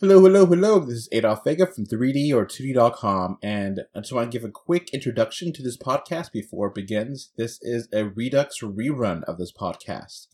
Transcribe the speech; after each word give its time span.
Hello, 0.00 0.20
hello, 0.20 0.46
hello. 0.46 0.78
This 0.78 0.94
is 0.98 1.08
Adolf 1.10 1.42
Vega 1.42 1.66
from 1.66 1.84
3D 1.84 2.32
or 2.32 2.46
2D.com, 2.46 3.36
and 3.42 3.80
I 3.96 3.98
just 3.98 4.12
want 4.12 4.30
to 4.30 4.38
give 4.38 4.48
a 4.48 4.52
quick 4.52 4.90
introduction 4.94 5.52
to 5.52 5.60
this 5.60 5.76
podcast 5.76 6.30
before 6.30 6.68
it 6.68 6.76
begins. 6.76 7.32
This 7.36 7.58
is 7.62 7.88
a 7.92 8.04
Redux 8.04 8.60
rerun 8.60 9.24
of 9.24 9.38
this 9.38 9.50
podcast. 9.50 10.28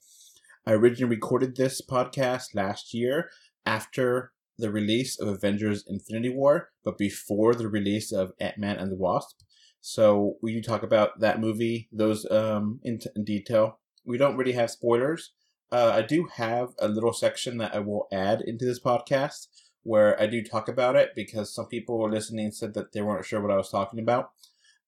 I 0.67 0.73
originally 0.73 1.09
recorded 1.09 1.57
this 1.57 1.81
podcast 1.81 2.55
last 2.55 2.93
year 2.93 3.31
after 3.65 4.33
the 4.59 4.71
release 4.71 5.19
of 5.19 5.29
Avengers 5.29 5.83
Infinity 5.89 6.29
War, 6.29 6.69
but 6.85 6.99
before 6.99 7.55
the 7.55 7.67
release 7.67 8.13
of 8.13 8.33
Ant 8.39 8.59
Man 8.59 8.77
and 8.77 8.93
the 8.93 8.97
Wasp. 8.97 9.41
So 9.81 10.37
we 10.43 10.61
talk 10.61 10.83
about 10.83 11.21
that 11.21 11.41
movie, 11.41 11.89
those 11.91 12.31
um, 12.31 12.81
in, 12.83 12.99
t- 12.99 13.09
in 13.17 13.25
detail. 13.25 13.79
We 14.05 14.19
don't 14.19 14.37
really 14.37 14.53
have 14.53 14.71
spoilers, 14.71 15.33
uh, 15.73 15.93
I 15.95 16.03
do 16.03 16.29
have 16.37 16.75
a 16.79 16.89
little 16.89 17.13
section 17.13 17.59
that 17.59 17.75
I 17.75 17.81
will 17.81 18.07
add 18.13 18.41
into 18.41 18.65
this 18.65 18.81
podcast 18.81 19.49
where 19.83 20.21
I 20.21 20.27
do 20.27 20.43
talk 20.43 20.69
about 20.69 20.97
it 20.97 21.11
because 21.15 21.55
some 21.55 21.67
people 21.67 21.99
were 21.99 22.11
listening 22.11 22.51
said 22.53 22.75
that 22.75 22.93
they 22.93 23.03
weren't 23.03 23.27
sure 23.27 23.41
what 23.41 23.51
I 23.51 23.57
was 23.57 23.71
talking 23.71 24.01
about. 24.01 24.31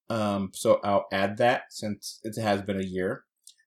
Um, 0.08 0.50
so 0.54 0.80
I'll 0.82 1.06
add 1.12 1.36
that 1.38 1.64
since 1.70 2.20
it 2.22 2.40
has 2.40 2.62
been 2.62 2.80
a 2.80 2.84
year. 2.84 3.24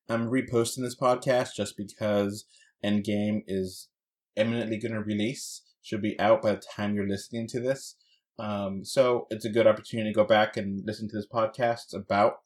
I'm 0.09 0.29
reposting 0.29 0.81
this 0.81 0.95
podcast 0.95 1.53
just 1.55 1.77
because 1.77 2.45
Endgame 2.83 3.43
is 3.47 3.89
imminently 4.35 4.77
going 4.77 4.93
to 4.93 5.01
release, 5.01 5.61
should 5.83 6.01
be 6.01 6.19
out 6.19 6.41
by 6.41 6.53
the 6.53 6.63
time 6.75 6.95
you're 6.95 7.07
listening 7.07 7.47
to 7.49 7.59
this. 7.59 7.95
Um, 8.39 8.85
so 8.85 9.27
it's 9.29 9.45
a 9.45 9.49
good 9.49 9.67
opportunity 9.67 10.09
to 10.09 10.15
go 10.15 10.23
back 10.23 10.57
and 10.57 10.81
listen 10.85 11.09
to 11.09 11.15
this 11.15 11.27
podcast 11.27 11.93
about 11.93 12.39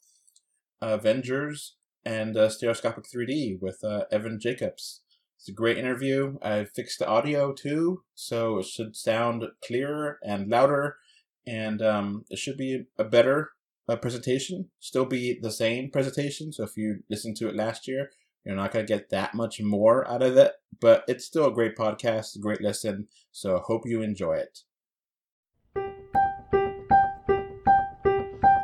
Avengers 0.81 1.75
and 2.05 2.37
uh, 2.37 2.49
Stereoscopic 2.49 3.05
3D 3.05 3.61
with 3.61 3.83
uh, 3.83 4.05
Evan 4.11 4.39
Jacobs. 4.39 5.01
It's 5.37 5.49
a 5.49 5.53
great 5.53 5.77
interview. 5.77 6.37
I 6.41 6.65
fixed 6.65 6.99
the 6.99 7.07
audio 7.07 7.51
too, 7.51 8.03
so 8.15 8.59
it 8.59 8.65
should 8.65 8.95
sound 8.95 9.43
clearer 9.65 10.19
and 10.23 10.49
louder, 10.49 10.97
and 11.45 11.81
um, 11.81 12.25
it 12.29 12.39
should 12.39 12.57
be 12.57 12.85
a 12.97 13.03
better 13.03 13.51
uh, 13.89 13.97
presentation. 13.97 14.69
Still 14.79 15.05
be 15.05 15.37
the 15.41 15.51
same 15.51 15.91
presentation. 15.91 16.53
So 16.53 16.63
if 16.63 16.77
you 16.77 17.03
listened 17.09 17.35
to 17.37 17.49
it 17.49 17.55
last 17.55 17.87
year, 17.87 18.11
you're 18.45 18.55
not 18.55 18.71
gonna 18.71 18.85
get 18.85 19.09
that 19.09 19.33
much 19.33 19.61
more 19.61 20.09
out 20.09 20.21
of 20.21 20.37
it, 20.37 20.53
but 20.79 21.03
it's 21.07 21.25
still 21.25 21.47
a 21.47 21.53
great 21.53 21.75
podcast, 21.75 22.35
a 22.35 22.39
great 22.39 22.61
listen. 22.61 23.07
So 23.31 23.59
hope 23.59 23.83
you 23.85 24.01
enjoy 24.01 24.35
it. 24.35 24.59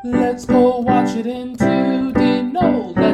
Let's 0.05 0.45
go 0.45 0.80
watch 0.80 1.16
it 1.17 1.27
in 1.27 1.58
2D. 1.58 1.89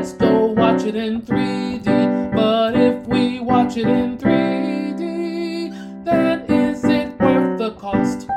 Let's 0.06 0.18
go 0.18 0.46
watch 0.46 0.84
it 0.84 0.96
in 0.96 1.24
3D. 1.24 2.36
But 2.36 2.76
if 2.76 3.08
we 3.08 3.40
watch 3.40 3.76
it 3.76 3.88
in 3.88 4.20
3D, 4.20 6.04
then 6.06 6.42
is 6.42 6.86
it 6.86 7.20
worth 7.20 7.58
the 7.58 7.72
cost? 7.72 8.28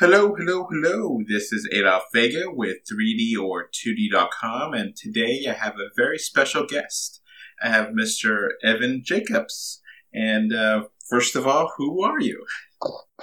Hello, 0.00 0.34
hello, 0.34 0.66
hello. 0.68 1.20
This 1.28 1.52
is 1.52 1.68
Adolf 1.72 2.02
Vega 2.12 2.46
with 2.50 2.78
3D 2.92 3.40
or 3.40 3.70
2D.com, 3.70 4.74
and 4.74 4.96
today 4.96 5.46
I 5.48 5.52
have 5.52 5.74
a 5.74 5.94
very 5.96 6.18
special 6.18 6.66
guest. 6.66 7.20
I 7.62 7.68
have 7.68 7.90
Mr. 7.90 8.48
Evan 8.64 9.02
Jacobs. 9.04 9.80
And 10.12 10.52
uh, 10.52 10.86
first 11.08 11.36
of 11.36 11.46
all, 11.46 11.70
who 11.76 12.02
are 12.02 12.20
you? 12.20 12.44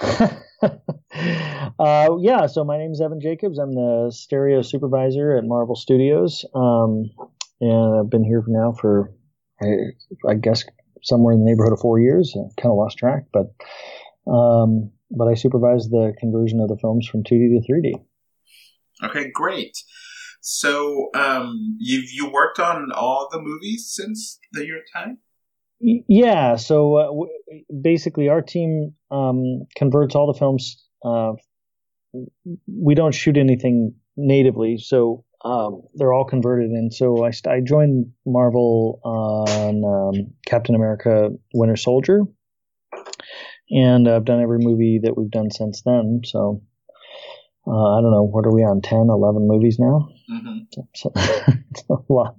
uh, 1.78 2.16
yeah, 2.20 2.46
so 2.46 2.64
my 2.64 2.78
name 2.78 2.92
is 2.92 3.02
Evan 3.02 3.20
Jacobs. 3.20 3.58
I'm 3.58 3.74
the 3.74 4.10
stereo 4.10 4.62
supervisor 4.62 5.36
at 5.36 5.44
Marvel 5.44 5.76
Studios. 5.76 6.42
Um, 6.54 7.10
and 7.60 7.98
I've 8.00 8.08
been 8.08 8.24
here 8.24 8.42
now 8.48 8.72
for, 8.72 9.12
I, 9.60 9.66
I, 10.26 10.34
guess, 10.36 10.64
somewhere 11.02 11.34
in 11.34 11.40
the 11.40 11.44
neighborhood 11.44 11.74
of 11.74 11.80
four 11.80 12.00
years. 12.00 12.34
I 12.34 12.48
kind 12.58 12.72
of 12.72 12.78
lost 12.78 12.96
track, 12.96 13.24
but. 13.30 13.52
Um, 14.24 14.92
but 15.16 15.28
I 15.28 15.34
supervise 15.34 15.88
the 15.88 16.12
conversion 16.18 16.60
of 16.60 16.68
the 16.68 16.76
films 16.80 17.06
from 17.06 17.22
2D 17.22 17.60
to 17.60 17.72
3D. 17.72 17.92
Okay, 19.04 19.30
great. 19.32 19.76
So 20.40 21.10
um, 21.14 21.76
you 21.78 22.02
you 22.12 22.30
worked 22.30 22.58
on 22.58 22.90
all 22.92 23.28
the 23.30 23.40
movies 23.40 23.92
since 23.94 24.40
the 24.52 24.66
year 24.66 24.82
time. 24.92 25.18
Yeah. 25.80 26.56
So 26.56 26.96
uh, 26.96 27.06
w- 27.06 27.30
basically, 27.80 28.28
our 28.28 28.42
team 28.42 28.94
um, 29.10 29.66
converts 29.76 30.14
all 30.14 30.32
the 30.32 30.38
films. 30.38 30.84
Uh, 31.04 31.32
we 32.66 32.94
don't 32.94 33.14
shoot 33.14 33.36
anything 33.36 33.94
natively, 34.16 34.78
so 34.78 35.24
um, 35.44 35.82
they're 35.94 36.12
all 36.12 36.24
converted. 36.24 36.70
And 36.70 36.92
so 36.92 37.24
I, 37.24 37.30
I 37.48 37.60
joined 37.60 38.12
Marvel 38.26 39.00
on 39.04 39.84
um, 39.84 40.34
Captain 40.46 40.74
America: 40.74 41.30
Winter 41.54 41.76
Soldier, 41.76 42.22
and 43.70 44.08
I've 44.08 44.24
done 44.24 44.42
every 44.42 44.58
movie 44.58 45.00
that 45.02 45.16
we've 45.16 45.30
done 45.30 45.50
since 45.50 45.82
then. 45.82 46.22
So 46.24 46.62
uh, 47.66 47.98
I 47.98 48.00
don't 48.00 48.10
know, 48.10 48.24
what 48.24 48.46
are 48.46 48.52
we 48.52 48.62
on? 48.62 48.80
10, 48.80 48.98
11 49.08 49.46
movies 49.46 49.78
now? 49.78 50.08
Mm-hmm. 50.30 50.80
So, 50.94 51.12
it's 51.70 51.84
a 51.88 52.12
lot. 52.12 52.36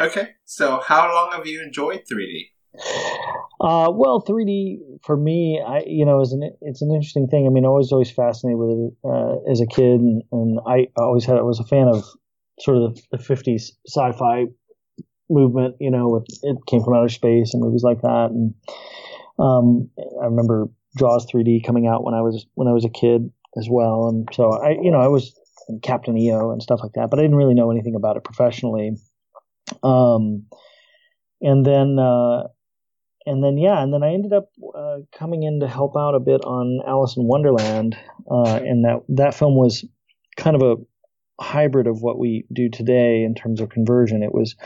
Okay, 0.00 0.30
so 0.44 0.80
how 0.86 1.12
long 1.12 1.32
have 1.32 1.46
you 1.46 1.62
enjoyed 1.62 2.02
3D? 2.10 2.50
Uh, 3.60 3.90
well, 3.92 4.22
3D 4.22 4.78
for 5.02 5.16
me, 5.16 5.62
I 5.66 5.82
you 5.86 6.04
know, 6.04 6.20
is 6.20 6.32
an 6.32 6.50
it's 6.62 6.82
an 6.82 6.92
interesting 6.92 7.26
thing. 7.28 7.46
I 7.46 7.50
mean, 7.50 7.66
I 7.66 7.68
was 7.68 7.92
always 7.92 8.10
fascinated 8.10 8.58
with 8.58 8.70
it 8.70 8.92
uh, 9.04 9.50
as 9.50 9.60
a 9.60 9.66
kid, 9.66 10.00
and, 10.00 10.22
and 10.32 10.60
I 10.66 10.86
always 10.96 11.24
had 11.24 11.36
I 11.36 11.42
was 11.42 11.60
a 11.60 11.64
fan 11.64 11.88
of 11.88 12.04
sort 12.60 12.78
of 12.78 12.94
the, 12.94 13.18
the 13.18 13.18
50s 13.18 13.72
sci-fi 13.86 14.46
movement. 15.28 15.76
You 15.80 15.90
know, 15.90 16.08
with 16.08 16.26
it 16.42 16.56
came 16.66 16.82
from 16.82 16.94
outer 16.94 17.08
space 17.08 17.52
and 17.52 17.62
movies 17.62 17.82
like 17.82 18.00
that, 18.02 18.30
and 18.30 18.54
um, 19.40 19.90
I 20.22 20.26
remember 20.26 20.68
Jaws 20.98 21.26
3D 21.26 21.64
coming 21.64 21.86
out 21.86 22.04
when 22.04 22.14
I 22.14 22.20
was 22.20 22.46
when 22.54 22.68
I 22.68 22.72
was 22.72 22.84
a 22.84 22.90
kid 22.90 23.30
as 23.56 23.68
well, 23.70 24.08
and 24.08 24.28
so 24.32 24.52
I, 24.52 24.70
you 24.70 24.90
know, 24.90 25.00
I 25.00 25.08
was 25.08 25.34
Captain 25.82 26.16
EO 26.16 26.50
and 26.50 26.62
stuff 26.62 26.80
like 26.82 26.92
that, 26.94 27.10
but 27.10 27.18
I 27.18 27.22
didn't 27.22 27.36
really 27.36 27.54
know 27.54 27.70
anything 27.70 27.94
about 27.94 28.16
it 28.16 28.24
professionally. 28.24 28.96
Um, 29.82 30.46
and 31.40 31.64
then, 31.64 31.98
uh, 31.98 32.44
and 33.26 33.42
then, 33.42 33.56
yeah, 33.58 33.82
and 33.82 33.92
then 33.92 34.02
I 34.02 34.12
ended 34.12 34.32
up 34.32 34.50
uh, 34.76 34.98
coming 35.16 35.42
in 35.42 35.60
to 35.60 35.68
help 35.68 35.96
out 35.96 36.14
a 36.14 36.20
bit 36.20 36.42
on 36.44 36.80
Alice 36.86 37.16
in 37.16 37.24
Wonderland, 37.24 37.96
uh, 38.30 38.56
and 38.56 38.84
that 38.84 39.00
that 39.08 39.34
film 39.34 39.56
was 39.56 39.84
kind 40.36 40.56
of 40.56 40.62
a 40.62 40.76
hybrid 41.42 41.86
of 41.86 42.02
what 42.02 42.18
we 42.18 42.44
do 42.52 42.68
today 42.68 43.22
in 43.22 43.34
terms 43.34 43.60
of 43.60 43.70
conversion. 43.70 44.22
It 44.22 44.34
was 44.34 44.56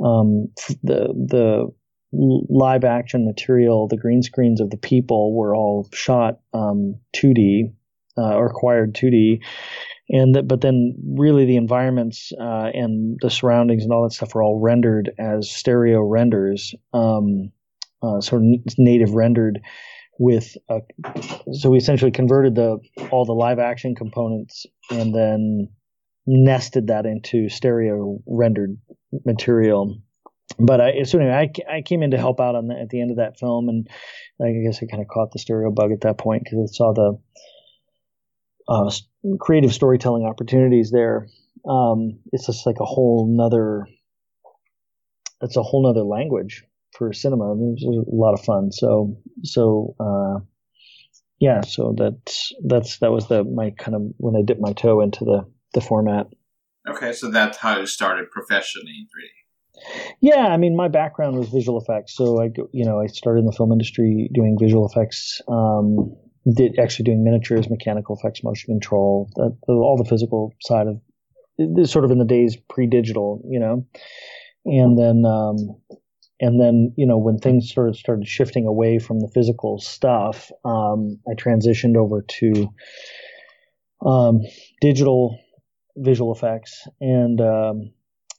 um, 0.00 0.48
the 0.82 1.08
the 1.14 1.72
live 2.12 2.84
action 2.84 3.24
material, 3.24 3.88
the 3.88 3.96
green 3.96 4.22
screens 4.22 4.60
of 4.60 4.70
the 4.70 4.76
people 4.76 5.34
were 5.34 5.54
all 5.54 5.88
shot 5.92 6.40
um, 6.52 6.96
2D 7.16 7.72
uh, 8.18 8.34
or 8.34 8.46
acquired 8.46 8.94
2D, 8.94 9.40
and 10.10 10.46
but 10.46 10.60
then 10.60 10.94
really 11.16 11.46
the 11.46 11.56
environments 11.56 12.32
uh, 12.38 12.70
and 12.74 13.18
the 13.22 13.30
surroundings 13.30 13.84
and 13.84 13.92
all 13.92 14.02
that 14.02 14.12
stuff 14.12 14.34
were 14.34 14.42
all 14.42 14.60
rendered 14.60 15.10
as 15.18 15.50
stereo 15.50 16.02
renders, 16.02 16.74
um, 16.92 17.50
uh, 18.02 18.20
sort 18.20 18.42
of 18.42 18.48
native 18.76 19.12
rendered 19.12 19.60
with 20.18 20.56
a, 20.68 20.80
so 21.52 21.70
we 21.70 21.78
essentially 21.78 22.10
converted 22.10 22.54
the 22.54 22.78
all 23.10 23.24
the 23.24 23.32
live 23.32 23.58
action 23.58 23.94
components 23.94 24.66
and 24.90 25.14
then 25.14 25.68
nested 26.26 26.88
that 26.88 27.06
into 27.06 27.48
stereo 27.48 28.18
rendered 28.26 28.76
material 29.24 29.98
but 30.58 30.80
I, 30.80 31.02
so 31.04 31.18
anyway, 31.18 31.50
I, 31.68 31.76
I 31.76 31.82
came 31.82 32.02
in 32.02 32.10
to 32.12 32.18
help 32.18 32.40
out 32.40 32.54
on 32.54 32.68
the, 32.68 32.78
at 32.78 32.88
the 32.88 33.00
end 33.00 33.10
of 33.10 33.16
that 33.18 33.38
film, 33.38 33.68
and 33.68 33.88
I 34.40 34.52
guess 34.64 34.82
I 34.82 34.86
kind 34.86 35.02
of 35.02 35.08
caught 35.08 35.32
the 35.32 35.38
stereo 35.38 35.70
bug 35.70 35.92
at 35.92 36.02
that 36.02 36.18
point 36.18 36.44
because 36.44 36.70
I 36.70 36.74
saw 36.74 36.92
the 36.92 37.18
uh, 38.68 38.90
creative 39.38 39.72
storytelling 39.72 40.24
opportunities 40.24 40.90
there. 40.90 41.28
Um, 41.68 42.18
it's 42.32 42.46
just 42.46 42.66
like 42.66 42.80
a 42.80 42.84
whole 42.84 43.26
nother, 43.28 43.86
it's 45.40 45.56
a 45.56 45.62
whole 45.62 45.86
nother 45.86 46.04
language 46.04 46.64
for 46.96 47.12
cinema. 47.12 47.52
I 47.52 47.54
mean, 47.54 47.76
it 47.78 47.86
was 47.86 48.06
a 48.06 48.14
lot 48.14 48.34
of 48.34 48.44
fun. 48.44 48.72
So, 48.72 49.16
so, 49.42 49.94
uh, 49.98 50.44
yeah, 51.38 51.62
so 51.62 51.94
that's, 51.96 52.52
that's, 52.64 52.98
that 52.98 53.10
was 53.10 53.28
the, 53.28 53.44
my 53.44 53.70
kind 53.70 53.94
of, 53.94 54.02
when 54.18 54.36
I 54.36 54.42
dipped 54.44 54.60
my 54.60 54.72
toe 54.72 55.00
into 55.00 55.24
the, 55.24 55.46
the 55.74 55.80
format. 55.80 56.26
Okay. 56.88 57.12
So 57.12 57.30
that's 57.30 57.58
how 57.58 57.78
you 57.78 57.86
started 57.86 58.30
professionally 58.30 58.92
in 58.98 59.04
3D. 59.06 59.41
Yeah, 60.20 60.46
I 60.46 60.56
mean, 60.56 60.76
my 60.76 60.88
background 60.88 61.38
was 61.38 61.48
visual 61.48 61.80
effects, 61.80 62.14
so 62.14 62.40
I, 62.40 62.50
you 62.72 62.84
know, 62.84 63.00
I 63.00 63.06
started 63.06 63.40
in 63.40 63.46
the 63.46 63.52
film 63.52 63.72
industry 63.72 64.30
doing 64.32 64.56
visual 64.60 64.86
effects. 64.86 65.40
Um, 65.48 66.14
did 66.56 66.78
actually 66.78 67.04
doing 67.04 67.22
miniatures, 67.22 67.70
mechanical 67.70 68.16
effects, 68.16 68.42
motion 68.42 68.74
control, 68.74 69.30
all 69.68 69.96
the 69.96 70.08
physical 70.08 70.52
side 70.60 70.88
of 70.88 71.00
sort 71.88 72.04
of 72.04 72.10
in 72.10 72.18
the 72.18 72.24
days 72.24 72.56
pre-digital, 72.68 73.40
you 73.48 73.60
know, 73.60 73.86
and 74.64 74.98
then 74.98 75.24
um, 75.24 75.56
and 76.40 76.60
then 76.60 76.92
you 76.96 77.06
know 77.06 77.18
when 77.18 77.38
things 77.38 77.72
sort 77.72 77.88
of 77.88 77.96
started 77.96 78.26
shifting 78.26 78.66
away 78.66 78.98
from 78.98 79.20
the 79.20 79.30
physical 79.32 79.78
stuff, 79.78 80.50
um, 80.64 81.18
I 81.28 81.34
transitioned 81.34 81.96
over 81.96 82.22
to 82.22 82.68
um, 84.04 84.40
digital 84.80 85.38
visual 85.96 86.34
effects 86.34 86.88
and 87.00 87.40
um, 87.40 87.92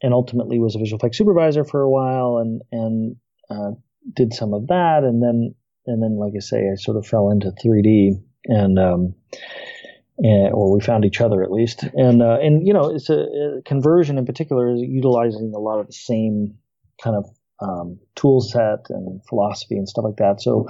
and 0.03 0.13
ultimately 0.13 0.59
was 0.59 0.75
a 0.75 0.79
visual 0.79 0.99
effects 0.99 1.17
supervisor 1.17 1.63
for 1.63 1.81
a 1.81 1.89
while 1.89 2.37
and 2.37 2.61
and 2.71 3.15
uh, 3.49 3.71
did 4.13 4.33
some 4.33 4.53
of 4.53 4.67
that. 4.67 5.03
And 5.03 5.23
then 5.23 5.55
and 5.87 6.03
then 6.03 6.17
like 6.17 6.33
I 6.35 6.39
say 6.39 6.69
I 6.71 6.75
sort 6.75 6.97
of 6.97 7.07
fell 7.07 7.31
into 7.31 7.51
3D 7.51 8.21
and 8.45 8.77
um, 8.77 9.15
and, 10.19 10.53
or 10.53 10.75
we 10.75 10.81
found 10.81 11.05
each 11.05 11.21
other 11.21 11.41
at 11.41 11.51
least. 11.51 11.83
And 11.93 12.21
uh, 12.21 12.37
and 12.41 12.67
you 12.67 12.73
know 12.73 12.93
it's 12.93 13.09
a, 13.09 13.21
a, 13.21 13.61
conversion 13.65 14.17
in 14.17 14.25
particular 14.25 14.73
is 14.73 14.81
utilizing 14.81 15.53
a 15.55 15.59
lot 15.59 15.79
of 15.79 15.87
the 15.87 15.93
same 15.93 16.55
kind 17.01 17.15
of 17.15 17.25
um, 17.59 17.99
tool 18.15 18.41
set 18.41 18.85
and 18.89 19.21
philosophy 19.27 19.75
and 19.75 19.87
stuff 19.87 20.05
like 20.05 20.17
that. 20.17 20.41
So 20.41 20.67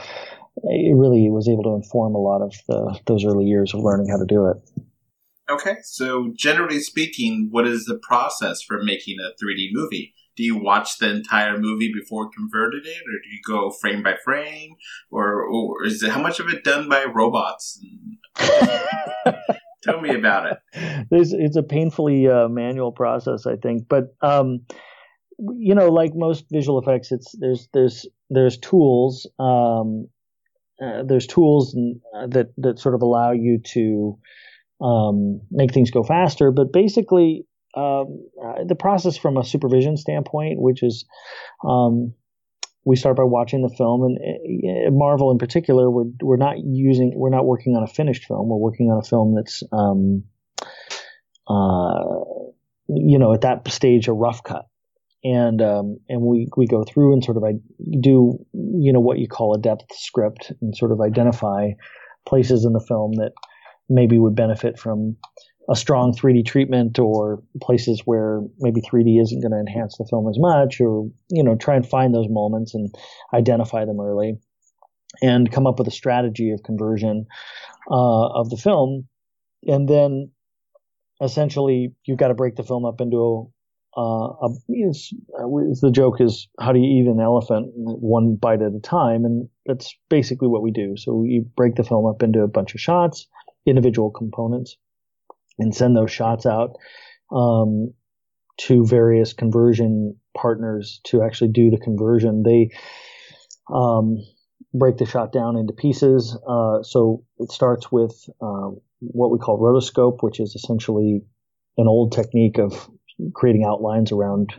it 0.64 0.96
really 0.96 1.30
was 1.30 1.50
able 1.50 1.64
to 1.64 1.74
inform 1.74 2.14
a 2.14 2.20
lot 2.20 2.42
of 2.42 2.54
the, 2.68 3.00
those 3.08 3.26
early 3.26 3.46
years 3.46 3.74
of 3.74 3.82
learning 3.82 4.10
how 4.10 4.18
to 4.18 4.26
do 4.26 4.48
it. 4.48 4.58
Okay, 5.50 5.76
so 5.84 6.32
generally 6.36 6.80
speaking, 6.80 7.50
what 7.52 7.68
is 7.68 7.86
the 7.86 8.00
process 8.02 8.62
for 8.62 8.82
making 8.82 9.18
a 9.20 9.32
3D 9.44 9.70
movie? 9.74 10.14
Do 10.36 10.44
you 10.44 10.58
watch 10.58 10.98
the 10.98 11.10
entire 11.10 11.60
movie 11.60 11.92
before 11.94 12.30
converting 12.30 12.82
it, 12.86 13.02
or 13.02 13.20
do 13.22 13.30
you 13.30 13.40
go 13.46 13.70
frame 13.70 14.02
by 14.02 14.16
frame, 14.24 14.76
or, 15.12 15.44
or 15.44 15.86
is 15.86 16.02
it 16.02 16.12
how 16.12 16.22
much 16.22 16.40
of 16.40 16.48
it 16.48 16.64
done 16.64 16.90
by 16.90 17.04
robots? 17.04 17.80
Tell 19.84 20.00
me 20.02 20.16
about 20.16 20.48
it. 20.48 20.58
It's, 21.12 21.34
it's 21.34 21.58
a 21.58 21.64
painfully 21.64 22.28
uh, 22.28 22.48
manual 22.48 22.94
process, 22.94 23.46
I 23.46 23.58
think, 23.58 23.88
but 23.90 24.16
um, 24.22 24.62
you 25.38 25.76
know, 25.76 25.90
like 25.90 26.14
most 26.16 26.46
visual 26.52 26.80
effects, 26.80 27.12
it's 27.12 27.36
there's 27.38 27.68
there's 27.74 28.08
there's 28.30 28.58
tools. 28.58 29.28
Um, 29.40 30.08
uh, 30.82 31.04
there's 31.04 31.28
tools 31.28 31.76
uh, 32.16 32.28
that 32.28 32.54
that 32.58 32.80
sort 32.80 32.96
of 32.96 33.02
allow 33.02 33.32
you 33.32 33.60
to 33.74 34.18
um, 34.84 35.42
make 35.50 35.74
things 35.74 35.92
go 35.92 36.04
faster. 36.04 36.52
But 36.52 36.74
basically, 36.74 37.46
um, 37.76 38.28
uh, 38.44 38.64
the 38.68 38.76
process 38.76 39.18
from 39.18 39.38
a 39.38 39.44
supervision 39.44 39.98
standpoint, 39.98 40.60
which 40.60 40.84
is 40.84 41.06
um, 41.68 42.14
we 42.86 42.96
start 42.96 43.18
by 43.18 43.24
watching 43.24 43.62
the 43.62 43.74
film, 43.76 44.04
and 44.04 44.18
uh, 44.18 44.92
Marvel 44.92 45.32
in 45.32 45.38
particular, 45.38 45.90
we're 45.90 46.12
we're 46.22 46.38
not 46.38 46.58
using 46.60 47.14
we're 47.16 47.30
not 47.30 47.46
working 47.46 47.76
on 47.76 47.84
a 47.84 47.88
finished 47.88 48.26
film. 48.26 48.50
We're 48.50 48.58
working 48.58 48.92
on 48.92 49.00
a 49.00 49.08
film 49.08 49.36
that's 49.36 49.64
um, 49.72 50.24
uh, 51.48 52.24
you 52.90 53.18
know 53.18 53.34
at 53.34 53.42
that 53.42 53.68
stage 53.70 54.08
a 54.08 54.14
rough 54.14 54.44
cut 54.44 54.68
and 55.24 55.62
um, 55.62 55.98
and 56.10 56.22
we 56.22 56.48
we 56.58 56.68
go 56.68 56.84
through 56.84 57.14
and 57.14 57.24
sort 57.24 57.38
of 57.38 57.44
I 57.44 57.54
do 58.00 58.38
you 58.54 58.92
know 58.92 59.00
what 59.00 59.20
you 59.20 59.28
call 59.28 59.56
a 59.56 59.60
depth 59.60 59.94
script 59.94 60.52
and 60.62 60.76
sort 60.76 60.92
of 60.92 61.02
identify 61.02 61.70
places 62.28 62.66
in 62.66 62.74
the 62.74 62.84
film 62.86 63.14
that 63.14 63.32
maybe 63.90 64.20
would 64.20 64.36
benefit 64.36 64.80
from 64.80 65.18
a 65.70 65.76
strong 65.76 66.14
3D 66.14 66.46
treatment 66.46 67.00
or 67.00 67.42
places 67.62 68.02
where 68.06 68.42
maybe 68.60 68.82
3D 68.82 69.22
isn't 69.22 69.42
going 69.42 69.52
to 69.52 69.60
enhance 69.60 69.98
the 69.98 70.06
film 70.10 70.28
as 70.28 70.38
much 70.38 70.82
or 70.82 71.10
you 71.30 71.44
know 71.44 71.56
try 71.56 71.76
and 71.76 71.88
find 71.88 72.14
those 72.14 72.28
moments 72.30 72.74
and 72.74 72.94
identify 73.34 73.86
them 73.86 74.00
early 74.00 74.38
and 75.22 75.52
come 75.52 75.66
up 75.66 75.80
with 75.80 75.88
a 75.88 75.92
strategy 75.92 76.52
of 76.52 76.64
conversion 76.64 77.26
uh, 77.90 78.28
of 78.28 78.50
the 78.50 78.58
film 78.58 79.08
and 79.66 79.88
then 79.88 80.32
essentially 81.22 81.94
you've 82.06 82.18
got 82.18 82.28
to 82.28 82.34
break 82.34 82.56
the 82.56 82.64
film 82.64 82.86
up 82.86 83.00
into 83.00 83.50
uh, 83.96 84.02
a, 84.02 84.46
uh, 84.46 85.48
the 85.82 85.92
joke 85.94 86.20
is 86.20 86.48
how 86.60 86.72
do 86.72 86.80
you 86.80 87.02
eat 87.02 87.08
an 87.08 87.20
elephant 87.20 87.70
one 87.76 88.36
bite 88.36 88.62
at 88.62 88.74
a 88.74 88.80
time, 88.80 89.24
and 89.24 89.48
that's 89.68 89.96
basically 90.10 90.48
what 90.48 90.64
we 90.64 90.72
do. 90.72 90.96
So 90.98 91.14
we 91.14 91.46
break 91.56 91.76
the 91.76 91.84
film 91.84 92.08
up 92.08 92.24
into 92.24 92.42
a 92.42 92.48
bunch 92.48 92.74
of 92.74 92.82
shots, 92.82 93.28
individual 93.66 94.12
components, 94.12 94.78
and 95.60 95.76
send 95.76 95.96
those 95.96 96.12
shots 96.12 96.46
out 96.46 96.76
um, 97.32 97.94
to 98.58 98.86
various 98.86 99.34
conversion 99.34 100.16
partners 100.36 101.00
to 101.06 101.22
actually 101.22 101.52
do 101.52 101.70
the 101.70 101.78
conversion. 101.78 102.44
They 102.44 102.70
um, 103.74 104.18
break 104.74 104.98
the 104.98 105.06
shot 105.06 105.32
down 105.32 105.58
into 105.58 105.74
pieces. 105.74 106.38
Uh, 106.48 106.84
so 106.84 107.24
it 107.38 107.52
starts 107.52 107.92
with 107.92 108.30
uh, 108.42 108.72
what 109.00 109.32
we 109.32 109.38
call 109.38 109.60
rotoscope, 109.60 110.22
which 110.22 110.40
is 110.40 110.56
essentially 110.56 111.22
an 111.78 111.88
old 111.88 112.12
technique 112.12 112.58
of 112.58 112.90
creating 113.34 113.64
outlines 113.66 114.12
around 114.12 114.54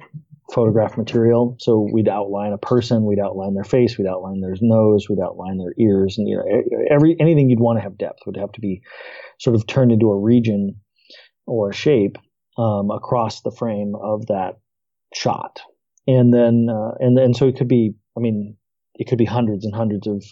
photograph 0.52 0.96
material. 0.96 1.56
So 1.58 1.88
we'd 1.92 2.08
outline 2.08 2.52
a 2.52 2.58
person, 2.58 3.04
we'd 3.04 3.18
outline 3.18 3.54
their 3.54 3.64
face, 3.64 3.96
we'd 3.96 4.06
outline 4.06 4.40
their 4.40 4.54
nose, 4.60 5.08
we'd 5.08 5.20
outline 5.20 5.58
their 5.58 5.74
ears, 5.78 6.18
and 6.18 6.28
you 6.28 6.36
know 6.36 6.84
every 6.90 7.16
anything 7.18 7.48
you'd 7.48 7.60
want 7.60 7.78
to 7.78 7.82
have 7.82 7.96
depth 7.96 8.20
would 8.26 8.36
have 8.36 8.52
to 8.52 8.60
be 8.60 8.82
sort 9.38 9.56
of 9.56 9.66
turned 9.66 9.92
into 9.92 10.10
a 10.10 10.18
region 10.18 10.76
or 11.46 11.70
a 11.70 11.74
shape 11.74 12.18
um, 12.58 12.90
across 12.90 13.40
the 13.40 13.50
frame 13.50 13.94
of 14.00 14.26
that 14.26 14.58
shot. 15.14 15.60
And 16.06 16.32
then 16.32 16.68
uh, 16.70 16.92
and 17.00 17.16
then 17.16 17.32
so 17.32 17.48
it 17.48 17.56
could 17.56 17.68
be, 17.68 17.94
I 18.16 18.20
mean, 18.20 18.56
it 18.94 19.08
could 19.08 19.18
be 19.18 19.24
hundreds 19.24 19.64
and 19.64 19.74
hundreds 19.74 20.06
of 20.06 20.22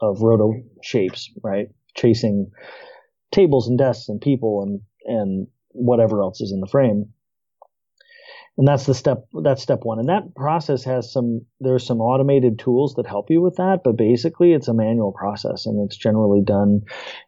of 0.00 0.22
roto 0.22 0.54
shapes, 0.82 1.30
right? 1.42 1.68
Chasing 1.94 2.50
tables 3.30 3.68
and 3.68 3.76
desks 3.76 4.08
and 4.08 4.20
people 4.20 4.62
and 4.62 4.80
and 5.04 5.46
whatever 5.72 6.22
else 6.22 6.40
is 6.40 6.50
in 6.50 6.60
the 6.60 6.66
frame 6.66 7.12
and 8.58 8.68
that's 8.68 8.84
the 8.84 8.94
step 8.94 9.26
that's 9.42 9.62
step 9.62 9.80
one. 9.82 9.98
And 9.98 10.08
that 10.08 10.34
process 10.34 10.84
has 10.84 11.12
some 11.12 11.42
there's 11.60 11.86
some 11.86 12.00
automated 12.00 12.58
tools 12.58 12.94
that 12.94 13.06
help 13.06 13.30
you 13.30 13.40
with 13.40 13.56
that 13.56 13.80
but 13.84 13.96
basically 13.96 14.52
it's 14.52 14.68
a 14.68 14.74
manual 14.74 15.12
process 15.12 15.66
and 15.66 15.84
it's 15.86 15.96
generally 15.96 16.42
done 16.42 16.82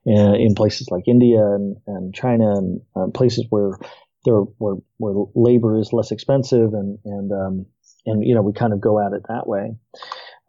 in, 0.05 0.35
in 0.35 0.55
places 0.55 0.89
like 0.91 1.05
india 1.07 1.41
and, 1.41 1.77
and 1.87 2.15
china 2.15 2.53
and 2.53 2.81
uh, 2.97 3.07
places 3.15 3.47
where 3.51 3.79
there 4.25 4.41
where, 4.59 4.77
where 4.99 5.27
labor 5.35 5.79
is 5.79 5.93
less 5.93 6.13
expensive 6.13 6.75
and 6.75 6.99
and 7.05 7.33
um, 7.33 7.67
and 8.07 8.25
you 8.25 8.35
know 8.35 8.43
we 8.43 8.53
kind 8.53 8.73
of 8.73 8.81
go 8.81 9.05
at 9.05 9.13
it 9.13 9.23
that 9.29 9.47
way. 9.47 9.75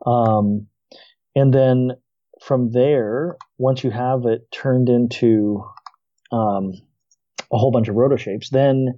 Um, 0.06 0.68
and 1.36 1.54
then 1.54 1.92
from 2.42 2.72
there 2.72 3.38
once 3.58 3.84
you 3.84 3.92
have 3.92 4.25
it 4.25 4.51
turned 4.51 4.89
into 4.89 5.63
um, 6.32 6.74
a 7.51 7.58
whole 7.58 7.72
bunch 7.72 7.88
of 7.88 7.96
roto 7.96 8.18
shapes 8.18 8.50
then 8.50 8.96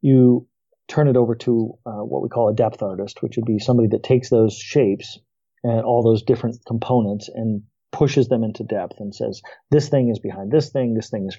you 0.00 0.46
turn 0.90 1.08
it 1.08 1.16
over 1.16 1.36
to 1.36 1.78
uh, 1.86 2.02
what 2.02 2.22
we 2.22 2.28
call 2.28 2.48
a 2.48 2.54
depth 2.54 2.82
artist, 2.82 3.22
which 3.22 3.36
would 3.36 3.44
be 3.44 3.58
somebody 3.58 3.88
that 3.88 4.02
takes 4.02 4.28
those 4.28 4.54
shapes 4.54 5.18
and 5.62 5.82
all 5.82 6.02
those 6.02 6.22
different 6.22 6.56
components 6.66 7.30
and 7.32 7.62
pushes 7.92 8.28
them 8.28 8.42
into 8.42 8.64
depth 8.64 8.94
and 8.98 9.14
says, 9.14 9.40
this 9.70 9.88
thing 9.88 10.10
is 10.10 10.18
behind 10.18 10.50
this 10.50 10.70
thing, 10.70 10.94
this 10.94 11.10
thing 11.10 11.26
is 11.28 11.36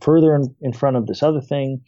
further 0.00 0.34
in, 0.34 0.54
in 0.60 0.72
front 0.72 0.96
of 0.96 1.06
this 1.06 1.22
other 1.22 1.40
thing, 1.40 1.82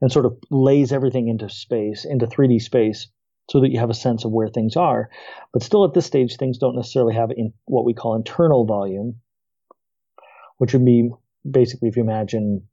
and 0.00 0.10
sort 0.10 0.26
of 0.26 0.36
lays 0.50 0.92
everything 0.92 1.28
into 1.28 1.48
space, 1.48 2.04
into 2.04 2.26
3D 2.26 2.60
space, 2.60 3.08
so 3.50 3.60
that 3.60 3.70
you 3.70 3.78
have 3.78 3.90
a 3.90 3.94
sense 3.94 4.24
of 4.24 4.32
where 4.32 4.48
things 4.48 4.76
are. 4.76 5.10
But 5.52 5.62
still 5.62 5.84
at 5.84 5.92
this 5.92 6.06
stage, 6.06 6.36
things 6.36 6.58
don't 6.58 6.76
necessarily 6.76 7.14
have 7.14 7.30
in 7.30 7.52
what 7.66 7.84
we 7.84 7.94
call 7.94 8.16
internal 8.16 8.64
volume, 8.64 9.16
which 10.58 10.72
would 10.72 10.84
be 10.84 11.10
basically 11.48 11.88
if 11.88 11.96
you 11.96 12.02
imagine 12.02 12.66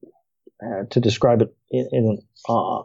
uh, 0.63 0.83
to 0.89 0.99
describe 0.99 1.41
it 1.41 1.55
in 1.71 1.87
in, 1.91 2.17
uh, 2.47 2.83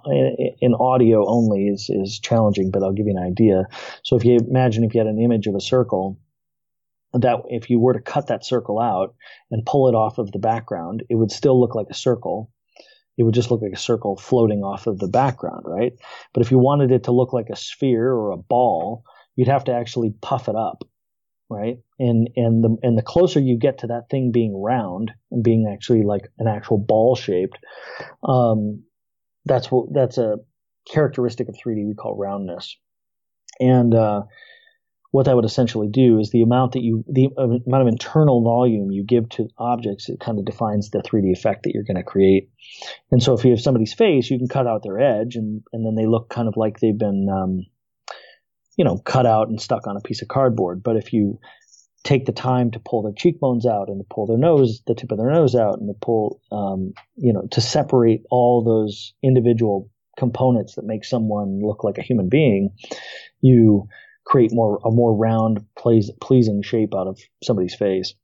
in, 0.61 0.75
audio 0.75 1.27
only 1.27 1.67
is 1.67 1.91
is 1.91 2.19
challenging, 2.19 2.71
but 2.71 2.83
I'll 2.83 2.93
give 2.93 3.07
you 3.07 3.17
an 3.17 3.23
idea. 3.23 3.65
So 4.03 4.17
if 4.17 4.25
you 4.25 4.39
imagine 4.39 4.85
if 4.85 4.95
you 4.95 5.01
had 5.01 5.09
an 5.09 5.21
image 5.21 5.47
of 5.47 5.55
a 5.55 5.61
circle, 5.61 6.19
that 7.13 7.41
if 7.49 7.69
you 7.69 7.79
were 7.79 7.93
to 7.93 8.01
cut 8.01 8.29
that 8.29 8.45
circle 8.45 8.81
out 8.81 9.15
and 9.51 9.67
pull 9.67 9.89
it 9.89 9.95
off 9.95 10.19
of 10.19 10.33
the 10.33 10.39
background, 10.39 11.03
it 11.11 11.17
would 11.17 11.31
still 11.31 11.61
look 11.61 11.75
like 11.75 11.89
a 11.91 11.95
circle. 11.95 12.51
It 13.19 13.23
would 13.23 13.35
just 13.35 13.51
look 13.51 13.63
like 13.63 13.73
a 13.73 13.79
circle 13.79 14.17
floating 14.17 14.63
off 14.63 14.87
of 14.87 14.99
the 14.99 15.09
background, 15.09 15.63
right? 15.65 15.93
But 16.35 16.43
if 16.43 16.51
you 16.51 16.59
wanted 16.59 16.93
it 16.93 17.05
to 17.05 17.13
look 17.13 17.33
like 17.33 17.49
a 17.51 17.57
sphere 17.57 18.11
or 18.13 18.31
a 18.31 18.37
ball, 18.37 19.05
you'd 19.37 19.49
have 19.49 19.65
to 19.65 19.73
actually 19.73 20.15
puff 20.21 20.49
it 20.49 20.57
up 20.57 20.85
right? 21.49 21.79
And 21.99 22.31
and 22.37 22.63
the 22.63 22.77
and 22.83 22.99
the 22.99 23.03
closer 23.03 23.41
you 23.41 23.59
get 23.59 23.79
to 23.79 23.89
that 23.89 24.09
thing 24.11 24.33
being 24.33 24.61
round 24.61 25.13
and 25.31 25.43
being 25.43 25.71
actually 25.73 26.03
like 26.03 26.29
an 26.39 26.47
actual 26.49 26.79
ball 26.79 27.15
shaped, 27.15 27.59
um, 28.27 28.83
that's 29.45 29.71
what 29.71 29.93
that's 29.93 30.19
a 30.19 30.37
characteristic 30.91 31.49
of 31.49 31.57
3D 31.57 31.87
we 31.87 31.95
call 31.95 32.17
roundness. 32.17 32.77
And 33.61 33.95
uh, 33.95 34.23
what 35.11 35.27
that 35.27 35.37
would 35.37 35.45
essentially 35.45 35.89
do 35.89 36.19
is 36.19 36.31
the 36.31 36.43
amount 36.43 36.73
that 36.73 36.83
you 36.83 37.05
the 37.09 37.29
amount 37.37 37.83
of 37.83 37.89
internal 37.89 38.43
volume 38.43 38.91
you 38.91 39.05
give 39.05 39.29
to 39.31 39.49
objects 39.57 40.09
it 40.09 40.21
kind 40.21 40.39
of 40.39 40.45
defines 40.45 40.91
the 40.91 40.99
3D 40.99 41.33
effect 41.33 41.63
that 41.63 41.73
you're 41.73 41.85
going 41.85 41.97
to 41.97 42.03
create. 42.03 42.51
And 43.11 43.23
so 43.23 43.33
if 43.33 43.45
you 43.45 43.51
have 43.53 43.61
somebody's 43.61 43.95
face, 43.95 44.31
you 44.31 44.39
can 44.39 44.49
cut 44.49 44.67
out 44.67 44.83
their 44.83 45.01
edge 45.01 45.37
and 45.37 45.63
and 45.73 45.87
then 45.87 45.95
they 45.95 46.07
look 46.07 46.29
kind 46.29 46.49
of 46.49 46.57
like 46.57 46.81
they've 46.81 46.99
been 46.99 47.29
um, 47.31 47.67
you 48.77 48.85
know, 48.85 48.99
cut 48.99 49.27
out 49.27 49.49
and 49.49 49.61
stuck 49.61 49.87
on 49.87 49.97
a 49.97 50.01
piece 50.01 50.23
of 50.23 50.29
cardboard. 50.29 50.83
But 50.83 50.97
if 50.97 51.13
you 51.13 51.39
take 52.05 52.25
the 52.25 52.33
time 52.33 52.71
to 52.71 52.79
pull 52.79 53.03
their 53.03 53.13
cheekbones 53.13 53.67
out 53.67 53.89
and 53.89 53.99
to 53.99 54.07
pull 54.09 54.27
their 54.27 54.39
nose, 54.39 54.81
the 54.87 54.95
tip 54.95 55.11
of 55.11 55.19
their 55.19 55.31
nose 55.31 55.55
out, 55.55 55.79
and 55.79 55.89
to 55.89 55.99
pull, 56.01 56.41
um, 56.53 56.93
you 57.17 57.33
know, 57.33 57.43
to 57.51 57.61
separate 57.61 58.23
all 58.31 58.63
those 58.63 59.15
individual 59.23 59.91
components 60.17 60.77
that 60.77 60.85
make 60.85 61.05
someone 61.05 61.61
look 61.61 61.85
like 61.85 61.99
a 61.99 62.03
human 62.03 62.29
being, 62.29 62.71
you 63.41 63.89
create 64.25 64.53
more 64.53 64.81
a 64.85 64.91
more 64.91 65.15
round, 65.15 65.65
pleas, 65.77 66.11
pleasing 66.21 66.63
shape 66.63 66.95
out 66.95 67.07
of 67.07 67.19
somebody's 67.43 67.75
face. 67.75 68.15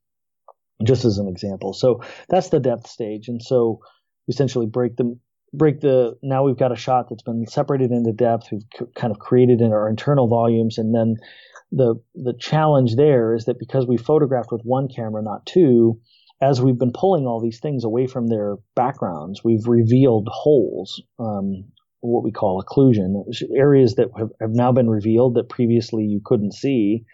Just 0.83 1.05
as 1.05 1.17
an 1.17 1.27
example, 1.27 1.71
so 1.71 2.01
that's 2.29 2.49
the 2.49 2.59
depth 2.59 2.87
stage, 2.87 3.27
and 3.27 3.41
so 3.41 3.79
essentially 4.27 4.65
break 4.65 4.95
the 4.97 5.17
break 5.53 5.81
the 5.81 6.17
now 6.21 6.43
we've 6.43 6.57
got 6.57 6.71
a 6.71 6.75
shot 6.75 7.07
that's 7.09 7.23
been 7.23 7.45
separated 7.45 7.91
into 7.91 8.11
depth. 8.11 8.47
We've 8.51 8.61
c- 8.77 8.85
kind 8.95 9.11
of 9.11 9.19
created 9.19 9.61
in 9.61 9.71
our 9.71 9.87
internal 9.89 10.27
volumes. 10.27 10.77
And 10.77 10.93
then 10.93 11.15
the 11.71 11.95
the 12.15 12.33
challenge 12.39 12.95
there 12.95 13.33
is 13.33 13.45
that 13.45 13.59
because 13.59 13.87
we 13.87 13.97
photographed 13.97 14.51
with 14.51 14.61
one 14.63 14.87
camera 14.87 15.21
not 15.23 15.45
two 15.45 15.99
as 16.41 16.61
we've 16.61 16.77
been 16.77 16.91
pulling 16.93 17.25
all 17.25 17.41
these 17.41 17.59
things 17.59 17.83
away 17.83 18.05
from 18.05 18.27
their 18.27 18.57
backgrounds 18.75 19.43
we've 19.43 19.65
revealed 19.65 20.27
holes 20.31 21.01
um, 21.17 21.63
what 22.03 22.23
we 22.23 22.31
call 22.31 22.61
occlusion 22.61 23.23
areas 23.57 23.95
that 23.95 24.09
have, 24.17 24.29
have, 24.41 24.51
now 24.51 24.71
been 24.71 24.89
revealed 24.89 25.35
that 25.35 25.49
previously 25.49 26.03
you 26.03 26.19
couldn't 26.23 26.53
see 26.53 27.05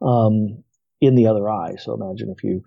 um, 0.00 0.62
in 1.00 1.14
the 1.14 1.26
other 1.26 1.48
eye. 1.50 1.74
So 1.76 1.94
imagine 1.94 2.34
if 2.36 2.42
you 2.42 2.62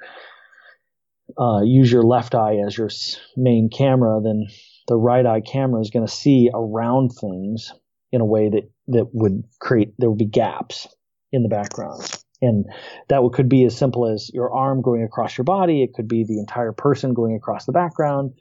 uh, 1.39 1.62
use 1.63 1.91
your 1.91 2.03
left 2.03 2.36
eye 2.36 2.57
as 2.65 2.77
your 2.77 2.89
main 3.36 3.69
camera, 3.69 4.22
then 4.24 4.45
the 4.87 4.95
right 4.95 5.25
eye 5.25 5.41
camera 5.41 5.81
is 5.81 5.89
going 5.89 6.05
to 6.05 6.11
see 6.11 6.49
around 6.53 7.09
things 7.09 7.71
in 8.11 8.21
a 8.21 8.25
way 8.25 8.49
that, 8.49 8.69
that 8.87 9.09
would 9.13 9.43
create, 9.59 9.93
there 9.97 10.09
would 10.09 10.19
be 10.19 10.25
gaps 10.25 10.87
in 11.31 11.43
the 11.43 11.49
background. 11.49 12.09
And 12.41 12.65
that 13.09 13.27
could 13.33 13.49
be 13.49 13.65
as 13.65 13.77
simple 13.77 14.07
as 14.07 14.29
your 14.33 14.53
arm 14.53 14.81
going 14.81 15.03
across 15.03 15.37
your 15.37 15.45
body. 15.45 15.81
It 15.81 15.93
could 15.93 16.07
be 16.07 16.23
the 16.23 16.39
entire 16.39 16.71
person 16.71 17.13
going 17.13 17.35
across 17.35 17.65
the 17.65 17.71
background. 17.71 18.33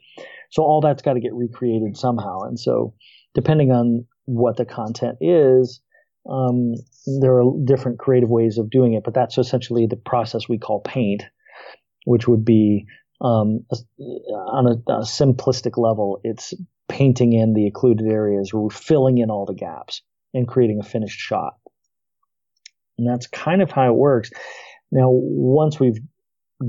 So 0.51 0.63
all 0.63 0.81
that's 0.81 1.01
got 1.01 1.13
to 1.13 1.19
get 1.19 1.33
recreated 1.33 1.97
somehow. 1.97 2.41
And 2.41 2.59
so 2.59 2.93
depending 3.33 3.71
on 3.71 4.05
what 4.25 4.57
the 4.57 4.65
content 4.65 5.17
is, 5.21 5.81
um, 6.29 6.73
there 7.19 7.41
are 7.41 7.51
different 7.63 7.99
creative 7.99 8.29
ways 8.29 8.57
of 8.57 8.69
doing 8.69 8.93
it, 8.93 9.03
but 9.03 9.13
that's 9.13 9.37
essentially 9.37 9.87
the 9.87 9.95
process 9.95 10.47
we 10.49 10.57
call 10.57 10.81
paint 10.81 11.23
which 12.05 12.27
would 12.27 12.45
be 12.45 12.85
um, 13.21 13.65
on 13.99 14.67
a, 14.67 14.91
a, 14.91 15.01
simplistic 15.01 15.77
level, 15.77 16.19
it's 16.23 16.53
painting 16.89 17.33
in 17.33 17.53
the 17.53 17.67
occluded 17.67 18.07
areas, 18.07 18.53
we're 18.53 18.69
filling 18.69 19.17
in 19.17 19.29
all 19.29 19.45
the 19.45 19.53
gaps 19.53 20.01
and 20.33 20.47
creating 20.47 20.79
a 20.79 20.83
finished 20.83 21.19
shot. 21.19 21.55
And 22.97 23.07
that's 23.07 23.27
kind 23.27 23.61
of 23.61 23.71
how 23.71 23.89
it 23.89 23.95
works. 23.95 24.31
Now, 24.91 25.09
once 25.09 25.79
we've 25.79 25.99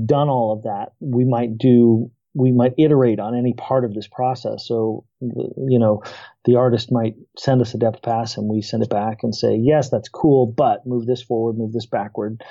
done 0.05 0.29
all 0.29 0.53
of 0.53 0.63
that, 0.63 0.93
we 0.99 1.25
might 1.25 1.57
do 1.57 2.11
we 2.37 2.51
might 2.51 2.73
iterate 2.77 3.19
on 3.19 3.35
any 3.35 3.53
part 3.53 3.83
of 3.83 3.93
this 3.95 4.07
process. 4.07 4.67
So, 4.67 5.05
you 5.21 5.79
know, 5.79 6.03
the 6.45 6.55
artist 6.55 6.91
might 6.91 7.15
send 7.35 7.61
us 7.61 7.73
a 7.73 7.79
depth 7.79 8.03
pass 8.03 8.37
and 8.37 8.47
we 8.47 8.61
send 8.61 8.83
it 8.83 8.89
back 8.89 9.23
and 9.23 9.33
say, 9.33 9.55
yes, 9.55 9.89
that's 9.89 10.07
cool, 10.07 10.45
but 10.45 10.85
move 10.85 11.07
this 11.07 11.21
forward, 11.21 11.57
move 11.57 11.73
this 11.73 11.87
backward. 11.87 12.43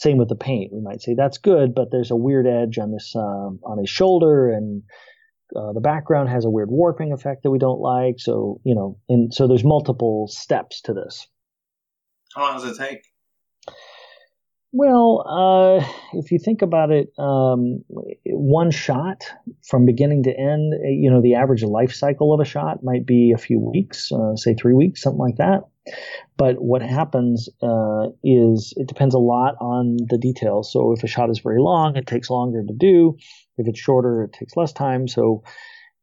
Same 0.00 0.16
with 0.16 0.30
the 0.30 0.34
paint. 0.34 0.72
We 0.72 0.80
might 0.80 1.02
say 1.02 1.14
that's 1.14 1.36
good, 1.36 1.74
but 1.74 1.90
there's 1.90 2.10
a 2.10 2.16
weird 2.16 2.46
edge 2.46 2.78
on 2.78 2.90
this 2.90 3.14
um, 3.14 3.60
on 3.64 3.76
his 3.78 3.90
shoulder, 3.90 4.50
and 4.50 4.82
uh, 5.54 5.74
the 5.74 5.82
background 5.82 6.30
has 6.30 6.46
a 6.46 6.50
weird 6.50 6.70
warping 6.70 7.12
effect 7.12 7.42
that 7.42 7.50
we 7.50 7.58
don't 7.58 7.80
like. 7.80 8.14
So 8.16 8.62
you 8.64 8.74
know, 8.74 8.98
and 9.10 9.32
so 9.34 9.46
there's 9.46 9.62
multiple 9.62 10.26
steps 10.26 10.80
to 10.82 10.94
this. 10.94 11.26
How 12.34 12.44
long 12.44 12.58
does 12.58 12.78
it 12.78 12.82
take? 12.82 13.02
Well, 14.72 15.24
uh, 15.28 15.86
if 16.14 16.30
you 16.30 16.38
think 16.38 16.62
about 16.62 16.92
it, 16.92 17.12
um, 17.18 17.84
one 18.24 18.70
shot 18.70 19.24
from 19.68 19.84
beginning 19.84 20.22
to 20.22 20.30
end, 20.30 20.72
you 20.84 21.10
know, 21.10 21.20
the 21.20 21.34
average 21.34 21.64
life 21.64 21.92
cycle 21.92 22.32
of 22.32 22.40
a 22.40 22.44
shot 22.44 22.82
might 22.82 23.04
be 23.04 23.32
a 23.34 23.38
few 23.38 23.58
weeks, 23.58 24.12
uh, 24.12 24.36
say 24.36 24.54
three 24.54 24.74
weeks, 24.74 25.02
something 25.02 25.18
like 25.18 25.36
that. 25.36 25.64
But 26.36 26.56
what 26.60 26.82
happens 26.82 27.48
uh, 27.62 28.08
is 28.24 28.72
it 28.76 28.88
depends 28.88 29.14
a 29.14 29.18
lot 29.18 29.54
on 29.60 29.96
the 30.08 30.18
details. 30.18 30.72
So 30.72 30.92
if 30.92 31.04
a 31.04 31.06
shot 31.06 31.30
is 31.30 31.40
very 31.40 31.60
long, 31.60 31.96
it 31.96 32.06
takes 32.06 32.30
longer 32.30 32.62
to 32.66 32.74
do. 32.74 33.16
If 33.58 33.68
it's 33.68 33.78
shorter, 33.78 34.24
it 34.24 34.32
takes 34.32 34.56
less 34.56 34.72
time. 34.72 35.06
So 35.08 35.44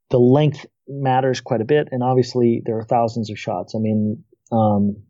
the 0.09 0.19
length 0.19 0.65
matters 0.87 1.41
quite 1.41 1.61
a 1.61 1.65
bit. 1.65 1.89
And 1.91 2.03
obviously, 2.03 2.61
there 2.65 2.77
are 2.77 2.83
thousands 2.83 3.29
of 3.29 3.39
shots. 3.39 3.73
I 3.75 3.79
mean, 3.79 4.23
um, 4.51 5.03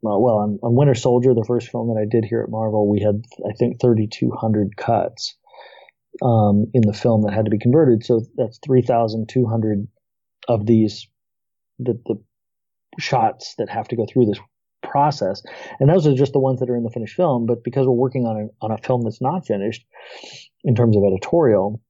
well, 0.00 0.38
on, 0.38 0.58
on, 0.62 0.76
Winter 0.76 0.94
Soldier, 0.94 1.34
the 1.34 1.44
first 1.46 1.70
film 1.70 1.88
that 1.88 2.00
I 2.00 2.06
did 2.08 2.24
here 2.24 2.42
at 2.42 2.50
Marvel, 2.50 2.88
we 2.88 3.00
had 3.00 3.24
I 3.48 3.52
think 3.58 3.80
3,200 3.80 4.76
cuts 4.76 5.36
um, 6.22 6.66
in 6.72 6.82
the 6.82 6.92
film 6.92 7.22
that 7.22 7.34
had 7.34 7.46
to 7.46 7.50
be 7.50 7.58
converted. 7.58 8.04
So 8.04 8.22
that's 8.36 8.58
3,200 8.64 9.88
of 10.48 10.66
these 10.66 11.06
that 11.80 12.02
the 12.06 12.16
shots 12.98 13.54
that 13.58 13.68
have 13.68 13.88
to 13.88 13.96
go 13.96 14.06
through 14.10 14.26
this 14.26 14.38
process. 14.82 15.42
And 15.80 15.88
those 15.88 16.06
are 16.06 16.14
just 16.14 16.32
the 16.32 16.38
ones 16.38 16.60
that 16.60 16.70
are 16.70 16.76
in 16.76 16.84
the 16.84 16.90
finished 16.90 17.16
film. 17.16 17.46
But 17.46 17.64
because 17.64 17.86
we're 17.86 17.92
working 17.92 18.26
on 18.26 18.36
a, 18.36 18.64
on 18.64 18.70
a 18.70 18.78
film 18.78 19.02
that's 19.02 19.20
not 19.20 19.46
finished 19.46 19.84
in 20.64 20.74
terms 20.74 20.96
of 20.96 21.02
editorial, 21.04 21.80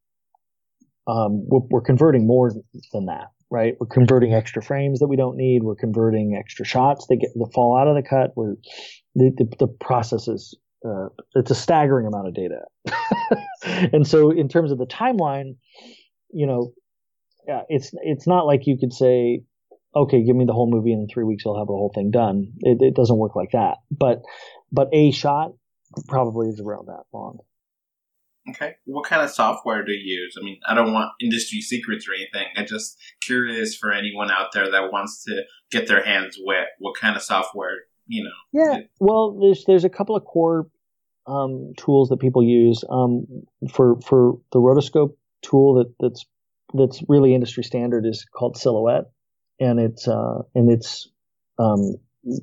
um, 1.06 1.46
we're, 1.48 1.60
we're, 1.70 1.80
converting 1.80 2.26
more 2.26 2.52
than 2.92 3.06
that, 3.06 3.28
right? 3.50 3.74
We're 3.80 3.86
converting 3.86 4.34
extra 4.34 4.62
frames 4.62 4.98
that 4.98 5.08
we 5.08 5.16
don't 5.16 5.36
need. 5.36 5.62
We're 5.62 5.74
converting 5.74 6.36
extra 6.38 6.66
shots 6.66 7.06
that 7.08 7.16
get 7.16 7.30
that 7.34 7.50
fall 7.54 7.78
out 7.78 7.88
of 7.88 7.94
the 7.94 8.06
cut. 8.06 8.32
We're 8.36 8.56
the, 9.14 9.32
the, 9.36 9.56
the 9.58 9.66
process 9.66 10.28
is 10.28 10.54
uh, 10.84 11.08
it's 11.34 11.50
a 11.50 11.54
staggering 11.54 12.06
amount 12.06 12.28
of 12.28 12.34
data. 12.34 12.60
and 13.92 14.06
so 14.06 14.30
in 14.30 14.48
terms 14.48 14.70
of 14.70 14.78
the 14.78 14.86
timeline, 14.86 15.56
you 16.30 16.46
know, 16.46 16.72
yeah, 17.46 17.62
it's 17.70 17.90
it's 18.02 18.26
not 18.26 18.46
like 18.46 18.66
you 18.66 18.76
could 18.78 18.92
say 18.92 19.40
okay, 19.94 20.22
give 20.22 20.36
me 20.36 20.44
the 20.44 20.52
whole 20.52 20.70
movie 20.70 20.92
and 20.92 21.02
in 21.02 21.08
three 21.08 21.24
weeks 21.24 21.44
I'll 21.46 21.58
have 21.58 21.66
the 21.66 21.72
whole 21.72 21.92
thing 21.94 22.10
done. 22.10 22.52
It, 22.60 22.78
it 22.80 22.94
doesn't 22.94 23.16
work 23.16 23.36
like 23.36 23.52
that. 23.52 23.78
But 23.90 24.22
but 24.70 24.88
a 24.92 25.10
shot 25.10 25.52
probably 26.06 26.48
is 26.48 26.60
around 26.60 26.86
that 26.86 27.04
long. 27.12 27.38
Okay. 28.50 28.76
What 28.86 29.04
kind 29.04 29.22
of 29.22 29.30
software 29.30 29.84
do 29.84 29.92
you 29.92 30.22
use? 30.22 30.36
I 30.40 30.44
mean, 30.44 30.58
I 30.66 30.74
don't 30.74 30.92
want 30.92 31.10
industry 31.20 31.60
secrets 31.60 32.06
or 32.08 32.14
anything. 32.14 32.46
I'm 32.56 32.66
just 32.66 32.96
curious 33.20 33.76
for 33.76 33.92
anyone 33.92 34.30
out 34.30 34.52
there 34.54 34.70
that 34.70 34.90
wants 34.90 35.24
to 35.24 35.42
get 35.70 35.86
their 35.86 36.02
hands 36.02 36.38
wet. 36.42 36.68
What 36.78 36.96
kind 36.98 37.14
of 37.14 37.22
software, 37.22 37.76
you 38.06 38.24
know? 38.24 38.30
Yeah. 38.52 38.80
Well, 39.00 39.38
there's 39.38 39.64
there's 39.66 39.84
a 39.84 39.90
couple 39.90 40.16
of 40.16 40.24
core 40.24 40.68
um, 41.26 41.72
tools 41.76 42.08
that 42.08 42.20
people 42.20 42.42
use 42.42 42.84
um, 42.88 43.26
for 43.70 44.00
for 44.00 44.38
the 44.52 44.60
rotoscope 44.60 45.14
tool 45.42 45.74
that 45.74 45.94
that's 46.00 46.24
that's 46.74 47.02
really 47.08 47.34
industry 47.34 47.64
standard 47.64 48.06
is 48.06 48.24
called 48.24 48.56
Silhouette 48.56 49.10
and 49.60 49.80
it's 49.80 50.08
uh, 50.08 50.42
and 50.54 50.70
it's 50.70 51.08
um, 51.58 51.96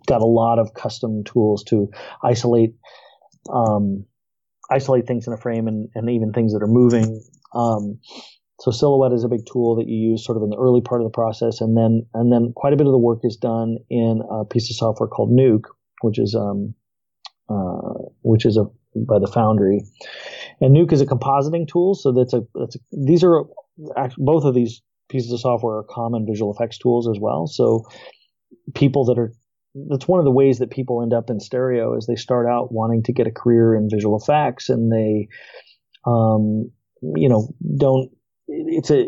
got 0.07 0.21
a 0.21 0.25
lot 0.25 0.59
of 0.59 0.73
custom 0.73 1.23
tools 1.23 1.63
to 1.65 1.89
isolate 2.23 2.75
um, 3.53 4.05
isolate 4.69 5.07
things 5.07 5.27
in 5.27 5.33
a 5.33 5.37
frame 5.37 5.67
and, 5.67 5.89
and 5.95 6.09
even 6.09 6.33
things 6.33 6.53
that 6.53 6.63
are 6.63 6.67
moving. 6.67 7.21
Um, 7.53 7.99
so 8.59 8.71
Silhouette 8.71 9.11
is 9.11 9.23
a 9.23 9.27
big 9.27 9.45
tool 9.45 9.75
that 9.75 9.87
you 9.87 10.11
use 10.11 10.25
sort 10.25 10.37
of 10.37 10.43
in 10.43 10.49
the 10.49 10.57
early 10.57 10.81
part 10.81 11.01
of 11.01 11.05
the 11.05 11.11
process, 11.11 11.61
and 11.61 11.77
then 11.77 12.05
and 12.13 12.31
then 12.31 12.53
quite 12.55 12.73
a 12.73 12.77
bit 12.77 12.87
of 12.87 12.93
the 12.93 12.97
work 12.97 13.19
is 13.23 13.35
done 13.35 13.77
in 13.89 14.21
a 14.31 14.45
piece 14.45 14.69
of 14.69 14.77
software 14.77 15.09
called 15.09 15.29
Nuke, 15.29 15.65
which 16.01 16.19
is 16.19 16.35
um, 16.35 16.73
uh, 17.49 17.93
which 18.23 18.45
is 18.45 18.57
a 18.57 18.65
by 18.95 19.19
the 19.19 19.27
Foundry, 19.27 19.83
and 20.61 20.75
Nuke 20.75 20.93
is 20.93 21.01
a 21.01 21.05
compositing 21.05 21.67
tool. 21.67 21.95
So 21.95 22.13
that's 22.13 22.33
a 22.33 22.43
that's 22.55 22.77
a, 22.77 22.79
these 22.93 23.23
are 23.25 23.43
both 24.17 24.45
of 24.45 24.55
these 24.55 24.81
pieces 25.09 25.31
of 25.31 25.39
software 25.39 25.77
are 25.77 25.85
common 25.89 26.25
visual 26.25 26.53
effects 26.53 26.77
tools 26.77 27.07
as 27.07 27.17
well. 27.19 27.47
So 27.47 27.85
people 28.73 29.05
that 29.05 29.17
are 29.17 29.33
that's 29.89 30.07
one 30.07 30.19
of 30.19 30.25
the 30.25 30.31
ways 30.31 30.59
that 30.59 30.71
people 30.71 31.01
end 31.03 31.13
up 31.13 31.29
in 31.29 31.39
stereo 31.39 31.95
is 31.97 32.05
they 32.05 32.15
start 32.15 32.47
out 32.47 32.71
wanting 32.71 33.03
to 33.03 33.11
get 33.11 33.27
a 33.27 33.31
career 33.31 33.75
in 33.75 33.89
visual 33.89 34.17
effects 34.17 34.69
and 34.69 34.91
they 34.91 35.27
um, 36.05 36.71
you 37.15 37.27
know 37.27 37.53
don't 37.77 38.09
it's 38.47 38.89
a 38.89 39.05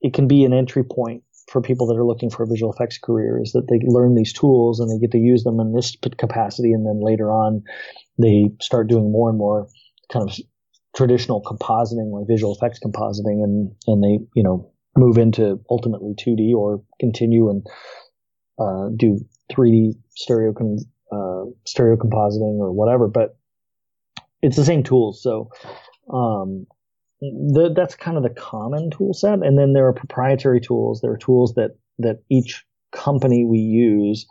it 0.00 0.14
can 0.14 0.26
be 0.26 0.44
an 0.44 0.52
entry 0.52 0.84
point 0.84 1.22
for 1.50 1.62
people 1.62 1.86
that 1.86 1.96
are 1.96 2.04
looking 2.04 2.30
for 2.30 2.42
a 2.42 2.46
visual 2.46 2.72
effects 2.72 2.98
career 2.98 3.40
is 3.42 3.52
that 3.52 3.68
they 3.68 3.78
learn 3.86 4.14
these 4.14 4.32
tools 4.32 4.80
and 4.80 4.90
they 4.90 5.00
get 5.00 5.12
to 5.12 5.18
use 5.18 5.44
them 5.44 5.60
in 5.60 5.72
this 5.72 5.96
capacity 6.18 6.72
and 6.72 6.86
then 6.86 7.00
later 7.00 7.30
on 7.30 7.62
they 8.18 8.50
start 8.60 8.88
doing 8.88 9.10
more 9.10 9.28
and 9.28 9.38
more 9.38 9.68
kind 10.12 10.28
of 10.28 10.36
traditional 10.96 11.42
compositing 11.42 12.12
like 12.12 12.26
visual 12.26 12.54
effects 12.54 12.80
compositing 12.84 13.42
and 13.44 13.72
and 13.86 14.02
they 14.02 14.18
you 14.34 14.42
know 14.42 14.70
move 14.96 15.18
into 15.18 15.60
ultimately 15.70 16.14
2D 16.14 16.54
or 16.54 16.82
continue 17.00 17.50
and 17.50 17.66
uh, 18.58 18.88
do 18.96 19.20
3D 19.52 19.94
stereo 20.14 20.54
uh, 21.12 21.44
stereo 21.64 21.96
compositing 21.96 22.58
or 22.58 22.72
whatever. 22.72 23.08
But 23.08 23.36
it's 24.42 24.56
the 24.56 24.64
same 24.64 24.82
tools, 24.82 25.22
so 25.22 25.50
um, 26.12 26.66
the, 27.20 27.72
that's 27.74 27.94
kind 27.94 28.16
of 28.16 28.22
the 28.22 28.30
common 28.30 28.90
tool 28.90 29.14
set. 29.14 29.40
And 29.42 29.58
then 29.58 29.72
there 29.72 29.86
are 29.86 29.92
proprietary 29.92 30.60
tools. 30.60 31.00
There 31.00 31.12
are 31.12 31.18
tools 31.18 31.54
that 31.54 31.76
that 31.98 32.22
each 32.30 32.64
company 32.92 33.44
we 33.44 33.58
use 33.58 34.26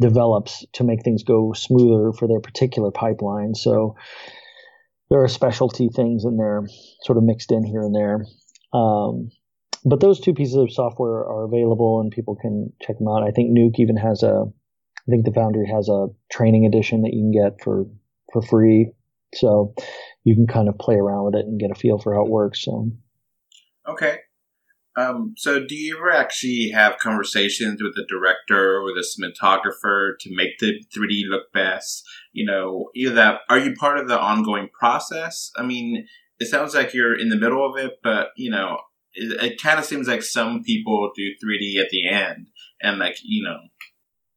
develops 0.00 0.64
to 0.74 0.84
make 0.84 1.02
things 1.02 1.24
go 1.24 1.52
smoother 1.52 2.12
for 2.12 2.28
their 2.28 2.40
particular 2.40 2.90
pipeline. 2.90 3.54
So 3.54 3.96
there 5.10 5.22
are 5.22 5.28
specialty 5.28 5.88
things 5.88 6.24
in 6.24 6.36
there, 6.36 6.66
sort 7.02 7.18
of 7.18 7.24
mixed 7.24 7.50
in 7.50 7.64
here 7.64 7.80
and 7.80 7.94
there. 7.94 8.24
Um, 8.72 9.30
but 9.84 10.00
those 10.00 10.20
two 10.20 10.34
pieces 10.34 10.56
of 10.56 10.72
software 10.72 11.24
are 11.24 11.44
available 11.44 12.00
and 12.00 12.10
people 12.10 12.36
can 12.36 12.72
check 12.80 12.98
them 12.98 13.08
out. 13.08 13.22
I 13.22 13.30
think 13.30 13.56
Nuke 13.56 13.78
even 13.78 13.96
has 13.96 14.22
a, 14.22 14.44
I 14.46 15.10
think 15.10 15.24
the 15.24 15.32
Foundry 15.32 15.68
has 15.68 15.88
a 15.88 16.08
training 16.30 16.66
edition 16.66 17.02
that 17.02 17.12
you 17.12 17.22
can 17.22 17.32
get 17.32 17.62
for 17.62 17.86
for 18.32 18.42
free. 18.42 18.92
So 19.34 19.74
you 20.24 20.34
can 20.34 20.46
kind 20.46 20.68
of 20.68 20.78
play 20.78 20.96
around 20.96 21.26
with 21.26 21.34
it 21.34 21.46
and 21.46 21.60
get 21.60 21.70
a 21.70 21.74
feel 21.74 21.98
for 21.98 22.14
how 22.14 22.24
it 22.24 22.30
works. 22.30 22.64
So. 22.64 22.90
Okay. 23.88 24.18
Um, 24.96 25.34
so, 25.36 25.64
do 25.64 25.76
you 25.76 25.96
ever 25.96 26.10
actually 26.10 26.70
have 26.74 26.98
conversations 26.98 27.80
with 27.80 27.94
the 27.94 28.04
director 28.08 28.80
or 28.80 28.88
the 28.88 29.06
cinematographer 29.06 30.18
to 30.18 30.34
make 30.34 30.58
the 30.58 30.82
3D 30.92 31.22
look 31.28 31.52
best? 31.52 32.04
You 32.32 32.46
know, 32.46 32.90
either 32.96 33.14
that, 33.14 33.40
are 33.48 33.58
you 33.58 33.74
part 33.74 33.98
of 33.98 34.08
the 34.08 34.18
ongoing 34.18 34.68
process? 34.76 35.52
I 35.56 35.62
mean, 35.62 36.08
it 36.40 36.48
sounds 36.48 36.74
like 36.74 36.94
you're 36.94 37.16
in 37.16 37.28
the 37.28 37.36
middle 37.36 37.64
of 37.64 37.76
it, 37.76 38.00
but, 38.02 38.28
you 38.36 38.50
know, 38.50 38.78
it, 39.18 39.52
it 39.52 39.62
kind 39.62 39.78
of 39.78 39.84
seems 39.84 40.08
like 40.08 40.22
some 40.22 40.62
people 40.62 41.10
do 41.14 41.30
3D 41.44 41.80
at 41.82 41.90
the 41.90 42.08
end 42.08 42.48
and, 42.80 42.98
like, 42.98 43.16
you 43.22 43.44
know. 43.44 43.58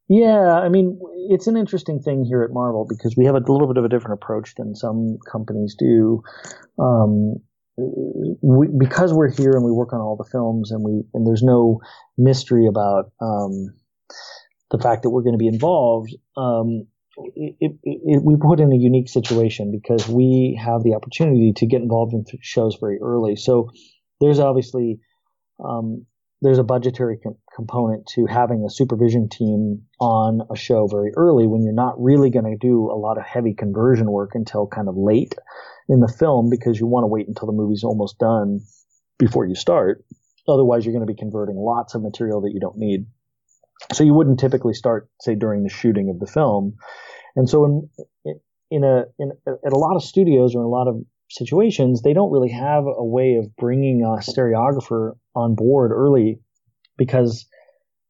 Yeah, 0.09 0.59
I 0.59 0.67
mean, 0.67 0.99
it's 1.29 1.47
an 1.47 1.55
interesting 1.55 2.01
thing 2.01 2.25
here 2.25 2.43
at 2.43 2.51
Marvel 2.51 2.85
because 2.87 3.15
we 3.15 3.25
have 3.25 3.35
a 3.35 3.39
little 3.39 3.67
bit 3.67 3.77
of 3.77 3.85
a 3.85 3.89
different 3.89 4.21
approach 4.21 4.55
than 4.55 4.75
some 4.75 5.19
companies 5.31 5.75
do. 5.79 6.21
Um, 6.77 7.35
we, 7.77 8.67
because 8.77 9.13
we're 9.13 9.31
here 9.31 9.51
and 9.51 9.63
we 9.63 9.71
work 9.71 9.93
on 9.93 10.01
all 10.01 10.17
the 10.17 10.29
films 10.29 10.71
and 10.71 10.83
we 10.83 11.03
and 11.13 11.25
there's 11.25 11.43
no 11.43 11.79
mystery 12.17 12.67
about 12.67 13.11
um, 13.21 13.73
the 14.71 14.79
fact 14.79 15.03
that 15.03 15.09
we're 15.11 15.21
going 15.21 15.33
to 15.33 15.39
be 15.39 15.47
involved. 15.47 16.13
Um, 16.35 16.87
it, 17.35 17.55
it, 17.61 17.71
it, 17.83 18.23
we 18.23 18.35
put 18.35 18.59
in 18.59 18.71
a 18.71 18.77
unique 18.77 19.09
situation 19.09 19.71
because 19.71 20.07
we 20.07 20.59
have 20.61 20.83
the 20.83 20.93
opportunity 20.93 21.53
to 21.57 21.65
get 21.65 21.81
involved 21.81 22.13
in 22.13 22.25
shows 22.41 22.77
very 22.79 22.99
early. 23.01 23.35
So 23.35 23.69
there's 24.21 24.39
obviously 24.39 24.99
um, 25.59 26.05
there's 26.41 26.57
a 26.57 26.63
budgetary 26.63 27.17
com- 27.17 27.37
component 27.55 28.07
to 28.07 28.25
having 28.25 28.63
a 28.65 28.69
supervision 28.69 29.29
team 29.29 29.83
on 29.99 30.41
a 30.49 30.55
show 30.55 30.87
very 30.87 31.11
early 31.15 31.47
when 31.47 31.63
you're 31.63 31.73
not 31.73 32.01
really 32.01 32.29
going 32.29 32.45
to 32.45 32.57
do 32.57 32.89
a 32.89 32.97
lot 32.97 33.17
of 33.17 33.25
heavy 33.25 33.53
conversion 33.53 34.09
work 34.09 34.31
until 34.33 34.65
kind 34.67 34.87
of 34.87 34.95
late 34.97 35.35
in 35.89 35.99
the 35.99 36.07
film 36.07 36.49
because 36.49 36.79
you 36.79 36.87
want 36.87 37.03
to 37.03 37.07
wait 37.07 37.27
until 37.27 37.45
the 37.45 37.53
movie's 37.53 37.83
almost 37.83 38.17
done 38.17 38.61
before 39.19 39.45
you 39.45 39.55
start. 39.55 40.03
Otherwise, 40.47 40.85
you're 40.85 40.93
going 40.93 41.05
to 41.05 41.13
be 41.13 41.17
converting 41.17 41.55
lots 41.55 41.93
of 41.93 42.01
material 42.01 42.41
that 42.41 42.51
you 42.53 42.59
don't 42.59 42.77
need. 42.77 43.05
So 43.93 44.03
you 44.03 44.13
wouldn't 44.13 44.39
typically 44.39 44.73
start, 44.73 45.09
say, 45.19 45.35
during 45.35 45.63
the 45.63 45.69
shooting 45.69 46.09
of 46.09 46.19
the 46.19 46.25
film. 46.25 46.75
And 47.35 47.47
so 47.47 47.65
in, 47.65 48.39
in 48.71 48.83
a, 48.83 49.05
in, 49.19 49.31
at 49.47 49.73
a 49.73 49.77
lot 49.77 49.95
of 49.95 50.03
studios 50.03 50.55
or 50.55 50.61
in 50.61 50.65
a 50.65 50.69
lot 50.69 50.87
of 50.87 51.03
situations, 51.31 52.01
they 52.01 52.13
don't 52.13 52.31
really 52.31 52.51
have 52.51 52.85
a 52.85 53.03
way 53.03 53.35
of 53.35 53.55
bringing 53.55 54.03
a 54.03 54.21
stereographer 54.21 55.13
on 55.35 55.55
board 55.55 55.91
early 55.91 56.39
because 56.97 57.47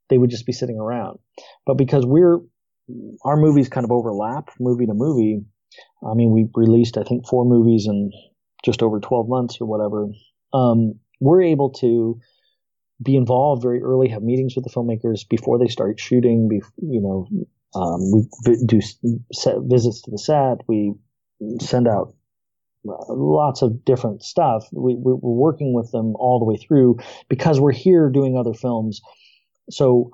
they 0.09 0.17
would 0.17 0.29
just 0.29 0.45
be 0.45 0.51
sitting 0.51 0.77
around. 0.77 1.19
But 1.65 1.75
because 1.75 2.05
we're, 2.05 2.39
our 3.23 3.37
movies 3.37 3.69
kind 3.69 3.85
of 3.85 3.91
overlap 3.91 4.49
movie 4.59 4.85
to 4.85 4.93
movie, 4.93 5.43
I 6.05 6.13
mean, 6.13 6.31
we 6.31 6.49
released, 6.55 6.97
I 6.97 7.03
think, 7.03 7.27
four 7.27 7.45
movies 7.45 7.87
in 7.87 8.11
just 8.65 8.83
over 8.83 8.99
12 8.99 9.29
months 9.29 9.57
or 9.61 9.67
whatever. 9.67 10.07
Um, 10.53 10.99
we're 11.19 11.43
able 11.43 11.71
to 11.79 12.19
be 13.01 13.15
involved 13.15 13.61
very 13.61 13.81
early, 13.81 14.09
have 14.09 14.21
meetings 14.21 14.55
with 14.55 14.65
the 14.65 14.71
filmmakers 14.71 15.27
before 15.27 15.57
they 15.57 15.67
start 15.67 15.99
shooting. 15.99 16.47
Be, 16.49 16.61
you 16.77 17.01
know, 17.01 17.27
um, 17.73 18.11
we 18.11 18.65
do 18.65 18.81
set 19.31 19.55
visits 19.61 20.01
to 20.03 20.11
the 20.11 20.17
set. 20.17 20.67
We 20.67 20.93
send 21.59 21.87
out 21.87 22.13
lots 22.83 23.61
of 23.61 23.85
different 23.85 24.23
stuff. 24.23 24.67
We, 24.71 24.95
we're 24.95 25.15
working 25.15 25.73
with 25.73 25.91
them 25.91 26.15
all 26.15 26.39
the 26.39 26.45
way 26.45 26.57
through 26.57 26.97
because 27.29 27.59
we're 27.59 27.71
here 27.71 28.09
doing 28.09 28.37
other 28.37 28.53
films. 28.53 29.01
So 29.69 30.11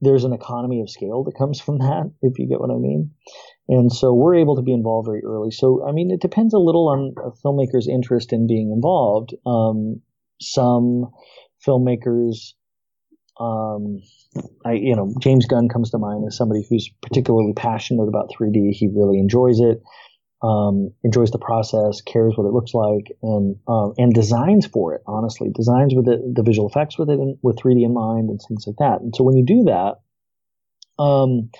there's 0.00 0.24
an 0.24 0.32
economy 0.32 0.80
of 0.80 0.90
scale 0.90 1.24
that 1.24 1.36
comes 1.36 1.60
from 1.60 1.78
that, 1.78 2.10
if 2.22 2.38
you 2.38 2.48
get 2.48 2.60
what 2.60 2.70
I 2.70 2.78
mean. 2.78 3.10
And 3.68 3.92
so 3.92 4.14
we're 4.14 4.36
able 4.36 4.56
to 4.56 4.62
be 4.62 4.72
involved 4.72 5.06
very 5.06 5.24
early. 5.24 5.50
So, 5.50 5.86
I 5.86 5.92
mean, 5.92 6.10
it 6.10 6.20
depends 6.20 6.54
a 6.54 6.58
little 6.58 6.88
on 6.88 7.14
a 7.18 7.30
filmmaker's 7.44 7.88
interest 7.88 8.32
in 8.32 8.46
being 8.46 8.70
involved. 8.70 9.34
Um, 9.44 10.02
some 10.40 11.10
filmmakers, 11.66 12.52
um, 13.40 14.02
I, 14.64 14.72
you 14.74 14.94
know, 14.94 15.12
James 15.20 15.46
Gunn 15.46 15.68
comes 15.68 15.90
to 15.90 15.98
mind 15.98 16.24
as 16.26 16.36
somebody 16.36 16.64
who's 16.68 16.88
particularly 17.02 17.54
passionate 17.54 18.06
about 18.06 18.30
3D. 18.30 18.70
He 18.70 18.88
really 18.94 19.18
enjoys 19.18 19.58
it, 19.58 19.82
um, 20.42 20.90
enjoys 21.02 21.30
the 21.30 21.38
process, 21.38 22.00
cares 22.02 22.34
what 22.36 22.46
it 22.46 22.52
looks 22.52 22.74
like, 22.74 23.16
and 23.22 23.56
um, 23.66 23.94
and 23.98 24.12
designs 24.12 24.66
for 24.66 24.94
it. 24.94 25.02
Honestly, 25.06 25.50
designs 25.54 25.94
with 25.94 26.08
it, 26.08 26.20
the 26.34 26.42
visual 26.42 26.68
effects 26.68 26.98
with 26.98 27.08
it, 27.08 27.18
and 27.18 27.38
with 27.42 27.56
3D 27.56 27.84
in 27.84 27.94
mind, 27.94 28.28
and 28.28 28.40
things 28.46 28.66
like 28.66 28.76
that. 28.78 29.00
And 29.00 29.14
so 29.14 29.24
when 29.24 29.36
you 29.36 29.44
do 29.44 29.64
that, 29.64 29.96
um, 31.02 31.50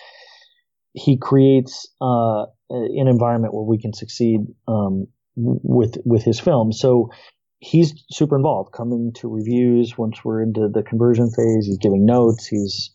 he 0.92 1.16
creates 1.16 1.88
uh, 2.00 2.46
an 2.70 3.08
environment 3.08 3.54
where 3.54 3.64
we 3.64 3.78
can 3.78 3.92
succeed 3.92 4.40
um, 4.68 5.06
with 5.36 5.96
with 6.04 6.22
his 6.22 6.38
film. 6.38 6.72
So 6.72 7.10
he's 7.58 8.04
super 8.10 8.36
involved, 8.36 8.72
coming 8.72 9.12
to 9.16 9.28
reviews 9.28 9.96
once 9.96 10.24
we're 10.24 10.42
into 10.42 10.68
the 10.72 10.82
conversion 10.82 11.30
phase. 11.30 11.66
He's 11.66 11.78
giving 11.78 12.04
notes. 12.04 12.46
He's 12.46 12.90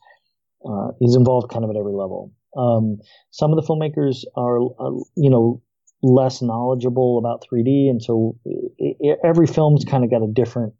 uh, 0.63 0.89
he's 0.99 1.15
involved 1.15 1.51
kind 1.51 1.63
of 1.63 1.71
at 1.71 1.77
every 1.77 1.93
level. 1.93 2.31
Um, 2.55 2.97
some 3.31 3.51
of 3.51 3.55
the 3.55 3.67
filmmakers 3.67 4.23
are, 4.35 4.61
uh, 4.61 4.99
you 5.15 5.29
know, 5.29 5.61
less 6.03 6.41
knowledgeable 6.41 7.17
about 7.17 7.45
3D, 7.51 7.89
and 7.89 8.01
so 8.01 8.35
it, 8.45 8.97
it, 8.99 9.19
every 9.23 9.47
film's 9.47 9.85
kind 9.85 10.03
of 10.03 10.11
got 10.11 10.23
a 10.23 10.31
different 10.31 10.73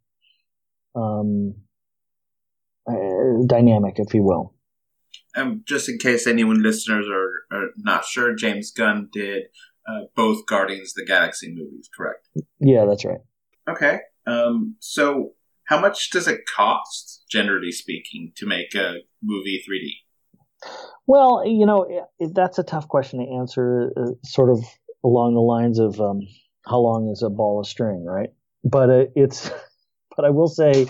um, 0.95 1.55
uh, 2.89 3.45
dynamic, 3.47 3.95
if 3.97 4.13
you 4.13 4.23
will 4.23 4.53
um, 5.35 5.63
just 5.65 5.89
in 5.89 5.97
case 5.97 6.27
anyone 6.27 6.61
listeners 6.61 7.05
are, 7.07 7.57
are 7.57 7.69
not 7.77 8.05
sure, 8.05 8.35
James 8.35 8.71
Gunn 8.71 9.09
did 9.11 9.43
uh, 9.87 10.01
both 10.15 10.45
Guardians 10.45 10.91
of 10.91 10.95
the 10.95 11.05
Galaxy 11.05 11.53
movies, 11.53 11.89
correct? 11.95 12.27
Yeah, 12.59 12.85
that's 12.85 13.05
right. 13.05 13.19
Okay. 13.69 13.99
Um, 14.27 14.75
so, 14.79 15.31
how 15.65 15.79
much 15.79 16.09
does 16.09 16.27
it 16.27 16.41
cost, 16.53 17.23
generally 17.29 17.71
speaking, 17.71 18.33
to 18.35 18.45
make 18.45 18.75
a 18.75 18.97
movie 19.23 19.63
3D? 19.67 20.69
Well, 21.07 21.43
you 21.45 21.65
know, 21.65 22.07
that's 22.33 22.59
a 22.59 22.63
tough 22.63 22.87
question 22.87 23.19
to 23.19 23.31
answer, 23.39 23.91
uh, 23.97 24.11
sort 24.23 24.51
of 24.51 24.59
along 25.03 25.33
the 25.33 25.41
lines 25.41 25.79
of 25.79 25.99
um, 25.99 26.21
how 26.65 26.79
long 26.79 27.09
is 27.09 27.23
a 27.23 27.29
ball 27.29 27.59
of 27.59 27.67
string, 27.67 28.05
right? 28.05 28.29
But 28.63 28.89
uh, 28.89 29.05
it's, 29.15 29.49
but 30.15 30.25
I 30.25 30.29
will 30.29 30.47
say, 30.47 30.87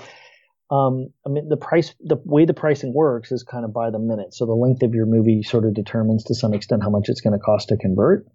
um, 0.70 1.10
I 1.26 1.30
mean, 1.30 1.50
the 1.50 1.58
price, 1.58 1.94
the 2.00 2.18
way 2.24 2.46
the 2.46 2.54
pricing 2.54 2.94
works 2.94 3.32
is 3.32 3.44
kind 3.44 3.66
of 3.66 3.74
by 3.74 3.90
the 3.90 4.00
minute. 4.00 4.34
So 4.34 4.46
the 4.46 4.54
length 4.54 4.84
of 4.84 4.94
your 4.94 5.06
movie 5.06 5.44
sort 5.44 5.66
of 5.66 5.74
determines 5.74 6.24
to 6.26 6.36
some 6.36 6.54
extent 6.54 6.84
how 6.84 6.90
much 6.90 7.10
it's 7.10 7.22
going 7.22 7.38
to 7.38 7.40
cost 7.40 7.70
to 7.70 7.78
convert. 7.78 8.26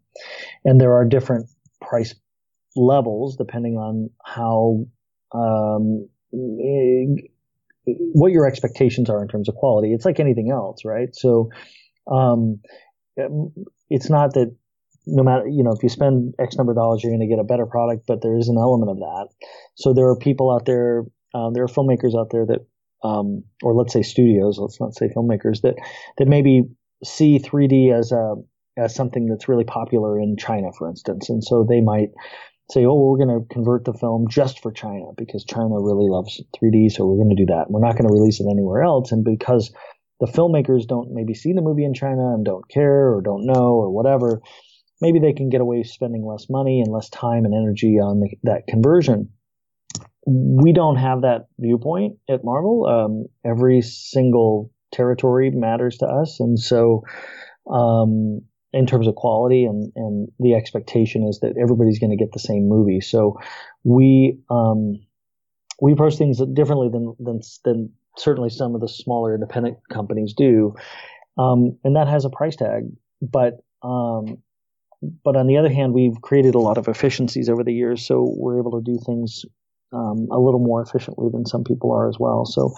And 0.65 0.81
there 0.81 0.95
are 0.95 1.05
different 1.05 1.49
price 1.81 2.15
levels 2.75 3.37
depending 3.37 3.77
on 3.77 4.11
how, 4.25 4.87
um, 5.33 6.09
what 7.87 8.33
your 8.33 8.47
expectations 8.47 9.09
are 9.09 9.23
in 9.23 9.29
terms 9.29 9.49
of 9.49 9.55
quality. 9.55 9.95
It's 9.95 10.05
like 10.05 10.21
anything 10.21 10.51
else, 10.51 10.85
right? 10.85 11.15
So, 11.15 11.51
um, 12.11 12.61
it's 13.89 14.11
not 14.11 14.35
that 14.35 14.55
no 15.07 15.23
matter, 15.23 15.47
you 15.47 15.63
know, 15.63 15.73
if 15.73 15.83
you 15.83 15.89
spend 15.89 16.35
X 16.39 16.57
number 16.57 16.73
of 16.73 16.77
dollars, 16.77 17.03
you're 17.03 17.13
going 17.13 17.27
to 17.27 17.33
get 17.33 17.41
a 17.41 17.45
better 17.45 17.67
product, 17.67 18.07
but 18.07 18.23
there 18.23 18.37
is 18.37 18.49
an 18.49 18.59
element 18.59 18.91
of 18.91 18.99
that. 18.99 19.29
So 19.77 19.93
there 19.93 20.09
are 20.09 20.17
people 20.17 20.51
out 20.51 20.67
there 20.67 21.05
um, 21.37 21.53
there 21.53 21.65
are 21.65 21.69
filmmakers 21.69 22.19
out 22.19 22.31
there 22.31 22.47
that, 22.47 22.67
um, 23.07 23.45
or 23.63 23.75
let's 23.75 23.93
say 23.93 24.03
studios, 24.03 24.59
let's 24.59 24.81
not 24.81 24.95
say 24.95 25.09
filmmakers 25.09 25.61
that 25.63 25.75
that 26.19 26.29
maybe 26.29 26.65
see 27.05 27.39
3D 27.39 27.93
as 27.93 28.13
a 28.13 28.35
as 28.79 28.95
something 28.95 29.27
that's 29.27 29.49
really 29.49 29.65
popular 29.65 30.19
in 30.19 30.37
China, 30.37 30.69
for 30.73 30.89
instance, 30.89 31.29
and 31.29 31.43
so 31.45 31.65
they 31.69 31.81
might 31.81 32.09
say, 32.71 32.85
oh, 32.85 32.95
we're 32.95 33.25
going 33.25 33.41
to 33.41 33.47
convert 33.55 33.85
the 33.85 33.93
film 33.93 34.27
just 34.29 34.61
for 34.61 34.73
China 34.73 35.07
because 35.17 35.45
China 35.45 35.81
really 35.81 36.11
loves 36.11 36.43
3D, 36.57 36.91
so 36.91 37.07
we're 37.07 37.23
going 37.23 37.35
to 37.35 37.37
do 37.37 37.47
that. 37.47 37.71
We're 37.71 37.81
not 37.81 37.93
going 37.93 38.09
to 38.09 38.13
release 38.13 38.41
it 38.41 38.47
anywhere 38.51 38.83
else, 38.83 39.13
and 39.13 39.25
because 39.25 39.73
the 40.21 40.27
filmmakers 40.27 40.87
don't 40.87 41.13
maybe 41.13 41.35
see 41.35 41.53
the 41.53 41.63
movie 41.63 41.85
in 41.85 41.95
China 41.95 42.35
and 42.35 42.45
don't 42.45 42.69
care 42.69 43.15
or 43.15 43.21
don't 43.21 43.47
know 43.47 43.75
or 43.75 43.91
whatever, 43.91 44.41
maybe 45.01 45.19
they 45.19 45.33
can 45.33 45.49
get 45.49 45.61
away 45.61 45.83
spending 45.83 46.25
less 46.25 46.47
money 46.49 46.81
and 46.81 46.93
less 46.93 47.09
time 47.11 47.45
and 47.45 47.55
energy 47.55 47.99
on 47.99 48.21
the, 48.21 48.37
that 48.43 48.67
conversion 48.67 49.31
we 50.27 50.73
don't 50.73 50.97
have 50.97 51.23
that 51.23 51.47
viewpoint 51.59 52.17
at 52.29 52.45
Marvel. 52.45 52.87
Um, 52.87 53.27
every 53.49 53.81
single 53.81 54.73
territory 54.93 55.51
matters 55.51 55.99
to 55.99 56.07
us, 56.07 56.41
and 56.41 56.59
so 56.59 57.05
um, 57.71 58.41
in 58.73 58.87
terms 58.87 59.07
of 59.07 59.15
quality 59.15 59.65
and 59.65 59.93
and 59.95 60.29
the 60.41 60.55
expectation 60.55 61.27
is 61.29 61.39
that 61.41 61.55
everybody's 61.61 62.01
going 62.01 62.11
to 62.11 62.17
get 62.17 62.33
the 62.33 62.41
same 62.41 62.69
movie. 62.69 63.01
So 63.01 63.39
we 63.85 64.39
um, 64.51 64.95
we 65.81 65.93
approach 65.93 66.17
things 66.17 66.41
differently 66.55 66.89
than 66.93 67.15
than 67.21 67.41
than 67.65 67.93
certainly 68.17 68.51
some 68.51 68.75
of 68.75 68.81
the 68.81 68.89
smaller 68.89 69.35
independent 69.35 69.79
companies 69.93 70.35
do. 70.37 70.75
um, 71.39 71.79
and 71.85 71.95
that 71.97 72.09
has 72.09 72.25
a 72.25 72.31
price 72.31 72.57
tag. 72.57 72.85
But 73.23 73.59
um, 73.83 74.39
but 75.03 75.37
on 75.37 75.47
the 75.47 75.57
other 75.57 75.73
hand, 75.73 75.93
we've 75.93 76.21
created 76.21 76.55
a 76.55 76.61
lot 76.61 76.79
of 76.79 76.89
efficiencies 76.89 77.49
over 77.49 77.63
the 77.63 77.73
years, 77.73 78.07
so 78.07 78.33
we're 78.37 78.59
able 78.59 78.81
to 78.81 78.83
do 78.83 78.99
things 79.05 79.45
um, 79.93 80.29
a 80.31 80.39
little 80.39 80.61
more 80.61 80.83
efficiently 80.83 81.29
than 81.33 81.47
some 81.47 81.65
people 81.65 81.93
are 81.93 82.09
as 82.09 82.17
well. 82.19 82.45
So 82.45 82.75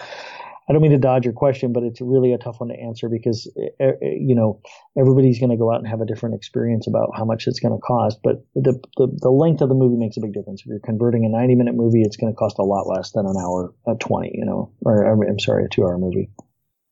I 0.68 0.72
don't 0.72 0.82
mean 0.82 0.90
to 0.90 0.98
dodge 0.98 1.24
your 1.24 1.32
question, 1.32 1.72
but 1.72 1.82
it's 1.82 2.00
really 2.00 2.32
a 2.34 2.38
tough 2.38 2.60
one 2.60 2.68
to 2.68 2.78
answer 2.78 3.08
because 3.08 3.50
eh, 3.80 3.92
eh, 4.02 4.16
you 4.20 4.34
know 4.34 4.60
everybody's 4.98 5.38
going 5.38 5.50
to 5.50 5.56
go 5.56 5.72
out 5.72 5.78
and 5.78 5.88
have 5.88 6.02
a 6.02 6.06
different 6.06 6.34
experience 6.34 6.86
about 6.86 7.10
how 7.16 7.24
much 7.24 7.46
it's 7.46 7.58
going 7.58 7.74
to 7.74 7.80
cost. 7.80 8.18
But 8.22 8.44
the, 8.54 8.78
the, 8.98 9.08
the 9.22 9.30
length 9.30 9.62
of 9.62 9.70
the 9.70 9.74
movie 9.74 9.96
makes 9.96 10.18
a 10.18 10.20
big 10.20 10.34
difference. 10.34 10.60
If 10.60 10.66
you're 10.66 10.80
converting 10.80 11.24
a 11.24 11.28
90 11.30 11.54
minute 11.54 11.74
movie, 11.74 12.02
it's 12.02 12.16
going 12.16 12.32
to 12.32 12.36
cost 12.36 12.58
a 12.58 12.64
lot 12.64 12.86
less 12.86 13.12
than 13.12 13.24
an 13.24 13.36
hour 13.40 13.72
at 13.88 14.00
20. 14.00 14.30
You 14.34 14.44
know, 14.44 14.70
or 14.82 15.04
I'm 15.04 15.38
sorry, 15.38 15.64
a 15.64 15.68
two 15.68 15.84
hour 15.84 15.96
movie. 15.96 16.30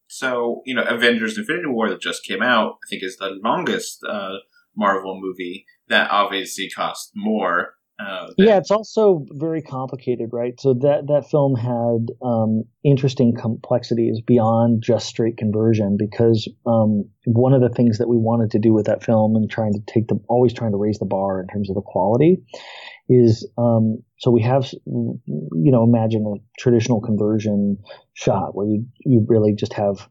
So 0.09 0.63
you 0.65 0.75
know, 0.75 0.83
Avengers: 0.83 1.37
Infinity 1.37 1.69
War 1.69 1.91
that 1.91 2.01
just 2.01 2.25
came 2.25 2.43
out, 2.43 2.79
I 2.83 2.89
think 2.89 3.03
is 3.03 3.19
the 3.19 3.39
longest 3.45 4.01
uh, 4.09 4.39
Marvel 4.77 5.21
movie 5.21 5.67
that 5.89 6.11
obviously 6.11 6.69
cost 6.69 7.13
more 7.15 7.77
uh, 7.99 8.27
yeah, 8.37 8.59
it's 8.59 8.71
also 8.71 9.25
very 9.31 9.63
complicated, 9.63 10.29
right? 10.31 10.61
So 10.61 10.75
that 10.75 11.07
that 11.07 11.31
film 11.31 11.55
had 11.55 12.15
um, 12.23 12.65
interesting 12.85 13.35
complexities 13.35 14.21
beyond 14.21 14.83
just 14.83 15.07
straight 15.07 15.39
conversion 15.39 15.97
because 15.99 16.47
um, 16.67 17.09
one 17.25 17.55
of 17.55 17.63
the 17.63 17.71
things 17.71 17.97
that 17.97 18.09
we 18.09 18.19
wanted 18.19 18.51
to 18.51 18.59
do 18.59 18.75
with 18.75 18.85
that 18.85 19.03
film 19.03 19.35
and 19.35 19.51
trying 19.51 19.73
to 19.73 19.81
take 19.87 20.09
the 20.09 20.21
always 20.29 20.53
trying 20.53 20.73
to 20.73 20.77
raise 20.77 20.99
the 20.99 21.07
bar 21.07 21.41
in 21.41 21.47
terms 21.49 21.71
of 21.71 21.75
the 21.75 21.81
quality 21.81 22.43
is 23.09 23.49
um, 23.57 24.03
so 24.19 24.31
we 24.31 24.43
have 24.43 24.71
you 24.85 25.21
know 25.55 25.83
imagine 25.83 26.27
a 26.27 26.61
traditional 26.61 27.01
conversion 27.01 27.79
shot 28.13 28.55
where 28.55 28.67
you 28.67 28.85
you 29.07 29.25
really 29.27 29.55
just 29.55 29.73
have 29.73 30.07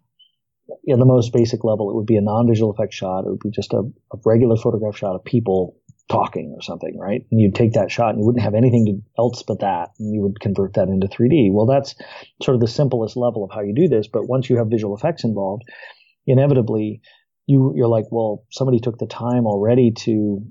in 0.84 1.00
the 1.00 1.06
most 1.06 1.32
basic 1.34 1.64
level 1.64 1.90
it 1.90 1.96
would 1.96 2.06
be 2.06 2.18
a 2.18 2.22
non-visual 2.22 2.72
effect 2.72 2.94
shot 2.94 3.26
it 3.26 3.30
would 3.30 3.40
be 3.40 3.52
just 3.52 3.74
a, 3.74 3.80
a 4.14 4.18
regular 4.26 4.56
photograph 4.58 4.98
shot 4.98 5.16
of 5.16 5.24
people 5.24 5.76
talking 6.10 6.54
or 6.56 6.62
something, 6.62 6.98
right? 7.00 7.26
And 7.32 7.42
you'd 7.42 7.56
take 7.56 7.74
that 7.74 7.92
shot 7.92 8.10
and 8.10 8.20
you 8.20 8.26
wouldn't 8.26 8.44
have 8.44 8.54
anything 8.54 8.86
to, 8.86 9.22
else 9.22 9.44
but 9.44 9.62
that, 9.62 9.90
and 10.00 10.14
you 10.14 10.22
would 10.22 10.40
convert 10.40 10.74
that 10.76 10.88
into 10.88 11.08
3D. 11.08 11.52
Well, 11.52 11.66
that's 11.66 11.96
sort 12.44 12.56
of 12.56 12.62
the 12.62 12.68
simplest 12.68 13.18
level 13.18 13.44
of 13.44 13.52
how 13.52 13.62
you 13.62 13.74
do 13.74 13.88
this. 13.88 14.08
But 14.08 14.28
once 14.28 14.50
you 14.50 14.58
have 14.58 14.68
visual 14.68 14.96
effects 14.96 15.24
involved, 15.24 15.64
inevitably 16.28 17.02
you 17.48 17.74
you're 17.76 17.88
like, 17.88 18.06
well, 18.12 18.46
somebody 18.52 18.80
took 18.80 18.98
the 18.98 19.08
time 19.08 19.46
already 19.46 19.92
to 19.92 20.46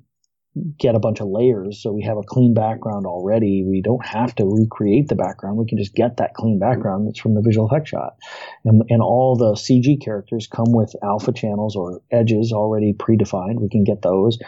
get 0.79 0.95
a 0.95 1.01
bunch 1.01 1.21
of 1.21 1.29
layers 1.29 1.83
so 1.83 1.93
we 1.93 2.03
have 2.03 2.17
a 2.17 2.23
clean 2.23 2.55
background 2.55 3.07
already. 3.07 3.64
We 3.64 3.83
don't 3.83 4.05
have 4.07 4.35
to 4.37 4.45
recreate 4.45 5.09
the 5.09 5.17
background. 5.17 5.57
We 5.57 5.67
can 5.67 5.79
just 5.79 5.95
get 5.95 6.19
that 6.19 6.35
clean 6.35 6.59
background 6.59 7.07
that's 7.07 7.19
from 7.19 7.35
the 7.35 7.43
visual 7.43 7.67
effect 7.67 7.88
shot. 7.88 8.17
And, 8.64 8.83
and 8.88 9.03
all 9.03 9.37
the 9.37 9.53
CG 9.55 10.01
characters 10.01 10.47
come 10.47 10.73
with 10.73 10.95
alpha 11.03 11.33
channels 11.33 11.75
or 11.75 12.03
edges 12.12 12.53
already 12.53 12.93
predefined. 12.93 13.61
We 13.61 13.69
can 13.69 13.85
get 13.85 14.03
those. 14.03 14.38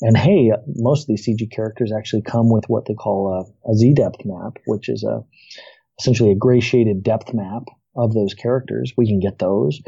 And 0.00 0.16
hey, 0.16 0.50
most 0.66 1.02
of 1.02 1.06
these 1.08 1.26
CG 1.26 1.50
characters 1.52 1.92
actually 1.96 2.22
come 2.22 2.50
with 2.50 2.64
what 2.68 2.86
they 2.86 2.94
call 2.94 3.46
a, 3.64 3.70
a 3.70 3.74
Z 3.76 3.94
depth 3.94 4.24
map, 4.24 4.58
which 4.66 4.88
is 4.88 5.04
a 5.04 5.22
essentially 6.00 6.32
a 6.32 6.36
gray 6.36 6.58
shaded 6.58 7.04
depth 7.04 7.32
map 7.32 7.62
of 7.94 8.12
those 8.14 8.34
characters. 8.34 8.92
We 8.96 9.06
can 9.06 9.20
get 9.20 9.38
those. 9.38 9.80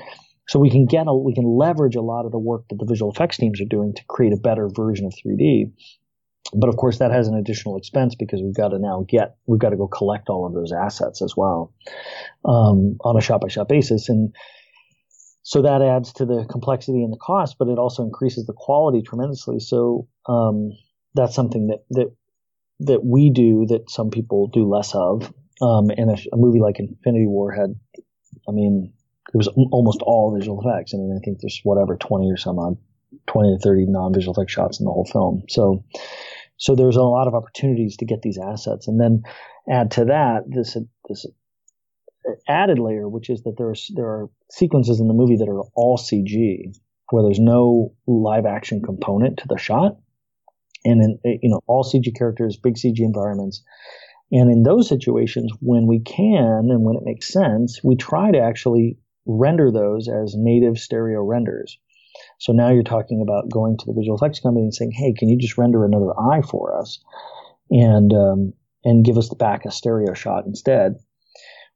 So 0.47 0.59
we 0.59 0.71
can 0.71 0.87
get 0.87 1.07
a, 1.07 1.15
we 1.15 1.35
can 1.35 1.45
leverage 1.45 1.97
a 1.97 2.03
lot 2.03 2.27
of 2.27 2.33
the 2.33 2.39
work 2.39 2.65
that 2.69 2.79
the 2.79 2.87
visual 2.87 3.11
effects 3.11 3.39
teams 3.39 3.61
are 3.61 3.67
doing 3.67 3.95
to 3.95 4.03
create 4.09 4.33
a 4.33 4.37
better 4.37 4.69
version 4.69 5.07
of 5.07 5.15
3D. 5.15 5.73
But 6.53 6.69
of 6.69 6.77
course, 6.77 6.99
that 6.99 7.11
has 7.11 7.27
an 7.29 7.37
additional 7.37 7.79
expense 7.79 8.15
because 8.15 8.43
we've 8.43 8.55
got 8.55 8.69
to 8.69 8.79
now 8.79 9.07
get 9.09 9.37
we've 9.47 9.61
got 9.61 9.71
to 9.71 9.77
go 9.77 9.89
collect 9.89 10.29
all 10.29 10.47
of 10.47 10.53
those 10.53 10.73
assets 10.73 11.23
as 11.23 11.35
well 11.37 11.73
um, 12.45 12.99
on 13.01 13.17
a 13.17 13.21
shot 13.21 13.41
by 13.41 13.49
shot 13.49 13.69
basis. 13.69 14.09
And 14.11 14.35
so 15.43 15.63
that 15.63 15.81
adds 15.81 16.13
to 16.15 16.27
the 16.27 16.47
complexity 16.51 17.03
and 17.03 17.13
the 17.13 17.19
cost, 17.19 17.57
but 17.59 17.69
it 17.69 17.79
also 17.79 18.03
increases 18.03 18.47
the 18.47 18.53
quality 18.55 19.03
tremendously. 19.03 19.59
So 19.59 20.07
um, 20.27 20.73
that's 21.15 21.35
something 21.35 21.69
that 21.69 21.85
that 21.91 22.13
that 22.81 23.05
we 23.05 23.31
do 23.31 23.67
that 23.67 23.91
some 23.91 24.11
people 24.11 24.49
do 24.49 24.69
less 24.69 24.95
of. 24.95 25.33
Um, 25.63 25.91
and 25.91 26.11
a, 26.11 26.17
a, 26.33 26.37
movie 26.37 26.61
like 26.61 26.81
Infinity 26.81 27.27
War 27.27 27.53
had, 27.53 27.77
I 28.49 28.51
mean, 28.51 28.93
it 29.35 29.37
was 29.37 29.49
almost 29.49 30.01
all 30.03 30.33
visual 30.33 30.61
effects. 30.61 30.95
I 30.95 30.99
mean, 30.99 31.19
I 31.21 31.23
think 31.25 31.41
there's 31.41 31.61
whatever 31.65 31.97
20 31.97 32.31
or 32.31 32.37
some 32.37 32.59
odd, 32.61 32.77
20 33.27 33.57
to 33.57 33.63
30 33.63 33.87
non-visual 33.89 34.33
effect 34.33 34.51
shots 34.51 34.79
in 34.79 34.85
the 34.85 34.93
whole 34.93 35.09
film. 35.13 35.43
So, 35.49 35.85
so 36.57 36.77
there's 36.77 36.95
a 36.95 37.03
lot 37.03 37.27
of 37.27 37.35
opportunities 37.35 37.97
to 37.97 38.05
get 38.05 38.23
these 38.23 38.39
assets, 38.39 38.87
and 38.87 39.01
then 39.01 39.25
add 39.69 39.91
to 39.93 40.05
that 40.05 40.45
this 40.47 40.77
this 41.09 41.27
added 42.49 42.79
layer, 42.79 43.09
which 43.09 43.29
is 43.29 43.43
that 43.43 43.57
there's 43.59 43.91
there 43.97 44.07
are 44.07 44.31
sequences 44.53 45.01
in 45.01 45.09
the 45.09 45.15
movie 45.15 45.37
that 45.37 45.49
are 45.49 45.63
all 45.75 45.99
CG, 45.99 46.73
where 47.11 47.25
there's 47.25 47.41
no 47.41 47.93
live 48.07 48.47
action 48.47 48.83
component 48.83 49.39
to 49.39 49.49
the 49.49 49.59
shot, 49.59 49.97
and 50.85 51.03
in 51.03 51.19
eh, 51.25 51.39
you 51.43 51.51
know 51.51 51.61
all 51.67 51.83
CG 51.83 52.15
characters, 52.17 52.57
big 52.57 52.77
CG 52.77 53.01
environments, 53.01 53.65
and 54.31 54.49
in 54.49 54.63
those 54.63 54.89
situations, 54.89 55.51
when 55.61 55.89
we 55.89 55.99
can 55.99 56.71
and 56.71 56.85
when 56.85 56.95
it 56.95 57.03
makes 57.05 57.33
sense, 57.33 57.81
we 57.83 57.97
try 57.97 58.31
to 58.31 58.39
actually 58.39 58.97
render 59.27 59.71
those 59.71 60.09
as 60.09 60.35
native 60.37 60.79
stereo 60.79 61.23
renders. 61.23 61.79
So 62.39 62.53
now 62.53 62.71
you're 62.71 62.83
talking 62.83 63.23
about 63.23 63.51
going 63.51 63.77
to 63.79 63.87
the 63.87 63.93
visual 63.93 64.17
effects 64.17 64.41
company 64.41 64.65
and 64.65 64.75
saying, 64.75 64.93
"Hey, 64.93 65.13
can 65.13 65.29
you 65.29 65.39
just 65.39 65.59
render 65.59 65.85
another 65.85 66.19
eye 66.19 66.43
for 66.43 66.79
us, 66.79 67.03
and 67.71 68.13
um, 68.13 68.53
and 68.85 69.05
give 69.05 69.19
us 69.19 69.29
the 69.29 69.37
back 69.37 69.65
a 69.65 69.71
stereo 69.71 70.15
shot 70.15 70.47
instead?" 70.47 70.97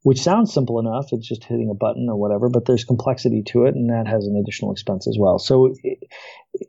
Which 0.02 0.20
sounds 0.20 0.54
simple 0.54 0.78
enough. 0.78 1.12
It's 1.12 1.26
just 1.26 1.42
hitting 1.42 1.70
a 1.70 1.74
button 1.74 2.08
or 2.08 2.16
whatever, 2.16 2.48
but 2.48 2.66
there's 2.66 2.84
complexity 2.84 3.42
to 3.48 3.64
it, 3.64 3.74
and 3.74 3.90
that 3.90 4.06
has 4.06 4.26
an 4.26 4.36
additional 4.36 4.70
expense 4.70 5.08
as 5.08 5.16
well. 5.18 5.40
So 5.40 5.74
it, 5.82 5.98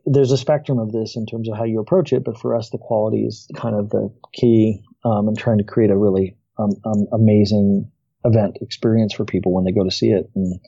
there's 0.04 0.32
a 0.32 0.36
spectrum 0.36 0.78
of 0.78 0.90
this 0.90 1.16
in 1.16 1.26
terms 1.26 1.48
of 1.48 1.56
how 1.56 1.64
you 1.64 1.78
approach 1.78 2.12
it. 2.12 2.24
But 2.24 2.38
for 2.38 2.56
us, 2.56 2.70
the 2.70 2.78
quality 2.78 3.24
is 3.24 3.46
kind 3.56 3.76
of 3.76 3.90
the 3.90 4.12
key, 4.32 4.82
um, 5.04 5.28
and 5.28 5.38
trying 5.38 5.58
to 5.58 5.64
create 5.64 5.90
a 5.90 5.96
really 5.96 6.36
um, 6.58 6.72
um, 6.84 7.06
amazing 7.12 7.90
event 8.24 8.58
experience 8.60 9.14
for 9.14 9.24
people 9.24 9.52
when 9.52 9.64
they 9.64 9.72
go 9.72 9.84
to 9.84 9.90
see 9.90 10.08
it. 10.08 10.30
And 10.34 10.60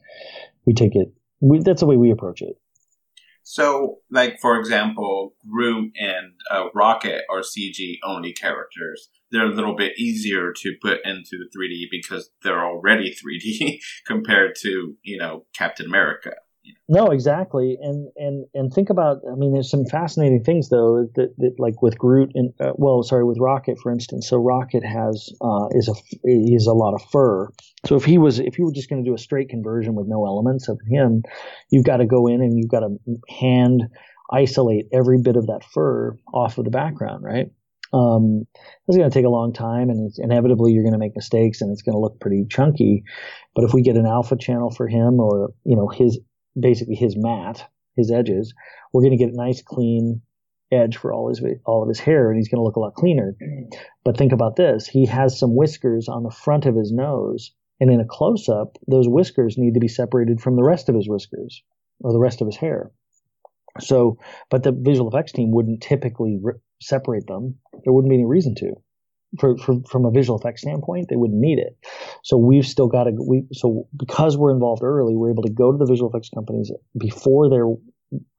we 0.66 0.74
take 0.74 0.94
it, 0.94 1.12
we, 1.40 1.60
that's 1.60 1.80
the 1.80 1.86
way 1.86 1.96
we 1.96 2.10
approach 2.10 2.42
it. 2.42 2.56
So, 3.44 3.98
like, 4.10 4.38
for 4.40 4.58
example, 4.58 5.34
Groot 5.50 5.92
and 5.96 6.32
uh, 6.50 6.66
Rocket 6.74 7.22
are 7.28 7.40
CG 7.40 7.98
only 8.04 8.32
characters. 8.32 9.08
They're 9.30 9.50
a 9.50 9.54
little 9.54 9.74
bit 9.74 9.98
easier 9.98 10.52
to 10.52 10.74
put 10.80 11.04
into 11.04 11.30
the 11.32 11.48
3D 11.56 11.86
because 11.90 12.30
they're 12.42 12.64
already 12.64 13.12
3D 13.12 13.78
compared 14.06 14.54
to, 14.62 14.94
you 15.02 15.18
know, 15.18 15.46
Captain 15.56 15.86
America. 15.86 16.32
No, 16.88 17.06
exactly, 17.06 17.76
and 17.80 18.08
and 18.16 18.46
and 18.54 18.72
think 18.72 18.90
about. 18.90 19.18
I 19.30 19.34
mean, 19.34 19.52
there's 19.52 19.70
some 19.70 19.84
fascinating 19.84 20.44
things 20.44 20.68
though 20.68 21.08
that, 21.14 21.34
that 21.38 21.54
like 21.58 21.82
with 21.82 21.98
Groot 21.98 22.30
and 22.34 22.52
uh, 22.60 22.72
well, 22.76 23.02
sorry, 23.02 23.24
with 23.24 23.38
Rocket 23.40 23.78
for 23.80 23.90
instance. 23.90 24.28
So 24.28 24.36
Rocket 24.36 24.84
has 24.84 25.30
uh, 25.40 25.68
is 25.70 25.88
a 25.88 25.94
is 26.24 26.66
a 26.66 26.72
lot 26.72 26.94
of 26.94 27.02
fur. 27.10 27.48
So 27.86 27.96
if 27.96 28.04
he 28.04 28.18
was 28.18 28.38
if 28.38 28.58
you 28.58 28.66
were 28.66 28.72
just 28.72 28.88
going 28.88 29.02
to 29.02 29.08
do 29.08 29.14
a 29.14 29.18
straight 29.18 29.48
conversion 29.48 29.94
with 29.94 30.06
no 30.06 30.26
elements 30.26 30.68
of 30.68 30.78
him, 30.88 31.22
you've 31.70 31.84
got 31.84 31.96
to 31.96 32.06
go 32.06 32.26
in 32.26 32.42
and 32.42 32.56
you've 32.56 32.70
got 32.70 32.80
to 32.80 32.96
hand 33.28 33.84
isolate 34.32 34.86
every 34.92 35.20
bit 35.20 35.36
of 35.36 35.46
that 35.46 35.64
fur 35.64 36.16
off 36.32 36.58
of 36.58 36.64
the 36.64 36.70
background, 36.70 37.24
right? 37.24 37.46
Um, 37.92 38.46
it's 38.88 38.96
going 38.96 39.10
to 39.10 39.14
take 39.14 39.26
a 39.26 39.30
long 39.30 39.52
time, 39.52 39.90
and 39.90 40.10
inevitably 40.18 40.72
you're 40.72 40.82
going 40.82 40.94
to 40.94 40.98
make 40.98 41.14
mistakes, 41.14 41.60
and 41.60 41.70
it's 41.70 41.82
going 41.82 41.94
to 41.94 42.00
look 42.00 42.20
pretty 42.20 42.46
chunky. 42.48 43.04
But 43.54 43.64
if 43.64 43.74
we 43.74 43.82
get 43.82 43.96
an 43.96 44.06
alpha 44.06 44.36
channel 44.36 44.70
for 44.70 44.88
him, 44.88 45.20
or 45.20 45.52
you 45.64 45.76
know 45.76 45.88
his 45.88 46.18
basically 46.58 46.94
his 46.94 47.16
matte, 47.16 47.66
his 47.96 48.10
edges, 48.10 48.54
we're 48.92 49.02
going 49.02 49.16
to 49.16 49.24
get 49.24 49.32
a 49.32 49.36
nice 49.36 49.62
clean 49.62 50.22
edge 50.70 50.96
for 50.96 51.12
all 51.12 51.28
his 51.28 51.42
all 51.66 51.82
of 51.82 51.88
his 51.88 52.00
hair, 52.00 52.30
and 52.30 52.38
he's 52.38 52.48
going 52.48 52.58
to 52.58 52.64
look 52.64 52.76
a 52.76 52.80
lot 52.80 52.94
cleaner. 52.94 53.36
But 54.04 54.16
think 54.16 54.32
about 54.32 54.56
this: 54.56 54.88
he 54.88 55.06
has 55.06 55.38
some 55.38 55.54
whiskers 55.54 56.08
on 56.08 56.24
the 56.24 56.30
front 56.30 56.66
of 56.66 56.74
his 56.74 56.90
nose, 56.90 57.52
and 57.80 57.88
in 57.88 58.00
a 58.00 58.04
close 58.04 58.48
up, 58.48 58.76
those 58.88 59.08
whiskers 59.08 59.56
need 59.56 59.74
to 59.74 59.80
be 59.80 59.86
separated 59.88 60.40
from 60.40 60.56
the 60.56 60.64
rest 60.64 60.88
of 60.88 60.96
his 60.96 61.08
whiskers 61.08 61.62
or 62.00 62.12
the 62.12 62.18
rest 62.18 62.40
of 62.40 62.48
his 62.48 62.56
hair. 62.56 62.90
So, 63.78 64.18
but 64.50 64.64
the 64.64 64.72
visual 64.72 65.08
effects 65.08 65.32
team 65.32 65.52
wouldn't 65.52 65.82
typically 65.82 66.38
re- 66.42 66.54
separate 66.80 67.28
them. 67.28 67.58
There 67.84 67.92
wouldn't 67.92 68.10
be 68.10 68.16
any 68.16 68.26
reason 68.26 68.56
to 68.56 68.74
for, 69.38 69.56
for, 69.58 69.76
from 69.88 70.04
a 70.04 70.10
visual 70.10 70.38
effects 70.38 70.62
standpoint, 70.62 71.06
they 71.08 71.16
wouldn't 71.16 71.40
need 71.40 71.58
it. 71.58 71.76
So 72.22 72.36
we've 72.36 72.66
still 72.66 72.88
got 72.88 73.04
to, 73.04 73.12
we, 73.12 73.44
so 73.52 73.88
because 73.96 74.36
we're 74.36 74.52
involved 74.52 74.82
early, 74.82 75.14
we're 75.16 75.30
able 75.30 75.44
to 75.44 75.52
go 75.52 75.72
to 75.72 75.78
the 75.78 75.86
visual 75.86 76.10
effects 76.10 76.30
companies 76.30 76.70
before 76.98 77.48
they're, 77.48 77.66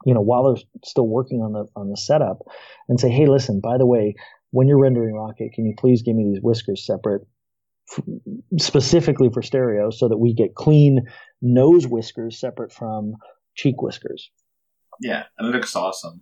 you 0.05 0.13
know, 0.13 0.21
while 0.21 0.53
they're 0.53 0.63
still 0.85 1.07
working 1.07 1.41
on 1.41 1.53
the, 1.53 1.65
on 1.75 1.89
the 1.89 1.97
setup 1.97 2.39
and 2.87 2.99
say, 2.99 3.09
Hey, 3.09 3.27
listen, 3.27 3.59
by 3.59 3.77
the 3.77 3.87
way, 3.87 4.15
when 4.51 4.67
you're 4.67 4.79
rendering 4.79 5.15
Rocket, 5.15 5.51
can 5.53 5.65
you 5.65 5.73
please 5.77 6.03
give 6.03 6.15
me 6.15 6.31
these 6.31 6.41
whiskers 6.41 6.85
separate 6.85 7.23
specifically 8.59 9.29
for 9.33 9.41
stereo 9.41 9.89
so 9.89 10.07
that 10.07 10.17
we 10.17 10.33
get 10.33 10.55
clean 10.55 11.01
nose 11.41 11.87
whiskers 11.87 12.39
separate 12.39 12.71
from 12.71 13.15
cheek 13.55 13.81
whiskers? 13.81 14.29
Yeah. 15.01 15.23
And 15.37 15.49
it 15.49 15.57
looks 15.57 15.75
awesome. 15.75 16.21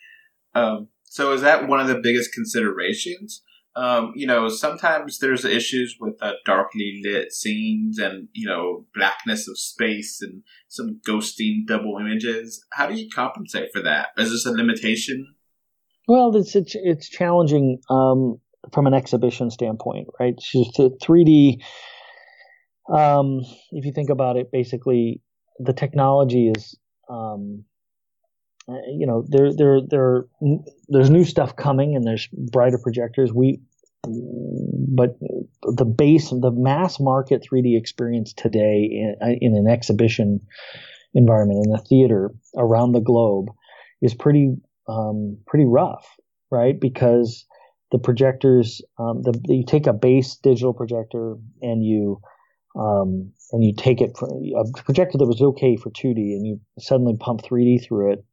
um, 0.54 0.88
so 1.02 1.32
is 1.32 1.42
that 1.42 1.68
one 1.68 1.80
of 1.80 1.88
the 1.88 2.00
biggest 2.00 2.32
considerations 2.32 3.42
um, 3.74 4.12
you 4.14 4.26
know, 4.26 4.48
sometimes 4.48 5.18
there's 5.18 5.44
issues 5.44 5.96
with 5.98 6.14
uh, 6.20 6.32
darkly 6.44 7.00
lit 7.04 7.32
scenes 7.32 7.98
and, 7.98 8.28
you 8.32 8.46
know, 8.46 8.86
blackness 8.94 9.48
of 9.48 9.58
space 9.58 10.20
and 10.20 10.42
some 10.68 11.00
ghosting 11.08 11.66
double 11.66 11.96
images. 11.98 12.64
How 12.72 12.86
do 12.86 12.94
you 12.94 13.08
compensate 13.14 13.70
for 13.72 13.82
that? 13.82 14.08
Is 14.18 14.30
this 14.30 14.46
a 14.46 14.52
limitation? 14.52 15.34
Well, 16.06 16.36
it's 16.36 16.54
it's, 16.54 16.74
it's 16.74 17.08
challenging 17.08 17.78
um, 17.88 18.38
from 18.72 18.86
an 18.86 18.94
exhibition 18.94 19.50
standpoint, 19.50 20.08
right? 20.20 20.34
It's 20.54 20.78
a 20.78 20.90
3D, 20.90 21.62
um, 22.92 23.40
if 23.70 23.84
you 23.84 23.92
think 23.92 24.10
about 24.10 24.36
it, 24.36 24.50
basically 24.52 25.20
the 25.58 25.72
technology 25.72 26.48
is 26.48 26.76
um, 27.08 27.64
uh, 28.68 28.74
you 28.86 29.06
know, 29.06 29.24
there, 29.28 29.52
there, 29.54 29.80
there, 29.88 30.24
there's 30.88 31.10
new 31.10 31.24
stuff 31.24 31.56
coming, 31.56 31.96
and 31.96 32.06
there's 32.06 32.28
brighter 32.28 32.78
projectors. 32.78 33.32
We, 33.32 33.60
but 34.04 35.18
the 35.62 35.84
base, 35.84 36.32
of 36.32 36.42
the 36.42 36.52
mass 36.52 37.00
market 37.00 37.46
3D 37.50 37.76
experience 37.76 38.32
today 38.32 38.88
in, 38.90 39.38
in 39.40 39.56
an 39.56 39.66
exhibition 39.66 40.40
environment 41.14 41.66
in 41.66 41.74
a 41.74 41.82
theater 41.82 42.30
around 42.56 42.92
the 42.92 43.00
globe 43.00 43.48
is 44.00 44.14
pretty, 44.14 44.54
um, 44.88 45.38
pretty 45.46 45.66
rough, 45.66 46.06
right? 46.50 46.78
Because 46.78 47.44
the 47.90 47.98
projectors, 47.98 48.80
um, 48.98 49.22
the, 49.22 49.38
you 49.44 49.64
take 49.66 49.86
a 49.86 49.92
base 49.92 50.36
digital 50.36 50.72
projector 50.72 51.36
and 51.60 51.84
you, 51.84 52.20
um, 52.74 53.32
and 53.50 53.62
you 53.62 53.74
take 53.76 54.00
it 54.00 54.16
for 54.16 54.28
a 54.28 54.82
projector 54.82 55.18
that 55.18 55.26
was 55.26 55.42
okay 55.42 55.76
for 55.76 55.90
2D 55.90 56.16
and 56.16 56.46
you 56.46 56.60
suddenly 56.78 57.16
pump 57.18 57.42
3D 57.42 57.84
through 57.84 58.12
it 58.12 58.24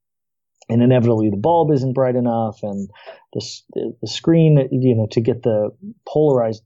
and 0.70 0.82
inevitably 0.82 1.30
the 1.30 1.38
bulb 1.38 1.72
isn't 1.72 1.94
bright 1.94 2.16
enough 2.16 2.60
and 2.64 2.90
the, 3.34 3.94
the 4.02 4.08
screen 4.08 4.68
you 4.72 4.96
know 4.96 5.08
to 5.12 5.22
get 5.22 5.44
the 5.44 5.70
polarized 6.08 6.64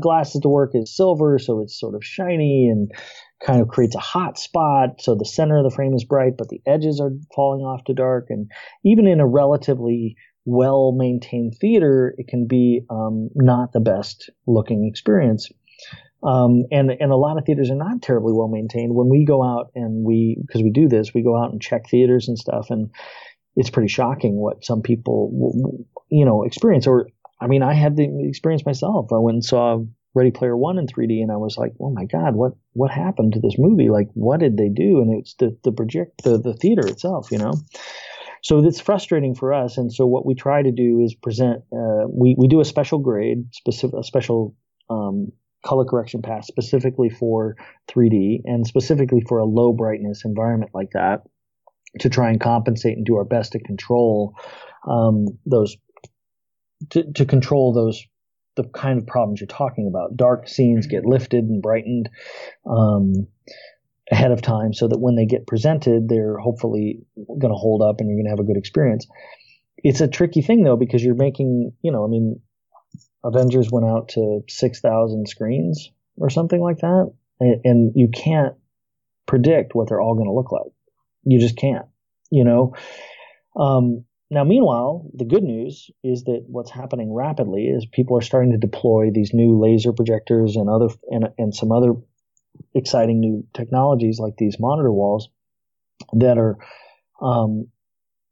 glasses 0.00 0.40
to 0.40 0.48
work 0.48 0.70
is 0.74 0.94
silver 0.94 1.38
so 1.38 1.60
it's 1.60 1.78
sort 1.78 1.94
of 1.94 2.04
shiny 2.04 2.68
and 2.68 2.90
kind 3.44 3.60
of 3.60 3.68
creates 3.68 3.94
a 3.94 4.00
hot 4.00 4.38
spot. 4.38 5.00
So 5.00 5.14
the 5.14 5.24
center 5.24 5.58
of 5.58 5.64
the 5.64 5.74
frame 5.74 5.94
is 5.94 6.04
bright 6.04 6.36
but 6.36 6.48
the 6.48 6.60
edges 6.66 7.00
are 7.00 7.12
falling 7.34 7.62
off 7.62 7.84
to 7.84 7.94
dark. 7.94 8.26
And 8.30 8.50
even 8.84 9.06
in 9.06 9.20
a 9.20 9.26
relatively 9.26 10.16
well 10.44 10.92
maintained 10.92 11.54
theater 11.60 12.14
it 12.16 12.26
can 12.26 12.46
be 12.46 12.82
um, 12.90 13.28
not 13.34 13.72
the 13.72 13.80
best 13.80 14.30
looking 14.46 14.86
experience 14.88 15.50
um, 16.22 16.64
and 16.70 16.90
and 16.90 17.12
a 17.12 17.16
lot 17.16 17.38
of 17.38 17.44
theaters 17.44 17.70
are 17.70 17.76
not 17.76 18.02
terribly 18.02 18.32
well 18.32 18.48
maintained. 18.48 18.94
When 18.94 19.08
we 19.08 19.24
go 19.24 19.42
out 19.42 19.70
and 19.74 20.04
we 20.04 20.36
because 20.40 20.62
we 20.62 20.70
do 20.70 20.88
this, 20.88 21.14
we 21.14 21.22
go 21.22 21.36
out 21.36 21.52
and 21.52 21.60
check 21.60 21.88
theaters 21.88 22.28
and 22.28 22.38
stuff, 22.38 22.70
and 22.70 22.90
it's 23.56 23.70
pretty 23.70 23.88
shocking 23.88 24.36
what 24.36 24.64
some 24.64 24.82
people 24.82 25.86
you 26.10 26.24
know 26.24 26.42
experience. 26.42 26.86
Or 26.86 27.08
I 27.40 27.46
mean, 27.46 27.62
I 27.62 27.74
had 27.74 27.96
the 27.96 28.28
experience 28.28 28.66
myself. 28.66 29.12
I 29.12 29.18
went 29.18 29.36
and 29.36 29.44
saw 29.44 29.84
Ready 30.14 30.32
Player 30.32 30.56
One 30.56 30.78
in 30.78 30.86
3D, 30.86 31.22
and 31.22 31.30
I 31.30 31.36
was 31.36 31.56
like, 31.56 31.72
oh 31.80 31.90
my 31.90 32.04
god, 32.04 32.34
what 32.34 32.52
what 32.72 32.90
happened 32.90 33.34
to 33.34 33.40
this 33.40 33.54
movie? 33.56 33.88
Like, 33.88 34.08
what 34.14 34.40
did 34.40 34.56
they 34.56 34.68
do? 34.68 35.00
And 35.00 35.16
it's 35.20 35.34
the 35.34 35.56
the 35.62 35.72
project 35.72 36.24
the 36.24 36.36
the 36.38 36.54
theater 36.54 36.86
itself, 36.86 37.30
you 37.30 37.38
know. 37.38 37.52
So 38.42 38.64
it's 38.64 38.80
frustrating 38.80 39.34
for 39.34 39.52
us, 39.52 39.78
and 39.78 39.92
so 39.92 40.06
what 40.06 40.26
we 40.26 40.34
try 40.34 40.62
to 40.62 40.72
do 40.72 41.00
is 41.00 41.14
present. 41.14 41.62
Uh, 41.72 42.06
we 42.08 42.34
we 42.36 42.48
do 42.48 42.60
a 42.60 42.64
special 42.64 42.98
grade, 42.98 43.46
specific 43.52 43.98
a 43.98 44.02
special 44.02 44.56
um, 44.90 45.32
color 45.68 45.84
correction 45.84 46.22
pass 46.22 46.46
specifically 46.46 47.10
for 47.10 47.56
3D 47.88 48.40
and 48.44 48.66
specifically 48.66 49.20
for 49.28 49.38
a 49.38 49.44
low 49.44 49.72
brightness 49.72 50.22
environment 50.24 50.70
like 50.72 50.90
that 50.94 51.22
to 52.00 52.08
try 52.08 52.30
and 52.30 52.40
compensate 52.40 52.96
and 52.96 53.04
do 53.04 53.16
our 53.16 53.24
best 53.24 53.52
to 53.52 53.58
control 53.58 54.34
um, 54.88 55.26
those 55.44 55.76
to, 56.90 57.04
to 57.12 57.26
control 57.26 57.74
those 57.74 58.02
the 58.56 58.64
kind 58.64 58.98
of 58.98 59.06
problems 59.06 59.40
you're 59.40 59.46
talking 59.46 59.86
about. 59.86 60.16
Dark 60.16 60.48
scenes 60.48 60.86
get 60.86 61.04
lifted 61.04 61.44
and 61.44 61.62
brightened 61.62 62.08
um, 62.68 63.28
ahead 64.10 64.32
of 64.32 64.40
time 64.40 64.72
so 64.72 64.88
that 64.88 64.98
when 64.98 65.16
they 65.16 65.26
get 65.26 65.46
presented, 65.46 66.08
they're 66.08 66.38
hopefully 66.38 67.00
going 67.26 67.52
to 67.52 67.58
hold 67.58 67.82
up 67.82 68.00
and 68.00 68.08
you're 68.08 68.16
going 68.16 68.24
to 68.24 68.30
have 68.30 68.40
a 68.40 68.44
good 68.44 68.56
experience. 68.56 69.06
It's 69.76 70.00
a 70.00 70.08
tricky 70.08 70.42
thing 70.42 70.64
though 70.64 70.76
because 70.76 71.04
you're 71.04 71.14
making, 71.14 71.72
you 71.82 71.92
know, 71.92 72.04
I 72.04 72.08
mean, 72.08 72.40
Avengers 73.24 73.70
went 73.70 73.86
out 73.86 74.10
to 74.10 74.42
6,000 74.48 75.28
screens 75.28 75.90
or 76.16 76.30
something 76.30 76.60
like 76.60 76.78
that, 76.78 77.12
and, 77.40 77.60
and 77.64 77.92
you 77.94 78.08
can't 78.08 78.54
predict 79.26 79.74
what 79.74 79.88
they're 79.88 80.00
all 80.00 80.14
going 80.14 80.28
to 80.28 80.32
look 80.32 80.52
like. 80.52 80.72
You 81.24 81.38
just 81.38 81.56
can't, 81.56 81.86
you 82.30 82.44
know. 82.44 82.74
Um, 83.56 84.04
now, 84.30 84.44
meanwhile, 84.44 85.10
the 85.14 85.24
good 85.24 85.42
news 85.42 85.90
is 86.04 86.24
that 86.24 86.44
what's 86.46 86.70
happening 86.70 87.12
rapidly 87.12 87.66
is 87.66 87.86
people 87.86 88.16
are 88.18 88.22
starting 88.22 88.52
to 88.52 88.58
deploy 88.58 89.10
these 89.12 89.32
new 89.32 89.58
laser 89.58 89.92
projectors 89.92 90.56
and 90.56 90.68
other 90.68 90.88
and, 91.10 91.28
and 91.38 91.54
some 91.54 91.72
other 91.72 91.94
exciting 92.74 93.20
new 93.20 93.46
technologies 93.54 94.18
like 94.18 94.36
these 94.36 94.58
monitor 94.60 94.92
walls 94.92 95.28
that 96.12 96.36
are 96.36 96.58
um, 97.22 97.68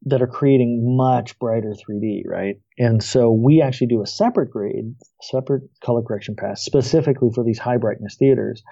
that 0.06 0.22
are 0.22 0.28
creating 0.28 0.96
much 0.96 1.36
brighter 1.40 1.74
3D, 1.74 2.22
right? 2.26 2.60
And 2.78 3.02
so 3.02 3.32
we 3.32 3.60
actually 3.60 3.88
do 3.88 4.02
a 4.02 4.06
separate 4.06 4.50
grade, 4.52 4.94
separate 5.20 5.64
color 5.84 6.00
correction 6.02 6.36
pass 6.36 6.62
specifically 6.62 7.30
for 7.34 7.42
these 7.42 7.58
high 7.58 7.76
brightness 7.76 8.14
theaters 8.16 8.62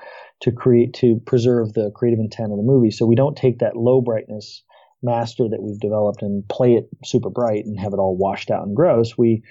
to 0.43 0.53
create 0.53 0.95
to 0.95 1.21
preserve 1.27 1.73
the 1.73 1.91
creative 1.95 2.21
intent 2.21 2.53
of 2.53 2.57
the 2.57 2.63
movie. 2.63 2.93
So 2.93 3.05
we 3.05 3.17
don't 3.17 3.37
take 3.37 3.59
that 3.59 3.77
low 3.77 4.01
brightness 4.01 4.63
master 5.03 5.49
that 5.51 5.61
we've 5.61 5.81
developed 5.81 6.23
and 6.23 6.49
play 6.49 6.75
it 6.75 6.89
super 7.05 7.31
bright 7.31 7.67
and 7.67 7.79
have 7.81 7.93
it 7.93 7.99
all 7.99 8.17
washed 8.17 8.51
out 8.51 8.67
and 8.67 8.77
gross. 8.77 9.19
We 9.19 9.43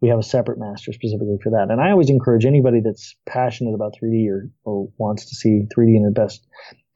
we 0.00 0.08
have 0.08 0.18
a 0.18 0.24
separate 0.24 0.58
master 0.58 0.92
specifically 0.92 1.38
for 1.42 1.50
that. 1.50 1.68
And 1.70 1.80
I 1.80 1.90
always 1.90 2.10
encourage 2.10 2.44
anybody 2.44 2.80
that's 2.84 3.14
passionate 3.24 3.74
about 3.74 3.94
3D 4.02 4.28
or, 4.30 4.50
or 4.64 4.88
wants 4.98 5.26
to 5.26 5.36
see 5.36 5.62
3D 5.76 5.96
in 5.96 6.02
the 6.04 6.10
best 6.10 6.44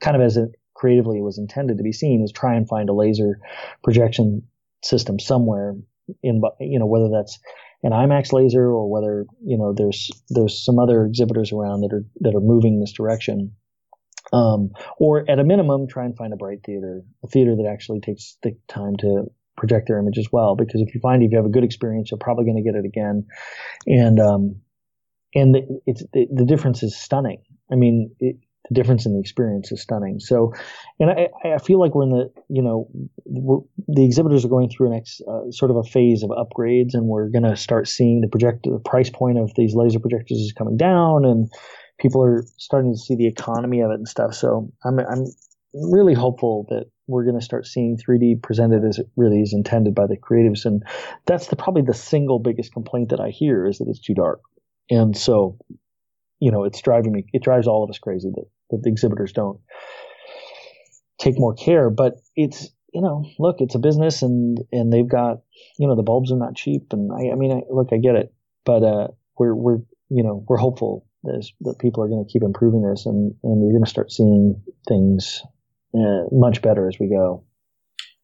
kind 0.00 0.16
of 0.16 0.22
as 0.22 0.36
a 0.36 0.48
creatively 0.76 1.18
it 1.18 1.22
was 1.22 1.38
intended 1.38 1.78
to 1.78 1.84
be 1.84 1.92
seen 1.92 2.22
is 2.22 2.32
try 2.32 2.54
and 2.54 2.68
find 2.68 2.88
a 2.88 2.92
laser 2.92 3.40
projection 3.82 4.42
system 4.82 5.18
somewhere 5.18 5.74
in 6.22 6.40
you 6.60 6.78
know 6.78 6.86
whether 6.86 7.08
that's 7.10 7.38
an 7.82 7.92
IMAX 7.92 8.32
laser 8.32 8.64
or 8.64 8.90
whether 8.90 9.26
you 9.44 9.56
know 9.56 9.72
there's 9.72 10.10
there's 10.28 10.64
some 10.64 10.78
other 10.78 11.04
exhibitors 11.04 11.52
around 11.52 11.80
that 11.80 11.92
are 11.92 12.04
that 12.20 12.34
are 12.34 12.40
moving 12.40 12.80
this 12.80 12.92
direction. 12.92 13.52
Um, 14.32 14.70
or 14.98 15.24
at 15.30 15.38
a 15.38 15.44
minimum, 15.44 15.86
try 15.86 16.04
and 16.04 16.16
find 16.16 16.32
a 16.32 16.36
bright 16.36 16.58
theater, 16.66 17.02
a 17.22 17.28
theater 17.28 17.54
that 17.54 17.68
actually 17.70 18.00
takes 18.00 18.36
the 18.42 18.56
time 18.66 18.96
to 18.96 19.26
project 19.56 19.86
their 19.86 20.00
image 20.00 20.18
as 20.18 20.26
well. 20.32 20.56
Because 20.56 20.80
if 20.80 20.92
you 20.94 21.00
find 21.00 21.22
if 21.22 21.30
you 21.30 21.36
have 21.36 21.46
a 21.46 21.50
good 21.50 21.62
experience, 21.62 22.10
you're 22.10 22.18
probably 22.18 22.44
going 22.44 22.56
to 22.56 22.68
get 22.68 22.74
it 22.74 22.84
again, 22.84 23.26
and 23.86 24.18
um, 24.18 24.56
and 25.34 25.54
the, 25.54 25.80
it's 25.86 26.02
the, 26.12 26.26
the 26.32 26.44
difference 26.44 26.82
is 26.82 26.96
stunning. 26.96 27.42
I 27.70 27.76
mean, 27.76 28.14
it, 28.18 28.36
the 28.68 28.74
difference 28.74 29.06
in 29.06 29.14
the 29.14 29.20
experience 29.20 29.70
is 29.72 29.82
stunning. 29.82 30.20
So, 30.20 30.52
and 30.98 31.10
I, 31.10 31.28
I 31.44 31.58
feel 31.58 31.78
like 31.78 31.94
we're 31.94 32.04
in 32.04 32.10
the, 32.10 32.32
you 32.48 32.62
know, 32.62 32.88
the 33.88 34.04
exhibitors 34.04 34.44
are 34.44 34.48
going 34.48 34.68
through 34.68 34.92
an 34.92 34.98
ex, 34.98 35.20
uh, 35.28 35.50
sort 35.50 35.70
of 35.70 35.76
a 35.76 35.82
phase 35.82 36.22
of 36.22 36.30
upgrades, 36.30 36.94
and 36.94 37.06
we're 37.06 37.28
going 37.28 37.44
to 37.44 37.56
start 37.56 37.88
seeing 37.88 38.20
the 38.20 38.28
project, 38.28 38.64
the 38.64 38.80
price 38.84 39.10
point 39.10 39.38
of 39.38 39.52
these 39.56 39.74
laser 39.74 40.00
projectors 40.00 40.38
is 40.38 40.52
coming 40.52 40.76
down, 40.76 41.24
and 41.24 41.50
people 41.98 42.22
are 42.22 42.44
starting 42.56 42.92
to 42.92 42.98
see 42.98 43.16
the 43.16 43.26
economy 43.26 43.80
of 43.80 43.90
it 43.90 43.94
and 43.94 44.08
stuff. 44.08 44.34
So, 44.34 44.72
I'm, 44.84 44.98
I'm 44.98 45.26
really 45.72 46.14
hopeful 46.14 46.66
that 46.70 46.86
we're 47.06 47.24
going 47.24 47.38
to 47.38 47.44
start 47.44 47.66
seeing 47.66 47.96
3D 47.96 48.42
presented 48.42 48.84
as 48.84 48.98
it 48.98 49.06
really 49.16 49.40
is 49.40 49.52
intended 49.52 49.94
by 49.94 50.06
the 50.06 50.16
creatives, 50.16 50.64
and 50.64 50.82
that's 51.26 51.48
the 51.48 51.56
probably 51.56 51.82
the 51.82 51.94
single 51.94 52.38
biggest 52.38 52.72
complaint 52.72 53.10
that 53.10 53.20
I 53.20 53.30
hear 53.30 53.66
is 53.66 53.78
that 53.78 53.88
it's 53.88 54.00
too 54.00 54.14
dark, 54.14 54.40
and 54.90 55.16
so 55.16 55.58
you 56.40 56.50
know, 56.50 56.64
it's 56.64 56.80
driving 56.82 57.12
me, 57.12 57.24
it 57.32 57.42
drives 57.42 57.66
all 57.66 57.84
of 57.84 57.90
us 57.90 57.98
crazy 57.98 58.30
that 58.34 58.44
that 58.70 58.82
the 58.82 58.90
exhibitors 58.90 59.32
don't 59.32 59.60
take 61.18 61.38
more 61.38 61.54
care. 61.54 61.90
But 61.90 62.14
it's 62.34 62.68
you 62.92 63.02
know, 63.02 63.26
look, 63.38 63.56
it's 63.60 63.74
a 63.74 63.78
business, 63.78 64.22
and 64.22 64.58
and 64.72 64.92
they've 64.92 65.08
got 65.08 65.38
you 65.78 65.86
know 65.86 65.96
the 65.96 66.02
bulbs 66.02 66.32
are 66.32 66.38
not 66.38 66.56
cheap, 66.56 66.92
and 66.92 67.10
I, 67.12 67.32
I 67.32 67.34
mean, 67.34 67.52
I, 67.52 67.62
look, 67.70 67.88
I 67.92 67.98
get 67.98 68.14
it, 68.14 68.32
but 68.64 68.82
uh, 68.82 69.08
we're 69.38 69.54
we're 69.54 69.78
you 70.08 70.22
know 70.22 70.44
we're 70.48 70.56
hopeful 70.56 71.06
that, 71.24 71.46
that 71.62 71.78
people 71.78 72.02
are 72.02 72.08
going 72.08 72.24
to 72.24 72.32
keep 72.32 72.42
improving 72.42 72.82
this, 72.82 73.06
and 73.06 73.34
and 73.42 73.62
you're 73.62 73.72
going 73.72 73.84
to 73.84 73.90
start 73.90 74.12
seeing 74.12 74.62
things 74.88 75.42
uh, 75.94 76.24
much 76.32 76.62
better 76.62 76.88
as 76.88 76.96
we 76.98 77.08
go. 77.08 77.44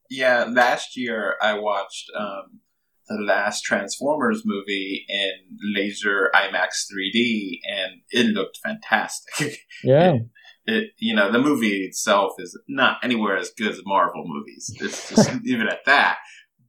Yeah, 0.09 0.45
last 0.49 0.97
year 0.97 1.37
I 1.41 1.59
watched 1.59 2.11
um, 2.19 2.61
the 3.09 3.17
last 3.17 3.63
Transformers 3.63 4.43
movie 4.45 5.05
in 5.09 5.31
laser 5.75 6.31
IMAX 6.35 6.87
3D, 6.93 7.59
and 7.65 8.03
it 8.11 8.27
looked 8.27 8.59
fantastic. 8.63 9.59
Yeah. 9.85 10.13
it, 10.15 10.23
it, 10.67 10.91
you 10.99 11.15
know, 11.15 11.33
the 11.33 11.41
movie 11.41 11.85
itself 11.85 12.35
is 12.39 12.57
not 12.69 12.99
anywhere 13.03 13.37
as 13.37 13.51
good 13.51 13.73
as 13.73 13.81
Marvel 13.85 14.23
movies. 14.25 14.73
It's 14.81 15.09
just 15.09 15.31
even 15.45 15.67
at 15.67 15.85
that. 15.87 16.19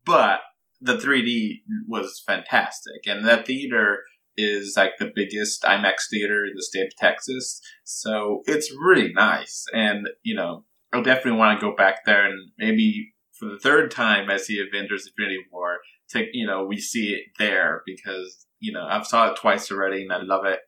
But 0.06 0.40
the 0.82 0.98
3D 0.98 1.62
was 1.88 2.24
fantastic, 2.26 3.06
and 3.06 3.26
that 3.28 3.46
theater 3.46 4.00
is 4.36 4.74
like 4.76 4.94
the 4.98 5.12
biggest 5.14 5.62
IMAX 5.62 6.10
theater 6.10 6.44
in 6.46 6.54
the 6.56 6.64
state 6.64 6.88
of 6.88 6.96
Texas. 6.98 7.62
So 7.84 8.42
it's 8.46 8.72
really 8.72 9.14
nice, 9.14 9.66
and 9.74 10.08
you 10.24 10.36
know, 10.36 10.66
I'll 10.92 11.04
definitely 11.04 11.40
want 11.40 11.60
to 11.60 11.66
go 11.66 11.76
back 11.76 12.06
there 12.06 12.26
and 12.26 12.52
maybe 12.58 13.14
for 13.38 13.46
the 13.50 13.60
third 13.60 13.92
time 13.92 14.30
I 14.30 14.38
see 14.38 14.60
Avengers: 14.62 15.08
Infinity 15.08 15.46
War, 15.52 15.78
to 16.14 16.26
you 16.34 16.48
know 16.48 16.66
we 16.66 16.80
see 16.80 17.10
it 17.10 17.24
there 17.38 17.82
because 17.86 18.46
you 18.60 18.72
know 18.72 18.86
I've 18.90 19.08
saw 19.08 19.32
it 19.32 19.38
twice 19.38 19.72
already 19.72 20.04
and 20.04 20.14
I 20.14 20.22
love 20.22 20.46
it, 20.46 20.60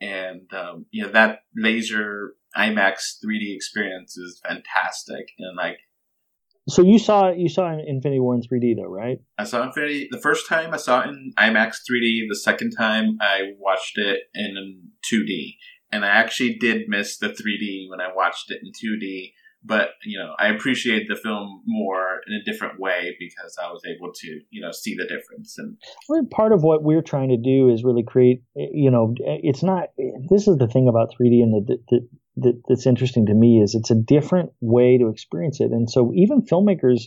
and 0.00 0.52
um, 0.54 0.86
you 0.90 1.04
know 1.04 1.12
that 1.12 1.40
laser 1.56 2.34
IMAX 2.56 3.18
3D 3.24 3.54
experience 3.54 4.16
is 4.16 4.40
fantastic 4.46 5.28
and 5.38 5.56
like. 5.56 5.78
So 6.68 6.82
you 6.82 6.98
saw 6.98 7.30
you 7.30 7.48
saw 7.48 7.76
Infinity 7.78 8.20
War 8.20 8.34
in 8.34 8.42
3D 8.42 8.76
though, 8.76 8.90
right? 8.90 9.18
I 9.38 9.44
saw 9.44 9.62
Infinity 9.62 10.08
the 10.10 10.20
first 10.20 10.48
time 10.48 10.72
I 10.72 10.76
saw 10.76 11.00
it 11.00 11.08
in 11.08 11.32
IMAX 11.38 11.78
3D. 11.90 12.28
The 12.28 12.36
second 12.36 12.72
time 12.72 13.18
I 13.20 13.52
watched 13.58 13.98
it 13.98 14.20
in 14.34 14.90
2D, 15.10 15.56
and 15.90 16.04
I 16.04 16.08
actually 16.08 16.54
did 16.54 16.88
miss 16.88 17.18
the 17.18 17.28
3D 17.28 17.88
when 17.88 18.00
I 18.00 18.14
watched 18.14 18.50
it 18.50 18.60
in 18.62 18.70
2D 18.70 19.32
but 19.64 19.90
you 20.04 20.18
know 20.18 20.34
i 20.38 20.48
appreciate 20.48 21.06
the 21.08 21.16
film 21.16 21.62
more 21.66 22.20
in 22.26 22.34
a 22.34 22.44
different 22.44 22.78
way 22.78 23.16
because 23.18 23.56
i 23.62 23.70
was 23.70 23.82
able 23.84 24.12
to 24.12 24.40
you 24.50 24.60
know 24.60 24.72
see 24.72 24.94
the 24.94 25.04
difference 25.04 25.56
and 25.58 25.76
part 26.30 26.52
of 26.52 26.62
what 26.62 26.82
we're 26.82 27.02
trying 27.02 27.28
to 27.28 27.36
do 27.36 27.68
is 27.68 27.84
really 27.84 28.02
create 28.02 28.42
you 28.54 28.90
know 28.90 29.14
it's 29.18 29.62
not 29.62 29.88
this 30.30 30.48
is 30.48 30.56
the 30.58 30.68
thing 30.68 30.88
about 30.88 31.10
3d 31.10 31.42
and 31.42 31.66
the, 31.66 31.78
the, 31.88 32.08
the, 32.36 32.62
that's 32.68 32.86
interesting 32.86 33.26
to 33.26 33.34
me 33.34 33.60
is 33.60 33.74
it's 33.74 33.90
a 33.90 33.94
different 33.94 34.50
way 34.60 34.98
to 34.98 35.08
experience 35.08 35.60
it. 35.60 35.72
And 35.72 35.90
so 35.90 36.12
even 36.14 36.42
filmmakers 36.42 37.02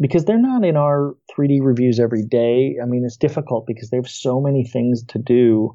because 0.00 0.24
they're 0.24 0.40
not 0.40 0.64
in 0.64 0.76
our 0.76 1.16
3d 1.36 1.58
reviews 1.60 1.98
every 1.98 2.24
day 2.24 2.76
i 2.80 2.86
mean 2.86 3.04
it's 3.04 3.16
difficult 3.16 3.66
because 3.66 3.90
they 3.90 3.96
have 3.96 4.08
so 4.08 4.40
many 4.40 4.64
things 4.64 5.02
to 5.02 5.18
do 5.18 5.72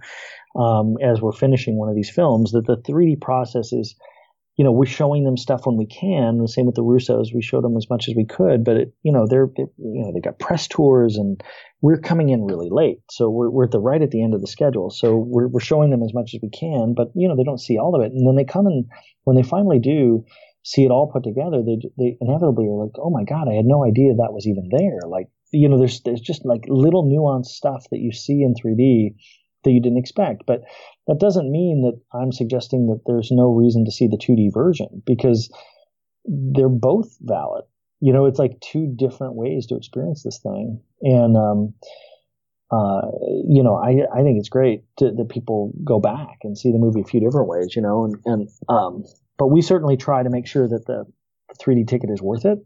um, 0.55 0.95
as 1.03 1.19
we're 1.19 1.33
finishing 1.33 1.77
one 1.77 1.89
of 1.89 1.95
these 1.95 2.09
films 2.09 2.51
that 2.51 2.65
the 2.65 2.77
3d 2.77 3.19
process 3.19 3.73
is 3.73 3.95
you 4.55 4.63
know, 4.63 4.71
we're 4.71 4.85
showing 4.85 5.23
them 5.23 5.37
stuff 5.37 5.65
when 5.65 5.77
we 5.77 5.87
can. 5.87 6.37
The 6.37 6.47
same 6.47 6.67
with 6.67 6.75
the 6.75 6.83
Russos, 6.83 7.33
we 7.33 7.41
showed 7.41 7.63
them 7.63 7.75
as 7.75 7.89
much 7.89 8.07
as 8.07 8.15
we 8.15 8.25
could, 8.25 8.63
but 8.63 8.77
it, 8.77 8.93
you 9.01 9.11
know, 9.11 9.25
they're, 9.27 9.49
they, 9.57 9.63
you 9.77 10.03
know, 10.03 10.11
they 10.13 10.19
got 10.19 10.37
press 10.37 10.67
tours 10.67 11.17
and 11.17 11.41
we're 11.81 11.97
coming 11.97 12.29
in 12.29 12.45
really 12.45 12.69
late. 12.69 12.99
So 13.09 13.29
we're, 13.29 13.49
we're 13.49 13.65
at 13.65 13.71
the 13.71 13.79
right 13.79 14.01
at 14.01 14.11
the 14.11 14.23
end 14.23 14.35
of 14.35 14.41
the 14.41 14.47
schedule. 14.47 14.91
So 14.91 15.17
we're, 15.17 15.47
we're 15.47 15.59
showing 15.59 15.89
them 15.89 16.03
as 16.03 16.13
much 16.13 16.35
as 16.35 16.39
we 16.43 16.49
can, 16.49 16.93
but 16.95 17.07
you 17.15 17.27
know, 17.27 17.35
they 17.35 17.43
don't 17.43 17.59
see 17.59 17.79
all 17.79 17.95
of 17.95 18.01
it. 18.05 18.11
And 18.11 18.27
then 18.27 18.35
they 18.35 18.45
come 18.45 18.67
and 18.67 18.85
when 19.23 19.35
they 19.35 19.43
finally 19.43 19.79
do 19.79 20.23
see 20.61 20.85
it 20.85 20.91
all 20.91 21.11
put 21.11 21.23
together, 21.23 21.63
they, 21.65 21.77
they 21.97 22.17
inevitably 22.21 22.65
are 22.65 22.85
like, 22.85 22.93
Oh 22.97 23.09
my 23.09 23.23
God, 23.23 23.47
I 23.49 23.55
had 23.55 23.65
no 23.65 23.83
idea 23.83 24.13
that 24.13 24.33
was 24.33 24.45
even 24.45 24.69
there. 24.69 24.99
Like, 25.07 25.29
you 25.51 25.67
know, 25.67 25.79
there's, 25.79 26.01
there's 26.01 26.21
just 26.21 26.45
like 26.45 26.65
little 26.67 27.03
nuanced 27.03 27.53
stuff 27.57 27.85
that 27.89 27.99
you 27.99 28.11
see 28.11 28.43
in 28.43 28.53
3D 28.53 29.15
that 29.63 29.71
you 29.71 29.81
didn't 29.81 29.97
expect. 29.97 30.43
But 30.45 30.61
that 31.07 31.19
doesn't 31.19 31.51
mean 31.51 31.81
that 31.81 31.99
I'm 32.17 32.31
suggesting 32.31 32.87
that 32.87 33.01
there's 33.05 33.31
no 33.31 33.51
reason 33.51 33.85
to 33.85 33.91
see 33.91 34.07
the 34.07 34.17
2D 34.17 34.53
version 34.53 35.01
because 35.05 35.51
they're 36.25 36.69
both 36.69 37.17
valid. 37.21 37.65
You 37.99 38.13
know, 38.13 38.25
it's 38.25 38.39
like 38.39 38.59
two 38.59 38.93
different 38.95 39.35
ways 39.35 39.65
to 39.67 39.75
experience 39.75 40.23
this 40.23 40.39
thing. 40.39 40.81
And, 41.01 41.37
um, 41.37 41.73
uh, 42.71 43.07
you 43.47 43.63
know, 43.63 43.75
I, 43.75 44.01
I 44.13 44.23
think 44.23 44.39
it's 44.39 44.49
great 44.49 44.83
to, 44.97 45.11
that 45.11 45.29
people 45.29 45.73
go 45.83 45.99
back 45.99 46.39
and 46.43 46.57
see 46.57 46.71
the 46.71 46.79
movie 46.79 47.01
a 47.01 47.05
few 47.05 47.19
different 47.19 47.47
ways, 47.47 47.75
you 47.75 47.81
know, 47.81 48.05
and, 48.05 48.15
and, 48.25 48.49
um, 48.67 49.03
but 49.37 49.47
we 49.47 49.61
certainly 49.61 49.95
try 49.95 50.23
to 50.23 50.29
make 50.29 50.47
sure 50.47 50.67
that 50.67 50.85
the 50.85 51.05
3D 51.61 51.87
ticket 51.87 52.09
is 52.09 52.21
worth 52.21 52.45
it 52.45 52.59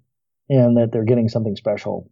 and 0.50 0.78
that 0.78 0.92
they're 0.92 1.04
getting 1.04 1.30
something 1.30 1.56
special 1.56 2.10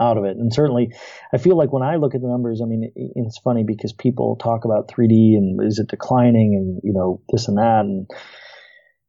out 0.00 0.16
of 0.16 0.24
it. 0.24 0.36
And 0.36 0.52
certainly, 0.52 0.92
I 1.32 1.38
feel 1.38 1.56
like 1.56 1.72
when 1.72 1.82
I 1.82 1.96
look 1.96 2.14
at 2.14 2.20
the 2.20 2.28
numbers, 2.28 2.60
I 2.62 2.66
mean, 2.66 2.84
it, 2.94 3.12
it's 3.16 3.38
funny 3.38 3.64
because 3.64 3.92
people 3.92 4.36
talk 4.36 4.64
about 4.64 4.88
3D 4.88 5.36
and 5.36 5.62
is 5.62 5.78
it 5.78 5.88
declining 5.88 6.54
and, 6.54 6.80
you 6.84 6.92
know, 6.92 7.20
this 7.30 7.48
and 7.48 7.58
that. 7.58 7.80
And 7.80 8.10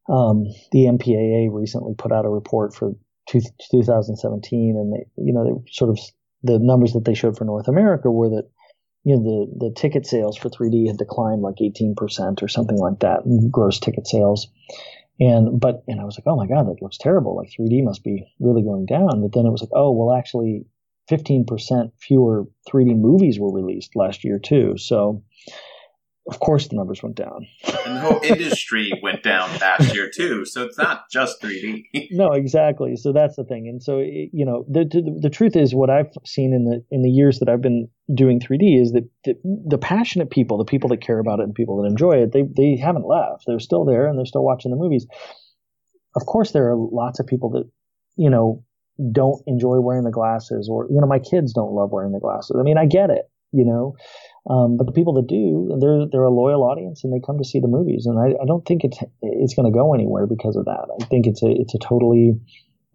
um, 0.10 0.46
the 0.72 0.86
MPAA 0.86 1.50
recently 1.52 1.94
put 1.98 2.12
out 2.12 2.26
a 2.26 2.30
report 2.30 2.74
for 2.76 2.94
two, 3.28 3.42
2017, 3.72 4.76
and 4.78 4.94
they, 4.94 5.06
you 5.18 5.34
know, 5.34 5.44
they 5.46 5.72
sort 5.72 5.90
of 5.90 6.00
the 6.44 6.60
numbers 6.60 6.94
that 6.94 7.06
they 7.06 7.14
showed 7.14 7.38
for 7.38 7.46
North 7.46 7.68
America 7.68 8.12
were 8.12 8.30
that 8.30 8.50
you 9.04 9.16
know 9.16 9.24
the 9.24 9.68
the 9.68 9.74
ticket 9.74 10.06
sales 10.06 10.38
for 10.38 10.50
3D 10.50 10.88
had 10.88 10.98
declined 10.98 11.42
like 11.42 11.56
18% 11.56 12.42
or 12.42 12.48
something 12.48 12.78
like 12.78 13.00
that, 13.00 13.22
gross 13.52 13.80
ticket 13.80 14.08
sales. 14.08 14.48
And 15.20 15.60
but 15.60 15.84
and 15.88 16.00
I 16.02 16.06
was 16.06 16.18
like, 16.18 16.26
oh 16.28 16.36
my 16.36 16.48
god, 16.48 16.68
that 16.68 16.82
looks 16.82 16.98
terrible. 16.98 17.36
Like 17.36 17.52
3D 17.52 17.84
must 17.84 18.04
be 18.04 18.26
really 18.40 18.64
going 18.64 18.86
down. 18.86 19.22
But 19.22 19.34
then 19.34 19.46
it 19.46 19.52
was 19.52 19.62
like, 19.62 19.72
oh 19.74 19.92
well, 19.92 20.16
actually, 20.16 20.66
15% 21.10 21.92
fewer 22.00 22.46
3D 22.70 22.98
movies 22.98 23.40
were 23.40 23.52
released 23.52 23.96
last 23.96 24.24
year 24.24 24.40
too. 24.40 24.78
So 24.78 25.24
of 26.28 26.40
course 26.40 26.68
the 26.70 26.76
numbers 26.76 27.04
went 27.04 27.16
down. 27.16 27.46
and 27.86 27.98
the 27.98 28.00
whole 28.00 28.22
industry 28.24 28.92
went 29.02 29.24
down 29.24 29.50
last 29.60 29.94
year 29.94 30.10
too. 30.10 30.46
So 30.46 30.64
it's 30.64 30.78
not 30.78 31.10
just 31.12 31.42
3D. 31.42 31.84
no, 32.12 32.32
exactly. 32.32 32.96
So 32.96 33.12
that's 33.12 33.36
the 33.36 33.44
thing. 33.44 33.68
And 33.68 33.84
so 33.84 34.00
you 34.00 34.46
know, 34.46 34.66
the, 34.70 34.86
the, 34.86 35.20
the 35.24 35.30
truth 35.30 35.56
is, 35.56 35.76
what 35.76 35.90
I've 35.90 36.12
seen 36.26 36.54
in 36.54 36.66
the 36.66 36.84
in 36.92 37.02
the 37.02 37.10
years 37.10 37.40
that 37.40 37.50
I've 37.50 37.62
been 37.62 37.90
doing 38.14 38.40
3D 38.40 38.82
is 38.82 38.92
that 38.94 39.10
the, 39.26 39.36
the 39.68 39.78
passionate 39.78 40.30
people, 40.30 40.58
the 40.58 40.66
people 40.66 40.90
that 40.90 41.02
care 41.02 41.20
about 41.20 41.40
it, 41.40 41.44
and 41.44 41.56
people 41.56 41.82
that 41.82 41.90
enjoy 41.90 42.14
it, 42.14 42.32
they 42.32 42.44
they 42.44 42.78
haven't 42.78 43.06
left. 43.06 43.44
They're 43.46 43.60
still 43.60 43.84
there 43.86 44.08
and 44.08 44.18
they're 44.18 44.26
still 44.26 44.46
watching 44.46 44.72
the 44.72 44.78
movies. 44.78 45.06
Of 46.16 46.26
course, 46.26 46.52
there 46.52 46.70
are 46.70 46.76
lots 46.76 47.20
of 47.20 47.28
people 47.28 47.50
that 47.52 47.70
you 48.16 48.30
know 48.30 48.64
don't 49.12 49.42
enjoy 49.48 49.80
wearing 49.80 50.04
the 50.04 50.12
glasses, 50.12 50.70
or 50.72 50.88
you 50.90 51.02
know, 51.02 51.08
my 51.08 51.20
kids 51.20 51.54
don't 51.54 51.74
love 51.74 51.92
wearing 51.92 52.14
the 52.14 52.20
glasses. 52.20 52.56
I 52.58 52.64
mean, 52.64 52.78
I 52.78 52.86
get 52.86 53.10
it. 53.10 53.30
You 53.52 53.66
know, 53.66 53.96
um, 54.50 54.76
but 54.78 54.86
the 54.86 54.92
people 54.92 55.14
that 55.14 55.28
do, 55.28 55.78
they're 55.80 56.06
they're 56.12 56.28
a 56.28 56.34
loyal 56.34 56.64
audience 56.64 57.04
and 57.04 57.14
they 57.14 57.26
come 57.26 57.38
to 57.38 57.46
see 57.46 57.60
the 57.60 57.68
movies. 57.68 58.06
And 58.06 58.20
I, 58.20 58.42
I 58.42 58.46
don't 58.46 58.66
think 58.66 58.84
it's 58.84 59.00
it's 59.22 59.54
going 59.54 59.72
to 59.72 59.78
go 59.78 59.94
anywhere 59.94 60.28
because 60.28 60.56
of 60.56 60.66
that. 60.66 60.88
I 61.02 61.06
think 61.06 61.28
it's 61.28 61.42
a 61.44 61.50
it's 61.50 61.74
a 61.74 61.80
totally 61.80 62.34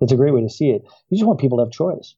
it's 0.01 0.13
a 0.13 0.17
great 0.17 0.35
way 0.35 0.43
to 0.43 0.51
see 0.51 0.71
it. 0.71 0.83
You 1.09 1.17
just 1.17 1.27
want 1.27 1.41
people 1.41 1.59
to 1.59 1.65
have 1.65 1.73
choice. 1.73 2.15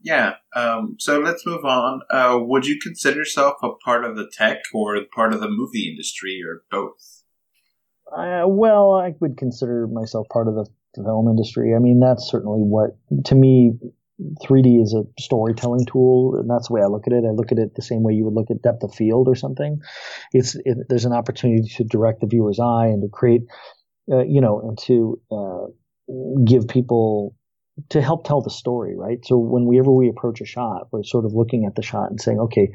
Yeah. 0.00 0.34
Um, 0.54 0.96
so 0.98 1.18
let's 1.18 1.44
move 1.44 1.64
on. 1.64 2.00
Uh, 2.10 2.38
would 2.40 2.66
you 2.66 2.78
consider 2.80 3.18
yourself 3.18 3.56
a 3.62 3.74
part 3.84 4.04
of 4.04 4.16
the 4.16 4.30
tech 4.32 4.58
or 4.72 4.96
part 5.14 5.34
of 5.34 5.40
the 5.40 5.50
movie 5.50 5.88
industry 5.90 6.40
or 6.46 6.62
both? 6.70 7.24
Uh, 8.16 8.44
well, 8.46 8.92
I 8.94 9.14
would 9.20 9.36
consider 9.36 9.86
myself 9.88 10.26
part 10.32 10.48
of 10.48 10.54
the 10.54 10.66
film 10.94 11.28
industry. 11.28 11.74
I 11.74 11.78
mean, 11.78 12.00
that's 12.00 12.30
certainly 12.30 12.60
what, 12.60 12.96
to 13.26 13.34
me, 13.34 13.72
3D 14.42 14.82
is 14.82 14.94
a 14.94 15.04
storytelling 15.20 15.86
tool, 15.86 16.36
and 16.36 16.50
that's 16.50 16.68
the 16.68 16.74
way 16.74 16.82
I 16.82 16.86
look 16.86 17.06
at 17.06 17.12
it. 17.12 17.24
I 17.24 17.30
look 17.30 17.52
at 17.52 17.58
it 17.58 17.74
the 17.76 17.82
same 17.82 18.02
way 18.02 18.14
you 18.14 18.24
would 18.24 18.34
look 18.34 18.50
at 18.50 18.62
depth 18.62 18.82
of 18.82 18.94
field 18.94 19.28
or 19.28 19.36
something. 19.36 19.80
It's 20.32 20.56
it, 20.64 20.78
there's 20.88 21.04
an 21.04 21.12
opportunity 21.12 21.68
to 21.76 21.84
direct 21.84 22.20
the 22.20 22.26
viewer's 22.26 22.58
eye 22.58 22.86
and 22.86 23.02
to 23.02 23.08
create, 23.08 23.42
uh, 24.10 24.24
you 24.24 24.40
know, 24.40 24.60
and 24.60 24.78
to 24.86 25.20
uh, 25.30 26.42
give 26.44 26.66
people 26.66 27.36
to 27.90 28.02
help 28.02 28.26
tell 28.26 28.40
the 28.40 28.50
story, 28.50 28.96
right? 28.96 29.18
So 29.24 29.38
whenever 29.38 29.92
we 29.92 30.08
approach 30.08 30.40
a 30.40 30.46
shot, 30.46 30.88
we're 30.90 31.04
sort 31.04 31.24
of 31.24 31.32
looking 31.32 31.64
at 31.64 31.76
the 31.76 31.82
shot 31.82 32.10
and 32.10 32.20
saying, 32.20 32.40
okay, 32.40 32.72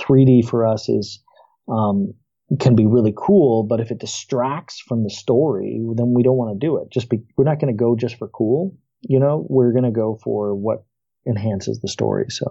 3D 0.00 0.48
for 0.48 0.66
us 0.66 0.88
is 0.88 1.22
um, 1.68 2.14
can 2.58 2.74
be 2.74 2.86
really 2.86 3.12
cool, 3.14 3.62
but 3.62 3.80
if 3.80 3.90
it 3.90 3.98
distracts 3.98 4.80
from 4.80 5.04
the 5.04 5.10
story, 5.10 5.82
then 5.96 6.14
we 6.14 6.22
don't 6.22 6.36
want 6.36 6.58
to 6.58 6.66
do 6.66 6.78
it. 6.78 6.90
Just 6.90 7.10
be, 7.10 7.18
we're 7.36 7.44
not 7.44 7.60
going 7.60 7.72
to 7.72 7.78
go 7.78 7.94
just 7.94 8.16
for 8.16 8.28
cool 8.28 8.74
you 9.02 9.20
know, 9.20 9.46
we're 9.48 9.72
going 9.72 9.84
to 9.84 9.90
go 9.90 10.18
for 10.22 10.54
what 10.54 10.84
enhances 11.26 11.80
the 11.80 11.88
story. 11.88 12.26
So, 12.30 12.46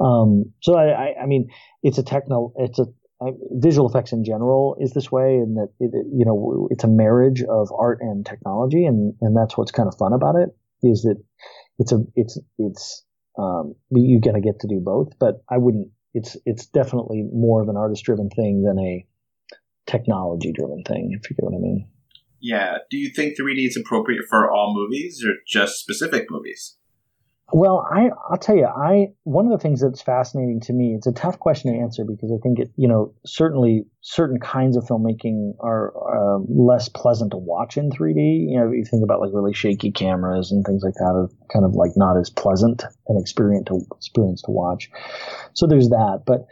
um, 0.00 0.52
so 0.60 0.74
I, 0.74 0.88
I, 0.88 1.14
I, 1.22 1.26
mean, 1.26 1.48
it's 1.82 1.98
a 1.98 2.02
techno, 2.02 2.52
it's 2.56 2.78
a 2.78 2.86
I, 3.20 3.30
visual 3.52 3.88
effects 3.88 4.12
in 4.12 4.24
general 4.24 4.76
is 4.80 4.92
this 4.92 5.10
way, 5.10 5.36
and 5.36 5.56
that 5.56 5.68
it, 5.80 5.90
it, 5.92 6.06
you 6.12 6.24
know 6.24 6.68
it's 6.70 6.84
a 6.84 6.88
marriage 6.88 7.42
of 7.42 7.68
art 7.76 7.98
and 8.00 8.24
technology, 8.24 8.84
and 8.84 9.14
and 9.20 9.36
that's 9.36 9.56
what's 9.56 9.72
kind 9.72 9.88
of 9.88 9.98
fun 9.98 10.12
about 10.12 10.36
it 10.36 10.50
is 10.82 11.02
that 11.02 11.16
it's 11.78 11.90
a 11.90 11.98
it's 12.14 12.38
it's 12.58 13.04
um, 13.36 13.74
you 13.90 14.20
gotta 14.20 14.40
get 14.40 14.60
to 14.60 14.68
do 14.68 14.80
both, 14.80 15.18
but 15.18 15.42
I 15.50 15.58
wouldn't. 15.58 15.88
It's 16.14 16.36
it's 16.46 16.66
definitely 16.66 17.24
more 17.32 17.60
of 17.60 17.68
an 17.68 17.76
artist 17.76 18.04
driven 18.04 18.30
thing 18.30 18.62
than 18.62 18.78
a 18.78 19.04
technology 19.86 20.52
driven 20.52 20.84
thing, 20.84 21.18
if 21.20 21.28
you 21.28 21.36
get 21.36 21.44
what 21.44 21.54
I 21.54 21.60
mean. 21.60 21.88
Yeah. 22.40 22.78
Do 22.90 22.96
you 22.96 23.10
think 23.14 23.38
3D 23.38 23.66
is 23.66 23.76
appropriate 23.76 24.24
for 24.28 24.50
all 24.50 24.74
movies 24.74 25.24
or 25.26 25.34
just 25.46 25.78
specific 25.78 26.26
movies? 26.30 26.76
Well, 27.50 27.88
I, 27.90 28.10
I'll 28.30 28.36
tell 28.36 28.56
you, 28.56 28.66
I 28.66 29.08
one 29.24 29.46
of 29.46 29.52
the 29.52 29.58
things 29.58 29.80
that's 29.80 30.02
fascinating 30.02 30.60
to 30.62 30.74
me. 30.74 30.94
It's 30.94 31.06
a 31.06 31.12
tough 31.12 31.38
question 31.38 31.72
to 31.72 31.80
answer 31.80 32.04
because 32.06 32.30
I 32.30 32.36
think 32.42 32.58
it, 32.58 32.70
you 32.76 32.86
know, 32.86 33.14
certainly 33.24 33.86
certain 34.02 34.38
kinds 34.38 34.76
of 34.76 34.84
filmmaking 34.84 35.54
are 35.60 35.94
uh, 35.96 36.40
less 36.46 36.90
pleasant 36.90 37.30
to 37.30 37.38
watch 37.38 37.78
in 37.78 37.90
3D. 37.90 38.50
You 38.50 38.60
know, 38.60 38.70
you 38.70 38.84
think 38.84 39.02
about 39.02 39.20
like 39.20 39.30
really 39.32 39.54
shaky 39.54 39.90
cameras 39.90 40.52
and 40.52 40.62
things 40.66 40.82
like 40.82 40.94
that 40.94 41.14
are 41.14 41.30
kind 41.50 41.64
of 41.64 41.72
like 41.74 41.92
not 41.96 42.18
as 42.18 42.28
pleasant 42.28 42.84
an 43.06 43.16
experience 43.18 43.64
to 43.68 43.80
experience 43.96 44.42
to 44.42 44.50
watch. 44.50 44.90
So 45.54 45.66
there's 45.66 45.88
that, 45.88 46.24
but 46.26 46.46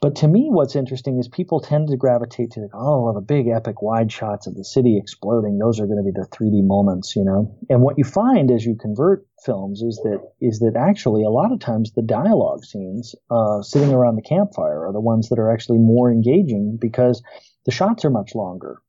but 0.00 0.16
to 0.16 0.28
me, 0.28 0.48
what's 0.48 0.76
interesting 0.76 1.18
is 1.18 1.28
people 1.28 1.60
tend 1.60 1.88
to 1.88 1.96
gravitate 1.96 2.52
to, 2.52 2.60
like, 2.60 2.70
oh, 2.72 3.04
well, 3.04 3.12
the 3.12 3.20
big 3.20 3.48
epic 3.48 3.82
wide 3.82 4.10
shots 4.10 4.46
of 4.46 4.54
the 4.54 4.64
city 4.64 4.96
exploding. 4.96 5.58
Those 5.58 5.78
are 5.78 5.86
going 5.86 5.98
to 5.98 6.02
be 6.02 6.10
the 6.10 6.26
3D 6.26 6.66
moments, 6.66 7.14
you 7.14 7.22
know. 7.22 7.54
And 7.68 7.82
what 7.82 7.98
you 7.98 8.04
find 8.04 8.50
as 8.50 8.64
you 8.64 8.76
convert 8.76 9.26
films 9.44 9.82
is 9.82 10.00
that 10.04 10.20
is 10.40 10.60
that 10.60 10.74
actually 10.74 11.22
a 11.22 11.28
lot 11.28 11.52
of 11.52 11.60
times 11.60 11.92
the 11.92 12.02
dialogue 12.02 12.64
scenes, 12.64 13.14
uh, 13.30 13.60
sitting 13.60 13.92
around 13.92 14.16
the 14.16 14.22
campfire, 14.22 14.86
are 14.86 14.92
the 14.92 15.00
ones 15.00 15.28
that 15.28 15.38
are 15.38 15.52
actually 15.52 15.78
more 15.78 16.10
engaging 16.10 16.78
because 16.80 17.22
the 17.66 17.72
shots 17.72 18.06
are 18.06 18.10
much 18.10 18.34
longer, 18.34 18.80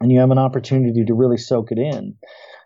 and 0.00 0.12
you 0.12 0.20
have 0.20 0.30
an 0.30 0.38
opportunity 0.38 1.04
to 1.04 1.14
really 1.14 1.38
soak 1.38 1.72
it 1.72 1.78
in. 1.78 2.14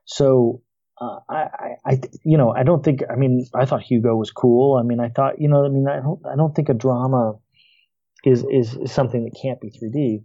So 0.04 0.60
uh, 1.00 1.20
I, 1.26 1.76
I, 1.86 2.00
you 2.22 2.36
know, 2.36 2.50
I 2.50 2.64
don't 2.64 2.84
think. 2.84 3.00
I 3.10 3.16
mean, 3.16 3.46
I 3.54 3.64
thought 3.64 3.82
Hugo 3.82 4.14
was 4.14 4.30
cool. 4.30 4.76
I 4.76 4.82
mean, 4.82 5.00
I 5.00 5.08
thought, 5.08 5.40
you 5.40 5.48
know, 5.48 5.64
I 5.64 5.68
mean, 5.70 5.86
I 5.88 6.00
don't, 6.00 6.20
I 6.30 6.36
don't 6.36 6.54
think 6.54 6.68
a 6.68 6.74
drama 6.74 7.38
is 8.24 8.44
is, 8.50 8.76
is 8.76 8.92
something 8.92 9.24
that 9.24 9.38
can't 9.40 9.60
be 9.60 9.70
3D. 9.70 10.24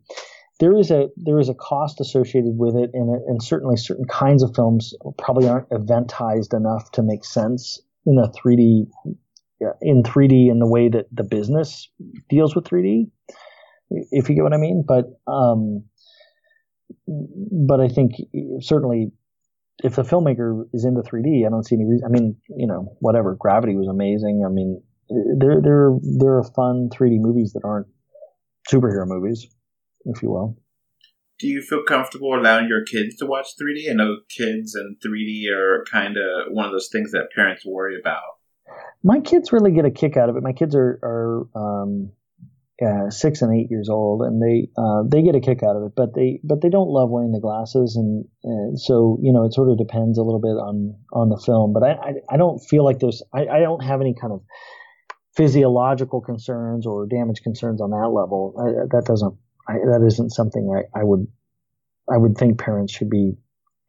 There 0.60 0.76
is 0.76 0.90
a 0.92 1.08
there 1.16 1.40
is 1.40 1.50
a 1.50 1.54
cost 1.54 2.02
associated 2.02 2.58
with 2.58 2.76
it, 2.76 2.90
and 2.94 3.10
and 3.28 3.42
certainly 3.44 3.78
certain 3.78 4.06
kinds 4.06 4.44
of 4.44 4.56
films 4.56 4.94
probably 5.18 5.48
aren't 5.48 5.70
eventized 5.70 6.56
enough 6.56 6.92
to 6.94 7.04
make 7.04 7.24
sense 7.24 7.80
in 8.06 8.18
a 8.18 8.30
3D 8.30 8.88
in 9.82 10.04
3D 10.04 10.50
in 10.50 10.60
the 10.60 10.68
way 10.68 10.90
that 10.90 11.06
the 11.12 11.24
business 11.24 11.90
deals 12.30 12.56
with 12.56 12.66
3D, 12.66 13.10
if 13.90 14.30
you 14.30 14.36
get 14.36 14.44
what 14.44 14.54
I 14.54 14.58
mean. 14.58 14.84
But 14.88 15.06
um, 15.28 15.84
but 17.08 17.80
I 17.80 17.88
think 17.88 18.14
certainly 18.62 19.12
if 19.84 19.96
the 19.96 20.04
filmmaker 20.04 20.64
is 20.74 20.86
into 20.86 21.02
3D, 21.02 21.46
I 21.46 21.50
don't 21.50 21.66
see 21.66 21.76
any 21.76 21.86
reason. 21.86 22.06
I 22.06 22.10
mean, 22.10 22.36
you 22.50 22.68
know, 22.68 22.96
whatever. 23.00 23.36
Gravity 23.36 23.76
was 23.76 23.88
amazing. 23.88 24.44
I 24.46 24.50
mean, 24.50 24.82
there 25.10 25.62
there 25.62 25.92
there 26.20 26.38
are 26.38 26.44
fun 26.44 26.90
3D 26.94 27.20
movies 27.20 27.54
that 27.54 27.62
aren't 27.64 27.88
superhero 28.70 29.08
movies, 29.08 29.48
if 30.06 30.22
you 30.22 30.30
will. 30.30 30.58
Do 31.40 31.48
you 31.48 31.62
feel 31.62 31.84
comfortable 31.88 32.34
allowing 32.34 32.68
your 32.68 32.84
kids 32.84 33.18
to 33.18 33.26
watch 33.28 33.50
3D? 33.62 33.92
I 33.92 33.94
know 33.94 34.18
kids 34.28 34.74
and 34.74 34.98
3D 35.06 35.52
are 35.54 35.86
kind 35.92 36.18
of 36.18 36.52
one 36.52 36.66
of 36.66 36.72
those 36.72 36.90
things 36.92 37.12
that 37.12 37.30
parents 37.36 37.64
worry 37.66 38.00
about. 38.00 38.24
My 39.04 39.20
kids 39.20 39.54
really 39.54 39.72
get 39.72 39.86
a 39.86 39.92
kick 39.92 40.18
out 40.18 40.30
of 40.30 40.36
it. 40.36 40.44
My 40.44 40.54
kids 40.54 40.76
are 40.76 41.00
are 41.04 41.48
um, 41.56 42.12
uh, 42.86 43.10
six 43.10 43.42
and 43.42 43.58
eight 43.58 43.72
years 43.72 43.90
old, 43.90 44.22
and 44.22 44.42
they 44.42 44.70
uh, 44.78 45.04
they 45.08 45.22
get 45.22 45.36
a 45.36 45.40
kick 45.40 45.64
out 45.64 45.76
of 45.76 45.84
it. 45.84 45.94
But 45.96 46.14
they 46.14 46.40
but 46.44 46.62
they 46.62 46.70
don't 46.70 46.90
love 46.90 47.10
wearing 47.10 47.32
the 47.32 47.40
glasses, 47.40 47.96
and, 47.96 48.26
and 48.44 48.80
so 48.80 49.18
you 49.22 49.32
know 49.32 49.46
it 49.46 49.54
sort 49.54 49.70
of 49.70 49.78
depends 49.78 50.18
a 50.18 50.24
little 50.24 50.42
bit 50.42 50.58
on 50.58 50.96
on 51.14 51.30
the 51.30 51.42
film. 51.44 51.74
But 51.74 51.84
I 51.84 51.92
I, 51.92 52.14
I 52.32 52.38
don't 52.38 52.60
feel 52.60 52.84
like 52.84 53.00
there's 53.00 53.24
I, 53.34 53.48
I 53.48 53.60
don't 53.60 53.84
have 53.84 54.02
any 54.02 54.16
kind 54.20 54.34
of 54.34 54.42
physiological 55.38 56.20
concerns 56.20 56.86
or 56.86 57.06
damage 57.06 57.42
concerns 57.44 57.80
on 57.80 57.92
that 57.92 58.10
level. 58.10 58.56
I, 58.60 58.88
that 58.92 59.06
doesn't 59.06 59.36
I, 59.70 59.74
that 59.74 60.04
isn't 60.06 60.32
something 60.32 60.74
I, 60.76 61.00
I 61.00 61.04
would 61.04 61.28
I 62.12 62.18
would 62.18 62.38
think 62.38 62.60
parents 62.60 62.94
should 62.94 63.10
be 63.10 63.34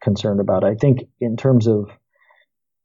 concerned 0.02 0.40
about. 0.40 0.62
I 0.62 0.74
think 0.74 1.00
in 1.20 1.36
terms 1.36 1.66
of 1.66 1.88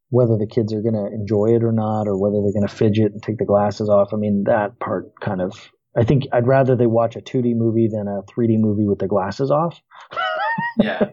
whether 0.09 0.37
the 0.37 0.47
kids 0.47 0.73
are 0.73 0.81
going 0.81 0.93
to 0.93 1.07
enjoy 1.13 1.55
it 1.55 1.63
or 1.63 1.71
not, 1.71 2.07
or 2.07 2.15
whether 2.15 2.35
they're 2.41 2.53
going 2.53 2.67
to 2.67 2.73
fidget 2.73 3.11
and 3.11 3.21
take 3.21 3.39
the 3.39 3.45
glasses 3.45 3.89
off. 3.89 4.13
I 4.13 4.17
mean, 4.17 4.43
that 4.45 4.79
part 4.79 5.11
kind 5.19 5.41
of 5.41 5.71
I 5.97 6.03
think 6.03 6.23
I'd 6.31 6.47
rather 6.47 6.75
they 6.75 6.87
watch 6.87 7.15
a 7.15 7.19
2D 7.19 7.55
movie 7.55 7.87
than 7.87 8.07
a 8.07 8.21
3D 8.23 8.59
movie 8.59 8.87
with 8.87 8.99
the 8.99 9.07
glasses 9.07 9.51
off. 9.51 9.79
yeah. 10.79 11.09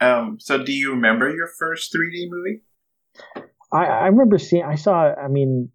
Um. 0.00 0.38
So, 0.40 0.62
do 0.62 0.72
you 0.72 0.90
remember 0.90 1.28
your 1.34 1.48
first 1.58 1.92
3D 1.92 2.28
movie? 2.30 2.62
I, 3.72 3.84
I 3.84 4.06
remember 4.06 4.38
seeing. 4.38 4.64
I 4.64 4.76
saw. 4.76 5.14
I 5.14 5.28
mean, 5.28 5.70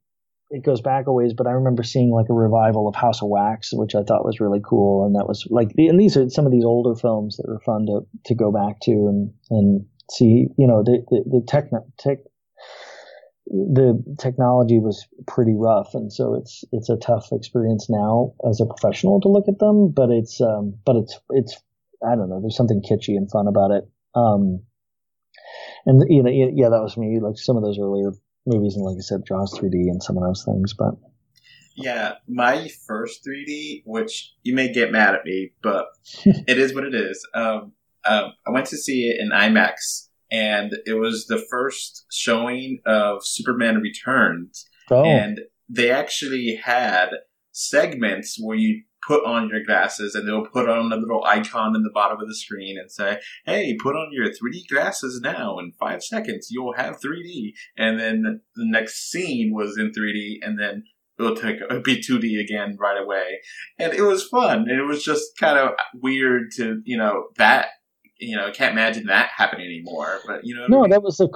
it 0.54 0.64
goes 0.64 0.82
back 0.82 1.08
a 1.08 1.12
ways, 1.12 1.34
but 1.34 1.48
I 1.48 1.52
remember 1.52 1.82
seeing 1.82 2.12
like 2.12 2.30
a 2.30 2.34
revival 2.34 2.88
of 2.88 2.94
House 2.94 3.24
of 3.24 3.30
Wax, 3.30 3.74
which 3.74 3.96
I 3.96 4.04
thought 4.04 4.24
was 4.24 4.40
really 4.40 4.62
cool, 4.64 5.04
and 5.04 5.16
that 5.16 5.28
was 5.28 5.48
like. 5.50 5.70
And 5.78 6.00
these 6.00 6.16
are 6.16 6.30
some 6.30 6.46
of 6.46 6.52
these 6.52 6.64
older 6.64 6.96
films 6.96 7.38
that 7.38 7.48
were 7.48 7.60
fun 7.60 7.88
to 7.88 8.02
to 8.26 8.36
go 8.36 8.52
back 8.52 8.80
to 8.82 8.92
and 8.92 9.34
and 9.50 9.86
see. 10.12 10.48
You 10.58 10.68
know, 10.68 10.84
the 10.84 11.04
the, 11.10 11.24
the 11.26 11.46
tech, 11.48 11.72
tech 11.98 12.20
the 13.48 14.02
technology 14.20 14.80
was 14.80 15.08
pretty 15.26 15.56
rough, 15.58 15.96
and 15.96 16.14
so 16.14 16.36
it's 16.36 16.64
it's 16.72 16.90
a 16.90 16.98
tough 16.98 17.30
experience 17.32 17.90
now 17.90 18.34
as 18.48 18.62
a 18.62 18.68
professional 18.68 19.20
to 19.22 19.30
look 19.30 19.48
at 19.48 19.58
them. 19.58 19.92
But 19.92 20.12
it's 20.12 20.40
um, 20.40 20.76
but 20.86 20.98
it's 20.98 21.20
it's 21.32 21.58
I 22.08 22.16
don't 22.16 22.30
know. 22.30 22.40
There's 22.42 22.56
something 22.56 22.84
kitschy 22.88 23.18
and 23.18 23.30
fun 23.32 23.48
about 23.48 23.72
it. 23.72 23.90
Um, 24.14 24.62
and 25.88 26.04
you 26.10 26.22
know, 26.22 26.30
yeah, 26.30 26.70
that 26.70 26.84
was 26.84 26.96
me. 26.96 27.20
Like 27.20 27.40
some 27.40 27.58
of 27.58 27.64
those 27.64 27.80
earlier 27.80 28.12
movies, 28.46 28.76
and 28.76 28.86
like 28.86 28.98
I 28.98 29.02
said, 29.02 29.26
Jaws 29.28 29.58
3D 29.58 29.74
and 29.74 30.02
some 30.02 30.18
of 30.18 30.24
those 30.24 30.44
things. 30.46 30.74
But 30.74 30.96
yeah, 31.76 32.14
my 32.28 32.70
first 32.86 33.26
3D, 33.26 33.84
which 33.86 34.34
you 34.44 34.54
may 34.54 34.72
get 34.72 34.92
mad 34.92 35.16
at 35.16 35.26
me, 35.26 35.52
but 35.62 35.88
it 36.26 36.58
is 36.58 36.74
what 36.74 36.84
it 36.84 36.96
is. 36.96 37.26
Um, 37.34 37.74
uh, 38.06 38.30
I 38.46 38.52
went 38.52 38.68
to 38.68 38.78
see 38.78 39.08
it 39.08 39.20
in 39.20 39.30
IMAX 39.30 40.08
and 40.32 40.74
it 40.86 40.96
was 40.96 41.28
the 41.28 41.44
first 41.50 42.06
showing 42.12 42.80
of 42.86 43.26
Superman 43.26 43.78
Returns. 43.78 44.68
Oh. 44.90 45.06
And 45.06 45.42
they 45.70 45.92
actually 45.92 46.60
had 46.64 47.10
segments 47.52 48.38
where 48.42 48.58
you 48.58 48.84
put 49.08 49.26
on 49.26 49.50
your 49.50 49.64
glasses 49.64 50.16
and 50.16 50.28
they'll 50.28 50.46
put 50.46 50.70
on 50.70 50.92
a 50.92 50.96
little 50.96 51.24
icon 51.26 51.76
in 51.76 51.84
the 51.84 51.92
bottom 51.94 52.20
of 52.20 52.28
the 52.28 52.36
screen 52.36 52.78
and 52.78 52.92
say, 52.92 53.20
Hey, 53.46 53.76
put 53.82 53.96
on 53.96 54.10
your 54.12 54.28
3D 54.28 54.68
glasses 54.70 55.20
now. 55.22 55.60
In 55.60 55.72
five 55.80 56.04
seconds, 56.04 56.48
you'll 56.50 56.74
have 56.74 57.00
3D. 57.00 57.54
And 57.78 58.00
then 58.00 58.42
the 58.56 58.66
next 58.66 59.10
scene 59.10 59.54
was 59.54 59.78
in 59.78 59.92
3D 59.92 60.38
and 60.42 60.60
then 60.60 60.84
it'll 61.20 61.36
take, 61.36 61.58
it'll 61.62 61.82
be 61.82 62.02
2D 62.02 62.40
again 62.40 62.78
right 62.80 63.02
away. 63.02 63.40
And 63.78 63.94
it 63.94 64.04
was 64.04 64.28
fun. 64.28 64.70
And 64.70 64.80
it 64.80 64.86
was 64.86 65.04
just 65.04 65.38
kind 65.40 65.58
of 65.58 65.72
weird 65.94 66.52
to, 66.58 66.82
you 66.86 66.98
know, 66.98 67.28
that 67.38 67.68
you 68.24 68.36
know, 68.36 68.48
I 68.48 68.52
can't 68.52 68.72
imagine 68.72 69.08
that 69.08 69.30
happening 69.36 69.66
anymore. 69.66 70.20
But 70.26 70.46
you 70.46 70.56
know, 70.56 70.68
no, 70.68 70.80
I 70.80 70.82
mean? 70.84 70.92
that 70.92 71.04
was 71.04 71.20
a. 71.20 71.28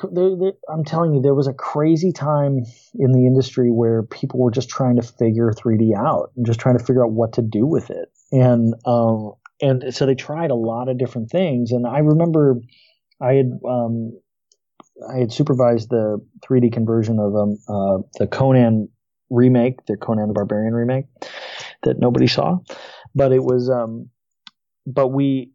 I'm 0.71 0.83
telling 0.83 1.13
you, 1.13 1.21
there 1.21 1.35
was 1.35 1.47
a 1.47 1.53
crazy 1.53 2.11
time 2.11 2.63
in 2.95 3.11
the 3.11 3.25
industry 3.25 3.69
where 3.71 4.03
people 4.03 4.39
were 4.39 4.51
just 4.51 4.69
trying 4.69 4.95
to 4.95 5.01
figure 5.01 5.51
3D 5.51 5.95
out 5.95 6.31
and 6.35 6.45
just 6.45 6.59
trying 6.59 6.77
to 6.77 6.83
figure 6.83 7.05
out 7.05 7.11
what 7.11 7.33
to 7.33 7.41
do 7.41 7.65
with 7.65 7.89
it, 7.89 8.09
and 8.31 8.73
um, 8.85 9.33
and 9.61 9.93
so 9.93 10.05
they 10.05 10.15
tried 10.15 10.51
a 10.51 10.55
lot 10.55 10.89
of 10.89 10.97
different 10.97 11.29
things. 11.29 11.71
And 11.71 11.85
I 11.85 11.99
remember, 11.99 12.55
I 13.21 13.33
had 13.33 13.51
um, 13.67 14.17
I 15.09 15.19
had 15.19 15.31
supervised 15.31 15.89
the 15.89 16.19
3D 16.45 16.71
conversion 16.71 17.19
of 17.19 17.35
um 17.35 17.57
uh, 17.67 17.97
the 18.19 18.27
Conan 18.27 18.89
remake, 19.29 19.85
the 19.87 19.97
Conan 19.97 20.27
the 20.27 20.33
Barbarian 20.33 20.73
remake, 20.73 21.05
that 21.83 21.99
nobody 21.99 22.27
saw, 22.27 22.59
but 23.13 23.31
it 23.31 23.43
was 23.43 23.69
um, 23.69 24.09
but 24.85 25.09
we 25.09 25.51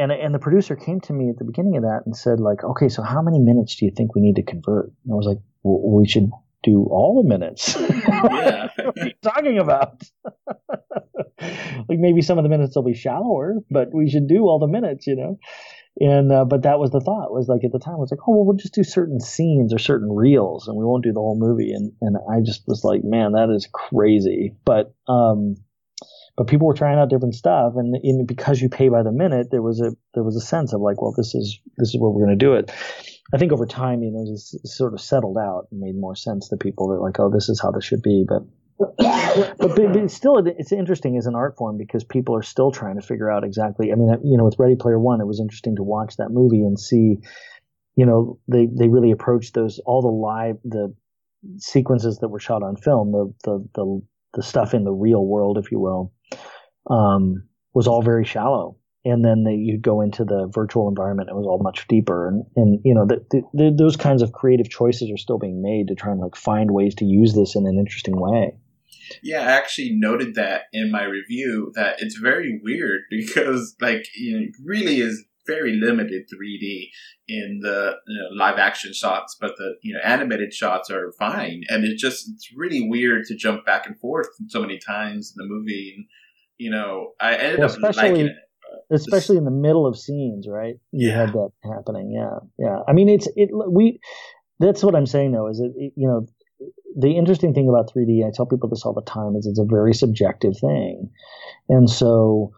and 0.00 0.12
and 0.12 0.34
the 0.34 0.38
producer 0.38 0.76
came 0.76 1.00
to 1.02 1.12
me 1.12 1.30
at 1.30 1.38
the 1.38 1.44
beginning 1.44 1.76
of 1.76 1.82
that 1.82 2.02
and 2.06 2.16
said 2.16 2.40
like, 2.40 2.64
okay, 2.64 2.88
so 2.88 3.02
how 3.02 3.22
many 3.22 3.38
minutes 3.38 3.76
do 3.76 3.84
you 3.84 3.92
think 3.96 4.14
we 4.14 4.20
need 4.20 4.36
to 4.36 4.42
convert? 4.42 4.86
And 5.04 5.12
I 5.12 5.16
was 5.16 5.26
like, 5.26 5.38
well, 5.62 5.98
we 5.98 6.08
should 6.08 6.30
do 6.62 6.86
all 6.90 7.22
the 7.22 7.28
minutes. 7.28 7.76
Yeah. 8.30 8.68
what 8.76 8.98
are 8.98 9.06
you 9.06 9.12
talking 9.22 9.58
about? 9.58 10.02
like 11.88 11.98
maybe 11.98 12.22
some 12.22 12.38
of 12.38 12.44
the 12.44 12.50
minutes 12.50 12.76
will 12.76 12.82
be 12.82 12.94
shallower, 12.94 13.56
but 13.70 13.94
we 13.94 14.10
should 14.10 14.28
do 14.28 14.42
all 14.42 14.58
the 14.58 14.66
minutes, 14.66 15.06
you 15.06 15.16
know. 15.16 15.38
And 15.98 16.32
uh, 16.32 16.44
but 16.44 16.62
that 16.62 16.78
was 16.78 16.90
the 16.90 17.00
thought 17.00 17.32
was 17.32 17.48
like 17.48 17.64
at 17.64 17.72
the 17.72 17.78
time 17.78 17.98
was 17.98 18.10
like, 18.10 18.20
oh 18.26 18.34
well, 18.34 18.44
we'll 18.44 18.56
just 18.56 18.74
do 18.74 18.84
certain 18.84 19.20
scenes 19.20 19.72
or 19.72 19.78
certain 19.78 20.10
reels, 20.12 20.68
and 20.68 20.76
we 20.76 20.84
won't 20.84 21.04
do 21.04 21.12
the 21.12 21.20
whole 21.20 21.38
movie. 21.38 21.72
And 21.72 21.92
and 22.00 22.16
I 22.30 22.40
just 22.44 22.62
was 22.66 22.84
like, 22.84 23.02
man, 23.04 23.32
that 23.32 23.50
is 23.50 23.68
crazy. 23.72 24.54
But 24.64 24.94
um, 25.08 25.56
but 26.40 26.46
people 26.46 26.66
were 26.66 26.72
trying 26.72 26.98
out 26.98 27.10
different 27.10 27.34
stuff, 27.34 27.74
and 27.76 27.94
in, 28.02 28.24
because 28.24 28.62
you 28.62 28.70
pay 28.70 28.88
by 28.88 29.02
the 29.02 29.12
minute, 29.12 29.48
there 29.50 29.60
was 29.60 29.78
a 29.78 29.92
there 30.14 30.22
was 30.22 30.36
a 30.36 30.40
sense 30.40 30.72
of 30.72 30.80
like, 30.80 31.02
well, 31.02 31.12
this 31.14 31.34
is 31.34 31.60
this 31.76 31.90
is 31.90 32.00
where 32.00 32.08
we're 32.08 32.24
going 32.24 32.38
to 32.38 32.44
do 32.44 32.54
it. 32.54 32.72
I 33.34 33.36
think 33.36 33.52
over 33.52 33.66
time, 33.66 34.02
you 34.02 34.10
know, 34.10 34.24
this 34.24 34.56
sort 34.64 34.94
of 34.94 35.02
settled 35.02 35.36
out 35.36 35.66
and 35.70 35.80
made 35.82 36.00
more 36.00 36.16
sense 36.16 36.48
to 36.48 36.56
people 36.56 36.88
that 36.88 37.02
like, 37.02 37.20
oh, 37.20 37.28
this 37.28 37.50
is 37.50 37.60
how 37.60 37.70
this 37.72 37.84
should 37.84 38.00
be. 38.00 38.24
But 38.26 38.40
but, 38.78 39.58
but, 39.58 39.92
but 39.92 40.10
still, 40.10 40.38
it's 40.38 40.72
interesting 40.72 41.18
as 41.18 41.26
an 41.26 41.34
art 41.34 41.58
form 41.58 41.76
because 41.76 42.04
people 42.04 42.34
are 42.34 42.42
still 42.42 42.70
trying 42.70 42.98
to 42.98 43.06
figure 43.06 43.30
out 43.30 43.44
exactly. 43.44 43.92
I 43.92 43.96
mean, 43.96 44.08
you 44.24 44.38
know, 44.38 44.46
with 44.46 44.58
Ready 44.58 44.76
Player 44.76 44.98
One, 44.98 45.20
it 45.20 45.26
was 45.26 45.40
interesting 45.40 45.76
to 45.76 45.82
watch 45.82 46.16
that 46.16 46.30
movie 46.30 46.62
and 46.62 46.80
see, 46.80 47.18
you 47.96 48.06
know, 48.06 48.38
they 48.48 48.64
they 48.64 48.88
really 48.88 49.10
approached 49.10 49.52
those 49.52 49.78
all 49.84 50.00
the 50.00 50.08
live 50.08 50.56
the 50.64 50.94
sequences 51.58 52.16
that 52.20 52.28
were 52.28 52.40
shot 52.40 52.62
on 52.62 52.76
film, 52.76 53.12
the 53.12 53.30
the 53.44 53.68
the 53.74 54.02
the 54.32 54.42
stuff 54.42 54.72
in 54.72 54.84
the 54.84 54.92
real 54.92 55.26
world, 55.26 55.58
if 55.58 55.70
you 55.70 55.78
will, 55.78 56.14
um, 56.90 57.44
was 57.72 57.86
all 57.86 58.02
very 58.02 58.24
shallow. 58.24 58.76
And 59.02 59.24
then 59.24 59.46
you'd 59.46 59.80
go 59.80 60.02
into 60.02 60.24
the 60.24 60.50
virtual 60.52 60.86
environment, 60.86 61.30
it 61.30 61.34
was 61.34 61.46
all 61.46 61.58
much 61.62 61.88
deeper. 61.88 62.28
And, 62.28 62.44
and 62.56 62.80
you 62.84 62.92
know, 62.92 63.06
the, 63.06 63.24
the, 63.30 63.42
the, 63.54 63.74
those 63.76 63.96
kinds 63.96 64.20
of 64.20 64.32
creative 64.32 64.68
choices 64.68 65.10
are 65.10 65.16
still 65.16 65.38
being 65.38 65.62
made 65.62 65.88
to 65.88 65.94
try 65.94 66.12
and 66.12 66.20
like 66.20 66.36
find 66.36 66.72
ways 66.72 66.94
to 66.96 67.06
use 67.06 67.34
this 67.34 67.56
in 67.56 67.66
an 67.66 67.78
interesting 67.78 68.20
way. 68.20 68.52
Yeah, 69.22 69.40
I 69.40 69.52
actually 69.52 69.96
noted 69.98 70.34
that 70.34 70.64
in 70.72 70.90
my 70.90 71.04
review 71.04 71.72
that 71.74 71.96
it's 72.00 72.16
very 72.16 72.60
weird 72.62 73.02
because 73.10 73.74
like 73.80 74.06
you 74.14 74.36
know, 74.36 74.44
it 74.44 74.52
really 74.62 75.00
is 75.00 75.24
very 75.46 75.72
limited 75.72 76.26
3D 76.32 76.90
in 77.26 77.60
the 77.62 77.94
you 78.06 78.18
know, 78.18 78.28
live 78.36 78.58
action 78.58 78.92
shots, 78.92 79.36
but 79.40 79.52
the 79.56 79.74
you 79.82 79.94
know 79.94 80.00
animated 80.04 80.52
shots 80.52 80.90
are 80.90 81.12
fine, 81.18 81.62
and 81.68 81.84
it 81.84 81.96
just 81.96 82.28
it's 82.28 82.50
really 82.54 82.88
weird 82.88 83.24
to 83.26 83.36
jump 83.36 83.64
back 83.64 83.86
and 83.86 83.98
forth 83.98 84.28
so 84.48 84.60
many 84.60 84.78
times 84.78 85.34
in 85.34 85.42
the 85.42 85.52
movie. 85.52 85.94
And 85.96 86.06
you 86.60 86.70
know, 86.70 87.12
I 87.18 87.36
ended 87.36 87.60
well, 87.60 87.86
up 87.88 87.96
liking 87.96 88.26
it. 88.26 88.32
Especially 88.92 89.36
in 89.36 89.44
the 89.44 89.50
middle 89.50 89.86
of 89.86 89.98
scenes, 89.98 90.46
right? 90.46 90.74
You 90.92 91.08
yeah. 91.08 91.20
had 91.20 91.32
that 91.32 91.50
happening. 91.64 92.12
Yeah, 92.12 92.38
yeah. 92.58 92.80
I 92.86 92.92
mean, 92.92 93.08
it's 93.08 93.26
it. 93.34 93.48
We 93.52 93.98
that's 94.58 94.82
what 94.82 94.94
I'm 94.94 95.06
saying 95.06 95.32
though. 95.32 95.48
Is 95.48 95.58
it, 95.58 95.72
it 95.76 95.92
you 95.96 96.06
know 96.06 96.26
the 96.96 97.16
interesting 97.16 97.54
thing 97.54 97.68
about 97.68 97.90
3D, 97.92 98.26
I 98.26 98.30
tell 98.34 98.46
people 98.46 98.68
this 98.68 98.82
all 98.84 98.92
the 98.92 99.02
time, 99.02 99.36
is 99.36 99.46
it's 99.46 99.58
a 99.58 99.64
very 99.64 99.94
subjective 99.94 100.58
thing, 100.58 101.10
and 101.68 101.88
so 101.88 102.52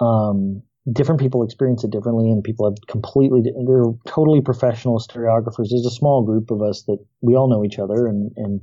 um, 0.00 0.62
different 0.92 1.20
people 1.20 1.42
experience 1.42 1.82
it 1.82 1.90
differently, 1.90 2.30
and 2.30 2.44
people 2.44 2.70
have 2.70 2.76
completely 2.86 3.42
they're 3.66 3.84
totally 4.06 4.40
professional 4.40 5.00
stereographers. 5.00 5.70
There's 5.70 5.86
a 5.86 5.90
small 5.90 6.22
group 6.24 6.50
of 6.50 6.62
us 6.62 6.84
that 6.84 6.98
we 7.20 7.34
all 7.34 7.50
know 7.50 7.64
each 7.64 7.80
other, 7.80 8.06
and 8.06 8.30
and 8.36 8.60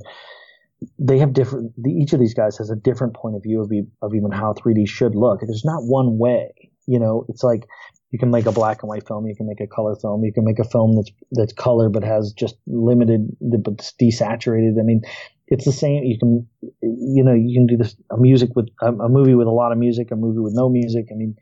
they 1.00 1.20
have 1.20 1.34
different. 1.34 1.74
The, 1.82 1.92
each 1.92 2.14
of 2.14 2.20
these 2.20 2.34
guys 2.34 2.58
has 2.58 2.70
a 2.70 2.76
different 2.76 3.16
point 3.16 3.36
of 3.36 3.44
view 3.44 3.62
of, 3.62 3.72
of 4.02 4.16
even 4.16 4.32
how 4.32 4.54
3D 4.54 4.88
should 4.88 5.16
look. 5.16 5.42
There's 5.42 5.66
not 5.66 5.84
one 5.84 6.18
way. 6.18 6.72
You 6.86 7.00
know, 7.00 7.26
it's 7.30 7.44
like 7.44 7.68
you 8.12 8.20
can 8.20 8.32
make 8.32 8.46
a 8.46 8.52
black 8.52 8.82
and 8.84 8.90
white 8.90 9.06
film, 9.06 9.28
you 9.28 9.36
can 9.36 9.48
make 9.48 9.60
a 9.60 9.68
color 9.68 9.96
film, 9.96 10.24
you 10.24 10.32
can 10.32 10.46
make 10.46 10.60
a 10.60 10.64
film 10.64 10.96
that's 10.96 11.12
that's 11.32 11.54
color 11.54 11.90
but 11.90 12.04
has 12.04 12.32
just 12.34 12.56
limited 12.66 13.36
but 13.42 13.78
desaturated. 14.00 14.80
I 14.80 14.84
mean, 14.84 15.02
it's 15.48 15.66
the 15.66 15.72
same. 15.72 16.04
You 16.04 16.18
can, 16.18 16.48
you 16.82 17.24
know, 17.24 17.34
you 17.34 17.54
can 17.56 17.68
do 17.68 17.78
this 17.78 17.96
a 18.12 18.18
music 18.18 18.52
with 18.56 18.70
a, 18.82 18.88
a 18.88 19.10
movie 19.10 19.36
with 19.36 19.48
a 19.48 19.52
lot 19.52 19.72
of 19.72 19.78
music, 19.78 20.12
a 20.12 20.16
movie 20.16 20.40
with 20.40 20.54
no 20.56 20.70
music. 20.70 21.08
I 21.12 21.16
mean, 21.16 21.36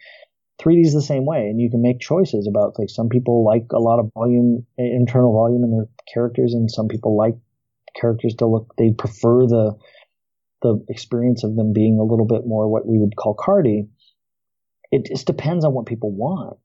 3D 0.62 0.86
is 0.86 0.94
the 0.94 1.02
same 1.02 1.26
way, 1.26 1.48
and 1.50 1.60
you 1.60 1.70
can 1.70 1.82
make 1.82 2.00
choices 2.00 2.48
about 2.48 2.80
like 2.80 2.90
some 2.90 3.10
people 3.10 3.44
like 3.44 3.66
a 3.72 3.80
lot 3.80 4.00
of 4.00 4.12
volume, 4.14 4.66
internal 4.78 5.34
volume 5.34 5.64
in 5.64 5.72
their 5.72 5.88
characters, 6.12 6.54
and 6.54 6.72
some 6.72 6.88
people 6.88 7.18
like 7.18 7.36
characters 8.00 8.36
to 8.36 8.48
look. 8.48 8.74
They 8.78 8.92
prefer 8.92 9.46
the 9.48 9.74
the 10.62 10.84
experience 10.90 11.44
of 11.44 11.56
them 11.56 11.74
being 11.74 12.00
a 12.00 12.04
little 12.04 12.26
bit 12.26 12.42
more 12.46 12.68
what 12.68 12.88
we 12.88 12.98
would 12.98 13.16
call 13.16 13.36
cardy. 13.36 13.88
It 14.92 15.06
just 15.06 15.28
depends 15.28 15.66
on 15.66 15.74
what 15.74 15.86
people 15.86 16.12
want 16.12 16.58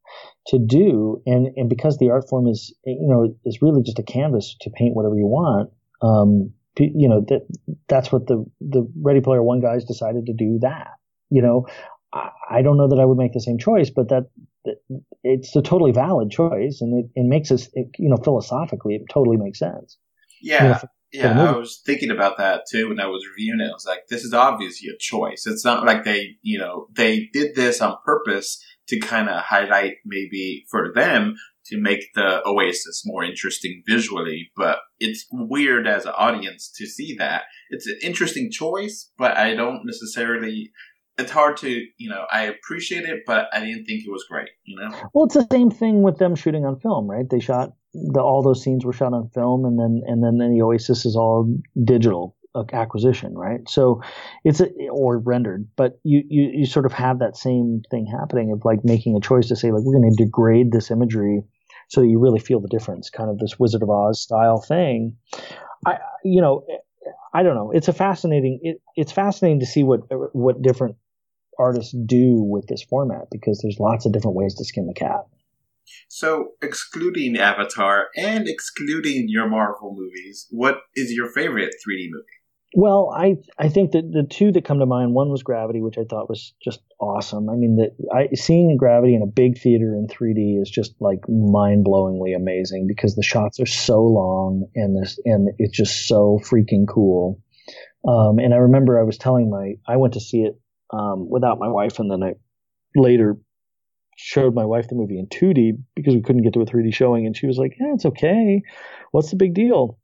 to 0.48 0.58
do, 0.58 1.22
and 1.26 1.48
and 1.56 1.68
because 1.68 1.98
the 1.98 2.10
art 2.10 2.28
form 2.28 2.46
is 2.46 2.74
you 2.84 3.08
know 3.08 3.34
is 3.44 3.62
really 3.62 3.82
just 3.82 3.98
a 3.98 4.02
canvas 4.02 4.56
to 4.62 4.70
paint 4.70 4.94
whatever 4.94 5.16
you 5.16 5.26
want. 5.26 5.70
Um, 6.02 6.52
you 6.78 7.08
know 7.08 7.24
that 7.28 7.46
that's 7.88 8.12
what 8.12 8.26
the 8.26 8.44
the 8.60 8.90
Ready 9.02 9.20
Player 9.20 9.42
One 9.42 9.60
guys 9.60 9.84
decided 9.84 10.26
to 10.26 10.32
do. 10.32 10.58
That 10.60 10.88
you 11.30 11.42
know, 11.42 11.66
I, 12.12 12.30
I 12.50 12.62
don't 12.62 12.76
know 12.76 12.88
that 12.88 12.98
I 13.00 13.04
would 13.04 13.16
make 13.16 13.32
the 13.32 13.40
same 13.40 13.58
choice, 13.58 13.88
but 13.88 14.08
that, 14.08 14.24
that 14.64 14.76
it's 15.22 15.54
a 15.56 15.62
totally 15.62 15.92
valid 15.92 16.30
choice, 16.30 16.80
and 16.80 17.04
it, 17.04 17.10
it 17.14 17.24
makes 17.24 17.50
us, 17.50 17.68
it, 17.72 17.88
you 17.98 18.10
know, 18.10 18.18
philosophically, 18.22 18.96
it 18.96 19.02
totally 19.10 19.36
makes 19.36 19.58
sense. 19.58 19.96
Yeah. 20.42 20.62
You 20.62 20.68
know, 20.70 20.78
yeah, 21.12 21.52
I 21.52 21.56
was 21.56 21.80
thinking 21.84 22.10
about 22.10 22.38
that 22.38 22.62
too 22.70 22.88
when 22.88 23.00
I 23.00 23.06
was 23.06 23.26
reviewing 23.26 23.60
it. 23.60 23.70
I 23.70 23.72
was 23.72 23.86
like, 23.86 24.06
this 24.08 24.24
is 24.24 24.32
obviously 24.32 24.88
a 24.88 24.98
choice. 24.98 25.46
It's 25.46 25.64
not 25.64 25.84
like 25.84 26.04
they, 26.04 26.36
you 26.42 26.58
know, 26.58 26.86
they 26.92 27.28
did 27.32 27.54
this 27.54 27.80
on 27.80 27.96
purpose 28.04 28.62
to 28.88 29.00
kind 29.00 29.28
of 29.28 29.42
highlight 29.42 29.94
maybe 30.04 30.64
for 30.70 30.92
them 30.92 31.36
to 31.66 31.80
make 31.80 32.12
the 32.14 32.46
Oasis 32.46 33.02
more 33.04 33.24
interesting 33.24 33.82
visually, 33.86 34.50
but 34.56 34.78
it's 34.98 35.26
weird 35.30 35.86
as 35.86 36.04
an 36.04 36.12
audience 36.16 36.70
to 36.76 36.86
see 36.86 37.14
that. 37.18 37.42
It's 37.70 37.86
an 37.86 37.98
interesting 38.02 38.50
choice, 38.50 39.10
but 39.18 39.36
I 39.36 39.54
don't 39.54 39.82
necessarily 39.84 40.72
it's 41.18 41.32
hard 41.32 41.56
to 41.56 41.86
you 41.98 42.08
know 42.08 42.24
i 42.30 42.44
appreciate 42.44 43.04
it 43.04 43.20
but 43.26 43.46
i 43.52 43.60
didn't 43.60 43.84
think 43.84 44.02
it 44.06 44.10
was 44.10 44.24
great 44.30 44.48
you 44.64 44.74
know 44.80 44.90
well 45.12 45.26
it's 45.26 45.34
the 45.34 45.46
same 45.52 45.70
thing 45.70 46.02
with 46.02 46.16
them 46.16 46.34
shooting 46.34 46.64
on 46.64 46.78
film 46.80 47.10
right 47.10 47.28
they 47.28 47.40
shot 47.40 47.72
the 47.92 48.20
all 48.20 48.42
those 48.42 48.62
scenes 48.62 48.84
were 48.84 48.92
shot 48.92 49.12
on 49.12 49.28
film 49.30 49.64
and 49.64 49.78
then 49.78 50.02
and 50.06 50.22
then, 50.22 50.38
the 50.38 50.62
oasis 50.62 51.04
is 51.04 51.16
all 51.16 51.52
digital 51.84 52.36
uh, 52.54 52.64
acquisition 52.72 53.34
right 53.34 53.68
so 53.68 54.00
it's 54.44 54.60
a, 54.60 54.68
or 54.90 55.18
rendered 55.18 55.68
but 55.76 56.00
you, 56.02 56.22
you 56.28 56.50
you 56.54 56.66
sort 56.66 56.86
of 56.86 56.92
have 56.92 57.18
that 57.20 57.36
same 57.36 57.82
thing 57.90 58.06
happening 58.06 58.52
of 58.52 58.64
like 58.64 58.80
making 58.84 59.16
a 59.16 59.20
choice 59.20 59.48
to 59.48 59.56
say 59.56 59.70
like 59.70 59.82
we're 59.84 59.98
going 59.98 60.10
to 60.10 60.24
degrade 60.24 60.72
this 60.72 60.90
imagery 60.90 61.42
so 61.88 62.02
you 62.02 62.18
really 62.18 62.40
feel 62.40 62.60
the 62.60 62.68
difference 62.68 63.10
kind 63.10 63.30
of 63.30 63.38
this 63.38 63.58
wizard 63.58 63.82
of 63.82 63.90
oz 63.90 64.20
style 64.20 64.60
thing 64.60 65.16
i 65.86 65.98
you 66.24 66.40
know 66.40 66.64
eh, 66.68 66.76
I 67.32 67.42
don't 67.42 67.54
know. 67.54 67.70
It's 67.70 67.88
a 67.88 67.92
fascinating. 67.92 68.60
It, 68.62 68.80
it's 68.96 69.12
fascinating 69.12 69.60
to 69.60 69.66
see 69.66 69.82
what 69.82 70.00
what 70.34 70.62
different 70.62 70.96
artists 71.58 71.94
do 72.06 72.42
with 72.42 72.66
this 72.66 72.82
format 72.82 73.28
because 73.30 73.60
there's 73.60 73.78
lots 73.78 74.06
of 74.06 74.12
different 74.12 74.36
ways 74.36 74.54
to 74.56 74.64
skin 74.64 74.86
the 74.86 74.94
cat. 74.94 75.26
So, 76.08 76.52
excluding 76.62 77.36
Avatar 77.36 78.08
and 78.16 78.48
excluding 78.48 79.26
your 79.28 79.48
Marvel 79.48 79.94
movies, 79.96 80.46
what 80.50 80.80
is 80.94 81.12
your 81.12 81.28
favorite 81.28 81.74
3D 81.86 82.08
movie? 82.10 82.26
Well, 82.74 83.12
I 83.16 83.36
I 83.58 83.68
think 83.68 83.90
that 83.92 84.12
the 84.12 84.22
two 84.22 84.52
that 84.52 84.64
come 84.64 84.78
to 84.78 84.86
mind, 84.86 85.12
one 85.12 85.30
was 85.30 85.42
Gravity, 85.42 85.80
which 85.80 85.98
I 85.98 86.04
thought 86.04 86.28
was 86.28 86.54
just 86.62 86.80
awesome. 87.00 87.48
I 87.48 87.56
mean, 87.56 87.76
that 87.76 87.96
I 88.14 88.32
seeing 88.34 88.76
Gravity 88.76 89.16
in 89.16 89.22
a 89.22 89.26
big 89.26 89.58
theater 89.58 89.96
in 89.96 90.06
3D 90.06 90.60
is 90.60 90.70
just 90.70 90.94
like 91.00 91.18
mind 91.28 91.84
blowingly 91.84 92.34
amazing 92.36 92.86
because 92.86 93.16
the 93.16 93.24
shots 93.24 93.58
are 93.58 93.66
so 93.66 94.02
long 94.02 94.68
and 94.76 94.96
this 94.96 95.18
and 95.24 95.48
it's 95.58 95.76
just 95.76 96.06
so 96.06 96.40
freaking 96.44 96.86
cool. 96.88 97.40
Um, 98.06 98.38
and 98.38 98.54
I 98.54 98.58
remember 98.58 99.00
I 99.00 99.04
was 99.04 99.18
telling 99.18 99.50
my 99.50 99.74
I 99.88 99.96
went 99.96 100.14
to 100.14 100.20
see 100.20 100.42
it 100.42 100.54
um, 100.92 101.28
without 101.28 101.58
my 101.58 101.68
wife, 101.68 101.98
and 101.98 102.08
then 102.08 102.22
I 102.22 102.34
later 102.94 103.36
showed 104.22 104.54
my 104.54 104.64
wife 104.64 104.88
the 104.88 104.94
movie 104.94 105.18
in 105.18 105.26
2D 105.26 105.72
because 105.96 106.14
we 106.14 106.20
couldn't 106.22 106.42
get 106.42 106.52
to 106.54 106.60
a 106.60 106.66
3D 106.66 106.92
showing, 106.94 107.26
and 107.26 107.36
she 107.36 107.46
was 107.46 107.58
like, 107.58 107.76
"Yeah, 107.80 107.94
it's 107.94 108.06
okay. 108.06 108.62
What's 109.12 109.30
the 109.30 109.36
big 109.36 109.54
deal?" 109.54 109.98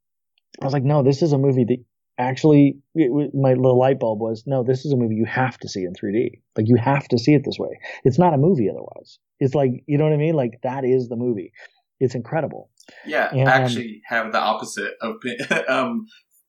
I 0.60 0.64
was 0.64 0.72
like, 0.72 0.84
"No, 0.84 1.02
this 1.02 1.22
is 1.22 1.32
a 1.32 1.38
movie 1.38 1.64
that 1.64 1.78
actually 2.18 2.78
it, 2.94 3.34
my 3.34 3.52
little 3.52 3.78
light 3.78 4.00
bulb 4.00 4.20
was 4.20 4.44
no 4.46 4.62
this 4.62 4.86
is 4.86 4.92
a 4.92 4.96
movie 4.96 5.16
you 5.16 5.26
have 5.26 5.58
to 5.58 5.68
see 5.68 5.84
in 5.84 5.92
3d 5.92 6.40
like 6.56 6.66
you 6.66 6.76
have 6.76 7.06
to 7.08 7.18
see 7.18 7.34
it 7.34 7.42
this 7.44 7.58
way. 7.58 7.78
It's 8.04 8.18
not 8.18 8.34
a 8.34 8.38
movie 8.38 8.70
otherwise. 8.70 9.18
It's 9.38 9.54
like 9.54 9.70
you 9.86 9.98
know 9.98 10.04
what 10.04 10.12
i 10.12 10.16
mean? 10.16 10.34
Like 10.34 10.60
that 10.62 10.84
is 10.84 11.08
the 11.08 11.16
movie. 11.16 11.52
It's 12.00 12.14
incredible. 12.14 12.70
Yeah 13.04 13.28
and, 13.32 13.48
i 13.48 13.52
actually 13.52 14.02
have 14.06 14.32
the 14.32 14.40
opposite 14.40 14.94
of 15.00 15.16
um 15.68 16.06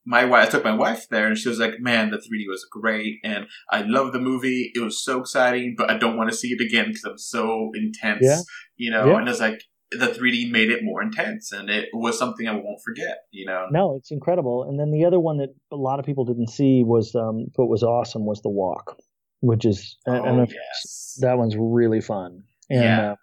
my 0.07 0.23
wife, 0.23 0.47
I 0.47 0.49
took 0.49 0.63
my 0.63 0.73
wife 0.73 1.09
there, 1.09 1.27
and 1.27 1.37
she 1.37 1.49
was 1.49 1.59
like, 1.59 1.79
"Man, 1.79 2.11
the 2.11 2.17
3D 2.17 2.47
was 2.47 2.65
great, 2.71 3.19
and 3.23 3.45
I 3.69 3.81
love 3.81 4.13
the 4.13 4.19
movie. 4.19 4.71
It 4.73 4.79
was 4.79 5.03
so 5.03 5.19
exciting, 5.19 5.75
but 5.77 5.91
I 5.91 5.97
don't 5.97 6.15
want 6.15 6.29
to 6.31 6.35
see 6.35 6.47
it 6.47 6.61
again 6.61 6.87
because 6.87 7.03
I'm 7.03 7.17
so 7.17 7.71
intense, 7.75 8.21
yeah. 8.21 8.39
you 8.77 8.89
know." 8.89 9.07
Yeah. 9.07 9.17
And 9.17 9.27
it's 9.27 9.41
like 9.41 9.61
the 9.91 10.07
3D 10.07 10.49
made 10.49 10.69
it 10.69 10.79
more 10.81 11.01
intense, 11.01 11.51
and 11.51 11.69
it 11.69 11.89
was 11.93 12.17
something 12.17 12.47
I 12.47 12.53
won't 12.53 12.81
forget, 12.85 13.17
you 13.31 13.45
know. 13.45 13.67
No, 13.69 13.97
it's 13.97 14.11
incredible. 14.11 14.63
And 14.63 14.79
then 14.79 14.91
the 14.91 15.03
other 15.03 15.19
one 15.19 15.37
that 15.37 15.49
a 15.71 15.75
lot 15.75 15.99
of 15.99 16.05
people 16.05 16.23
didn't 16.23 16.49
see 16.49 16.83
was, 16.83 17.13
um, 17.13 17.47
what 17.55 17.67
was 17.67 17.83
awesome 17.83 18.25
was 18.25 18.41
the 18.41 18.49
walk, 18.49 18.97
which 19.41 19.65
is, 19.65 19.97
oh, 20.07 20.45
yes. 20.49 21.17
that 21.21 21.37
one's 21.37 21.55
really 21.57 22.01
fun. 22.01 22.43
And, 22.69 22.83
yeah. 22.83 23.11
Uh, 23.11 23.15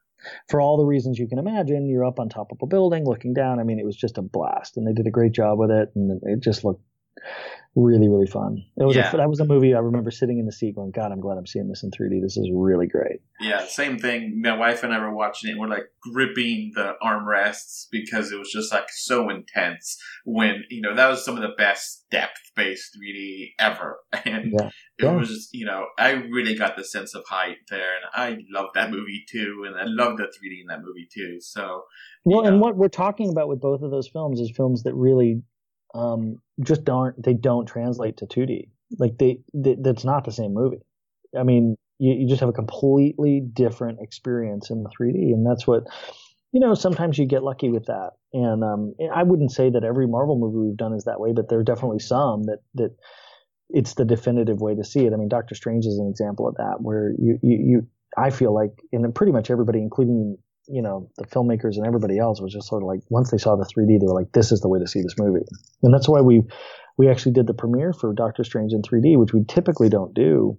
for 0.48 0.60
all 0.60 0.76
the 0.76 0.84
reasons 0.84 1.18
you 1.18 1.28
can 1.28 1.38
imagine. 1.38 1.88
You're 1.88 2.04
up 2.04 2.18
on 2.18 2.28
top 2.28 2.52
of 2.52 2.58
a 2.62 2.66
building 2.66 3.04
looking 3.04 3.34
down. 3.34 3.60
I 3.60 3.64
mean, 3.64 3.78
it 3.78 3.86
was 3.86 3.96
just 3.96 4.18
a 4.18 4.22
blast, 4.22 4.76
and 4.76 4.86
they 4.86 4.92
did 4.92 5.06
a 5.06 5.10
great 5.10 5.32
job 5.32 5.58
with 5.58 5.70
it, 5.70 5.90
and 5.94 6.20
it 6.24 6.40
just 6.40 6.64
looked 6.64 6.82
really, 7.76 8.08
really 8.08 8.26
fun. 8.26 8.64
It 8.76 8.84
was 8.84 8.94
yeah. 8.94 9.12
a, 9.12 9.16
that 9.16 9.28
was 9.28 9.40
a 9.40 9.44
movie 9.44 9.74
I 9.74 9.80
remember 9.80 10.10
sitting 10.10 10.38
in 10.38 10.46
the 10.46 10.52
seat 10.52 10.76
going, 10.76 10.92
God, 10.92 11.10
I'm 11.10 11.20
glad 11.20 11.38
I'm 11.38 11.46
seeing 11.46 11.68
this 11.68 11.82
in 11.82 11.90
3D. 11.90 12.22
This 12.22 12.36
is 12.36 12.48
really 12.54 12.86
great. 12.86 13.20
Yeah, 13.40 13.66
same 13.66 13.98
thing. 13.98 14.40
My 14.40 14.56
wife 14.56 14.84
and 14.84 14.92
I 14.92 14.98
were 14.98 15.14
watching 15.14 15.50
it. 15.50 15.52
and 15.52 15.60
We're 15.60 15.68
like 15.68 15.86
gripping 16.12 16.72
the 16.74 16.92
armrests 17.02 17.86
because 17.90 18.30
it 18.30 18.38
was 18.38 18.50
just 18.52 18.72
like 18.72 18.88
so 18.90 19.28
intense. 19.28 19.98
When 20.24 20.64
you 20.70 20.82
know 20.82 20.94
that 20.94 21.08
was 21.08 21.24
some 21.24 21.36
of 21.36 21.42
the 21.42 21.54
best 21.56 22.04
depth 22.10 22.52
based 22.54 22.96
3D 22.96 23.54
ever, 23.58 23.98
and 24.24 24.52
yeah. 24.52 24.68
it 24.98 25.04
yeah. 25.04 25.16
was 25.16 25.28
just 25.28 25.52
you 25.52 25.66
know 25.66 25.86
I 25.98 26.10
really 26.10 26.56
got 26.56 26.76
the 26.76 26.84
sense 26.84 27.14
of 27.14 27.24
height 27.28 27.58
there, 27.70 27.96
and 27.96 28.04
I 28.14 28.38
love 28.50 28.70
that 28.74 28.90
movie 28.90 29.24
too, 29.28 29.64
and 29.66 29.76
I 29.76 29.84
love 29.84 30.16
the 30.16 30.24
3D 30.24 30.60
in 30.60 30.66
that 30.68 30.82
movie 30.82 31.08
too. 31.12 31.40
So. 31.40 31.82
Well, 32.26 32.42
know. 32.42 32.48
and 32.48 32.60
what 32.60 32.76
we're 32.76 32.88
talking 32.88 33.28
about 33.28 33.48
with 33.48 33.60
both 33.60 33.82
of 33.82 33.90
those 33.90 34.08
films 34.08 34.40
is 34.40 34.50
films 34.56 34.84
that 34.84 34.94
really 34.94 35.42
um, 35.94 36.40
just 36.62 36.84
don't 36.84 37.20
they 37.22 37.34
don't 37.34 37.66
translate 37.66 38.18
to 38.18 38.26
2D. 38.26 38.68
Like 38.98 39.18
they, 39.18 39.40
they 39.54 39.76
that's 39.80 40.04
not 40.04 40.24
the 40.24 40.32
same 40.32 40.52
movie. 40.52 40.82
I 41.38 41.42
mean, 41.42 41.76
you, 41.98 42.12
you 42.14 42.28
just 42.28 42.40
have 42.40 42.48
a 42.48 42.52
completely 42.52 43.40
different 43.40 44.00
experience 44.00 44.70
in 44.70 44.82
the 44.82 44.90
3D, 44.90 45.32
and 45.32 45.46
that's 45.46 45.66
what 45.66 45.84
you 46.52 46.60
know. 46.60 46.74
Sometimes 46.74 47.18
you 47.18 47.26
get 47.26 47.42
lucky 47.42 47.70
with 47.70 47.86
that, 47.86 48.10
and 48.32 48.62
um, 48.62 48.94
I 49.14 49.22
wouldn't 49.22 49.52
say 49.52 49.70
that 49.70 49.84
every 49.84 50.06
Marvel 50.06 50.38
movie 50.38 50.68
we've 50.68 50.76
done 50.76 50.94
is 50.94 51.04
that 51.04 51.20
way, 51.20 51.32
but 51.32 51.48
there 51.48 51.58
are 51.58 51.64
definitely 51.64 52.00
some 52.00 52.44
that 52.44 52.58
that 52.74 52.96
it's 53.70 53.94
the 53.94 54.04
definitive 54.04 54.60
way 54.60 54.74
to 54.74 54.84
see 54.84 55.06
it. 55.06 55.12
I 55.12 55.16
mean, 55.16 55.28
Doctor 55.28 55.54
Strange 55.54 55.86
is 55.86 55.98
an 55.98 56.08
example 56.08 56.46
of 56.46 56.56
that, 56.56 56.80
where 56.80 57.12
you 57.18 57.38
you, 57.42 57.58
you 57.64 57.86
I 58.16 58.30
feel 58.30 58.54
like, 58.54 58.72
and 58.92 59.14
pretty 59.14 59.32
much 59.32 59.50
everybody, 59.50 59.80
including 59.80 60.38
you 60.68 60.82
know, 60.82 61.10
the 61.16 61.26
filmmakers 61.26 61.76
and 61.76 61.86
everybody 61.86 62.18
else 62.18 62.40
was 62.40 62.52
just 62.52 62.68
sort 62.68 62.82
of 62.82 62.86
like, 62.86 63.00
once 63.08 63.30
they 63.30 63.38
saw 63.38 63.56
the 63.56 63.64
3D, 63.64 64.00
they 64.00 64.06
were 64.06 64.14
like, 64.14 64.32
this 64.32 64.52
is 64.52 64.60
the 64.60 64.68
way 64.68 64.78
to 64.78 64.86
see 64.86 65.02
this 65.02 65.14
movie. 65.18 65.44
And 65.82 65.92
that's 65.92 66.08
why 66.08 66.20
we, 66.20 66.42
we 66.96 67.08
actually 67.08 67.32
did 67.32 67.46
the 67.46 67.54
premiere 67.54 67.92
for 67.92 68.12
Doctor 68.12 68.44
Strange 68.44 68.72
in 68.72 68.82
3D, 68.82 69.18
which 69.18 69.32
we 69.32 69.44
typically 69.44 69.88
don't 69.88 70.14
do. 70.14 70.58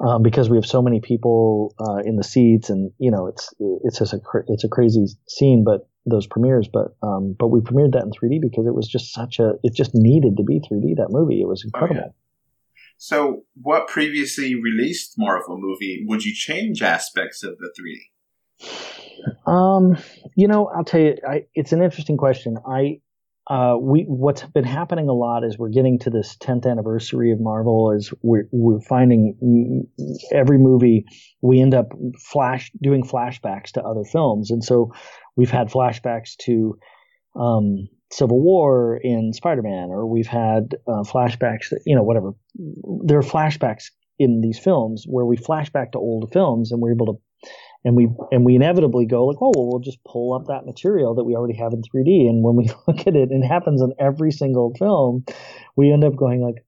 Um, 0.00 0.22
because 0.22 0.48
we 0.48 0.56
have 0.56 0.66
so 0.66 0.80
many 0.80 1.00
people 1.00 1.74
uh, 1.80 1.96
in 2.04 2.14
the 2.14 2.22
seats, 2.22 2.70
and 2.70 2.92
you 2.98 3.10
know 3.10 3.26
it's 3.26 3.52
it's 3.82 3.98
just 3.98 4.12
a 4.12 4.20
it's 4.46 4.62
a 4.62 4.68
crazy 4.68 5.06
scene. 5.26 5.64
But 5.64 5.88
those 6.06 6.24
premieres, 6.24 6.68
but 6.72 6.94
um, 7.02 7.34
but 7.36 7.48
we 7.48 7.58
premiered 7.58 7.94
that 7.94 8.04
in 8.04 8.12
3D 8.12 8.40
because 8.40 8.64
it 8.64 8.76
was 8.76 8.86
just 8.86 9.12
such 9.12 9.40
a 9.40 9.54
it 9.64 9.74
just 9.74 9.90
needed 9.94 10.36
to 10.36 10.44
be 10.44 10.60
3D. 10.60 10.94
That 10.98 11.08
movie, 11.10 11.40
it 11.40 11.48
was 11.48 11.64
incredible. 11.64 12.00
Oh, 12.00 12.04
yeah. 12.06 12.12
So, 12.96 13.44
what 13.60 13.86
previously 13.86 14.54
released 14.54 15.14
Marvel 15.16 15.56
movie 15.58 16.04
would 16.06 16.24
you 16.24 16.34
change 16.34 16.82
aspects 16.82 17.42
of 17.42 17.58
the 17.58 17.72
3D? 17.78 18.97
Um, 19.46 19.96
you 20.36 20.48
know, 20.48 20.66
I'll 20.66 20.84
tell 20.84 21.00
you, 21.00 21.16
I, 21.28 21.44
it's 21.54 21.72
an 21.72 21.82
interesting 21.82 22.16
question. 22.16 22.56
I, 22.66 23.00
uh, 23.48 23.76
we 23.80 24.02
what's 24.02 24.42
been 24.42 24.64
happening 24.64 25.08
a 25.08 25.14
lot 25.14 25.42
is 25.42 25.58
we're 25.58 25.70
getting 25.70 25.98
to 26.00 26.10
this 26.10 26.36
10th 26.36 26.70
anniversary 26.70 27.32
of 27.32 27.40
Marvel. 27.40 27.92
Is 27.92 28.12
we're 28.22 28.46
we're 28.52 28.80
finding 28.80 29.86
every 30.32 30.58
movie 30.58 31.06
we 31.40 31.60
end 31.62 31.72
up 31.72 31.86
flash 32.18 32.70
doing 32.82 33.04
flashbacks 33.04 33.72
to 33.72 33.82
other 33.82 34.04
films, 34.04 34.50
and 34.50 34.62
so 34.62 34.92
we've 35.34 35.50
had 35.50 35.70
flashbacks 35.70 36.36
to 36.40 36.78
um, 37.36 37.88
Civil 38.10 38.40
War 38.40 38.98
in 39.02 39.32
Spider 39.32 39.62
Man, 39.62 39.88
or 39.90 40.06
we've 40.06 40.26
had 40.26 40.74
uh, 40.86 41.02
flashbacks, 41.02 41.70
that, 41.70 41.80
you 41.86 41.94
know, 41.94 42.02
whatever. 42.02 42.32
There 43.04 43.18
are 43.18 43.22
flashbacks 43.22 43.90
in 44.18 44.40
these 44.40 44.58
films 44.58 45.04
where 45.06 45.24
we 45.24 45.36
flash 45.36 45.70
back 45.70 45.92
to 45.92 45.98
old 45.98 46.30
films 46.32 46.72
and 46.72 46.80
we're 46.80 46.92
able 46.92 47.06
to 47.06 47.50
and 47.84 47.96
we 47.96 48.08
and 48.32 48.44
we 48.44 48.54
inevitably 48.54 49.06
go 49.06 49.26
like, 49.26 49.38
oh 49.40 49.52
well, 49.54 49.68
we'll 49.68 49.80
just 49.80 50.02
pull 50.04 50.34
up 50.34 50.46
that 50.46 50.66
material 50.66 51.14
that 51.14 51.24
we 51.24 51.34
already 51.34 51.56
have 51.56 51.72
in 51.72 51.82
3D, 51.82 52.28
and 52.28 52.42
when 52.42 52.56
we 52.56 52.70
look 52.86 53.06
at 53.06 53.16
it, 53.16 53.30
and 53.30 53.44
it 53.44 53.46
happens 53.46 53.80
in 53.80 53.92
every 53.98 54.30
single 54.30 54.74
film, 54.78 55.24
we 55.76 55.92
end 55.92 56.04
up 56.04 56.16
going 56.16 56.40
like, 56.40 56.64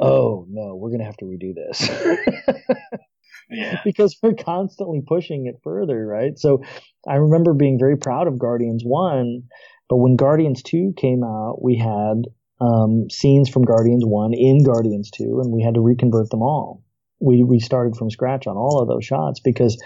oh 0.00 0.46
no, 0.48 0.74
we're 0.76 0.90
gonna 0.90 1.04
have 1.04 1.16
to 1.18 1.24
redo 1.24 1.54
this. 1.54 1.88
yeah. 3.50 3.80
because 3.84 4.16
we're 4.22 4.34
constantly 4.34 5.02
pushing 5.06 5.46
it 5.46 5.56
further, 5.62 6.06
right? 6.06 6.38
So 6.38 6.62
I 7.06 7.16
remember 7.16 7.52
being 7.54 7.78
very 7.78 7.96
proud 7.96 8.26
of 8.26 8.38
Guardians 8.38 8.82
One, 8.84 9.42
but 9.88 9.96
when 9.96 10.16
Guardians 10.16 10.62
Two 10.62 10.94
came 10.96 11.22
out, 11.22 11.62
we 11.62 11.76
had 11.76 12.24
um, 12.60 13.10
scenes 13.10 13.50
from 13.50 13.64
Guardians 13.64 14.04
One 14.06 14.32
in 14.32 14.64
Guardians 14.64 15.10
Two, 15.10 15.40
and 15.42 15.52
we 15.52 15.62
had 15.62 15.74
to 15.74 15.80
reconvert 15.80 16.30
them 16.30 16.42
all. 16.42 16.82
We 17.20 17.44
we 17.44 17.60
started 17.60 17.96
from 17.96 18.10
scratch 18.10 18.46
on 18.46 18.56
all 18.56 18.80
of 18.80 18.88
those 18.88 19.04
shots 19.04 19.40
because 19.40 19.80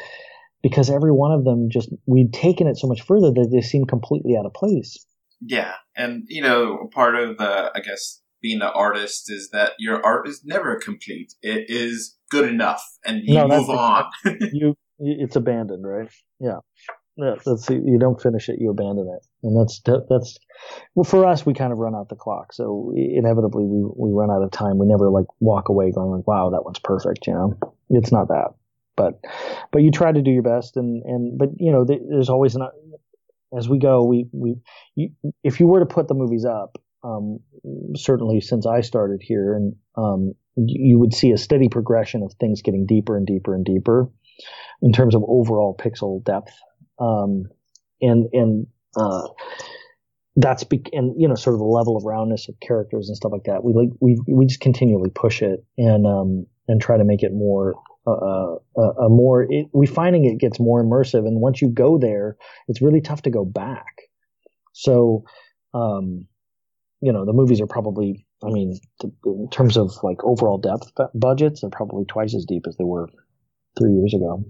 because 0.62 0.90
every 0.90 1.12
one 1.12 1.32
of 1.32 1.44
them 1.44 1.68
just 1.70 1.90
we'd 2.06 2.32
taken 2.32 2.66
it 2.66 2.76
so 2.76 2.86
much 2.86 3.02
further 3.02 3.30
that 3.30 3.50
they 3.52 3.60
seemed 3.60 3.88
completely 3.88 4.36
out 4.36 4.46
of 4.46 4.54
place. 4.54 5.04
Yeah, 5.40 5.74
and 5.96 6.24
you 6.28 6.42
know, 6.42 6.88
part 6.92 7.14
of 7.16 7.38
the 7.38 7.72
I 7.74 7.80
guess 7.80 8.20
being 8.42 8.60
an 8.62 8.70
artist 8.74 9.30
is 9.30 9.50
that 9.50 9.72
your 9.78 10.04
art 10.04 10.28
is 10.28 10.42
never 10.44 10.76
complete. 10.76 11.34
It 11.42 11.66
is 11.68 12.16
good 12.30 12.48
enough, 12.48 12.84
and 13.04 13.22
you 13.24 13.34
no, 13.34 13.48
move 13.48 13.70
on. 13.70 14.04
you, 14.52 14.76
it's 14.98 15.36
abandoned, 15.36 15.86
right? 15.86 16.10
Yeah. 16.38 16.58
Yeah, 17.16 17.34
that's 17.44 17.68
you 17.68 17.98
don't 17.98 18.20
finish 18.22 18.48
it, 18.48 18.60
you 18.60 18.70
abandon 18.70 19.06
it, 19.14 19.26
and 19.42 19.60
that's 19.60 19.82
that's 19.84 20.38
well 20.94 21.04
for 21.04 21.26
us. 21.26 21.44
We 21.44 21.52
kind 21.52 21.70
of 21.70 21.78
run 21.78 21.94
out 21.94 22.08
the 22.08 22.14
clock, 22.14 22.54
so 22.54 22.94
inevitably 22.96 23.64
we 23.64 23.82
we 23.94 24.10
run 24.10 24.30
out 24.30 24.42
of 24.42 24.50
time. 24.52 24.78
We 24.78 24.86
never 24.86 25.10
like 25.10 25.26
walk 25.38 25.68
away 25.68 25.90
going 25.90 26.12
like, 26.12 26.26
"Wow, 26.26 26.48
that 26.50 26.64
one's 26.64 26.78
perfect." 26.78 27.26
You 27.26 27.34
know, 27.34 27.58
it's 27.90 28.10
not 28.10 28.28
that 28.28 28.54
but 28.96 29.20
but 29.72 29.82
you 29.82 29.90
try 29.90 30.12
to 30.12 30.22
do 30.22 30.30
your 30.30 30.42
best 30.42 30.76
and 30.76 31.02
and 31.04 31.38
but 31.38 31.48
you 31.58 31.72
know 31.72 31.84
there's 31.84 32.28
always 32.28 32.54
an 32.54 32.62
as 33.56 33.68
we 33.68 33.78
go 33.78 34.04
we 34.04 34.26
we 34.32 34.56
you, 34.94 35.10
if 35.42 35.60
you 35.60 35.66
were 35.66 35.80
to 35.80 35.86
put 35.86 36.08
the 36.08 36.14
movies 36.14 36.44
up 36.44 36.78
um, 37.02 37.38
certainly 37.96 38.40
since 38.40 38.66
I 38.66 38.82
started 38.82 39.22
here 39.22 39.54
and 39.54 39.74
um, 39.96 40.34
you 40.56 40.98
would 40.98 41.14
see 41.14 41.30
a 41.30 41.38
steady 41.38 41.68
progression 41.68 42.22
of 42.22 42.34
things 42.34 42.62
getting 42.62 42.86
deeper 42.86 43.16
and 43.16 43.26
deeper 43.26 43.54
and 43.54 43.64
deeper 43.64 44.10
in 44.82 44.92
terms 44.92 45.14
of 45.14 45.22
overall 45.26 45.76
pixel 45.76 46.22
depth. 46.24 46.52
Um, 46.98 47.44
and 48.02 48.28
and 48.32 48.66
uh, 48.96 49.28
that's 50.36 50.64
be- 50.64 50.82
and 50.92 51.14
you 51.20 51.28
know 51.28 51.34
sort 51.34 51.54
of 51.54 51.60
the 51.60 51.66
level 51.66 51.96
of 51.96 52.04
roundness 52.04 52.48
of 52.48 52.58
characters 52.60 53.08
and 53.08 53.16
stuff 53.16 53.32
like 53.32 53.44
that 53.44 53.64
we 53.64 53.72
like 53.72 53.88
we 54.00 54.18
we 54.28 54.46
just 54.46 54.60
continually 54.60 55.10
push 55.10 55.42
it 55.42 55.64
and 55.76 56.06
um 56.06 56.46
and 56.70 56.80
try 56.80 56.96
to 56.96 57.04
make 57.04 57.22
it 57.22 57.32
more 57.32 57.74
a, 58.06 58.80
a, 58.80 59.08
more 59.08 59.46
it, 59.50 59.66
we 59.72 59.86
finding 59.86 60.24
it 60.24 60.38
gets 60.38 60.58
more 60.58 60.82
immersive. 60.82 61.26
And 61.26 61.40
once 61.40 61.60
you 61.60 61.68
go 61.68 61.98
there 61.98 62.36
it's 62.68 62.80
really 62.80 63.00
tough 63.00 63.22
to 63.22 63.30
go 63.30 63.44
back. 63.44 64.02
So 64.72 65.24
um 65.74 66.26
you 67.00 67.12
know 67.12 67.24
the 67.24 67.32
movies 67.32 67.60
are 67.60 67.66
probably 67.66 68.26
i 68.44 68.50
mean 68.50 68.78
in 69.24 69.48
terms 69.50 69.76
of 69.76 69.92
like 70.02 70.18
overall 70.24 70.58
depth 70.58 70.92
budgets 71.14 71.60
they're 71.60 71.70
probably 71.70 72.04
twice 72.04 72.34
as 72.34 72.44
deep 72.46 72.64
as 72.66 72.76
they 72.76 72.84
were 72.84 73.08
three 73.78 73.92
years 73.92 74.14
ago. 74.14 74.44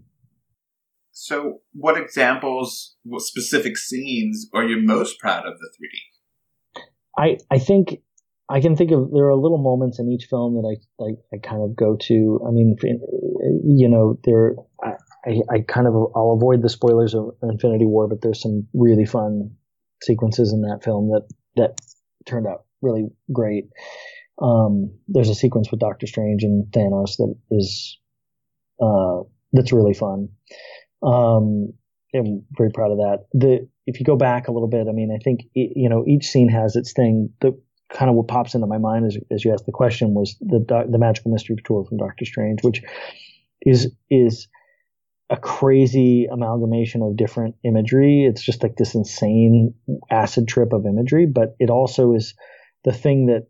So 1.12 1.60
what 1.72 1.96
examples 2.00 2.96
what 3.02 3.22
specific 3.22 3.76
scenes 3.76 4.48
are 4.54 4.64
you 4.64 4.80
most 4.80 5.18
proud 5.18 5.46
of 5.46 5.54
the 5.58 5.70
3d 5.76 6.82
i 7.18 7.36
i 7.50 7.58
think 7.58 8.00
I 8.50 8.60
can 8.60 8.74
think 8.74 8.90
of 8.90 9.12
there 9.12 9.28
are 9.28 9.36
little 9.36 9.58
moments 9.58 10.00
in 10.00 10.10
each 10.10 10.26
film 10.26 10.54
that 10.54 10.66
I 10.66 11.04
I, 11.04 11.36
I 11.36 11.38
kind 11.38 11.62
of 11.62 11.76
go 11.76 11.96
to. 11.96 12.40
I 12.46 12.50
mean, 12.50 12.76
you 13.64 13.88
know, 13.88 14.18
there 14.24 14.56
I, 14.82 15.40
I 15.48 15.60
kind 15.66 15.86
of 15.86 15.94
I'll 15.94 16.32
avoid 16.36 16.62
the 16.62 16.68
spoilers 16.68 17.14
of 17.14 17.30
Infinity 17.42 17.86
War, 17.86 18.08
but 18.08 18.22
there's 18.22 18.42
some 18.42 18.66
really 18.74 19.06
fun 19.06 19.52
sequences 20.02 20.52
in 20.52 20.62
that 20.62 20.82
film 20.82 21.10
that 21.10 21.28
that 21.56 21.80
turned 22.26 22.46
out 22.46 22.64
really 22.82 23.06
great. 23.32 23.68
Um, 24.42 24.98
there's 25.06 25.28
a 25.28 25.34
sequence 25.34 25.70
with 25.70 25.80
Doctor 25.80 26.06
Strange 26.06 26.42
and 26.42 26.66
Thanos 26.72 27.16
that 27.18 27.34
is 27.52 27.98
uh, 28.82 29.20
that's 29.52 29.72
really 29.72 29.94
fun. 29.94 30.28
Um, 31.02 31.74
I'm 32.14 32.44
very 32.56 32.70
proud 32.70 32.90
of 32.90 32.98
that. 32.98 33.26
The 33.32 33.68
if 33.86 34.00
you 34.00 34.06
go 34.06 34.16
back 34.16 34.48
a 34.48 34.52
little 34.52 34.68
bit, 34.68 34.86
I 34.88 34.92
mean, 34.92 35.14
I 35.14 35.22
think 35.22 35.42
you 35.54 35.88
know 35.88 36.04
each 36.06 36.26
scene 36.26 36.48
has 36.48 36.74
its 36.74 36.92
thing. 36.92 37.30
The 37.40 37.60
kind 37.92 38.08
of 38.08 38.16
what 38.16 38.28
pops 38.28 38.54
into 38.54 38.66
my 38.66 38.78
mind 38.78 39.06
as, 39.06 39.18
as 39.30 39.44
you 39.44 39.52
asked 39.52 39.66
the 39.66 39.72
question 39.72 40.14
was 40.14 40.36
the 40.40 40.86
the 40.88 40.98
magical 40.98 41.32
mystery 41.32 41.56
tour 41.64 41.84
from 41.84 41.98
Doctor 41.98 42.24
Strange, 42.24 42.62
which 42.62 42.82
is 43.62 43.92
is 44.10 44.48
a 45.28 45.36
crazy 45.36 46.26
amalgamation 46.26 47.02
of 47.02 47.16
different 47.16 47.54
imagery. 47.64 48.24
It's 48.24 48.42
just 48.42 48.62
like 48.62 48.76
this 48.76 48.94
insane 48.94 49.74
acid 50.10 50.48
trip 50.48 50.72
of 50.72 50.86
imagery, 50.86 51.26
but 51.26 51.54
it 51.60 51.70
also 51.70 52.14
is 52.14 52.34
the 52.82 52.92
thing 52.92 53.26
that 53.26 53.46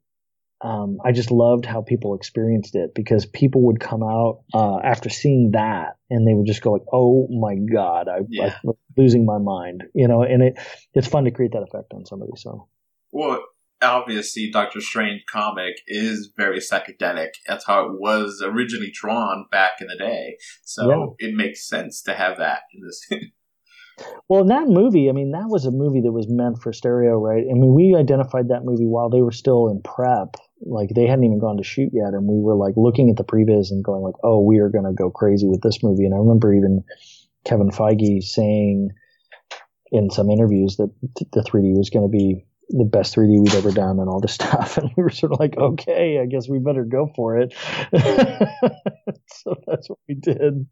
um, 0.63 0.99
I 1.03 1.13
just 1.13 1.31
loved 1.31 1.65
how 1.65 1.81
people 1.81 2.15
experienced 2.15 2.75
it 2.75 2.95
because 2.95 3.25
people 3.25 3.63
would 3.63 3.81
come 3.81 4.03
out 4.03 4.43
uh, 4.53 4.79
after 4.85 5.09
seeing 5.09 5.53
that 5.53 5.97
and 6.11 6.29
they 6.29 6.35
would 6.35 6.47
just 6.47 6.61
go 6.61 6.73
like, 6.73 6.85
"Oh 6.93 7.29
my 7.29 7.55
god, 7.55 8.09
I, 8.09 8.19
yeah. 8.29 8.57
I'm 8.63 8.75
losing 8.95 9.25
my 9.25 9.39
mind," 9.39 9.85
you 9.95 10.07
know. 10.07 10.23
And 10.23 10.43
it 10.43 10.59
it's 10.93 11.09
fun 11.09 11.25
to 11.25 11.31
create 11.31 11.53
that 11.53 11.63
effect 11.63 11.95
on 11.95 12.05
somebody. 12.05 12.33
So, 12.37 12.69
well, 13.11 13.43
obviously 13.83 14.51
Doctor 14.51 14.81
Strange 14.81 15.23
comic 15.31 15.77
is 15.87 16.33
very 16.37 16.59
psychedelic. 16.59 17.31
That's 17.47 17.67
how 17.67 17.87
it 17.87 17.93
was 18.01 18.43
originally 18.45 18.93
drawn 18.93 19.47
back 19.51 19.81
in 19.81 19.87
the 19.89 19.97
day. 19.97 20.37
So 20.63 21.17
yeah. 21.19 21.29
it 21.29 21.35
makes 21.35 21.67
sense 21.69 22.03
to 22.03 22.15
have 22.15 22.39
that 22.39 22.61
in 22.75 22.83
this. 22.87 23.09
well, 24.29 24.43
in 24.43 24.49
that 24.49 24.69
movie, 24.69 25.09
I 25.09 25.13
mean, 25.13 25.33
that 25.33 25.49
was 25.49 25.67
a 25.67 25.71
movie 25.71 26.01
that 26.03 26.13
was 26.13 26.27
meant 26.29 26.63
for 26.63 26.73
stereo, 26.73 27.19
right? 27.19 27.45
I 27.51 27.55
mean, 27.55 27.75
we 27.75 27.97
identified 27.97 28.49
that 28.49 28.65
movie 28.65 28.87
while 28.87 29.09
they 29.09 29.23
were 29.23 29.33
still 29.33 29.69
in 29.69 29.83
prep. 29.83 30.37
Like 30.63 30.91
they 30.95 31.07
hadn't 31.07 31.25
even 31.25 31.41
gone 31.41 31.57
to 31.57 31.65
shoot 31.65 31.91
yet, 31.93 32.13
and 32.13 32.27
we 32.27 32.39
were 32.39 32.55
like 32.55 32.75
looking 32.77 33.09
at 33.09 33.17
the 33.17 33.25
previs 33.25 33.71
and 33.71 33.83
going 33.83 34.03
like, 34.03 34.17
"Oh, 34.23 34.43
we 34.43 34.59
are 34.59 34.69
going 34.69 34.85
to 34.85 34.93
go 34.93 35.11
crazy 35.11 35.47
with 35.47 35.63
this 35.63 35.83
movie." 35.83 36.05
And 36.05 36.13
I 36.13 36.19
remember 36.19 36.53
even 36.53 36.85
Kevin 37.47 37.71
Feige 37.71 38.23
saying 38.23 38.91
in 39.91 40.11
some 40.11 40.31
interviews 40.31 40.77
that 40.77 40.91
the 41.33 41.41
3D 41.41 41.77
was 41.77 41.89
going 41.89 42.05
to 42.05 42.11
be 42.11 42.45
the 42.71 42.85
best 42.85 43.15
3D 43.17 43.43
we'd 43.43 43.55
ever 43.55 43.73
done 43.73 43.99
and 43.99 44.09
all 44.09 44.21
this 44.21 44.35
stuff. 44.41 44.77
And 44.79 44.91
we 44.97 45.03
were 45.03 45.11
sort 45.11 45.33
of 45.33 45.41
like, 45.41 45.57
okay, 45.57 46.21
I 46.21 46.27
guess 46.27 46.49
we 46.49 46.59
better 46.59 46.85
go 46.85 47.11
for 47.15 47.39
it. 47.39 47.55
so 49.27 49.57
that's 49.67 49.89
what 49.89 49.99
we 50.09 50.15
did. 50.15 50.67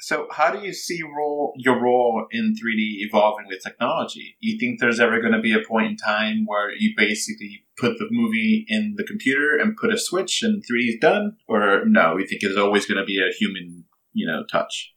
So, 0.00 0.26
how 0.30 0.50
do 0.50 0.58
you 0.58 0.74
see 0.74 1.00
role 1.02 1.54
your 1.56 1.80
role 1.80 2.26
in 2.30 2.54
3D 2.54 3.06
evolving 3.06 3.46
with 3.48 3.62
technology? 3.62 4.36
You 4.40 4.58
think 4.58 4.80
there's 4.80 5.00
ever 5.00 5.20
going 5.20 5.32
to 5.32 5.40
be 5.40 5.54
a 5.54 5.66
point 5.66 5.86
in 5.86 5.96
time 5.96 6.44
where 6.46 6.70
you 6.76 6.92
basically 6.96 7.64
put 7.78 7.98
the 7.98 8.08
movie 8.10 8.66
in 8.68 8.94
the 8.96 9.04
computer 9.04 9.56
and 9.56 9.76
put 9.76 9.94
a 9.94 9.98
switch 9.98 10.42
and 10.42 10.62
3D 10.62 10.88
is 10.88 10.96
done, 11.00 11.36
or 11.48 11.84
no? 11.86 12.18
You 12.18 12.26
think 12.26 12.42
it's 12.42 12.58
always 12.58 12.86
going 12.86 12.98
to 12.98 13.06
be 13.06 13.18
a 13.18 13.32
human, 13.32 13.84
you 14.12 14.26
know, 14.26 14.44
touch? 14.50 14.92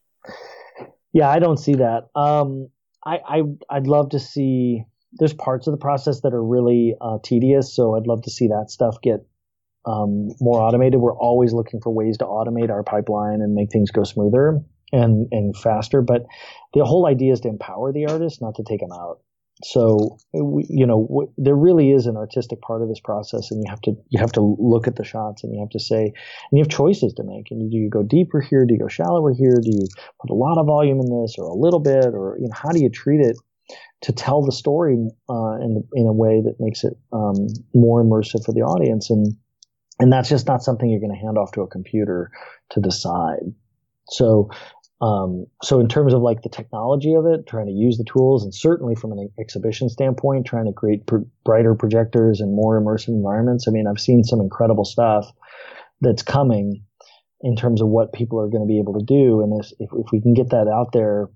Yeah, 1.14 1.30
I 1.30 1.40
don't 1.40 1.58
see 1.58 1.76
that. 1.76 2.08
Um, 2.16 2.68
I, 3.06 3.20
I 3.26 3.42
I'd 3.70 3.88
love 3.88 4.10
to 4.10 4.20
see 4.20 4.84
there's 5.14 5.34
parts 5.34 5.68
of 5.68 5.72
the 5.72 5.78
process 5.78 6.22
that 6.22 6.34
are 6.34 6.44
really 6.44 6.96
uh, 7.00 7.18
tedious. 7.24 7.74
So 7.74 7.96
I'd 7.96 8.08
love 8.08 8.24
to 8.24 8.32
see 8.32 8.48
that 8.48 8.70
stuff 8.70 8.98
get 9.02 9.26
um, 9.86 10.30
more 10.40 10.62
automated. 10.62 11.00
We're 11.00 11.18
always 11.18 11.54
looking 11.54 11.80
for 11.82 11.92
ways 11.92 12.18
to 12.18 12.26
automate 12.26 12.70
our 12.70 12.84
pipeline 12.84 13.42
and 13.42 13.54
make 13.54 13.72
things 13.72 13.92
go 13.92 14.04
smoother 14.04 14.62
and 14.92 15.28
and 15.32 15.56
faster. 15.56 16.02
But 16.02 16.26
the 16.74 16.84
whole 16.84 17.08
idea 17.08 17.34
is 17.34 17.42
to 17.42 17.48
empower 17.48 17.94
the 17.94 18.08
artist, 18.08 18.42
not 18.42 18.56
to 18.56 18.64
take 18.68 18.82
them 18.82 18.92
out. 18.92 19.20
So 19.64 20.18
you 20.34 20.86
know, 20.86 21.32
there 21.38 21.56
really 21.56 21.92
is 21.92 22.06
an 22.06 22.16
artistic 22.16 22.62
part 22.62 22.84
of 22.84 22.90
this 22.90 23.00
process, 23.00 23.50
and 23.50 23.64
you 23.64 23.70
have 23.70 23.82
to 23.82 23.96
you 24.10 24.20
have 24.20 24.32
to 24.34 24.56
look 24.60 24.88
at 24.88 24.98
the 24.98 25.04
shots, 25.04 25.44
and 25.44 25.54
you 25.54 25.60
have 25.62 25.72
to 25.72 25.80
say, 25.80 26.04
and 26.04 26.14
you 26.52 26.60
have 26.60 26.70
choices 26.70 27.14
to 27.14 27.24
make. 27.24 27.50
And 27.50 27.72
do 27.72 27.78
you 27.78 27.90
go 27.90 28.04
deeper 28.04 28.40
here? 28.40 28.66
Do 28.66 28.74
you 28.76 28.80
go 28.80 28.88
shallower 28.88 29.34
here? 29.34 29.56
Do 29.60 29.72
you 29.72 29.88
put 30.22 30.30
a 30.30 30.36
lot 30.36 30.60
of 30.60 30.68
volume 30.68 31.00
in 31.00 31.22
this, 31.22 31.36
or 31.40 31.46
a 31.46 31.56
little 31.56 31.80
bit, 31.80 32.06
or 32.14 32.38
you 32.40 32.48
know, 32.48 32.54
how 32.54 32.70
do 32.70 32.82
you 32.82 32.90
treat 32.90 33.22
it 33.22 33.36
to 34.02 34.12
tell 34.12 34.42
the 34.44 34.52
story 34.52 34.96
uh, 35.30 35.56
in 35.62 35.84
in 35.94 36.08
a 36.08 36.14
way 36.14 36.42
that 36.42 36.56
makes 36.60 36.84
it 36.84 36.94
um, 37.12 37.48
more 37.74 38.04
immersive 38.04 38.46
for 38.46 38.54
the 38.54 38.62
audience, 38.62 39.10
and 39.10 39.36
and 40.00 40.12
that's 40.12 40.30
just 40.30 40.48
not 40.48 40.64
something 40.64 40.90
you're 40.90 41.00
going 41.00 41.14
to 41.14 41.26
hand 41.26 41.38
off 41.38 41.52
to 41.54 41.62
a 41.62 41.68
computer 41.68 42.32
to 42.72 42.80
decide. 42.80 43.54
So 44.10 44.50
Um, 45.00 45.46
so 45.62 45.80
in 45.80 45.88
terms 45.88 46.14
of 46.14 46.24
like 46.24 46.42
the 46.42 46.50
technology 46.50 47.14
of 47.14 47.26
it, 47.28 47.46
trying 47.46 47.68
to 47.68 47.72
use 47.72 47.98
the 48.00 48.12
tools, 48.12 48.44
and 48.44 48.52
certainly 48.52 48.96
from 48.96 49.12
an 49.12 49.30
exhibition 49.38 49.90
standpoint, 49.90 50.48
trying 50.48 50.66
to 50.66 50.74
create 50.74 51.06
pr- 51.06 51.30
brighter 51.46 51.76
projectors 51.76 52.42
and 52.42 52.56
more 52.56 52.82
immersive 52.82 53.10
environments. 53.10 53.68
I 53.68 53.72
mean, 53.72 53.86
I've 53.86 54.00
seen 54.00 54.24
some 54.24 54.42
incredible 54.42 54.86
stuff 54.86 55.32
that's 56.02 56.24
coming 56.24 56.84
in 57.42 57.56
terms 57.56 57.80
of 57.80 57.90
what 57.90 58.12
people 58.12 58.40
are 58.40 58.50
going 58.50 58.64
to 58.64 58.74
be 58.74 58.80
able 58.80 58.98
to 58.98 59.06
do, 59.06 59.42
and 59.44 59.54
if, 59.62 59.72
if, 59.80 59.90
if 59.94 60.12
we 60.12 60.20
can 60.20 60.34
get 60.34 60.50
that 60.50 60.68
out 60.68 60.94
there 60.94 61.30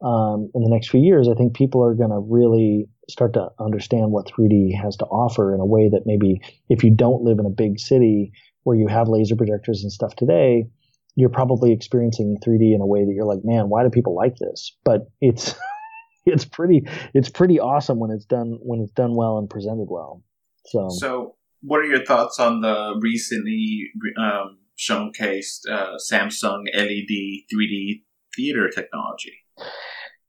um, 0.00 0.50
in 0.54 0.62
the 0.62 0.70
next 0.70 0.90
few 0.90 1.00
years, 1.00 1.28
I 1.28 1.34
think 1.34 1.54
people 1.54 1.84
are 1.84 1.94
going 1.94 2.10
to 2.10 2.18
really 2.18 2.88
start 3.08 3.32
to 3.34 3.48
understand 3.58 4.12
what 4.12 4.26
3D 4.26 4.74
has 4.80 4.96
to 4.96 5.04
offer 5.06 5.54
in 5.54 5.60
a 5.60 5.66
way 5.66 5.88
that 5.88 6.02
maybe 6.06 6.40
if 6.68 6.84
you 6.84 6.90
don't 6.90 7.22
live 7.22 7.38
in 7.38 7.46
a 7.46 7.50
big 7.50 7.80
city 7.80 8.32
where 8.62 8.76
you 8.76 8.86
have 8.86 9.08
laser 9.08 9.34
projectors 9.34 9.82
and 9.82 9.90
stuff 9.90 10.14
today, 10.14 10.68
you're 11.16 11.30
probably 11.30 11.72
experiencing 11.72 12.36
3D 12.46 12.74
in 12.74 12.80
a 12.80 12.86
way 12.86 13.04
that 13.04 13.12
you're 13.12 13.24
like, 13.24 13.40
man, 13.42 13.68
why 13.68 13.82
do 13.82 13.90
people 13.90 14.14
like 14.14 14.36
this? 14.36 14.76
But 14.84 15.08
it's 15.20 15.54
it's 16.26 16.44
pretty 16.44 16.86
it's 17.14 17.28
pretty 17.28 17.58
awesome 17.58 17.98
when 17.98 18.10
it's 18.10 18.24
done 18.24 18.58
when 18.62 18.80
it's 18.80 18.92
done 18.92 19.16
well 19.16 19.38
and 19.38 19.50
presented 19.50 19.88
well. 19.88 20.22
So 20.66 20.88
so 20.90 21.36
what 21.62 21.80
are 21.80 21.86
your 21.86 22.04
thoughts 22.04 22.38
on 22.38 22.60
the 22.60 22.94
recently 23.00 23.88
um, 24.16 24.58
showcased 24.78 25.68
uh, 25.68 25.96
Samsung 25.96 26.66
LED 26.72 27.48
3D 27.52 28.02
theater 28.36 28.68
technology? 28.68 29.34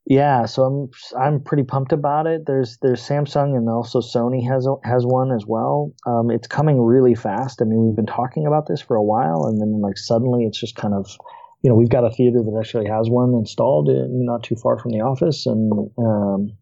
Yeah, 0.09 0.47
so 0.47 0.63
I'm 0.63 0.89
I'm 1.21 1.39
pretty 1.43 1.61
pumped 1.63 1.91
about 1.93 2.25
it. 2.25 2.47
There's 2.47 2.79
there's 2.81 2.99
Samsung 3.07 3.55
and 3.55 3.69
also 3.69 4.01
Sony 4.01 4.43
has 4.49 4.67
has 4.83 5.05
one 5.05 5.31
as 5.31 5.45
well. 5.45 5.93
Um, 6.07 6.31
it's 6.31 6.47
coming 6.47 6.81
really 6.81 7.13
fast. 7.13 7.61
I 7.61 7.65
mean, 7.65 7.85
we've 7.85 7.95
been 7.95 8.07
talking 8.07 8.47
about 8.47 8.65
this 8.67 8.81
for 8.81 8.95
a 8.95 9.03
while, 9.03 9.45
and 9.45 9.61
then 9.61 9.81
like 9.81 9.99
suddenly 9.99 10.45
it's 10.45 10.59
just 10.59 10.75
kind 10.75 10.95
of, 10.95 11.07
you 11.61 11.69
know, 11.69 11.75
we've 11.75 11.89
got 11.89 12.05
a 12.05 12.09
theater 12.09 12.39
that 12.43 12.57
actually 12.59 12.87
has 12.87 13.07
one 13.07 13.35
installed 13.35 13.87
in, 13.87 14.25
not 14.25 14.41
too 14.41 14.55
far 14.55 14.79
from 14.79 14.93
the 14.93 15.01
office, 15.01 15.45
and 15.45 15.71
um, 15.99 16.53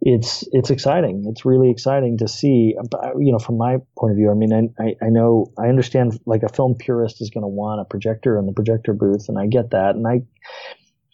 it's 0.00 0.48
it's 0.52 0.70
exciting. 0.70 1.26
It's 1.28 1.44
really 1.44 1.70
exciting 1.70 2.16
to 2.18 2.28
see. 2.28 2.74
You 3.18 3.32
know, 3.32 3.38
from 3.38 3.58
my 3.58 3.76
point 3.98 4.12
of 4.12 4.16
view, 4.16 4.30
I 4.30 4.34
mean, 4.34 4.74
I 4.80 4.94
I 5.04 5.10
know 5.10 5.52
I 5.58 5.68
understand 5.68 6.18
like 6.24 6.42
a 6.42 6.48
film 6.48 6.76
purist 6.76 7.20
is 7.20 7.28
going 7.28 7.42
to 7.44 7.48
want 7.48 7.82
a 7.82 7.84
projector 7.84 8.38
in 8.38 8.46
the 8.46 8.52
projector 8.54 8.94
booth, 8.94 9.28
and 9.28 9.38
I 9.38 9.48
get 9.48 9.72
that, 9.72 9.96
and 9.96 10.06
I 10.06 10.22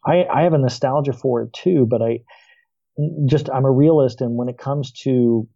I, 0.05 0.25
I 0.33 0.43
have 0.43 0.55
a 0.55 0.59
nostalgia 0.59 1.13
for 1.13 1.43
it 1.43 1.53
too, 1.53 1.87
but 1.89 2.03
I 2.03 2.21
just 3.27 3.51
I'm 3.51 3.65
a 3.65 3.71
realist, 3.71 4.21
and 4.21 4.37
when 4.37 4.49
it 4.49 4.59
comes 4.59 4.93
to 5.03 5.49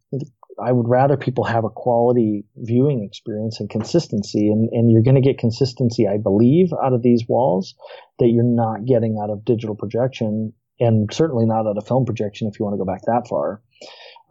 I 0.63 0.73
would 0.73 0.89
rather 0.89 1.17
people 1.17 1.45
have 1.45 1.65
a 1.65 1.71
quality 1.71 2.45
viewing 2.57 3.03
experience 3.03 3.59
and 3.61 3.69
consistency, 3.69 4.49
and, 4.49 4.69
and 4.73 4.91
you're 4.91 5.03
going 5.03 5.17
to 5.17 5.21
get 5.21 5.39
consistency, 5.39 6.07
I 6.07 6.19
believe, 6.19 6.69
out 6.83 6.93
of 6.93 7.03
these 7.03 7.25
walls 7.29 7.75
that 8.19 8.29
you're 8.29 8.45
not 8.45 8.85
getting 8.85 9.19
out 9.23 9.31
of 9.31 9.45
digital 9.45 9.75
projection, 9.75 10.53
and 10.79 11.13
certainly 11.13 11.47
not 11.47 11.67
out 11.67 11.77
of 11.77 11.87
film 11.87 12.05
projection 12.05 12.49
if 12.49 12.59
you 12.59 12.65
want 12.65 12.75
to 12.75 12.79
go 12.79 12.85
back 12.85 13.03
that 13.07 13.27
far. 13.29 13.63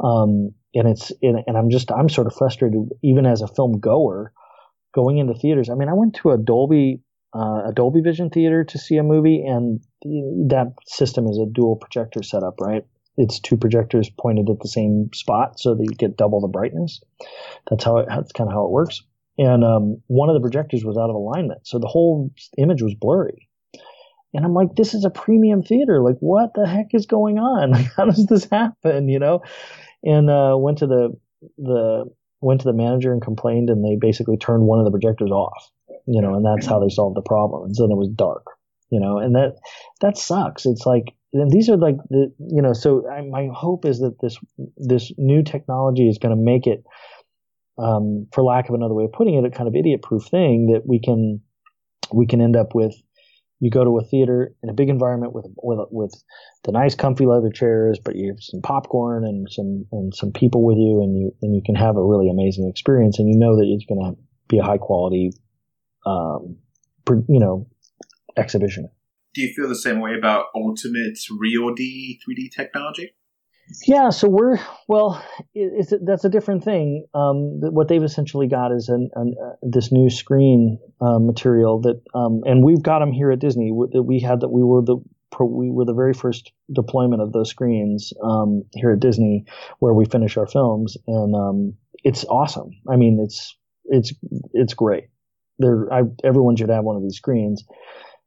Um, 0.03 0.51
and 0.73 0.87
it's 0.87 1.11
and, 1.21 1.43
and 1.45 1.57
I'm 1.57 1.69
just 1.69 1.91
I'm 1.91 2.09
sort 2.09 2.27
of 2.27 2.35
frustrated, 2.35 2.89
even 3.03 3.25
as 3.25 3.41
a 3.41 3.47
film 3.47 3.79
goer, 3.79 4.31
going 4.93 5.17
into 5.17 5.33
theaters. 5.33 5.69
I 5.69 5.75
mean, 5.75 5.89
I 5.89 5.93
went 5.93 6.15
to 6.15 6.31
a 6.31 6.37
Dolby 6.37 7.01
uh, 7.35 7.69
a 7.69 7.73
Dolby 7.73 8.01
Vision 8.01 8.29
theater 8.29 8.63
to 8.63 8.77
see 8.77 8.97
a 8.97 9.03
movie, 9.03 9.43
and 9.45 9.81
that 10.03 10.73
system 10.85 11.27
is 11.27 11.37
a 11.37 11.45
dual 11.45 11.75
projector 11.75 12.23
setup, 12.23 12.59
right? 12.59 12.85
It's 13.17 13.39
two 13.39 13.57
projectors 13.57 14.09
pointed 14.09 14.49
at 14.49 14.59
the 14.59 14.67
same 14.67 15.09
spot, 15.13 15.59
so 15.59 15.75
that 15.75 15.83
you 15.83 15.95
get 15.95 16.17
double 16.17 16.41
the 16.41 16.47
brightness. 16.47 17.01
That's 17.69 17.83
how 17.83 17.97
it, 17.97 18.07
that's 18.09 18.31
kind 18.31 18.49
of 18.49 18.53
how 18.53 18.65
it 18.65 18.71
works. 18.71 19.01
And 19.37 19.63
um, 19.63 20.01
one 20.07 20.29
of 20.29 20.35
the 20.35 20.41
projectors 20.41 20.83
was 20.83 20.97
out 20.97 21.09
of 21.09 21.15
alignment, 21.15 21.67
so 21.67 21.79
the 21.79 21.87
whole 21.87 22.31
image 22.57 22.81
was 22.81 22.95
blurry. 22.95 23.49
And 24.35 24.43
I'm 24.43 24.53
like, 24.53 24.75
this 24.75 24.95
is 24.95 25.05
a 25.05 25.11
premium 25.11 25.61
theater. 25.61 26.01
Like, 26.01 26.17
what 26.19 26.55
the 26.55 26.65
heck 26.65 26.87
is 26.93 27.05
going 27.05 27.37
on? 27.37 27.73
how 27.97 28.05
does 28.05 28.25
this 28.25 28.47
happen? 28.49 29.07
You 29.09 29.19
know? 29.19 29.43
And 30.03 30.29
uh, 30.29 30.55
went 30.57 30.79
to 30.79 30.87
the 30.87 31.17
the 31.57 32.05
went 32.41 32.61
to 32.61 32.67
the 32.67 32.73
manager 32.73 33.13
and 33.13 33.21
complained, 33.21 33.69
and 33.69 33.85
they 33.85 33.95
basically 33.95 34.37
turned 34.37 34.63
one 34.63 34.79
of 34.79 34.85
the 34.85 34.91
projectors 34.91 35.31
off 35.31 35.71
you 36.05 36.21
know, 36.21 36.35
and 36.35 36.45
that's 36.45 36.65
how 36.65 36.79
they 36.79 36.89
solved 36.89 37.15
the 37.15 37.21
problem. 37.21 37.65
And 37.65 37.75
then 37.75 37.91
it 37.91 37.97
was 37.97 38.09
dark, 38.09 38.45
you 38.89 38.99
know, 38.99 39.17
and 39.17 39.35
that 39.35 39.55
that 40.01 40.17
sucks. 40.17 40.65
It's 40.65 40.85
like, 40.85 41.13
and 41.33 41.51
these 41.51 41.69
are 41.69 41.77
like 41.77 41.97
the, 42.09 42.33
you 42.39 42.61
know, 42.61 42.73
so 42.73 43.09
I, 43.09 43.21
my 43.21 43.49
hope 43.53 43.85
is 43.85 43.99
that 43.99 44.17
this 44.21 44.37
this 44.77 45.11
new 45.17 45.43
technology 45.43 46.07
is 46.07 46.17
going 46.17 46.35
to 46.35 46.41
make 46.41 46.67
it, 46.67 46.83
um, 47.77 48.27
for 48.31 48.43
lack 48.43 48.69
of 48.69 48.75
another 48.75 48.93
way 48.93 49.05
of 49.05 49.11
putting 49.11 49.35
it, 49.35 49.45
a 49.45 49.49
kind 49.49 49.67
of 49.67 49.75
idiot-proof 49.75 50.25
thing 50.25 50.71
that 50.73 50.83
we 50.85 50.99
can 50.99 51.41
we 52.13 52.27
can 52.27 52.41
end 52.41 52.55
up 52.55 52.75
with. 52.75 52.93
You 53.59 53.69
go 53.69 53.85
to 53.85 53.97
a 53.97 54.03
theater 54.03 54.53
in 54.61 54.69
a 54.69 54.73
big 54.73 54.89
environment 54.89 55.33
with 55.33 55.45
with 55.61 55.79
with 55.89 56.13
the 56.65 56.73
nice 56.73 56.95
comfy 56.95 57.25
leather 57.25 57.49
chairs, 57.49 57.97
but 58.03 58.15
you 58.15 58.27
have 58.27 58.41
some 58.41 58.61
popcorn 58.61 59.25
and 59.25 59.47
some 59.49 59.85
and 59.91 60.13
some 60.13 60.33
people 60.33 60.65
with 60.65 60.77
you, 60.77 61.01
and 61.01 61.17
you 61.17 61.31
and 61.41 61.55
you 61.55 61.61
can 61.65 61.75
have 61.75 61.95
a 61.95 62.03
really 62.03 62.29
amazing 62.29 62.67
experience, 62.69 63.19
and 63.19 63.29
you 63.29 63.37
know 63.37 63.55
that 63.55 63.65
it's 63.65 63.85
going 63.85 64.01
to 64.03 64.21
be 64.49 64.59
a 64.59 64.63
high 64.63 64.77
quality 64.77 65.31
um, 66.05 66.57
you 67.27 67.39
know, 67.39 67.67
exhibition. 68.37 68.89
Do 69.33 69.41
you 69.41 69.53
feel 69.53 69.67
the 69.67 69.75
same 69.75 69.99
way 69.99 70.15
about 70.17 70.45
Ultimate 70.55 71.17
Real 71.39 71.73
D 71.73 72.19
3D 72.27 72.51
technology? 72.55 73.15
Yeah, 73.87 74.09
so 74.09 74.27
we're 74.27 74.59
well. 74.87 75.23
It's, 75.55 75.93
that's 76.05 76.25
a 76.25 76.29
different 76.29 76.63
thing. 76.63 77.07
Um, 77.15 77.61
what 77.61 77.87
they've 77.87 78.03
essentially 78.03 78.47
got 78.47 78.71
is 78.71 78.89
an, 78.89 79.09
an 79.15 79.35
uh, 79.43 79.53
this 79.61 79.91
new 79.91 80.09
screen 80.09 80.79
uh, 80.99 81.17
material 81.17 81.79
that, 81.81 82.01
um, 82.13 82.41
and 82.45 82.63
we've 82.63 82.83
got 82.83 82.99
them 82.99 83.13
here 83.13 83.31
at 83.31 83.39
Disney. 83.39 83.71
That 83.93 84.03
we 84.03 84.19
had 84.19 84.41
that 84.41 84.49
we 84.49 84.61
were 84.61 84.81
the 84.81 84.97
we 85.39 85.71
were 85.71 85.85
the 85.85 85.93
very 85.93 86.13
first 86.13 86.51
deployment 86.71 87.21
of 87.21 87.31
those 87.31 87.49
screens 87.49 88.13
um, 88.21 88.63
here 88.73 88.91
at 88.91 88.99
Disney, 88.99 89.45
where 89.79 89.93
we 89.93 90.05
finish 90.05 90.35
our 90.35 90.45
films, 90.45 90.97
and 91.07 91.33
um, 91.33 91.73
it's 92.03 92.25
awesome. 92.25 92.71
I 92.87 92.97
mean, 92.97 93.19
it's 93.23 93.55
it's 93.85 94.13
it's 94.53 94.73
great 94.73 95.05
there, 95.59 95.91
I, 95.91 96.01
everyone 96.23 96.55
should 96.55 96.69
have 96.69 96.83
one 96.83 96.95
of 96.95 97.03
these 97.03 97.17
screens. 97.17 97.63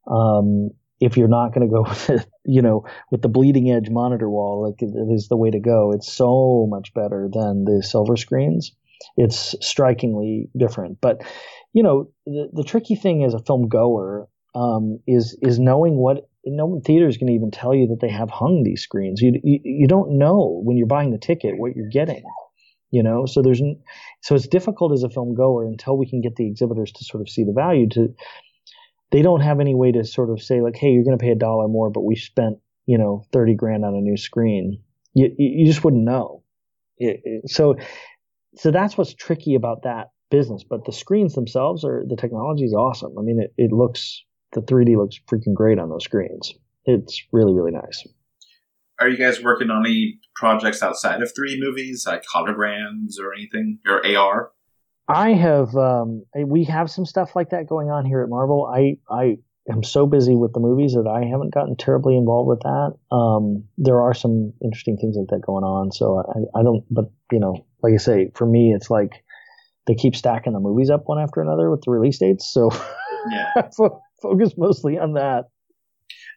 Um, 0.07 0.71
if 1.01 1.17
you're 1.17 1.29
not 1.29 1.55
going 1.55 1.69
to 1.69 1.73
go 1.73 1.83
with 1.89 2.27
you 2.45 2.63
know, 2.63 2.85
with 3.11 3.23
the 3.23 3.29
bleeding 3.29 3.71
edge 3.71 3.91
monitor 3.91 4.31
wall, 4.31 4.63
like 4.63 4.81
it, 4.83 4.95
it 4.95 5.13
is 5.13 5.29
the 5.29 5.37
way 5.37 5.51
to 5.51 5.61
go. 5.61 5.93
It's 5.93 6.11
so 6.11 6.67
much 6.69 6.95
better 6.95 7.29
than 7.33 7.65
the 7.65 7.83
silver 7.83 8.17
screens. 8.17 8.73
It's 9.17 9.55
strikingly 9.61 10.49
different. 10.57 11.01
But, 11.01 11.23
you 11.75 11.83
know, 11.83 12.11
the, 12.25 12.49
the 12.53 12.65
tricky 12.65 12.95
thing 12.95 13.25
as 13.25 13.35
a 13.35 13.41
film 13.41 13.69
goer 13.69 14.29
um, 14.55 15.01
is 15.07 15.37
is 15.43 15.59
knowing 15.59 15.97
what 15.97 16.29
no 16.47 16.81
theater 16.85 17.09
is 17.09 17.19
going 17.19 17.27
to 17.27 17.35
even 17.35 17.51
tell 17.51 17.75
you 17.75 17.89
that 17.89 18.01
they 18.01 18.09
have 18.09 18.31
hung 18.31 18.63
these 18.63 18.83
screens. 18.83 19.21
You, 19.21 19.39
you 19.45 19.61
you 19.63 19.89
don't 19.89 20.19
know 20.19 20.63
when 20.65 20.79
you're 20.79 20.87
buying 20.87 21.11
the 21.11 21.19
ticket 21.19 21.59
what 21.59 21.77
you're 21.77 21.91
getting 21.91 22.23
you 22.93 23.03
know 23.03 23.27
so 23.27 23.43
there's 23.43 23.61
so 24.23 24.37
it's 24.37 24.47
difficult 24.47 24.93
as 24.93 25.03
a 25.03 25.11
film 25.11 25.35
goer 25.35 25.67
until 25.67 25.99
we 25.99 26.09
can 26.09 26.21
get 26.21 26.37
the 26.37 26.47
exhibitors 26.47 26.93
to 26.93 27.05
sort 27.05 27.21
of 27.21 27.29
see 27.29 27.43
the 27.43 27.53
value 27.53 27.89
to 27.89 28.15
they 29.13 29.23
don't 29.23 29.41
have 29.41 29.61
any 29.61 29.75
way 29.75 29.93
to 29.93 30.05
sort 30.05 30.31
of 30.31 30.43
say 30.43 30.61
like 30.61 30.77
hey 30.77 30.91
you're 30.91 31.05
going 31.05 31.17
to 31.17 31.23
pay 31.23 31.31
a 31.31 31.37
dollar 31.37 31.69
more 31.69 31.91
but 31.91 32.03
we 32.03 32.17
spent 32.17 32.59
you 32.87 32.97
know 32.97 33.25
30 33.33 33.55
grand 33.55 33.85
on 33.85 33.95
a 33.95 34.01
new 34.01 34.17
screen. 34.17 34.81
You, 35.15 35.35
you 35.37 35.67
just 35.67 35.85
wouldn't 35.85 36.05
know. 36.05 36.43
It, 36.99 37.21
it, 37.25 37.51
so 37.51 37.77
so 38.55 38.71
that's 38.71 38.97
what's 38.97 39.13
tricky 39.15 39.55
about 39.55 39.83
that 39.83 40.11
business. 40.31 40.65
But 40.69 40.85
the 40.87 40.93
screens 40.93 41.35
themselves 41.35 41.85
are 41.85 42.05
the 42.09 42.17
technology 42.17 42.65
is 42.65 42.73
awesome. 42.73 43.15
I 43.19 43.23
mean 43.23 43.41
it, 43.41 43.53
it 43.57 43.73
looks 43.73 44.23
the 44.53 44.63
3d 44.63 44.97
looks 44.97 45.19
freaking 45.29 45.55
great 45.55 45.79
on 45.79 45.91
those 45.91 46.05
screens. 46.05 46.55
It's 46.85 47.23
really 47.33 47.53
really 47.53 47.73
nice. 47.73 48.07
Are 48.99 49.09
you 49.09 49.19
guys 49.19 49.43
working 49.43 49.69
on 49.69 49.85
any 49.85 50.21
projects 50.35 50.83
outside 50.83 51.21
of 51.21 51.31
3D 51.35 51.57
movies, 51.59 52.07
like 52.07 52.23
holograms 52.35 53.21
or 53.21 53.35
anything, 53.35 53.79
or 53.87 54.01
AR? 54.07 54.53
I 55.09 55.31
have. 55.31 55.75
Um, 55.77 56.25
we 56.35 56.65
have 56.65 56.91
some 56.91 57.07
stuff 57.07 57.37
like 57.37 57.51
that 57.51 57.69
going 57.69 57.91
on 57.91 58.05
here 58.05 58.23
at 58.23 58.29
Marvel. 58.29 58.67
I 58.67 58.99
I 59.09 59.39
am 59.71 59.83
so 59.83 60.07
busy 60.07 60.35
with 60.35 60.53
the 60.53 60.61
movies 60.61 60.95
that 60.95 61.09
I 61.09 61.25
haven't 61.27 61.55
gotten 61.55 61.77
terribly 61.77 62.17
involved 62.17 62.49
with 62.49 62.61
that. 62.61 63.15
Um, 63.15 63.65
there 63.79 64.01
are 64.01 64.15
some 64.15 64.53
interesting 64.63 64.97
things 64.97 65.17
like 65.17 65.29
that 65.29 65.47
going 65.47 65.65
on. 65.65 65.93
So 65.93 66.19
I, 66.19 66.61
I 66.61 66.63
don't. 66.63 66.85
But 66.91 67.11
you 67.31 67.39
know, 67.39 67.67
like 67.83 67.95
I 67.95 67.99
say, 67.99 68.31
for 68.35 68.47
me, 68.47 68.73
it's 68.75 68.91
like 68.91 69.25
they 69.87 69.95
keep 69.95 70.17
stacking 70.17 70.53
the 70.53 70.61
movies 70.61 70.91
up 70.91 71.05
one 71.07 71.21
after 71.21 71.41
another 71.41 71.71
with 71.71 71.83
the 71.83 71.93
release 71.93 72.19
dates. 72.19 72.51
So 72.51 72.71
yeah, 73.31 73.69
focus 74.23 74.55
mostly 74.57 74.99
on 74.99 75.15
that. 75.15 75.45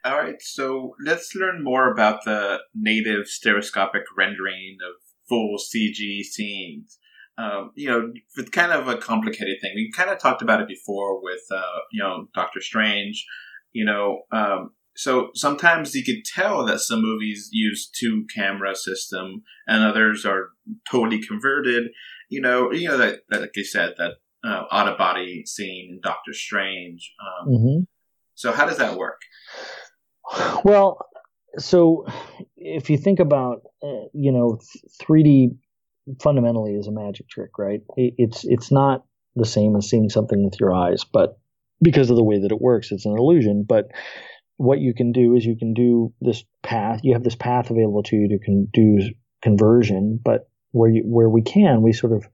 All 0.05 0.17
right, 0.17 0.41
so 0.41 0.95
let's 1.03 1.35
learn 1.35 1.63
more 1.63 1.91
about 1.91 2.23
the 2.23 2.59
native 2.73 3.27
stereoscopic 3.27 4.03
rendering 4.17 4.77
of 4.87 4.95
full 5.27 5.57
CG 5.57 6.23
scenes. 6.23 6.99
Um, 7.39 7.71
you 7.75 7.89
know, 7.89 8.11
it's 8.35 8.49
kind 8.49 8.71
of 8.71 8.87
a 8.87 8.97
complicated 8.97 9.57
thing. 9.61 9.71
We 9.75 9.91
kind 9.95 10.09
of 10.09 10.19
talked 10.19 10.41
about 10.41 10.61
it 10.61 10.67
before 10.67 11.21
with, 11.21 11.41
uh, 11.51 11.79
you 11.91 12.03
know, 12.03 12.27
Doctor 12.33 12.59
Strange. 12.59 13.25
You 13.71 13.85
know, 13.85 14.23
um, 14.31 14.71
so 14.95 15.29
sometimes 15.33 15.95
you 15.95 16.03
could 16.03 16.25
tell 16.25 16.65
that 16.65 16.79
some 16.79 17.01
movies 17.01 17.49
use 17.51 17.89
two 17.89 18.25
camera 18.35 18.75
system 18.75 19.43
and 19.67 19.83
others 19.83 20.25
are 20.25 20.49
totally 20.91 21.21
converted. 21.25 21.91
You 22.27 22.41
know, 22.41 22.71
you 22.71 22.89
know 22.89 22.97
that, 22.97 23.19
that 23.29 23.41
like 23.41 23.55
you 23.55 23.63
said, 23.63 23.93
that 23.97 24.13
uh, 24.43 24.63
out 24.71 24.87
of 24.87 24.97
body 24.97 25.43
scene 25.45 25.89
in 25.91 25.99
Doctor 26.01 26.33
Strange. 26.33 27.13
Um, 27.21 27.53
mm-hmm 27.53 27.79
So 28.35 28.51
how 28.51 28.65
does 28.65 28.77
that 28.77 28.97
work? 28.97 29.21
Well, 30.63 31.05
so 31.57 32.05
if 32.55 32.89
you 32.89 32.97
think 32.97 33.19
about, 33.19 33.61
uh, 33.83 34.07
you 34.13 34.31
know, 34.31 34.59
3D 35.01 35.57
fundamentally 36.21 36.75
is 36.75 36.87
a 36.87 36.91
magic 36.91 37.29
trick, 37.29 37.57
right? 37.57 37.81
It's 37.95 38.45
it's 38.45 38.71
not 38.71 39.05
the 39.35 39.45
same 39.45 39.75
as 39.75 39.89
seeing 39.89 40.09
something 40.09 40.43
with 40.43 40.59
your 40.59 40.73
eyes, 40.73 41.03
but 41.03 41.39
because 41.81 42.09
of 42.09 42.17
the 42.17 42.23
way 42.23 42.39
that 42.39 42.51
it 42.51 42.61
works, 42.61 42.91
it's 42.91 43.05
an 43.05 43.17
illusion. 43.17 43.65
But 43.67 43.91
what 44.57 44.79
you 44.79 44.93
can 44.93 45.11
do 45.11 45.35
is 45.35 45.45
you 45.45 45.55
can 45.55 45.73
do 45.73 46.13
this 46.19 46.43
path. 46.63 47.01
You 47.03 47.13
have 47.13 47.23
this 47.23 47.35
path 47.35 47.69
available 47.69 48.03
to 48.03 48.15
you 48.15 48.27
to 48.29 48.39
can 48.39 48.67
do 48.73 48.99
conversion, 49.41 50.19
but 50.21 50.49
where 50.71 50.89
you 50.89 51.03
where 51.05 51.29
we 51.29 51.41
can, 51.41 51.81
we 51.81 51.93
sort 51.93 52.13
of 52.13 52.27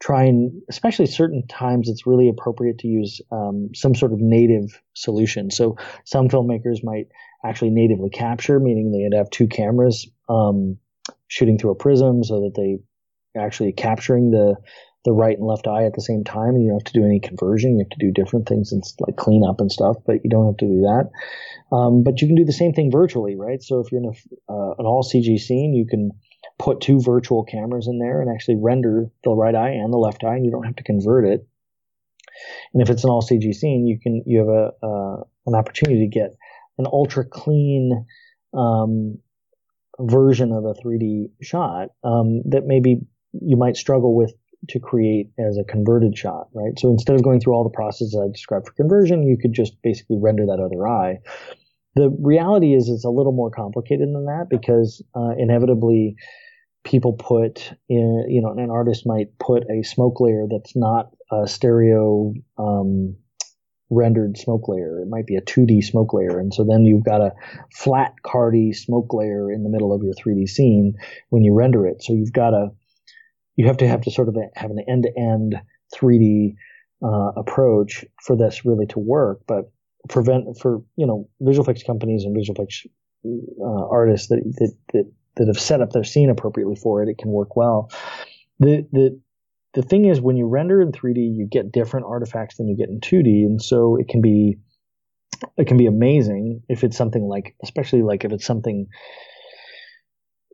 try 0.00 0.24
and 0.24 0.62
especially 0.68 1.06
certain 1.06 1.46
times 1.46 1.88
it's 1.88 2.06
really 2.06 2.28
appropriate 2.28 2.78
to 2.78 2.88
use 2.88 3.20
um, 3.30 3.68
some 3.74 3.94
sort 3.94 4.12
of 4.12 4.18
native 4.20 4.80
solution. 4.94 5.50
So 5.50 5.76
some 6.04 6.28
filmmakers 6.28 6.82
might 6.82 7.08
actually 7.44 7.70
natively 7.70 8.10
capture, 8.10 8.58
meaning 8.58 8.90
they'd 8.92 9.16
have 9.16 9.30
two 9.30 9.46
cameras 9.46 10.08
um, 10.28 10.78
shooting 11.28 11.58
through 11.58 11.72
a 11.72 11.76
prism 11.76 12.24
so 12.24 12.40
that 12.40 12.54
they 12.56 12.78
actually 13.36 13.72
capturing 13.72 14.30
the 14.30 14.56
the 15.04 15.12
right 15.12 15.38
and 15.38 15.46
left 15.46 15.66
eye 15.66 15.84
at 15.84 15.94
the 15.94 16.02
same 16.02 16.24
time, 16.24 16.56
you 16.58 16.68
don't 16.68 16.80
have 16.80 16.92
to 16.92 17.00
do 17.00 17.06
any 17.06 17.20
conversion. 17.20 17.78
You 17.78 17.84
have 17.84 17.98
to 17.98 18.06
do 18.06 18.12
different 18.12 18.46
things 18.46 18.70
and 18.72 18.82
like 19.00 19.16
clean 19.16 19.42
up 19.48 19.60
and 19.60 19.72
stuff, 19.72 19.96
but 20.06 20.16
you 20.22 20.28
don't 20.28 20.46
have 20.46 20.58
to 20.58 20.66
do 20.66 20.82
that. 20.82 21.10
Um, 21.74 22.02
but 22.02 22.20
you 22.20 22.28
can 22.28 22.36
do 22.36 22.44
the 22.44 22.52
same 22.52 22.74
thing 22.74 22.90
virtually, 22.90 23.34
right? 23.34 23.62
So 23.62 23.80
if 23.80 23.90
you're 23.90 24.02
in 24.02 24.08
a, 24.08 24.52
uh, 24.52 24.74
an 24.78 24.84
all 24.84 25.02
CG 25.02 25.38
scene, 25.38 25.74
you 25.74 25.86
can 25.86 26.10
put 26.58 26.82
two 26.82 27.00
virtual 27.00 27.44
cameras 27.44 27.88
in 27.88 27.98
there 27.98 28.20
and 28.20 28.30
actually 28.30 28.56
render 28.60 29.06
the 29.24 29.30
right 29.30 29.54
eye 29.54 29.70
and 29.70 29.90
the 29.90 29.98
left 29.98 30.22
eye, 30.22 30.34
and 30.34 30.44
you 30.44 30.50
don't 30.50 30.64
have 30.64 30.76
to 30.76 30.84
convert 30.84 31.26
it. 31.26 31.46
And 32.74 32.82
if 32.82 32.90
it's 32.90 33.04
an 33.04 33.10
all 33.10 33.22
CG 33.22 33.54
scene, 33.54 33.86
you 33.86 33.98
can 33.98 34.22
you 34.26 34.40
have 34.40 34.48
a 34.48 34.70
uh, 34.82 35.24
an 35.46 35.54
opportunity 35.54 36.00
to 36.00 36.08
get 36.08 36.36
an 36.78 36.86
ultra 36.86 37.24
clean 37.24 38.06
um, 38.52 39.18
version 39.98 40.52
of 40.52 40.64
a 40.64 40.74
3D 40.74 41.30
shot 41.42 41.88
um, 42.04 42.42
that 42.50 42.66
maybe 42.66 43.00
you 43.32 43.56
might 43.56 43.76
struggle 43.76 44.14
with 44.14 44.32
to 44.68 44.78
create 44.78 45.30
as 45.38 45.56
a 45.56 45.64
converted 45.64 46.16
shot, 46.16 46.48
right? 46.52 46.78
So 46.78 46.90
instead 46.90 47.16
of 47.16 47.22
going 47.22 47.40
through 47.40 47.54
all 47.54 47.64
the 47.64 47.70
processes 47.70 48.18
I 48.20 48.30
described 48.30 48.66
for 48.66 48.72
conversion, 48.74 49.22
you 49.22 49.38
could 49.40 49.54
just 49.54 49.80
basically 49.82 50.18
render 50.20 50.46
that 50.46 50.60
other 50.60 50.86
eye. 50.86 51.18
The 51.96 52.10
reality 52.20 52.74
is 52.74 52.88
it's 52.88 53.04
a 53.04 53.10
little 53.10 53.32
more 53.32 53.50
complicated 53.50 54.08
than 54.08 54.26
that 54.26 54.46
because 54.50 55.02
uh, 55.14 55.30
inevitably 55.38 56.16
people 56.84 57.14
put 57.14 57.72
in, 57.88 58.26
you 58.28 58.42
know, 58.42 58.52
an 58.52 58.70
artist 58.70 59.06
might 59.06 59.38
put 59.38 59.64
a 59.70 59.82
smoke 59.82 60.20
layer 60.20 60.46
that's 60.48 60.76
not 60.76 61.10
a 61.32 61.46
stereo 61.46 62.32
um, 62.58 63.16
rendered 63.90 64.38
smoke 64.38 64.68
layer. 64.68 65.00
It 65.00 65.08
might 65.08 65.26
be 65.26 65.36
a 65.36 65.42
2D 65.42 65.82
smoke 65.84 66.14
layer. 66.14 66.38
And 66.38 66.54
so 66.54 66.64
then 66.64 66.84
you've 66.84 67.04
got 67.04 67.20
a 67.20 67.32
flat 67.74 68.14
cardy 68.24 68.74
smoke 68.74 69.12
layer 69.12 69.50
in 69.50 69.64
the 69.64 69.68
middle 69.68 69.92
of 69.92 70.02
your 70.02 70.14
3D 70.14 70.48
scene 70.48 70.94
when 71.30 71.42
you 71.42 71.52
render 71.54 71.86
it. 71.86 72.02
So 72.02 72.12
you've 72.12 72.32
got 72.32 72.54
a, 72.54 72.70
you 73.60 73.66
have 73.66 73.76
to 73.76 73.86
have 73.86 74.00
to 74.00 74.10
sort 74.10 74.28
of 74.28 74.36
have 74.54 74.70
an 74.70 74.82
end 74.88 75.02
to 75.02 75.20
end 75.20 75.60
3D 75.94 76.54
uh, 77.04 77.32
approach 77.36 78.06
for 78.24 78.34
this 78.34 78.64
really 78.64 78.86
to 78.86 78.98
work. 78.98 79.42
But 79.46 79.70
prevent 80.08 80.58
for, 80.58 80.82
you 80.96 81.06
know, 81.06 81.28
visual 81.40 81.62
effects 81.62 81.82
companies 81.82 82.24
and 82.24 82.34
visual 82.34 82.56
effects 82.56 82.86
uh, 83.26 83.88
artists 83.90 84.28
that, 84.28 84.42
that, 84.56 84.74
that, 84.94 85.12
that 85.36 85.46
have 85.48 85.60
set 85.60 85.82
up 85.82 85.90
their 85.90 86.04
scene 86.04 86.30
appropriately 86.30 86.74
for 86.74 87.02
it, 87.02 87.10
it 87.10 87.18
can 87.18 87.30
work 87.30 87.54
well. 87.54 87.90
The, 88.60 88.86
the, 88.92 89.20
the 89.74 89.82
thing 89.82 90.06
is 90.06 90.22
when 90.22 90.38
you 90.38 90.46
render 90.46 90.80
in 90.80 90.90
3D, 90.90 91.18
you 91.18 91.46
get 91.46 91.70
different 91.70 92.06
artifacts 92.06 92.56
than 92.56 92.66
you 92.66 92.76
get 92.78 92.88
in 92.88 93.00
2D, 93.00 93.44
and 93.44 93.60
so 93.60 93.96
it 93.96 94.08
can 94.08 94.22
be 94.22 94.56
it 95.56 95.66
can 95.66 95.76
be 95.76 95.86
amazing 95.86 96.62
if 96.68 96.84
it's 96.84 96.96
something 96.96 97.22
like, 97.22 97.54
especially 97.62 98.02
like 98.02 98.24
if 98.24 98.32
it's 98.32 98.44
something 98.44 98.88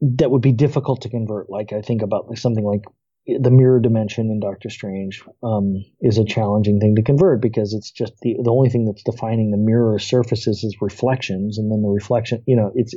that 0.00 0.30
would 0.30 0.42
be 0.42 0.52
difficult 0.52 1.02
to 1.02 1.08
convert. 1.08 1.50
Like 1.50 1.72
I 1.72 1.80
think 1.80 2.02
about 2.02 2.28
like 2.28 2.38
something 2.38 2.64
like 2.64 2.82
the 3.26 3.50
mirror 3.50 3.80
dimension 3.80 4.30
in 4.30 4.38
Doctor 4.38 4.70
Strange 4.70 5.22
um, 5.42 5.84
is 6.00 6.18
a 6.18 6.24
challenging 6.24 6.78
thing 6.78 6.94
to 6.94 7.02
convert 7.02 7.40
because 7.40 7.74
it's 7.74 7.90
just 7.90 8.12
the 8.20 8.36
the 8.42 8.50
only 8.50 8.68
thing 8.68 8.84
that's 8.84 9.02
defining 9.02 9.50
the 9.50 9.56
mirror 9.56 9.98
surfaces 9.98 10.62
is 10.62 10.76
reflections, 10.80 11.58
and 11.58 11.70
then 11.70 11.82
the 11.82 11.88
reflection, 11.88 12.42
you 12.46 12.56
know, 12.56 12.72
it's 12.74 12.94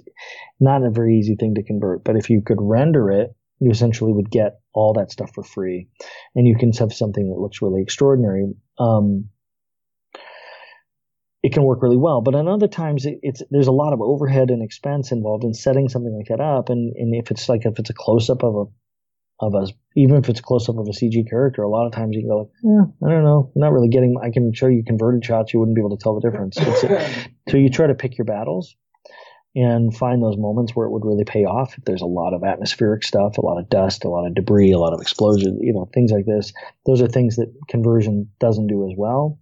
not 0.60 0.84
a 0.84 0.92
very 0.92 1.18
easy 1.18 1.36
thing 1.36 1.56
to 1.56 1.64
convert. 1.64 2.04
But 2.04 2.16
if 2.16 2.30
you 2.30 2.42
could 2.42 2.60
render 2.62 3.10
it 3.10 3.36
you 3.60 3.70
essentially 3.70 4.14
would 4.14 4.32
get 4.32 4.60
all 4.74 4.94
that 4.94 5.12
stuff 5.12 5.32
for 5.34 5.44
free, 5.44 5.88
and 6.36 6.48
you 6.48 6.56
can 6.56 6.72
have 6.74 6.94
something 6.94 7.30
that 7.30 7.40
looks 7.40 7.62
really 7.62 7.82
extraordinary. 7.82 8.54
Um, 8.78 9.30
it 11.42 11.54
can 11.54 11.64
work 11.64 11.82
really 11.82 11.98
well, 11.98 12.22
but 12.22 12.36
on 12.36 12.48
other 12.48 12.68
times 12.68 13.06
it, 13.06 13.20
it's 13.22 13.42
there's 13.50 13.68
a 13.68 13.72
lot 13.72 13.94
of 13.94 14.02
overhead 14.02 14.50
and 14.50 14.62
expense 14.62 15.12
involved 15.12 15.44
in 15.44 15.54
setting 15.54 15.88
something 15.88 16.16
like 16.16 16.28
that 16.28 16.44
up, 16.44 16.70
and 16.70 16.94
and 16.96 17.16
if 17.16 17.32
it's 17.32 17.48
like 17.48 17.66
if 17.66 17.80
it's 17.80 17.90
a 17.90 17.94
close 17.94 18.30
up 18.30 18.44
of 18.44 18.56
a 18.56 18.66
of 19.42 19.56
us, 19.56 19.72
even 19.96 20.18
if 20.18 20.28
it's 20.28 20.42
a 20.42 20.44
close 20.44 20.68
up 20.68 20.78
of 20.78 20.88
a 20.88 20.92
CG 20.92 21.30
character, 21.30 21.64
a 21.64 21.70
lot 21.70 21.86
of 21.86 21.94
times 21.94 22.14
you 22.14 22.22
can 22.22 22.30
go 22.30 22.38
like, 22.40 22.50
yeah, 22.62 23.08
I 23.08 23.12
don't 23.12 23.24
know, 23.24 23.52
I'm 23.56 23.62
not 23.62 23.72
really 23.72 23.88
getting. 23.88 24.18
I 24.22 24.32
can 24.32 24.54
show 24.54 24.68
you 24.68 24.84
converted 24.84 25.24
shots, 25.24 25.54
you 25.54 25.60
wouldn't 25.60 25.76
be 25.76 25.82
able 25.82 25.96
to 25.96 26.04
tell 26.04 26.20
the 26.20 26.30
difference. 26.30 26.58
so 27.50 27.58
you 27.58 27.70
try 27.70 27.88
to 27.88 27.96
pick 27.96 28.18
your 28.18 28.26
battles 28.26 28.76
and 29.56 29.96
find 29.96 30.22
those 30.22 30.38
moments 30.38 30.76
where 30.76 30.86
it 30.86 30.92
would 30.92 31.06
really 31.06 31.24
pay 31.24 31.46
off. 31.46 31.78
If 31.78 31.86
there's 31.86 32.02
a 32.02 32.06
lot 32.06 32.34
of 32.34 32.44
atmospheric 32.44 33.04
stuff, 33.04 33.38
a 33.38 33.46
lot 33.46 33.60
of 33.60 33.70
dust, 33.70 34.06
a 34.06 34.10
lot 34.10 34.28
of 34.28 34.36
debris, 34.36 34.72
a 34.72 34.78
lot 34.78 34.94
of 34.94 35.02
explosions, 35.02 35.60
you 35.62 35.74
know, 35.74 35.90
things 35.94 36.12
like 36.12 36.26
this. 36.26 36.54
Those 36.86 37.02
are 37.02 37.08
things 37.08 37.38
that 37.38 37.52
conversion 37.68 38.30
doesn't 38.40 38.68
do 38.68 38.88
as 38.90 38.94
well. 38.96 39.40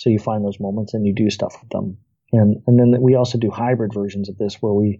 So 0.00 0.08
you 0.08 0.18
find 0.18 0.42
those 0.42 0.58
moments 0.58 0.94
and 0.94 1.06
you 1.06 1.14
do 1.14 1.28
stuff 1.28 1.54
with 1.60 1.70
them. 1.70 1.98
And 2.32 2.62
and 2.66 2.78
then 2.78 3.02
we 3.02 3.16
also 3.16 3.36
do 3.36 3.50
hybrid 3.50 3.92
versions 3.92 4.30
of 4.30 4.38
this 4.38 4.54
where 4.56 4.72
we 4.72 4.98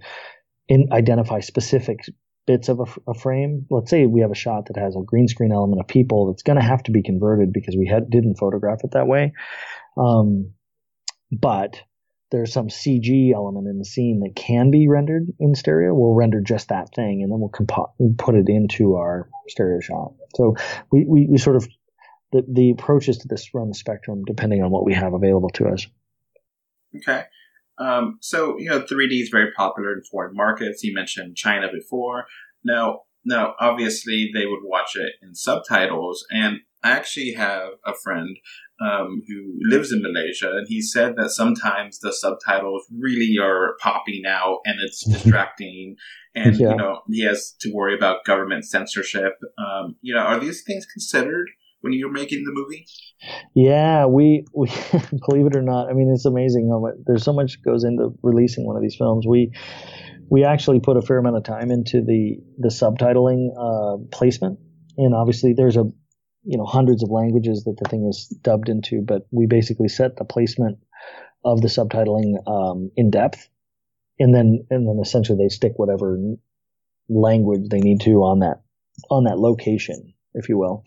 in, 0.68 0.88
identify 0.92 1.40
specific 1.40 2.00
bits 2.46 2.68
of 2.68 2.80
a, 2.80 3.10
a, 3.10 3.14
frame. 3.14 3.66
Let's 3.70 3.90
say 3.90 4.06
we 4.06 4.20
have 4.20 4.30
a 4.30 4.34
shot 4.34 4.66
that 4.66 4.76
has 4.76 4.96
a 4.96 5.02
green 5.04 5.26
screen 5.26 5.52
element 5.52 5.80
of 5.80 5.88
people 5.88 6.26
that's 6.26 6.42
going 6.42 6.58
to 6.58 6.64
have 6.64 6.82
to 6.84 6.90
be 6.90 7.02
converted 7.02 7.52
because 7.52 7.76
we 7.78 7.86
had, 7.86 8.10
didn't 8.10 8.36
photograph 8.36 8.80
it 8.84 8.90
that 8.92 9.06
way. 9.06 9.32
Um, 9.96 10.52
but 11.32 11.80
there's 12.30 12.52
some 12.52 12.68
CG 12.68 13.32
element 13.32 13.68
in 13.68 13.78
the 13.78 13.84
scene 13.84 14.20
that 14.20 14.36
can 14.36 14.70
be 14.70 14.86
rendered 14.88 15.26
in 15.38 15.54
stereo, 15.54 15.94
we'll 15.94 16.14
render 16.14 16.40
just 16.40 16.68
that 16.68 16.94
thing 16.94 17.22
and 17.22 17.32
then 17.32 17.40
we'll 17.40 17.48
compo- 17.48 17.94
put 18.18 18.34
it 18.34 18.48
into 18.48 18.96
our 18.96 19.28
stereo 19.48 19.80
shot. 19.80 20.12
So 20.36 20.56
we, 20.92 21.04
we, 21.06 21.26
we 21.30 21.38
sort 21.38 21.56
of, 21.56 21.68
the, 22.32 22.44
the 22.48 22.70
approaches 22.70 23.18
to 23.18 23.28
this 23.28 23.52
run 23.54 23.68
the 23.68 23.74
spectrum 23.74 24.24
depending 24.24 24.62
on 24.62 24.70
what 24.70 24.84
we 24.84 24.94
have 24.94 25.14
available 25.14 25.50
to 25.50 25.68
us. 25.68 25.86
Okay. 26.96 27.24
Um, 27.78 28.18
so, 28.20 28.58
you 28.58 28.68
know, 28.68 28.82
3D 28.82 29.22
is 29.22 29.30
very 29.30 29.52
popular 29.52 29.92
in 29.92 30.02
foreign 30.02 30.34
markets. 30.34 30.84
You 30.84 30.94
mentioned 30.94 31.36
China 31.36 31.68
before. 31.72 32.26
Now, 32.64 33.02
now, 33.24 33.54
obviously, 33.60 34.30
they 34.32 34.46
would 34.46 34.60
watch 34.62 34.96
it 34.96 35.12
in 35.22 35.34
subtitles, 35.34 36.24
and 36.30 36.60
I 36.82 36.92
actually 36.92 37.32
have 37.32 37.72
a 37.84 37.92
friend 37.94 38.36
um, 38.80 39.22
who 39.28 39.58
lives 39.60 39.92
in 39.92 40.00
Malaysia, 40.00 40.50
and 40.50 40.66
he 40.66 40.80
said 40.80 41.16
that 41.16 41.30
sometimes 41.30 41.98
the 41.98 42.12
subtitles 42.12 42.86
really 42.90 43.36
are 43.38 43.76
popping 43.80 44.22
out 44.26 44.60
and 44.64 44.76
it's 44.82 45.04
distracting, 45.12 45.96
and 46.34 46.56
yeah. 46.56 46.70
you 46.70 46.76
know 46.76 47.02
he 47.10 47.22
has 47.24 47.54
to 47.60 47.70
worry 47.74 47.94
about 47.94 48.24
government 48.24 48.64
censorship. 48.64 49.34
Um, 49.58 49.96
you 50.00 50.14
know, 50.14 50.20
are 50.20 50.40
these 50.40 50.62
things 50.62 50.86
considered 50.86 51.50
when 51.80 51.92
you're 51.92 52.10
making 52.10 52.44
the 52.44 52.52
movie? 52.52 52.86
Yeah, 53.54 54.06
we 54.06 54.44
we 54.54 54.68
believe 55.28 55.46
it 55.46 55.56
or 55.56 55.62
not. 55.62 55.88
I 55.88 55.92
mean, 55.92 56.10
it's 56.12 56.24
amazing 56.24 56.68
how 56.70 56.80
much 56.80 56.94
there's 57.06 57.24
so 57.24 57.32
much 57.32 57.62
goes 57.62 57.84
into 57.84 58.10
releasing 58.22 58.66
one 58.66 58.76
of 58.76 58.82
these 58.82 58.96
films. 58.96 59.26
We 59.26 59.52
we 60.30 60.44
actually 60.44 60.80
put 60.80 60.96
a 60.96 61.02
fair 61.02 61.18
amount 61.18 61.36
of 61.36 61.44
time 61.44 61.70
into 61.70 62.02
the 62.02 62.38
the 62.58 62.68
subtitling 62.68 63.50
uh, 63.58 63.98
placement, 64.12 64.58
and 64.96 65.14
obviously 65.14 65.54
there's 65.54 65.76
a 65.76 65.84
you 66.44 66.58
know 66.58 66.66
hundreds 66.66 67.02
of 67.02 67.10
languages 67.10 67.64
that 67.64 67.76
the 67.82 67.88
thing 67.88 68.06
is 68.08 68.26
dubbed 68.42 68.68
into, 68.68 69.02
but 69.02 69.26
we 69.30 69.46
basically 69.46 69.88
set 69.88 70.16
the 70.16 70.24
placement 70.24 70.78
of 71.44 71.60
the 71.60 71.68
subtitling 71.68 72.36
um, 72.46 72.90
in 72.96 73.10
depth, 73.10 73.48
and 74.18 74.34
then 74.34 74.66
and 74.70 74.88
then 74.88 74.98
essentially 75.02 75.38
they 75.42 75.48
stick 75.48 75.72
whatever 75.76 76.18
language 77.08 77.68
they 77.68 77.80
need 77.80 78.00
to 78.00 78.22
on 78.22 78.40
that 78.40 78.62
on 79.10 79.24
that 79.24 79.38
location, 79.38 80.14
if 80.34 80.48
you 80.48 80.58
will. 80.58 80.84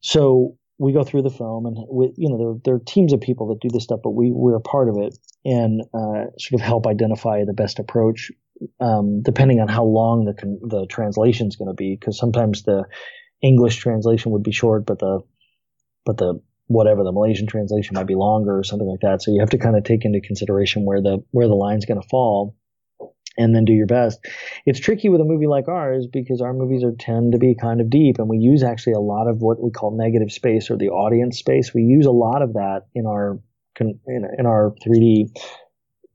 So 0.00 0.56
we 0.78 0.92
go 0.92 1.02
through 1.02 1.22
the 1.22 1.30
film, 1.30 1.66
and 1.66 1.76
with 1.88 2.12
you 2.16 2.28
know 2.28 2.38
there 2.38 2.54
there 2.64 2.74
are 2.74 2.84
teams 2.84 3.12
of 3.12 3.20
people 3.20 3.48
that 3.48 3.60
do 3.60 3.68
this 3.72 3.84
stuff, 3.84 4.00
but 4.02 4.10
we 4.10 4.30
we're 4.32 4.56
a 4.56 4.60
part 4.60 4.88
of 4.88 4.96
it 4.98 5.18
and 5.44 5.82
uh, 5.92 6.30
sort 6.38 6.60
of 6.60 6.60
help 6.60 6.86
identify 6.86 7.44
the 7.44 7.52
best 7.52 7.78
approach, 7.78 8.30
um, 8.80 9.22
depending 9.22 9.60
on 9.60 9.68
how 9.68 9.84
long 9.84 10.24
the 10.24 10.34
the 10.68 10.86
translation 10.86 11.48
is 11.48 11.56
going 11.56 11.68
to 11.68 11.74
be, 11.74 11.96
because 11.98 12.18
sometimes 12.18 12.62
the 12.62 12.84
English 13.42 13.76
translation 13.76 14.32
would 14.32 14.42
be 14.42 14.52
short, 14.52 14.86
but 14.86 14.98
the 14.98 15.20
but 16.04 16.16
the 16.16 16.40
whatever 16.68 17.02
the 17.02 17.12
Malaysian 17.12 17.46
translation 17.46 17.94
might 17.94 18.06
be 18.06 18.14
longer 18.14 18.56
or 18.56 18.62
something 18.62 18.86
like 18.86 19.00
that. 19.00 19.22
So 19.22 19.32
you 19.32 19.40
have 19.40 19.50
to 19.50 19.58
kind 19.58 19.76
of 19.76 19.84
take 19.84 20.04
into 20.04 20.20
consideration 20.20 20.84
where 20.84 21.02
the 21.02 21.18
where 21.32 21.48
the 21.48 21.54
line's 21.54 21.86
going 21.86 22.00
to 22.00 22.08
fall, 22.08 22.54
and 23.38 23.54
then 23.54 23.64
do 23.64 23.72
your 23.72 23.86
best. 23.86 24.18
It's 24.66 24.80
tricky 24.80 25.08
with 25.08 25.20
a 25.20 25.24
movie 25.24 25.46
like 25.46 25.68
ours 25.68 26.06
because 26.12 26.42
our 26.42 26.52
movies 26.52 26.82
are 26.82 26.92
tend 26.98 27.32
to 27.32 27.38
be 27.38 27.54
kind 27.54 27.80
of 27.80 27.88
deep, 27.88 28.18
and 28.18 28.28
we 28.28 28.38
use 28.38 28.62
actually 28.62 28.94
a 28.94 29.00
lot 29.00 29.28
of 29.28 29.38
what 29.40 29.62
we 29.62 29.70
call 29.70 29.96
negative 29.96 30.32
space 30.32 30.70
or 30.70 30.76
the 30.76 30.88
audience 30.88 31.38
space. 31.38 31.72
We 31.72 31.82
use 31.82 32.04
a 32.04 32.10
lot 32.10 32.42
of 32.42 32.54
that 32.54 32.82
in 32.94 33.06
our 33.06 33.38
in, 33.80 34.46
our 34.46 34.74
3D 34.84 35.30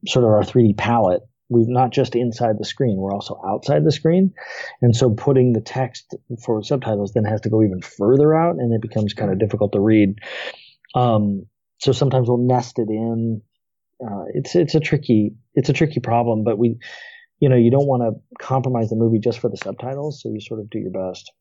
sort 0.06 0.26
of 0.26 0.32
our 0.32 0.44
3D 0.44 0.78
palette. 0.78 1.22
We're 1.50 1.66
not 1.68 1.92
just 1.92 2.16
inside 2.16 2.58
the 2.60 2.66
screen; 2.66 2.98
we're 2.98 3.14
also 3.14 3.40
outside 3.48 3.86
the 3.86 3.92
screen, 3.92 4.34
and 4.82 4.96
so 4.96 5.12
putting 5.12 5.54
the 5.54 5.62
text 5.62 6.16
for 6.44 6.62
subtitles 6.64 7.14
then 7.14 7.26
has 7.26 7.42
to 7.42 7.50
go 7.50 7.64
even 7.64 7.82
further 7.82 8.36
out, 8.36 8.56
and 8.56 8.74
it 8.74 8.82
becomes 8.82 9.14
kind 9.14 9.32
of 9.32 9.40
difficult 9.40 9.72
to 9.74 9.80
read. 9.80 10.16
Um, 10.94 11.46
so 11.80 11.92
sometimes 11.92 12.28
we'll 12.28 12.38
nest 12.38 12.80
it 12.80 12.90
in. 12.90 13.42
Uh, 14.04 14.26
it's 14.34 14.56
it's 14.56 14.76
a 14.76 14.80
tricky 14.80 15.36
it's 15.56 15.70
a 15.70 15.74
tricky 15.74 16.00
problem, 16.00 16.44
but 16.44 16.58
we, 16.58 16.78
you 17.40 17.50
know, 17.50 17.56
you 17.56 17.72
don't 17.72 17.88
want 17.88 18.04
to 18.04 18.46
compromise 18.46 18.90
the 18.90 18.96
movie 18.96 19.20
just 19.20 19.40
for 19.40 19.50
the 19.50 19.58
subtitles, 19.58 20.22
so 20.22 20.30
you 20.30 20.40
sort 20.40 20.60
of 20.60 20.70
do 20.70 20.80
your 20.80 20.92
best. 20.92 21.32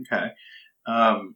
Okay. 0.00 0.28
Um, 0.86 1.34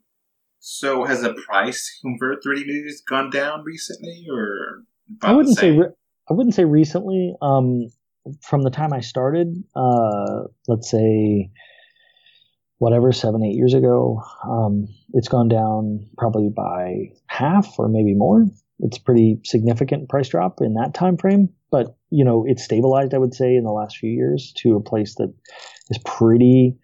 so 0.61 1.05
has 1.05 1.23
the 1.23 1.35
price 1.35 1.99
convert 2.03 2.43
3D 2.45 2.67
movies 2.67 3.03
gone 3.09 3.31
down 3.31 3.65
recently, 3.65 4.27
or 4.31 4.85
I 5.23 5.33
wouldn't 5.33 5.59
say 5.59 5.73
re- 5.73 5.91
I 6.31 6.35
wouldn't 6.35 6.55
say 6.55 6.65
recently. 6.65 7.35
Um, 7.43 7.89
from 8.41 8.63
the 8.63 8.71
time 8.71 8.93
I 8.93 9.01
started, 9.01 9.49
uh, 9.75 10.45
let's 10.69 10.89
say 10.89 11.51
whatever 12.79 13.13
seven 13.13 13.45
eight 13.45 13.55
years 13.55 13.75
ago, 13.75 14.23
um, 14.49 14.87
it's 15.15 15.29
gone 15.29 15.49
down 15.49 16.07
probably 16.17 16.51
by 16.55 17.13
half 17.27 17.79
or 17.79 17.89
maybe 17.89 18.15
more. 18.15 18.47
It's 18.81 18.99
pretty 18.99 19.41
significant 19.45 20.09
price 20.09 20.29
drop 20.29 20.61
in 20.61 20.75
that 20.75 20.95
time 20.95 21.17
frame, 21.17 21.51
but 21.73 21.97
you 22.11 22.25
know 22.25 22.45
it's 22.47 22.63
stabilized. 22.63 23.15
I 23.15 23.19
would 23.19 23.35
say 23.35 23.57
in 23.57 23.65
the 23.65 23.73
last 23.73 23.97
few 23.97 24.11
years 24.11 24.53
to 24.59 24.77
a 24.77 24.81
place 24.81 25.17
that 25.17 25.35
is 25.91 25.99
pretty 26.05 26.77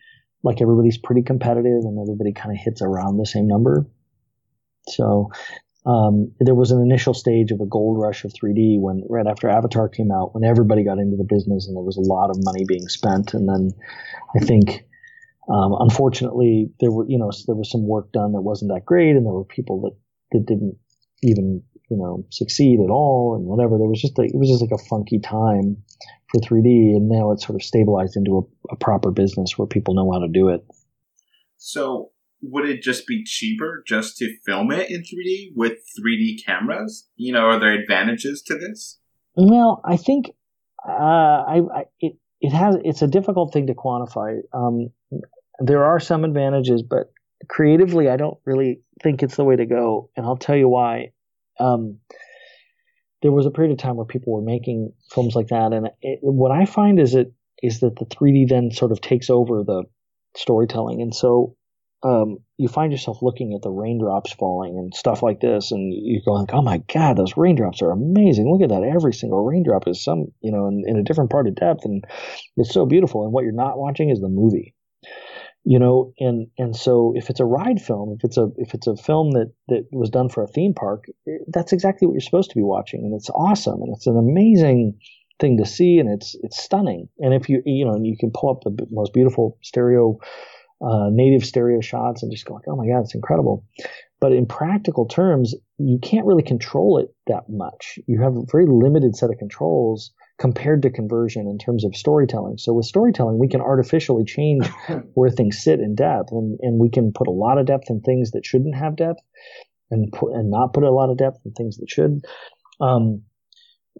like 0.43 0.61
everybody's 0.61 0.99
pretty 0.99 1.23
competitive 1.23 1.83
and 1.85 1.99
everybody 2.01 2.33
kind 2.33 2.51
of 2.51 2.61
hits 2.61 2.83
around 2.83 3.19
the 3.19 3.27
same 3.27 3.47
number. 3.47 3.87
So 4.89 5.31
um, 5.85 6.33
there 6.41 6.55
was 6.55 6.71
an 6.71 6.81
initial 6.81 7.15
stage 7.15 7.51
of 7.51 7.61
a 7.61 7.67
gold 7.67 7.99
rush 8.01 8.25
of 8.25 8.33
3D 8.33 8.81
when 8.81 9.03
right 9.09 9.27
after 9.27 9.49
Avatar 9.49 9.89
came 9.89 10.11
out, 10.11 10.35
when 10.35 10.45
everybody 10.45 10.85
got 10.85 10.99
into 10.99 11.17
the 11.17 11.27
business 11.29 11.67
and 11.67 11.77
there 11.77 11.85
was 11.85 11.97
a 11.97 12.01
lot 12.01 12.31
of 12.31 12.37
money 12.41 12.65
being 12.67 12.89
spent. 12.89 13.35
And 13.35 13.49
then 13.49 13.73
I 14.37 14.45
think, 14.45 14.85
um, 15.49 15.77
unfortunately, 15.79 16.71
there 16.81 16.91
were 16.91 17.07
you 17.09 17.19
know 17.19 17.31
there 17.47 17.57
was 17.57 17.71
some 17.71 17.87
work 17.87 18.13
done 18.13 18.33
that 18.33 18.43
wasn't 18.43 18.71
that 18.73 18.85
great, 18.85 19.17
and 19.17 19.25
there 19.25 19.33
were 19.33 19.45
people 19.45 19.81
that 19.83 19.97
that 20.33 20.47
didn't 20.47 20.77
even 21.23 21.63
you 21.91 21.97
know 21.97 22.25
succeed 22.31 22.81
at 22.81 22.91
all, 22.91 23.35
and 23.37 23.45
whatever. 23.47 23.79
There 23.79 23.89
was 23.89 24.01
just 24.01 24.19
a, 24.19 24.23
it 24.23 24.35
was 24.35 24.49
just 24.49 24.63
like 24.63 24.79
a 24.79 24.85
funky 24.89 25.19
time 25.19 25.77
for 26.31 26.41
3D, 26.41 26.97
and 26.97 27.09
now 27.09 27.33
it's 27.33 27.47
sort 27.47 27.57
of 27.57 27.63
stabilized 27.63 28.17
into 28.17 28.39
a, 28.39 28.75
a 28.75 28.77
proper 28.77 29.11
business 29.11 29.57
where 29.57 29.67
people 29.67 29.95
know 29.95 30.11
how 30.13 30.19
to 30.19 30.29
do 30.29 30.49
it. 30.49 30.65
So, 31.57 32.11
would 32.43 32.69
it 32.69 32.83
just 32.83 33.07
be 33.07 33.25
cheaper 33.25 33.83
just 33.87 34.17
to 34.19 34.37
film 34.47 34.71
it 34.71 34.91
in 34.91 35.03
3D 35.03 35.53
with 35.55 35.79
3D 35.99 36.45
cameras? 36.45 37.09
You 37.17 37.33
know, 37.33 37.47
are 37.47 37.59
there 37.59 37.73
advantages 37.73 38.43
to 38.43 38.55
this? 38.55 38.99
Well, 39.35 39.81
I 39.85 39.97
think 39.97 40.33
uh, 40.87 40.93
I, 40.93 41.61
I, 41.75 41.85
it 42.01 42.17
it 42.41 42.53
has 42.53 42.77
it's 42.85 43.03
a 43.03 43.09
difficult 43.09 43.53
thing 43.53 43.67
to 43.67 43.75
quantify. 43.75 44.41
Um, 44.53 44.91
there 45.61 45.85
are 45.85 45.99
some 45.99 46.25
advantages, 46.25 46.83
but 46.83 47.13
creatively, 47.49 48.09
I 48.09 48.17
don't 48.17 48.39
really 48.45 48.81
think 49.03 49.23
it's 49.23 49.37
the 49.37 49.45
way 49.45 49.57
to 49.57 49.67
go, 49.67 50.11
and 50.17 50.25
I'll 50.25 50.37
tell 50.37 50.57
you 50.57 50.69
why. 50.69 51.13
Um, 51.59 51.99
there 53.23 53.33
was 53.33 53.47
a 53.47 53.51
period 53.51 53.73
of 53.73 53.79
time 53.79 53.97
where 53.97 54.07
people 54.07 54.33
were 54.33 54.43
making 54.43 54.93
films 55.13 55.35
like 55.35 55.49
that, 55.49 55.73
and 55.73 55.89
it, 56.03 56.21
what 56.23 56.53
I 56.53 56.67
find 56.67 57.01
is 57.01 57.15
it 57.15 57.33
is 57.63 57.81
that 57.81 57.97
the 57.97 58.05
3D 58.05 58.49
then 58.49 58.71
sort 58.71 58.93
of 58.93 59.01
takes 59.01 59.31
over 59.31 59.65
the 59.65 59.85
storytelling, 60.37 61.03
and 61.03 61.15
so 61.15 61.57
um, 62.05 62.39
you 62.59 62.69
find 62.69 62.93
yourself 62.93 63.23
looking 63.23 63.55
at 63.55 63.63
the 63.63 63.71
raindrops 63.71 64.33
falling 64.33 64.79
and 64.79 64.95
stuff 64.95 65.21
like 65.23 65.41
this, 65.41 65.73
and 65.73 65.93
you're 65.93 66.23
going, 66.25 66.47
"Oh 66.53 66.63
my 66.63 66.79
God, 66.93 67.17
those 67.17 67.37
raindrops 67.37 67.83
are 67.83 67.91
amazing! 67.91 68.51
Look 68.51 68.63
at 68.63 68.69
that! 68.69 68.85
Every 68.85 69.13
single 69.13 69.45
raindrop 69.45 69.89
is 69.89 70.03
some, 70.03 70.27
you 70.41 70.53
know, 70.53 70.69
in, 70.69 70.85
in 70.87 70.97
a 70.97 71.03
different 71.03 71.31
part 71.31 71.49
of 71.49 71.57
depth, 71.57 71.85
and 71.85 72.05
it's 72.57 72.73
so 72.73 72.87
beautiful." 72.87 73.25
And 73.25 73.33
what 73.33 73.43
you're 73.43 73.53
not 73.53 73.79
watching 73.79 74.11
is 74.11 74.21
the 74.21 74.29
movie 74.29 74.75
you 75.69 75.79
know 75.79 76.13
and 76.19 76.47
and 76.57 76.75
so 76.75 77.13
if 77.17 77.29
it's 77.31 77.41
a 77.41 77.45
ride 77.45 77.81
film 77.81 78.15
if 78.17 78.25
it's 78.25 78.39
a 78.39 78.49
if 78.57 78.75
it's 78.75 78.87
a 78.87 78.97
film 78.97 79.33
that 79.33 79.53
that 79.69 79.85
was 79.93 80.11
done 80.11 80.29
for 80.29 80.43
a 80.43 80.49
theme 80.49 80.73
park 80.73 81.05
that's 81.49 81.73
exactly 81.73 82.07
what 82.07 82.15
you're 82.15 82.21
supposed 82.21 82.51
to 82.51 82.57
be 82.57 82.63
watching 82.63 83.01
and 83.01 83.15
it's 83.15 83.31
awesome 83.31 83.83
and 83.83 83.95
it's 83.95 84.07
an 84.07 84.17
amazing 84.17 84.99
thing 85.39 85.59
to 85.59 85.67
see 85.67 85.99
and 85.99 86.09
it's 86.11 86.37
it's 86.43 86.63
stunning. 86.63 87.09
And 87.19 87.35
if 87.35 87.49
you 87.49 87.63
you 87.65 87.85
know 87.85 87.93
and 87.93 88.07
you 88.07 88.17
can 88.19 88.31
pull 88.31 88.51
up 88.51 88.63
the 88.63 88.87
most 88.91 89.13
beautiful 89.13 89.59
stereo 89.63 90.19
uh, 90.81 91.09
native 91.11 91.45
stereo 91.45 91.81
shots 91.81 92.23
and 92.23 92.31
just 92.31 92.45
go 92.45 92.55
like 92.55 92.65
oh 92.69 92.77
my 92.77 92.87
god 92.87 93.01
it's 93.01 93.15
incredible. 93.15 93.65
But 94.21 94.33
in 94.33 94.47
practical 94.47 95.07
terms 95.07 95.55
you 95.79 95.99
can't 96.01 96.27
really 96.27 96.43
control 96.43 96.99
it 96.99 97.15
that 97.27 97.49
much. 97.49 97.99
You 98.07 98.23
have 98.23 98.37
a 98.37 98.45
very 98.51 98.67
limited 98.67 99.17
set 99.17 99.31
of 99.31 99.39
controls 99.39 100.13
compared 100.39 100.83
to 100.83 100.91
conversion 100.91 101.49
in 101.49 101.59
terms 101.59 101.85
of 101.85 101.97
storytelling. 101.97 102.59
So 102.59 102.73
with 102.73 102.87
storytelling, 102.87 103.39
we 103.39 103.49
can 103.49 103.61
artificially 103.61 104.25
change 104.25 104.69
where 105.15 105.31
things 105.31 105.63
sit 105.63 105.81
in 105.81 105.95
depth, 105.95 106.31
and, 106.31 106.59
and 106.63 106.79
we 106.79 106.91
can 106.91 107.13
put 107.13 107.27
a 107.27 107.33
lot 107.33 107.59
of 107.59 107.67
depth 107.67 107.91
in 107.91 108.01
things 108.01 108.31
that 108.33 108.47
shouldn't 108.47 108.77
have 108.77 108.97
depth, 108.97 109.21
and 109.91 110.13
put 110.13 110.33
and 110.33 110.51
not 110.51 110.73
put 110.73 110.85
a 110.85 110.91
lot 110.91 111.11
of 111.11 111.17
depth 111.17 111.39
in 111.45 111.53
things 111.53 111.79
that 111.79 111.91
should. 111.91 112.21
Um, 112.81 113.23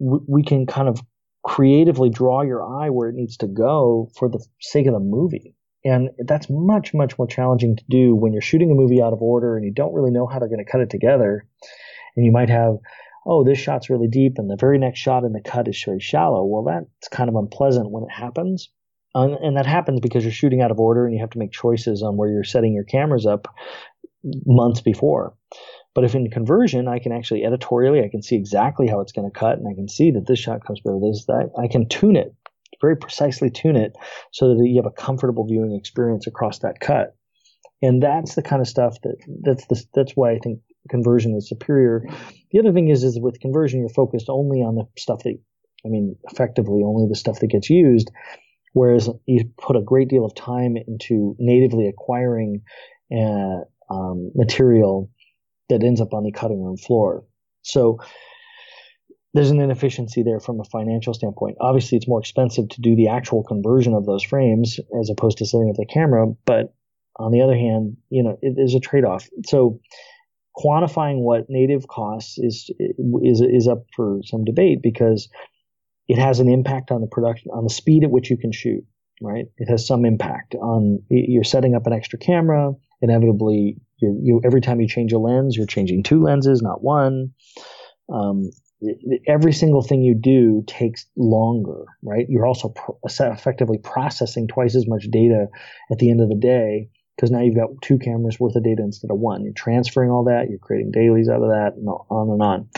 we, 0.01 0.19
we 0.29 0.43
can 0.43 0.67
kind 0.67 0.89
of 0.89 1.01
creatively 1.45 2.11
draw 2.11 2.43
your 2.43 2.63
eye 2.63 2.91
where 2.91 3.09
it 3.09 3.15
needs 3.15 3.37
to 3.39 3.47
go 3.47 4.11
for 4.17 4.29
the 4.29 4.45
sake 4.61 4.87
of 4.87 4.93
the 4.93 5.01
movie. 5.01 5.55
And 5.85 6.11
that's 6.19 6.49
much, 6.51 6.93
much 6.93 7.17
more 7.19 7.27
challenging 7.27 7.77
to 7.77 7.85
do 7.89 8.15
when 8.15 8.33
you're 8.33 8.43
shooting 8.43 8.71
a 8.71 8.75
movie 8.75 9.01
out 9.01 9.13
of 9.13 9.23
order 9.23 9.57
and 9.57 9.65
you 9.65 9.73
don't 9.73 9.95
really 9.95 10.11
know 10.11 10.27
how 10.27 10.39
they're 10.39 10.49
going 10.49 10.65
to 10.65 10.71
cut 10.71 10.81
it 10.81 10.91
together. 10.91 11.47
And 12.17 12.27
you 12.27 12.33
might 12.33 12.51
have 12.51 12.75
oh, 13.29 13.45
this 13.45 13.59
shot's 13.59 13.91
really 13.91 14.09
deep 14.09 14.39
and 14.39 14.51
the 14.51 14.57
very 14.59 14.79
next 14.79 14.99
shot 14.99 15.23
in 15.23 15.33
the 15.33 15.41
cut 15.41 15.69
is 15.69 15.83
very 15.85 16.01
shallow. 16.01 16.45
Well, 16.45 16.65
that's 16.65 17.09
kind 17.09 17.29
of 17.29 17.37
unpleasant 17.37 17.91
when 17.91 18.05
it 18.05 18.11
happens. 18.11 18.71
Um, 19.15 19.37
and 19.43 19.57
that 19.57 19.67
happens 19.67 20.01
because 20.01 20.25
you're 20.25 20.33
shooting 20.33 20.63
out 20.63 20.71
of 20.71 20.81
order 20.81 21.05
and 21.05 21.15
you 21.15 21.21
have 21.21 21.31
to 21.31 21.39
make 21.39 21.53
choices 21.53 22.03
on 22.03 22.17
where 22.17 22.31
you're 22.31 22.45
setting 22.45 22.73
your 22.73 22.85
cameras 22.85 23.27
up 23.27 23.49
months 24.47 24.81
before. 24.81 25.35
But 25.95 26.05
if 26.05 26.15
in 26.15 26.31
conversion, 26.31 26.89
I 26.89 26.99
can 26.99 27.13
actually 27.13 27.45
editorially, 27.45 28.05
I 28.05 28.09
can 28.09 28.23
see 28.23 28.37
exactly 28.37 28.87
how 28.87 29.01
it's 29.01 29.13
going 29.13 29.31
to 29.31 29.39
cut, 29.39 29.59
and 29.59 29.67
I 29.67 29.75
can 29.75 29.89
see 29.89 30.11
that 30.13 30.27
this 30.27 30.39
shot 30.39 30.65
comes 30.65 30.81
better. 30.81 30.99
This 31.01 31.25
that 31.27 31.51
I 31.59 31.67
can 31.69 31.89
tune 31.89 32.17
it 32.17 32.35
very 32.81 32.97
precisely, 32.97 33.51
tune 33.51 33.77
it 33.77 33.97
so 34.33 34.55
that 34.55 34.65
you 34.65 34.77
have 34.77 34.87
a 34.87 35.03
comfortable 35.03 35.47
viewing 35.47 35.75
experience 35.75 36.27
across 36.27 36.61
that 36.61 36.81
cut. 36.81 37.17
And 37.83 38.03
that's 38.03 38.35
the 38.35 38.43
kind 38.43 38.61
of 38.61 38.69
stuff 38.69 39.01
that 39.03 39.17
that's 39.43 39.67
the, 39.67 39.85
that's 39.95 40.13
why 40.13 40.33
I 40.33 40.39
think 40.39 40.61
conversion 40.89 41.35
is 41.37 41.49
superior. 41.49 42.05
The 42.51 42.61
other 42.61 42.73
thing 42.73 42.89
is, 42.89 43.05
is 43.05 43.19
with 43.21 43.41
conversion, 43.41 43.81
you're 43.81 43.89
focused 43.89 44.29
only 44.29 44.59
on 44.59 44.75
the 44.75 44.85
stuff 44.97 45.23
that, 45.25 45.39
I 45.85 45.89
mean, 45.89 46.17
effectively 46.31 46.83
only 46.85 47.09
the 47.09 47.17
stuff 47.17 47.41
that 47.41 47.49
gets 47.49 47.71
used. 47.71 48.11
Whereas 48.73 49.09
you 49.27 49.51
put 49.61 49.77
a 49.77 49.83
great 49.83 50.09
deal 50.09 50.25
of 50.25 50.35
time 50.35 50.77
into 50.77 51.35
natively 51.39 51.89
acquiring 51.89 52.63
uh, 53.11 53.65
um, 53.91 54.31
material 54.35 55.11
that 55.69 55.83
ends 55.83 56.01
up 56.01 56.15
on 56.15 56.25
the 56.25 56.33
cutting 56.33 56.63
room 56.63 56.77
floor. 56.77 57.25
So 57.63 57.99
there's 59.35 59.51
an 59.51 59.61
inefficiency 59.61 60.23
there 60.23 60.41
from 60.41 60.61
a 60.61 60.65
financial 60.65 61.13
standpoint. 61.13 61.57
Obviously, 61.61 61.97
it's 61.97 62.09
more 62.09 62.21
expensive 62.21 62.69
to 62.71 62.81
do 62.81 62.97
the 62.97 63.09
actual 63.09 63.43
conversion 63.43 63.95
of 63.95 64.07
those 64.07 64.23
frames 64.23 64.79
as 65.01 65.11
opposed 65.11 65.39
to 65.39 65.47
setting 65.47 65.71
up 65.71 65.77
the 65.77 65.87
camera. 65.87 66.27
But 66.47 66.75
on 67.17 67.33
the 67.33 67.43
other 67.43 67.57
hand, 67.57 67.97
you 68.11 68.23
know, 68.23 68.39
it, 68.41 68.55
there's 68.57 68.75
a 68.75 68.81
trade-off. 68.81 69.29
So 69.47 69.81
quantifying 70.59 71.19
what 71.19 71.47
native 71.49 71.87
costs 71.89 72.39
is 72.39 72.71
is 73.23 73.41
is 73.41 73.69
up 73.69 73.85
for 73.95 74.21
some 74.25 74.45
debate 74.45 74.81
because 74.83 75.29
it 76.09 76.19
has 76.19 76.41
an 76.41 76.49
impact 76.49 76.91
on 76.91 77.01
the 77.01 77.07
production 77.07 77.51
on 77.53 77.65
the 77.65 77.71
speed 77.71 78.03
at 78.05 78.11
which 78.11 78.31
you 78.31 78.37
can 78.37 78.53
shoot 78.53 78.85
right? 79.21 79.47
It 79.57 79.69
has 79.69 79.87
some 79.87 80.05
impact 80.05 80.55
on 80.55 81.03
you're 81.09 81.45
setting 81.45 81.75
up 81.75 81.87
an 81.87 81.93
extra 81.93 82.19
camera 82.19 82.73
inevitably 83.01 83.77
you 83.99 84.21
you 84.23 84.41
every 84.45 84.61
time 84.61 84.81
you 84.81 84.89
change 84.89 85.13
a 85.13 85.19
lens 85.19 85.57
you're 85.57 85.67
changing 85.67 86.03
two 86.03 86.23
lenses 86.23 86.63
not 86.63 86.83
one. 86.83 87.33
Um, 88.13 88.51
every 89.27 89.53
single 89.53 89.83
thing 89.83 90.03
you 90.03 90.15
do 90.15 90.63
takes 90.67 91.07
longer 91.17 91.85
right? 92.03 92.27
You're 92.29 92.47
also 92.47 92.71
pro- 92.71 92.99
effectively 93.05 93.79
processing 93.79 94.47
twice 94.49 94.75
as 94.75 94.87
much 94.87 95.09
data 95.11 95.49
at 95.91 95.99
the 95.99 96.11
end 96.11 96.21
of 96.21 96.29
the 96.29 96.37
day 96.37 96.89
because 97.19 97.33
now 97.33 97.41
you've 97.41 97.57
got 97.57 97.71
two 97.83 97.99
cameras 97.99 98.39
worth 98.39 98.55
of 98.55 98.63
data 98.63 98.81
instead 98.81 99.11
of 99.11 99.19
one. 99.19 99.43
You're 99.43 99.53
transferring 99.53 100.09
all 100.09 100.25
that, 100.25 100.49
you're 100.49 100.61
creating 100.61 100.93
dailies 100.93 101.29
out 101.29 101.43
of 101.43 101.49
that, 101.49 101.73
and 101.77 101.89
on 101.89 102.31
and 102.31 102.41
on. 102.41 102.69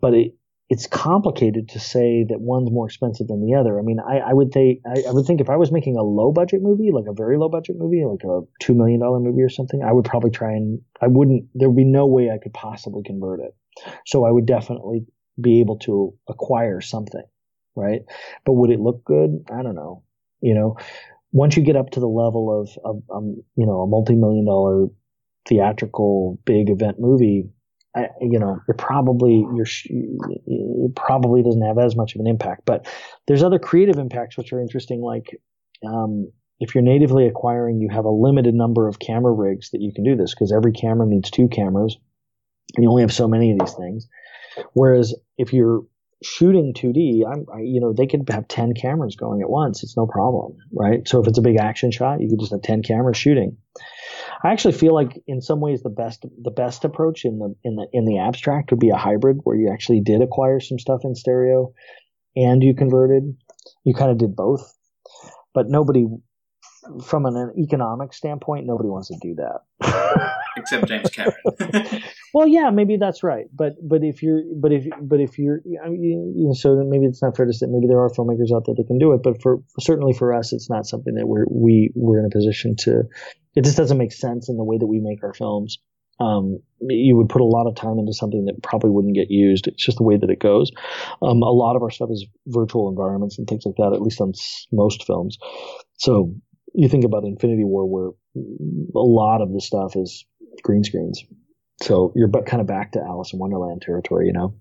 But 0.00 0.14
it, 0.14 0.34
it's 0.68 0.86
complicated 0.86 1.70
to 1.70 1.80
say 1.80 2.24
that 2.28 2.40
one's 2.40 2.70
more 2.70 2.86
expensive 2.86 3.26
than 3.26 3.44
the 3.44 3.56
other. 3.56 3.80
I 3.80 3.82
mean, 3.82 3.98
I, 3.98 4.18
I 4.18 4.32
would 4.32 4.52
think 4.52 4.82
I, 4.86 5.02
I, 5.08 5.12
would 5.12 5.26
think 5.26 5.40
if 5.40 5.50
I 5.50 5.56
was 5.56 5.72
making 5.72 5.96
a 5.96 6.04
low 6.04 6.30
budget 6.30 6.62
movie, 6.62 6.92
like 6.92 7.06
a 7.08 7.12
very 7.12 7.36
low 7.36 7.48
budget 7.48 7.74
movie, 7.76 8.04
like 8.04 8.22
a 8.22 8.42
two 8.60 8.74
million 8.74 9.00
dollar 9.00 9.18
movie 9.18 9.42
or 9.42 9.48
something, 9.48 9.82
I 9.82 9.92
would 9.92 10.04
probably 10.04 10.30
try 10.30 10.52
and 10.52 10.80
I 11.00 11.08
wouldn't. 11.08 11.46
There 11.52 11.68
would 11.68 11.76
be 11.76 11.84
no 11.84 12.06
way 12.06 12.30
I 12.30 12.38
could 12.38 12.54
possibly 12.54 13.02
convert 13.02 13.40
it. 13.40 13.56
So 14.06 14.24
I 14.24 14.30
would 14.30 14.46
definitely 14.46 15.04
be 15.40 15.60
able 15.60 15.78
to 15.80 16.14
acquire 16.28 16.80
something, 16.80 17.24
right? 17.74 18.02
But 18.44 18.52
would 18.52 18.70
it 18.70 18.78
look 18.78 19.04
good? 19.04 19.46
I 19.50 19.64
don't 19.64 19.74
know. 19.74 20.04
You 20.40 20.54
know, 20.54 20.76
once 21.32 21.56
you 21.56 21.62
get 21.62 21.76
up 21.76 21.90
to 21.90 22.00
the 22.00 22.08
level 22.08 22.60
of, 22.60 22.70
of 22.84 23.02
um, 23.14 23.42
you 23.56 23.66
know 23.66 23.80
a 23.80 23.86
multi-million 23.86 24.44
dollar 24.44 24.86
theatrical 25.48 26.38
big 26.44 26.70
event 26.70 27.00
movie 27.00 27.48
I, 27.94 28.08
you 28.20 28.38
know, 28.38 28.58
it 28.68 28.78
probably 28.78 29.46
you're 29.54 29.66
it 29.86 30.96
probably 30.96 31.42
doesn't 31.42 31.62
have 31.62 31.78
as 31.78 31.94
much 31.94 32.14
of 32.14 32.20
an 32.20 32.26
impact. 32.26 32.62
But 32.64 32.86
there's 33.26 33.42
other 33.42 33.58
creative 33.58 33.98
impacts 33.98 34.36
which 34.36 34.52
are 34.52 34.60
interesting, 34.60 35.02
like 35.02 35.38
um, 35.86 36.30
if 36.58 36.74
you're 36.74 36.82
natively 36.82 37.26
acquiring, 37.26 37.80
you 37.80 37.88
have 37.90 38.04
a 38.04 38.10
limited 38.10 38.54
number 38.54 38.88
of 38.88 38.98
camera 38.98 39.32
rigs 39.32 39.70
that 39.70 39.82
you 39.82 39.92
can 39.92 40.04
do 40.04 40.16
this 40.16 40.34
because 40.34 40.52
every 40.52 40.72
camera 40.72 41.06
needs 41.06 41.30
two 41.30 41.48
cameras, 41.48 41.98
and 42.76 42.82
you 42.82 42.88
only 42.88 43.02
have 43.02 43.12
so 43.12 43.28
many 43.28 43.52
of 43.52 43.58
these 43.58 43.74
things. 43.74 44.08
Whereas 44.72 45.14
if 45.36 45.52
you're 45.52 45.82
shooting 46.22 46.74
2D, 46.74 47.22
I'm, 47.26 47.46
I, 47.52 47.60
you 47.60 47.80
know, 47.80 47.92
they 47.92 48.06
could 48.06 48.28
have 48.30 48.48
10 48.48 48.74
cameras 48.74 49.16
going 49.16 49.42
at 49.42 49.50
once. 49.50 49.82
It's 49.82 49.96
no 49.96 50.06
problem, 50.06 50.56
right? 50.72 51.06
So 51.06 51.20
if 51.20 51.28
it's 51.28 51.38
a 51.38 51.42
big 51.42 51.58
action 51.58 51.90
shot, 51.90 52.20
you 52.20 52.28
could 52.28 52.40
just 52.40 52.52
have 52.52 52.62
10 52.62 52.82
cameras 52.82 53.16
shooting. 53.16 53.56
I 54.44 54.52
actually 54.52 54.74
feel 54.74 54.94
like 54.94 55.22
in 55.26 55.40
some 55.40 55.60
ways 55.60 55.82
the 55.82 55.90
best 55.90 56.24
the 56.42 56.50
best 56.50 56.84
approach 56.84 57.24
in 57.24 57.38
the 57.38 57.54
in 57.62 57.76
the 57.76 57.86
in 57.92 58.04
the 58.04 58.18
abstract 58.18 58.70
would 58.70 58.80
be 58.80 58.90
a 58.90 58.96
hybrid 58.96 59.38
where 59.44 59.56
you 59.56 59.70
actually 59.72 60.00
did 60.00 60.20
acquire 60.20 60.60
some 60.60 60.78
stuff 60.78 61.02
in 61.04 61.14
stereo 61.14 61.72
and 62.36 62.62
you 62.62 62.74
converted. 62.74 63.36
You 63.84 63.94
kind 63.94 64.10
of 64.10 64.18
did 64.18 64.34
both. 64.34 64.76
But 65.54 65.68
nobody 65.68 66.06
from 67.04 67.26
an 67.26 67.52
economic 67.58 68.12
standpoint, 68.12 68.66
nobody 68.66 68.88
wants 68.88 69.08
to 69.08 69.16
do 69.22 69.36
that. 69.36 70.32
Except 70.56 70.86
James 70.86 71.10
Cameron. 71.10 72.02
well, 72.34 72.46
yeah, 72.46 72.70
maybe 72.70 72.96
that's 72.96 73.22
right. 73.22 73.46
But 73.52 73.74
but 73.82 74.02
if 74.02 74.22
you're 74.22 74.42
but 74.54 74.72
if 74.72 74.86
but 75.00 75.20
if 75.20 75.38
you're 75.38 75.60
I 75.84 75.88
mean, 75.88 76.52
so 76.54 76.82
maybe 76.86 77.06
it's 77.06 77.22
not 77.22 77.36
fair 77.36 77.46
to 77.46 77.52
say 77.52 77.66
maybe 77.68 77.86
there 77.86 78.00
are 78.00 78.10
filmmakers 78.10 78.54
out 78.54 78.64
there 78.66 78.74
that 78.76 78.86
can 78.86 78.98
do 78.98 79.12
it. 79.12 79.22
But 79.22 79.42
for 79.42 79.62
certainly 79.80 80.12
for 80.12 80.32
us, 80.32 80.52
it's 80.52 80.70
not 80.70 80.86
something 80.86 81.14
that 81.14 81.26
we're 81.26 81.44
we 81.50 81.90
we're 81.94 82.20
in 82.20 82.26
a 82.26 82.30
position 82.30 82.74
to. 82.80 83.02
It 83.54 83.64
just 83.64 83.76
doesn't 83.76 83.98
make 83.98 84.12
sense 84.12 84.48
in 84.48 84.56
the 84.56 84.64
way 84.64 84.78
that 84.78 84.86
we 84.86 85.00
make 85.00 85.22
our 85.22 85.34
films. 85.34 85.78
Um, 86.20 86.60
you 86.80 87.16
would 87.16 87.28
put 87.28 87.40
a 87.42 87.46
lot 87.46 87.66
of 87.66 87.74
time 87.74 87.98
into 87.98 88.12
something 88.12 88.44
that 88.44 88.62
probably 88.62 88.90
wouldn't 88.90 89.14
get 89.14 89.30
used. 89.30 89.66
It's 89.66 89.84
just 89.84 89.98
the 89.98 90.04
way 90.04 90.16
that 90.16 90.30
it 90.30 90.38
goes. 90.38 90.70
Um, 91.20 91.42
a 91.42 91.50
lot 91.50 91.74
of 91.74 91.82
our 91.82 91.90
stuff 91.90 92.10
is 92.12 92.26
virtual 92.46 92.88
environments 92.88 93.38
and 93.38 93.46
things 93.46 93.64
like 93.66 93.76
that, 93.76 93.92
at 93.92 94.02
least 94.02 94.20
on 94.20 94.32
most 94.70 95.04
films. 95.04 95.36
So 95.98 96.34
you 96.74 96.88
think 96.88 97.04
about 97.04 97.24
Infinity 97.24 97.64
War, 97.64 97.86
where 97.86 98.10
a 98.36 99.06
lot 99.06 99.42
of 99.42 99.52
the 99.52 99.60
stuff 99.60 99.96
is 99.96 100.24
green 100.62 100.84
screens. 100.84 101.24
So 101.82 102.12
you're 102.14 102.30
kind 102.30 102.60
of 102.60 102.66
back 102.66 102.92
to 102.92 103.00
Alice 103.00 103.32
in 103.32 103.38
Wonderland 103.38 103.82
territory, 103.82 104.26
you 104.26 104.32
know. 104.32 104.54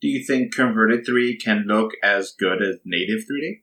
Do 0.00 0.08
you 0.08 0.24
think 0.24 0.54
converted 0.54 1.06
3D 1.06 1.42
can 1.42 1.64
look 1.66 1.92
as 2.02 2.34
good 2.38 2.62
as 2.62 2.76
native 2.84 3.20
3D? 3.20 3.62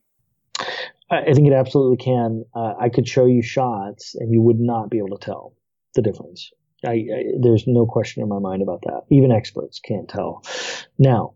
I 1.10 1.34
think 1.34 1.46
it 1.46 1.52
absolutely 1.52 2.02
can. 2.02 2.44
Uh, 2.54 2.72
I 2.80 2.88
could 2.88 3.06
show 3.06 3.26
you 3.26 3.42
shots, 3.42 4.14
and 4.14 4.32
you 4.32 4.40
would 4.40 4.58
not 4.58 4.90
be 4.90 4.98
able 4.98 5.16
to 5.16 5.24
tell 5.24 5.54
the 5.94 6.02
difference. 6.02 6.50
I, 6.84 6.90
I, 6.90 7.22
there's 7.40 7.64
no 7.66 7.86
question 7.86 8.22
in 8.22 8.28
my 8.28 8.38
mind 8.38 8.62
about 8.62 8.82
that. 8.82 9.02
Even 9.10 9.30
experts 9.30 9.78
can't 9.78 10.08
tell. 10.08 10.42
Now, 10.98 11.34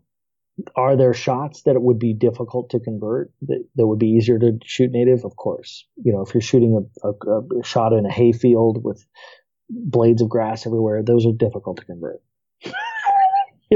are 0.75 0.97
there 0.97 1.13
shots 1.13 1.61
that 1.63 1.75
it 1.75 1.81
would 1.81 1.99
be 1.99 2.13
difficult 2.13 2.71
to 2.71 2.79
convert 2.79 3.31
that, 3.43 3.63
that 3.75 3.87
would 3.87 3.99
be 3.99 4.09
easier 4.09 4.39
to 4.39 4.57
shoot 4.65 4.91
native? 4.91 5.23
Of 5.23 5.35
course. 5.35 5.85
You 5.95 6.13
know, 6.13 6.21
if 6.21 6.33
you're 6.33 6.41
shooting 6.41 6.87
a, 7.03 7.07
a, 7.07 7.59
a 7.59 7.63
shot 7.63 7.93
in 7.93 8.05
a 8.05 8.11
hayfield 8.11 8.83
with 8.83 9.05
blades 9.69 10.21
of 10.21 10.29
grass 10.29 10.65
everywhere, 10.65 11.03
those 11.03 11.25
are 11.25 11.31
difficult 11.31 11.77
to 11.77 11.85
convert. 11.85 12.21
you 12.63 12.71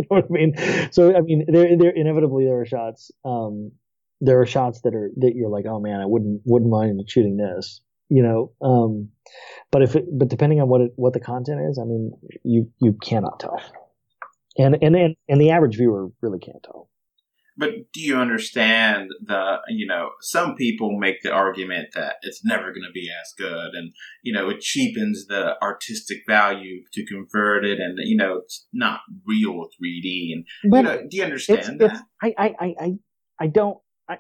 know 0.01 0.07
what 0.07 0.25
I 0.25 0.31
mean? 0.31 0.55
So, 0.91 1.15
I 1.15 1.21
mean, 1.21 1.45
there, 1.47 1.77
there 1.77 1.91
inevitably 1.91 2.45
there 2.45 2.61
are 2.61 2.65
shots. 2.65 3.11
Um, 3.25 3.71
there 4.19 4.39
are 4.39 4.45
shots 4.45 4.81
that 4.81 4.93
are 4.93 5.09
that 5.17 5.33
you're 5.35 5.49
like, 5.49 5.65
oh 5.65 5.79
man, 5.79 5.99
I 5.99 6.05
wouldn't 6.05 6.41
wouldn't 6.45 6.71
mind 6.71 7.01
shooting 7.07 7.37
this. 7.37 7.81
You 8.09 8.23
know, 8.23 8.51
um, 8.61 9.09
but 9.71 9.83
if 9.83 9.95
it, 9.95 10.05
but 10.11 10.27
depending 10.27 10.59
on 10.59 10.67
what 10.67 10.81
it, 10.81 10.91
what 10.95 11.13
the 11.13 11.21
content 11.21 11.61
is, 11.69 11.79
I 11.79 11.85
mean, 11.85 12.11
you 12.43 12.69
you 12.79 12.93
cannot 12.93 13.39
tell 13.39 13.61
and 14.57 14.77
and 14.81 14.95
and, 14.95 15.15
and 15.27 15.41
the 15.41 15.51
average 15.51 15.77
viewer 15.77 16.09
really 16.21 16.39
can't 16.39 16.63
tell. 16.63 16.89
But 17.57 17.69
do 17.93 18.01
you 18.01 18.17
understand 18.17 19.09
the, 19.23 19.57
you 19.69 19.85
know, 19.85 20.09
some 20.21 20.55
people 20.55 20.97
make 20.97 21.21
the 21.21 21.31
argument 21.31 21.89
that 21.95 22.15
it's 22.21 22.43
never 22.45 22.71
going 22.71 22.85
to 22.87 22.93
be 22.93 23.09
as 23.09 23.33
good 23.37 23.73
and, 23.73 23.91
you 24.23 24.33
know, 24.33 24.49
it 24.49 24.61
cheapens 24.61 25.25
the 25.27 25.61
artistic 25.61 26.19
value 26.27 26.81
to 26.93 27.05
convert 27.05 27.65
it 27.65 27.79
and, 27.79 27.97
you 28.03 28.15
know, 28.15 28.37
it's 28.37 28.67
not 28.73 29.01
real 29.27 29.67
3D. 29.81 30.31
And, 30.33 30.45
but 30.71 30.77
you 30.77 30.83
know, 30.83 30.97
do 31.09 31.17
you 31.17 31.23
understand 31.23 31.59
it's, 31.59 31.67
that? 31.67 31.91
It's, 31.91 32.01
I, 32.23 32.33
I, 32.37 32.73
I, 32.79 32.91
I 33.39 33.47
don't, 33.47 33.77
I, 34.09 34.17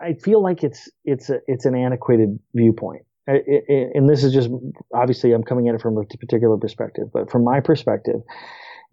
I 0.00 0.14
feel 0.14 0.42
like 0.42 0.62
it's, 0.62 0.88
it's 1.04 1.30
a, 1.30 1.40
it's 1.46 1.64
an 1.64 1.74
antiquated 1.74 2.38
viewpoint. 2.54 3.02
And 3.26 4.08
this 4.08 4.24
is 4.24 4.32
just, 4.32 4.48
obviously 4.94 5.32
I'm 5.32 5.42
coming 5.42 5.68
at 5.68 5.74
it 5.74 5.82
from 5.82 5.98
a 5.98 6.04
particular 6.04 6.56
perspective, 6.56 7.08
but 7.12 7.30
from 7.30 7.44
my 7.44 7.60
perspective, 7.60 8.20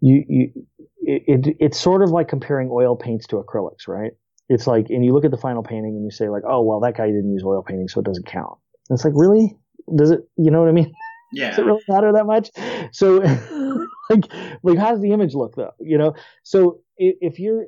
you, 0.00 0.24
you 0.28 0.66
it, 1.02 1.46
it, 1.46 1.56
it's 1.60 1.80
sort 1.80 2.02
of 2.02 2.10
like 2.10 2.28
comparing 2.28 2.68
oil 2.70 2.96
paints 2.96 3.26
to 3.28 3.36
acrylics, 3.36 3.86
right? 3.88 4.12
It's 4.48 4.66
like, 4.66 4.86
and 4.90 5.04
you 5.04 5.12
look 5.12 5.24
at 5.24 5.30
the 5.30 5.36
final 5.36 5.62
painting 5.62 5.96
and 5.96 6.04
you 6.04 6.10
say 6.10 6.28
like, 6.28 6.42
oh, 6.48 6.62
well, 6.62 6.80
that 6.80 6.96
guy 6.96 7.06
didn't 7.06 7.32
use 7.32 7.42
oil 7.44 7.62
painting, 7.62 7.88
so 7.88 8.00
it 8.00 8.06
doesn't 8.06 8.26
count. 8.26 8.58
And 8.88 8.96
it's 8.96 9.04
like, 9.04 9.14
really? 9.16 9.56
Does 9.96 10.10
it, 10.10 10.20
you 10.36 10.50
know 10.50 10.60
what 10.60 10.68
I 10.68 10.72
mean? 10.72 10.92
Yeah. 11.32 11.50
Does 11.50 11.58
it 11.58 11.64
really 11.64 11.82
matter 11.88 12.12
that 12.12 12.26
much? 12.26 12.50
So, 12.92 13.18
like, 14.10 14.24
like, 14.62 14.78
how 14.78 14.90
does 14.90 15.00
the 15.00 15.12
image 15.12 15.34
look 15.34 15.56
though? 15.56 15.72
You 15.80 15.98
know? 15.98 16.14
So 16.44 16.80
if 16.98 17.38
you're, 17.38 17.66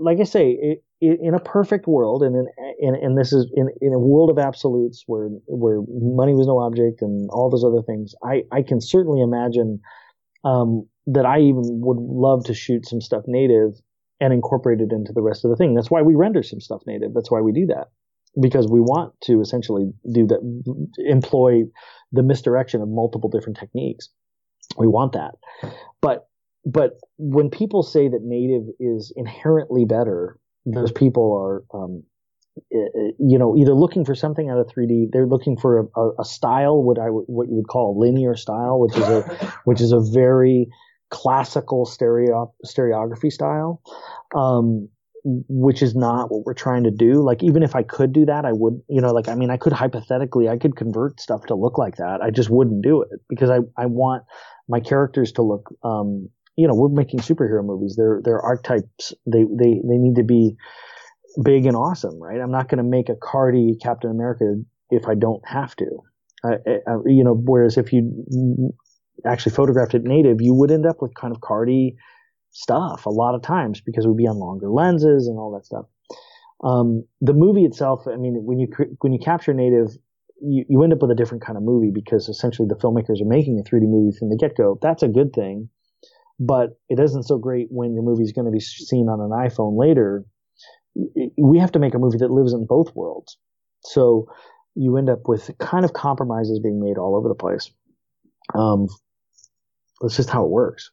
like 0.00 0.18
I 0.20 0.24
say, 0.24 0.80
in 1.00 1.34
a 1.34 1.40
perfect 1.40 1.86
world, 1.86 2.22
and 2.22 2.34
in, 2.34 2.46
in, 2.80 2.94
and 2.94 3.18
this 3.18 3.32
is 3.32 3.50
in, 3.54 3.68
in 3.80 3.92
a 3.92 3.98
world 3.98 4.30
of 4.30 4.38
absolutes 4.38 5.04
where 5.06 5.28
where 5.46 5.82
money 5.88 6.34
was 6.34 6.46
no 6.46 6.58
object 6.60 7.02
and 7.02 7.28
all 7.30 7.50
those 7.50 7.64
other 7.64 7.82
things, 7.82 8.14
I 8.24 8.44
I 8.50 8.62
can 8.62 8.80
certainly 8.80 9.20
imagine 9.20 9.80
um, 10.44 10.88
that 11.06 11.24
I 11.24 11.40
even 11.40 11.62
would 11.64 11.98
love 11.98 12.44
to 12.44 12.54
shoot 12.54 12.86
some 12.86 13.00
stuff 13.00 13.24
native 13.26 13.72
and 14.20 14.32
incorporate 14.32 14.80
it 14.80 14.92
into 14.92 15.12
the 15.12 15.22
rest 15.22 15.44
of 15.44 15.50
the 15.50 15.56
thing. 15.56 15.74
That's 15.74 15.90
why 15.90 16.02
we 16.02 16.14
render 16.14 16.42
some 16.42 16.60
stuff 16.60 16.82
native. 16.86 17.14
That's 17.14 17.30
why 17.30 17.40
we 17.40 17.52
do 17.52 17.66
that 17.66 17.88
because 18.40 18.66
we 18.68 18.80
want 18.80 19.14
to 19.22 19.40
essentially 19.40 19.92
do 20.12 20.26
that, 20.26 20.84
employ 20.98 21.62
the 22.12 22.22
misdirection 22.22 22.82
of 22.82 22.88
multiple 22.88 23.30
different 23.30 23.58
techniques. 23.58 24.08
We 24.76 24.88
want 24.88 25.12
that. 25.12 25.34
But, 26.02 26.28
but 26.64 26.98
when 27.16 27.50
people 27.50 27.82
say 27.82 28.08
that 28.08 28.20
native 28.22 28.64
is 28.78 29.12
inherently 29.16 29.84
better, 29.84 30.38
those 30.66 30.92
people 30.92 31.34
are, 31.34 31.64
um, 31.78 32.02
you 32.70 33.38
know, 33.38 33.56
either 33.56 33.74
looking 33.74 34.04
for 34.04 34.14
something 34.14 34.50
out 34.50 34.58
of 34.58 34.66
3D, 34.66 35.08
they're 35.12 35.26
looking 35.26 35.56
for 35.56 35.88
a, 35.96 36.10
a, 36.20 36.24
style, 36.24 36.82
what 36.82 36.98
I 36.98 37.06
what 37.08 37.48
you 37.48 37.54
would 37.54 37.68
call 37.68 37.96
a 37.96 37.98
linear 38.00 38.34
style, 38.34 38.80
which 38.80 38.96
is 38.96 39.02
a 39.02 39.22
which 39.64 39.80
is 39.80 39.92
a 39.92 40.00
very 40.00 40.68
classical 41.10 41.86
stereo 41.86 42.52
stereography 42.64 43.32
style, 43.32 43.82
um, 44.34 44.88
which 45.24 45.82
is 45.82 45.94
not 45.94 46.30
what 46.30 46.44
we're 46.44 46.54
trying 46.54 46.84
to 46.84 46.90
do. 46.90 47.22
Like 47.22 47.42
even 47.42 47.62
if 47.62 47.74
I 47.74 47.82
could 47.82 48.12
do 48.12 48.24
that, 48.26 48.44
I 48.44 48.52
would, 48.52 48.80
you 48.88 49.00
know, 49.00 49.12
like 49.12 49.28
I 49.28 49.34
mean, 49.34 49.50
I 49.50 49.56
could 49.56 49.72
hypothetically, 49.72 50.48
I 50.48 50.56
could 50.56 50.76
convert 50.76 51.20
stuff 51.20 51.46
to 51.46 51.54
look 51.54 51.78
like 51.78 51.96
that. 51.96 52.20
I 52.22 52.30
just 52.30 52.50
wouldn't 52.50 52.82
do 52.82 53.02
it 53.02 53.20
because 53.28 53.50
I 53.50 53.58
I 53.76 53.86
want 53.86 54.24
my 54.68 54.80
characters 54.80 55.32
to 55.32 55.42
look. 55.42 55.68
Um, 55.82 56.28
you 56.56 56.66
know, 56.66 56.74
we're 56.74 56.88
making 56.88 57.20
superhero 57.20 57.64
movies. 57.64 57.96
They're 57.96 58.20
they're 58.24 58.40
archetypes. 58.40 59.12
They 59.26 59.44
they 59.44 59.80
they 59.84 59.98
need 59.98 60.16
to 60.16 60.24
be 60.24 60.56
big 61.42 61.66
and 61.66 61.76
awesome, 61.76 62.18
right? 62.20 62.40
I'm 62.40 62.50
not 62.50 62.68
going 62.68 62.78
to 62.78 62.88
make 62.88 63.08
a 63.08 63.16
Cardi 63.16 63.76
Captain 63.82 64.10
America 64.10 64.54
if 64.90 65.06
I 65.06 65.14
don't 65.14 65.46
have 65.46 65.76
to. 65.76 65.86
You 67.04 67.24
know, 67.24 67.34
whereas 67.34 67.76
if 67.76 67.92
you 67.92 68.72
actually 69.24 69.52
photographed 69.52 69.94
it 69.94 70.04
native, 70.04 70.40
you 70.40 70.54
would 70.54 70.70
end 70.70 70.86
up 70.86 71.00
with 71.00 71.14
kind 71.14 71.34
of 71.34 71.40
cardy 71.40 71.96
stuff 72.50 73.06
a 73.06 73.10
lot 73.10 73.34
of 73.34 73.42
times 73.42 73.80
because 73.80 74.06
would 74.06 74.16
be 74.16 74.26
on 74.26 74.38
longer 74.38 74.70
lenses 74.70 75.26
and 75.26 75.38
all 75.38 75.52
that 75.52 75.66
stuff. 75.66 75.86
Um, 76.64 77.04
the 77.20 77.34
movie 77.34 77.64
itself, 77.64 78.06
I 78.06 78.16
mean, 78.16 78.42
when 78.44 78.58
you 78.58 78.68
when 79.00 79.12
you 79.12 79.18
capture 79.18 79.52
native, 79.52 79.88
you, 80.40 80.64
you 80.68 80.82
end 80.82 80.92
up 80.92 81.02
with 81.02 81.10
a 81.10 81.14
different 81.14 81.44
kind 81.44 81.56
of 81.56 81.62
movie 81.62 81.90
because 81.92 82.28
essentially 82.28 82.66
the 82.68 82.76
filmmakers 82.76 83.20
are 83.20 83.26
making 83.26 83.58
a 83.58 83.62
3D 83.62 83.82
movie 83.82 84.16
from 84.16 84.30
the 84.30 84.36
get 84.36 84.56
go. 84.56 84.78
That's 84.80 85.02
a 85.02 85.08
good 85.08 85.32
thing, 85.34 85.68
but 86.40 86.78
it 86.88 86.98
isn't 86.98 87.24
so 87.24 87.36
great 87.36 87.68
when 87.70 87.94
your 87.94 88.02
movie 88.02 88.22
is 88.22 88.32
going 88.32 88.46
to 88.46 88.50
be 88.50 88.60
seen 88.60 89.08
on 89.08 89.20
an 89.20 89.30
iPhone 89.30 89.78
later. 89.78 90.24
We 91.36 91.58
have 91.58 91.72
to 91.72 91.78
make 91.78 91.94
a 91.94 91.98
movie 91.98 92.18
that 92.18 92.30
lives 92.30 92.54
in 92.54 92.64
both 92.64 92.94
worlds. 92.94 93.36
So 93.82 94.26
you 94.74 94.96
end 94.96 95.10
up 95.10 95.20
with 95.26 95.50
kind 95.58 95.84
of 95.84 95.92
compromises 95.92 96.58
being 96.58 96.80
made 96.80 96.96
all 96.96 97.16
over 97.16 97.28
the 97.28 97.34
place. 97.34 97.70
Um, 98.54 98.88
that's 100.00 100.16
just 100.16 100.30
how 100.30 100.44
it 100.44 100.50
works. 100.50 100.90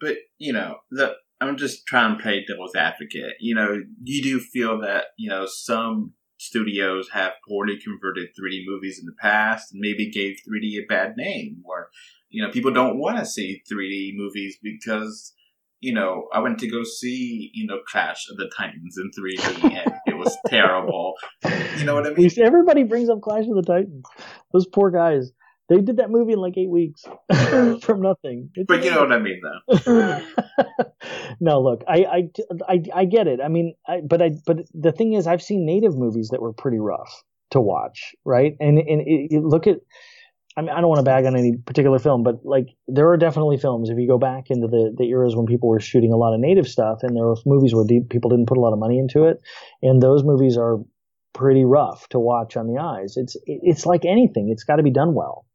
But 0.00 0.16
you 0.38 0.52
know, 0.52 0.76
the 0.90 1.14
I'm 1.40 1.56
just 1.56 1.86
trying 1.86 2.16
to 2.16 2.22
play 2.22 2.44
devil's 2.46 2.74
advocate. 2.74 3.34
You 3.40 3.54
know, 3.54 3.80
you 4.02 4.22
do 4.22 4.40
feel 4.40 4.80
that 4.80 5.06
you 5.18 5.28
know 5.28 5.46
some 5.46 6.14
studios 6.38 7.08
have 7.12 7.32
poorly 7.48 7.78
converted 7.82 8.30
3D 8.30 8.62
movies 8.66 8.98
in 8.98 9.06
the 9.06 9.14
past 9.20 9.72
and 9.72 9.80
maybe 9.80 10.10
gave 10.10 10.36
3D 10.48 10.82
a 10.82 10.86
bad 10.88 11.16
name, 11.16 11.62
or 11.64 11.88
you 12.30 12.42
know, 12.42 12.50
people 12.50 12.72
don't 12.72 12.98
want 12.98 13.18
to 13.18 13.26
see 13.26 13.62
3D 13.70 14.12
movies 14.16 14.56
because 14.62 15.34
you 15.82 15.92
know, 15.92 16.28
I 16.32 16.38
went 16.38 16.60
to 16.60 16.70
go 16.70 16.84
see, 16.84 17.50
you 17.52 17.66
know, 17.66 17.80
Clash 17.88 18.30
of 18.30 18.36
the 18.36 18.48
Titans 18.56 18.96
in 18.96 19.10
3D 19.10 19.64
and 19.84 19.92
it 20.06 20.16
was 20.16 20.38
terrible. 20.46 21.14
You 21.76 21.84
know 21.84 21.94
what 21.94 22.06
I 22.06 22.10
mean? 22.10 22.30
Everybody 22.40 22.84
brings 22.84 23.10
up 23.10 23.20
Clash 23.20 23.46
of 23.48 23.56
the 23.56 23.62
Titans. 23.62 24.04
Those 24.52 24.66
poor 24.66 24.92
guys 24.92 25.32
They 25.68 25.80
did 25.80 25.98
that 25.98 26.10
movie 26.10 26.32
in 26.32 26.38
like 26.38 26.58
eight 26.58 26.68
weeks 26.68 27.04
from 27.82 28.02
nothing. 28.02 28.50
It's 28.54 28.66
but 28.66 28.84
you 28.84 28.90
know 28.90 29.00
what 29.00 29.12
I 29.12 29.18
mean, 29.18 29.40
though. 29.42 30.20
no, 31.40 31.60
look, 31.60 31.82
I, 31.88 32.04
I, 32.04 32.30
I, 32.68 32.82
I, 32.94 33.04
get 33.04 33.26
it. 33.26 33.40
I 33.40 33.48
mean, 33.48 33.74
I, 33.86 34.00
but 34.00 34.20
I, 34.20 34.32
but 34.44 34.58
the 34.74 34.92
thing 34.92 35.14
is, 35.14 35.26
I've 35.26 35.42
seen 35.42 35.64
native 35.64 35.96
movies 35.96 36.30
that 36.30 36.42
were 36.42 36.52
pretty 36.52 36.78
rough 36.78 37.22
to 37.52 37.60
watch, 37.60 38.14
right? 38.24 38.56
And 38.60 38.78
and 38.78 39.00
it, 39.02 39.28
it, 39.30 39.42
look 39.42 39.66
at, 39.66 39.78
I 40.56 40.62
mean, 40.62 40.70
I 40.70 40.80
don't 40.80 40.88
want 40.88 40.98
to 40.98 41.04
bag 41.04 41.24
on 41.24 41.36
any 41.36 41.56
particular 41.56 41.98
film, 41.98 42.22
but 42.22 42.44
like 42.44 42.66
there 42.88 43.08
are 43.10 43.16
definitely 43.16 43.56
films. 43.56 43.88
If 43.88 43.98
you 43.98 44.08
go 44.08 44.18
back 44.18 44.50
into 44.50 44.66
the 44.66 44.94
the 44.96 45.08
eras 45.08 45.36
when 45.36 45.46
people 45.46 45.68
were 45.68 45.80
shooting 45.80 46.12
a 46.12 46.16
lot 46.16 46.34
of 46.34 46.40
native 46.40 46.66
stuff, 46.66 46.98
and 47.02 47.16
there 47.16 47.24
were 47.24 47.36
movies 47.46 47.74
where 47.74 47.84
deep, 47.84 48.10
people 48.10 48.30
didn't 48.30 48.46
put 48.46 48.58
a 48.58 48.60
lot 48.60 48.72
of 48.72 48.78
money 48.78 48.98
into 48.98 49.24
it, 49.24 49.40
and 49.80 50.02
those 50.02 50.24
movies 50.24 50.56
are 50.58 50.78
pretty 51.32 51.64
rough 51.64 52.08
to 52.08 52.18
watch 52.18 52.56
on 52.56 52.66
the 52.66 52.80
eyes. 52.80 53.16
It's 53.16 53.36
it's 53.46 53.86
like 53.86 54.04
anything; 54.04 54.50
it's 54.50 54.64
got 54.64 54.76
to 54.76 54.82
be 54.82 54.90
done 54.90 55.14
well. 55.14 55.46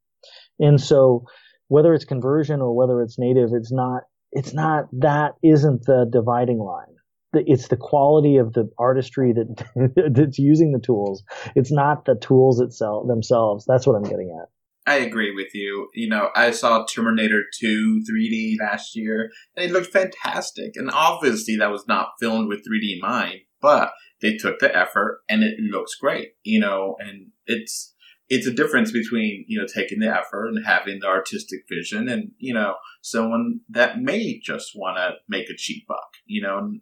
And 0.59 0.79
so 0.79 1.25
whether 1.67 1.93
it's 1.93 2.05
conversion 2.05 2.61
or 2.61 2.75
whether 2.75 3.01
it's 3.01 3.19
native, 3.19 3.49
it's 3.53 3.71
not, 3.71 4.03
it's 4.31 4.53
not, 4.53 4.85
that 4.93 5.33
isn't 5.43 5.85
the 5.85 6.07
dividing 6.11 6.59
line. 6.59 6.95
It's 7.33 7.67
the 7.67 7.77
quality 7.77 8.37
of 8.37 8.53
the 8.53 8.69
artistry 8.79 9.33
that 9.33 10.11
that's 10.13 10.39
using 10.39 10.71
the 10.71 10.79
tools. 10.79 11.23
It's 11.55 11.71
not 11.71 12.05
the 12.05 12.15
tools 12.15 12.59
itself 12.59 13.07
themselves. 13.07 13.65
That's 13.67 13.85
what 13.85 13.95
I'm 13.95 14.03
getting 14.03 14.35
at. 14.41 14.49
I 14.87 14.99
agree 14.99 15.35
with 15.35 15.53
you. 15.53 15.89
You 15.93 16.07
know, 16.07 16.29
I 16.33 16.51
saw 16.51 16.85
Terminator 16.85 17.43
2 17.59 18.03
3D 18.09 18.55
last 18.61 18.95
year, 18.95 19.31
and 19.55 19.65
it 19.65 19.71
looked 19.71 19.91
fantastic. 19.91 20.71
And 20.75 20.89
obviously, 20.89 21.57
that 21.57 21.71
was 21.71 21.83
not 21.89 22.13
filmed 22.21 22.47
with 22.47 22.59
3D 22.59 22.93
in 22.93 22.99
mind, 23.01 23.41
but 23.61 23.91
they 24.21 24.37
took 24.37 24.59
the 24.59 24.75
effort, 24.75 25.19
and 25.29 25.43
it 25.43 25.59
looks 25.59 25.95
great. 25.95 26.29
You 26.43 26.61
know, 26.61 26.95
and 26.99 27.27
it's 27.45 27.93
it's 28.29 28.47
a 28.47 28.53
difference 28.53 28.91
between 28.91 29.45
you 29.47 29.59
know 29.59 29.67
taking 29.67 29.99
the 29.99 30.07
effort 30.07 30.47
and 30.47 30.65
having 30.65 30.99
the 30.99 31.07
artistic 31.07 31.61
vision 31.69 32.09
and 32.09 32.31
you 32.37 32.53
know 32.53 32.75
someone 33.01 33.59
that 33.69 33.99
may 33.99 34.39
just 34.43 34.71
want 34.75 34.97
to 34.97 35.11
make 35.27 35.49
a 35.49 35.55
cheap 35.55 35.85
buck 35.87 36.13
you 36.25 36.41
know 36.41 36.73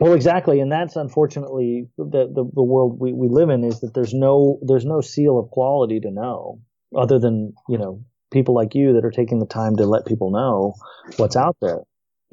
well 0.00 0.12
exactly 0.12 0.60
and 0.60 0.70
that's 0.70 0.96
unfortunately 0.96 1.88
the, 1.98 2.30
the, 2.34 2.50
the 2.54 2.62
world 2.62 2.98
we, 3.00 3.12
we 3.12 3.28
live 3.28 3.50
in 3.50 3.64
is 3.64 3.80
that 3.80 3.94
there's 3.94 4.14
no 4.14 4.58
there's 4.62 4.84
no 4.84 5.00
seal 5.00 5.38
of 5.38 5.50
quality 5.50 6.00
to 6.00 6.10
know 6.10 6.60
other 6.96 7.18
than 7.18 7.52
you 7.68 7.78
know 7.78 8.02
people 8.32 8.54
like 8.54 8.74
you 8.74 8.92
that 8.92 9.04
are 9.04 9.10
taking 9.10 9.38
the 9.38 9.46
time 9.46 9.76
to 9.76 9.86
let 9.86 10.06
people 10.06 10.30
know 10.30 10.74
what's 11.16 11.36
out 11.36 11.56
there. 11.60 11.80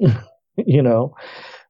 You 0.56 0.82
know 0.82 1.16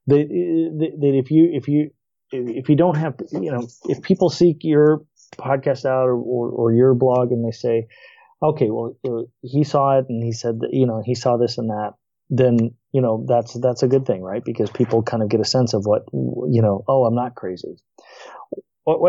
that, 0.09 0.29
that 0.29 1.12
if 1.15 1.31
you 1.31 1.49
if 1.55 1.69
you 1.69 1.89
if 2.31 2.69
you 2.69 2.77
don't 2.77 2.99
have 2.99 3.15
you 3.33 3.51
know 3.51 3.66
if 3.89 4.03
people 4.03 4.29
seek 4.29 4.59
your 4.61 5.07
podcast 5.36 5.85
out 5.85 6.06
or, 6.06 6.15
or, 6.15 6.48
or 6.51 6.73
your 6.73 6.94
blog 6.94 7.32
and 7.32 7.44
they 7.44 7.52
say, 7.52 7.86
okay, 8.43 8.70
well, 8.70 8.97
uh, 9.09 9.23
he 9.43 9.65
saw 9.65 9.98
it 9.98 10.06
and 10.09 10.23
he 10.23 10.32
said 10.32 10.61
that, 10.61 10.73
you 10.73 10.86
know, 10.86 11.02
he 11.05 11.15
saw 11.15 11.36
this 11.36 11.59
and 11.59 11.70
that, 11.70 11.93
then, 12.31 12.74
you 12.93 13.01
know, 13.01 13.24
that's, 13.28 13.55
that's 13.61 13.82
a 13.82 13.89
good 13.89 14.06
thing, 14.06 14.23
right? 14.23 14.44
Because 14.44 14.70
people 14.70 15.02
kind 15.02 15.23
of 15.23 15.28
get 15.28 15.40
a 15.40 15.44
sense 15.44 15.74
of 15.74 15.86
what, 15.86 16.05
you 16.12 16.62
know, 16.62 16.85
oh, 16.89 17.05
I'm 17.05 17.15
not 17.15 17.35
crazy. 17.35 17.77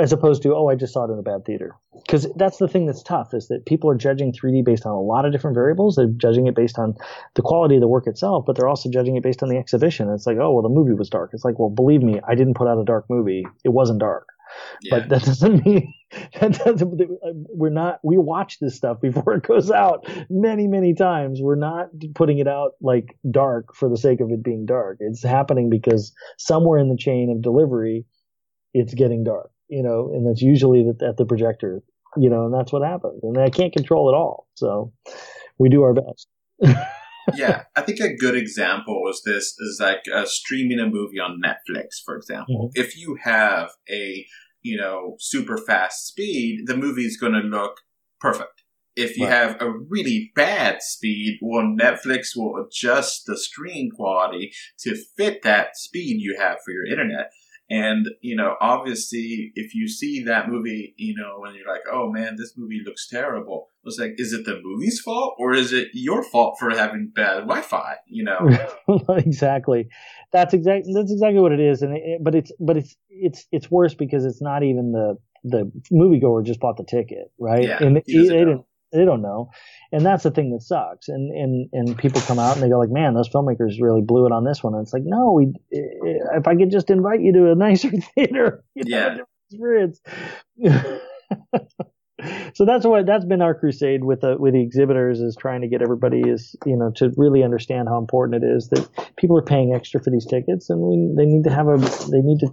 As 0.02 0.14
opposed 0.14 0.42
to, 0.44 0.56
oh, 0.56 0.70
I 0.70 0.76
just 0.76 0.94
saw 0.94 1.04
it 1.04 1.12
in 1.12 1.20
a 1.20 1.22
bad 1.22 1.44
theater. 1.44 1.76
Because 1.94 2.32
that's 2.38 2.58
the 2.58 2.68
thing 2.70 2.86
that's 2.86 3.04
tough 3.04 3.34
is 3.34 3.50
that 3.50 3.66
people 3.66 3.90
are 3.90 3.96
judging 3.96 4.32
3D 4.32 4.64
based 4.64 4.86
on 4.86 4.94
a 4.94 5.02
lot 5.02 5.26
of 5.26 5.34
different 5.34 5.56
variables. 5.56 5.98
They're 5.98 6.08
judging 6.08 6.48
it 6.48 6.56
based 6.56 6.80
on 6.80 6.96
the 7.34 7.42
quality 7.42 7.76
of 7.76 7.82
the 7.82 7.88
work 7.90 8.08
itself, 8.08 8.46
but 8.48 8.56
they're 8.56 8.70
also 8.70 8.90
judging 8.90 9.18
it 9.18 9.24
based 9.24 9.44
on 9.44 9.50
the 9.50 9.58
exhibition. 9.58 10.10
It's 10.10 10.26
like, 10.26 10.38
oh, 10.38 10.54
well, 10.54 10.64
the 10.64 10.70
movie 10.70 10.94
was 10.94 11.10
dark. 11.10 11.32
It's 11.34 11.44
like, 11.44 11.60
well, 11.60 11.70
believe 11.70 12.02
me, 12.02 12.22
I 12.26 12.36
didn't 12.36 12.54
put 12.54 12.70
out 12.70 12.80
a 12.80 12.86
dark 12.86 13.06
movie. 13.10 13.46
It 13.66 13.70
wasn't 13.70 14.00
dark. 14.00 14.30
Yeah. 14.82 15.00
But 15.00 15.10
that 15.10 15.24
doesn't 15.26 15.66
mean 15.66 15.94
that 16.40 16.54
doesn't, 16.54 17.02
we're 17.50 17.70
not 17.70 18.00
we 18.04 18.18
watch 18.18 18.60
this 18.60 18.76
stuff 18.76 19.02
before 19.02 19.36
it 19.36 19.44
goes 19.44 19.72
out 19.72 20.08
many 20.30 20.68
many 20.68 20.94
times. 20.94 21.40
We're 21.42 21.56
not 21.56 21.90
putting 22.14 22.40
it 22.40 22.48
out 22.48 22.74
like 22.82 23.18
dark 23.30 23.76
for 23.76 23.90
the 23.90 23.98
sake 23.98 24.22
of 24.22 24.32
it 24.32 24.44
being 24.44 24.66
dark. 24.66 24.98
It's 25.00 25.24
happening 25.24 25.70
because 25.70 26.14
somewhere 26.38 26.80
in 26.80 26.90
the 26.90 26.98
chain 26.98 27.30
of 27.30 27.42
delivery, 27.42 28.06
it's 28.74 28.94
getting 28.94 29.24
dark. 29.24 29.52
You 29.68 29.82
know, 29.82 30.12
and 30.14 30.28
that's 30.28 30.42
usually 30.42 30.86
at 31.08 31.18
the 31.18 31.26
projector. 31.26 31.82
You 32.18 32.30
know, 32.30 32.46
and 32.46 32.54
that's 32.54 32.72
what 32.72 32.82
happens. 32.82 33.20
And 33.24 33.38
I 33.38 33.50
can't 33.50 33.74
control 33.74 34.10
it 34.10 34.16
all. 34.16 34.48
So 34.56 34.94
we 35.58 35.68
do 35.68 35.84
our 35.84 35.94
best. 35.94 36.28
yeah, 37.34 37.64
I 37.76 37.82
think 37.82 38.00
a 38.00 38.16
good 38.16 38.36
example 38.36 39.04
is 39.10 39.22
this 39.26 39.56
is 39.60 39.80
like 39.82 40.04
uh, 40.14 40.26
streaming 40.26 40.80
a 40.80 40.86
movie 40.86 41.20
on 41.20 41.42
Netflix, 41.44 42.04
for 42.06 42.16
example. 42.16 42.70
Mm-hmm. 42.70 42.82
If 42.82 42.98
you 42.98 43.18
have 43.24 43.72
a 43.90 44.26
you 44.66 44.78
know, 44.78 45.16
super 45.20 45.58
fast 45.58 46.08
speed, 46.08 46.66
the 46.66 46.76
movie's 46.76 47.18
going 47.18 47.34
to 47.34 47.40
look 47.40 47.82
perfect. 48.20 48.64
If 48.96 49.16
you 49.16 49.26
right. 49.26 49.34
have 49.34 49.62
a 49.62 49.70
really 49.70 50.32
bad 50.36 50.82
speed, 50.82 51.38
well, 51.40 51.66
Netflix 51.66 52.36
will 52.36 52.56
adjust 52.66 53.26
the 53.28 53.38
screen 53.38 53.92
quality 53.92 54.54
to 54.80 54.96
fit 55.16 55.44
that 55.44 55.78
speed 55.78 56.20
you 56.20 56.38
have 56.40 56.58
for 56.66 56.72
your 56.72 56.86
internet. 56.86 57.32
And, 57.70 58.08
you 58.22 58.36
know, 58.36 58.56
obviously, 58.62 59.52
if 59.56 59.74
you 59.74 59.88
see 59.88 60.24
that 60.24 60.50
movie, 60.50 60.94
you 60.98 61.16
know, 61.16 61.40
when 61.40 61.56
you're 61.56 61.68
like, 61.68 61.82
oh 61.92 62.12
man, 62.12 62.36
this 62.38 62.54
movie 62.56 62.82
looks 62.86 63.08
terrible, 63.08 63.70
it's 63.84 63.98
like, 63.98 64.14
is 64.18 64.34
it 64.34 64.46
the 64.46 64.60
movie's 64.64 65.00
fault 65.00 65.36
or 65.40 65.54
is 65.54 65.74
it 65.74 65.88
your 65.94 66.24
fault 66.24 66.58
for 66.60 66.70
having 66.70 67.12
bad 67.16 67.42
Wi 67.42 67.62
Fi? 67.62 67.96
You 68.08 68.26
know? 68.26 69.04
exactly. 69.10 69.88
That's 70.32 70.54
exactly, 70.54 70.94
that's 70.94 71.12
exactly 71.12 71.40
what 71.40 71.54
it 71.54 71.60
is. 71.60 71.82
And, 71.82 71.98
it, 71.98 72.24
but 72.24 72.36
it's, 72.36 72.52
but 72.60 72.78
it's, 72.78 72.96
it's, 73.10 73.48
it's 73.52 73.72
worse 73.72 73.96
because 73.96 74.26
it's 74.26 74.42
not 74.42 74.62
even 74.62 74.92
the, 74.92 75.18
the 75.44 75.72
moviegoer 75.92 76.46
just 76.46 76.60
bought 76.60 76.78
the 76.78 76.84
ticket, 76.84 77.32
right? 77.40 77.64
Yeah, 77.64 77.84
and 77.84 77.96
they, 77.96 78.04
they 78.08 78.24
didn't, 78.28 78.66
they 78.92 79.06
don't 79.06 79.22
know. 79.22 79.50
And 79.92 80.06
that's 80.06 80.24
the 80.24 80.32
thing 80.32 80.52
that 80.52 80.62
sucks. 80.62 81.08
And, 81.10 81.32
and, 81.32 81.70
and 81.74 81.98
people 81.98 82.22
come 82.22 82.40
out 82.40 82.56
and 82.56 82.64
they 82.64 82.70
go 82.70 82.80
like, 82.80 82.90
man, 82.90 83.14
those 83.14 83.30
filmmakers 83.30 83.82
really 83.82 84.02
blew 84.02 84.26
it 84.26 84.32
on 84.32 84.44
this 84.44 84.64
one. 84.64 84.74
And 84.74 84.84
it's 84.84 84.94
like, 84.94 85.04
no, 85.06 85.34
we, 85.34 85.54
if 85.72 86.48
I 86.48 86.56
could 86.56 86.72
just 86.72 86.90
invite 86.90 87.22
you 87.22 87.34
to 87.34 87.52
a 87.52 87.56
nicer 87.56 87.92
theater, 88.16 88.64
yeah. 88.76 89.18
experience. 89.50 90.00
so 92.54 92.66
that's 92.66 92.86
what 92.86 93.06
that's 93.06 93.26
been 93.26 93.42
our 93.42 93.54
crusade 93.54 94.04
with 94.04 94.22
the 94.22 94.38
with 94.38 94.54
the 94.54 94.62
exhibitors 94.62 95.20
is 95.20 95.36
trying 95.36 95.62
to 95.62 95.68
get 95.68 95.82
everybody 95.82 96.22
is 96.22 96.56
you 96.66 96.78
know 96.78 96.90
to 96.96 97.12
really 97.18 97.44
understand 97.44 97.90
how 97.90 97.98
important 97.98 98.42
it 98.42 98.48
is 98.48 98.70
that 98.70 98.88
people 99.18 99.38
are 99.38 99.44
paying 99.44 99.74
extra 99.74 100.02
for 100.02 100.12
these 100.12 100.26
tickets 100.26 100.70
and 100.70 100.80
we, 100.80 101.14
they 101.18 101.26
need 101.26 101.44
to 101.44 101.50
have 101.50 101.68
a 101.68 101.78
they 101.78 102.22
need 102.22 102.40
to 102.40 102.48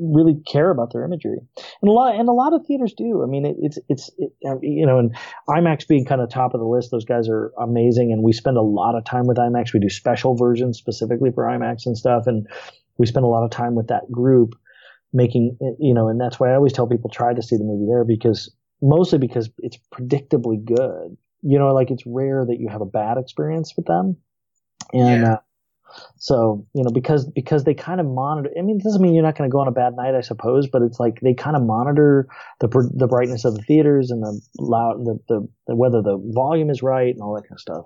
really 0.00 0.40
care 0.46 0.70
about 0.70 0.92
their 0.92 1.04
imagery, 1.04 1.38
and 1.82 1.88
a 1.88 1.92
lot 1.92 2.14
and 2.14 2.28
a 2.28 2.32
lot 2.32 2.52
of 2.52 2.66
theaters 2.66 2.94
do. 2.96 3.22
I 3.22 3.26
mean, 3.26 3.44
it, 3.44 3.56
it's 3.60 3.78
it's 3.88 4.10
it, 4.18 4.32
you 4.62 4.86
know, 4.86 4.98
and 4.98 5.16
IMAX 5.48 5.86
being 5.86 6.04
kind 6.04 6.20
of 6.20 6.30
top 6.30 6.54
of 6.54 6.60
the 6.60 6.66
list, 6.66 6.90
those 6.90 7.04
guys 7.04 7.28
are 7.28 7.52
amazing, 7.60 8.12
and 8.12 8.22
we 8.22 8.32
spend 8.32 8.56
a 8.56 8.62
lot 8.62 8.96
of 8.96 9.04
time 9.04 9.26
with 9.26 9.36
IMAX. 9.36 9.72
We 9.72 9.80
do 9.80 9.90
special 9.90 10.34
versions 10.34 10.78
specifically 10.78 11.30
for 11.30 11.44
IMAX 11.44 11.86
and 11.86 11.96
stuff, 11.96 12.26
and 12.26 12.46
we 12.98 13.06
spend 13.06 13.24
a 13.24 13.28
lot 13.28 13.44
of 13.44 13.50
time 13.50 13.74
with 13.74 13.88
that 13.88 14.10
group 14.10 14.54
making 15.12 15.56
you 15.78 15.94
know, 15.94 16.08
and 16.08 16.20
that's 16.20 16.40
why 16.40 16.50
I 16.50 16.54
always 16.54 16.72
tell 16.72 16.86
people 16.86 17.10
try 17.10 17.34
to 17.34 17.42
see 17.42 17.56
the 17.56 17.64
movie 17.64 17.86
there 17.86 18.04
because 18.04 18.52
mostly 18.80 19.18
because 19.18 19.50
it's 19.58 19.78
predictably 19.92 20.64
good. 20.64 21.16
You 21.42 21.58
know, 21.58 21.72
like 21.72 21.90
it's 21.90 22.04
rare 22.06 22.44
that 22.46 22.58
you 22.60 22.68
have 22.68 22.80
a 22.80 22.86
bad 22.86 23.18
experience 23.18 23.74
with 23.76 23.86
them, 23.86 24.16
and. 24.92 25.22
Yeah. 25.22 25.32
Uh, 25.32 25.38
so, 26.16 26.66
you 26.74 26.82
know, 26.82 26.90
because 26.90 27.26
because 27.26 27.64
they 27.64 27.74
kind 27.74 28.00
of 28.00 28.06
monitor. 28.06 28.50
I 28.58 28.62
mean, 28.62 28.78
it 28.78 28.84
doesn't 28.84 29.00
mean 29.00 29.14
you're 29.14 29.24
not 29.24 29.36
going 29.36 29.48
to 29.48 29.52
go 29.52 29.60
on 29.60 29.68
a 29.68 29.72
bad 29.72 29.94
night, 29.96 30.14
I 30.14 30.20
suppose, 30.20 30.68
but 30.68 30.82
it's 30.82 31.00
like 31.00 31.20
they 31.20 31.34
kind 31.34 31.56
of 31.56 31.62
monitor 31.62 32.28
the 32.60 32.68
the 32.94 33.06
brightness 33.06 33.44
of 33.44 33.54
the 33.54 33.62
theaters 33.62 34.10
and 34.10 34.22
the 34.22 34.40
loud 34.58 35.04
the, 35.04 35.18
the, 35.28 35.48
the 35.66 35.76
whether 35.76 36.02
the 36.02 36.18
volume 36.34 36.70
is 36.70 36.82
right 36.82 37.12
and 37.12 37.22
all 37.22 37.34
that 37.34 37.42
kind 37.42 37.52
of 37.52 37.60
stuff. 37.60 37.84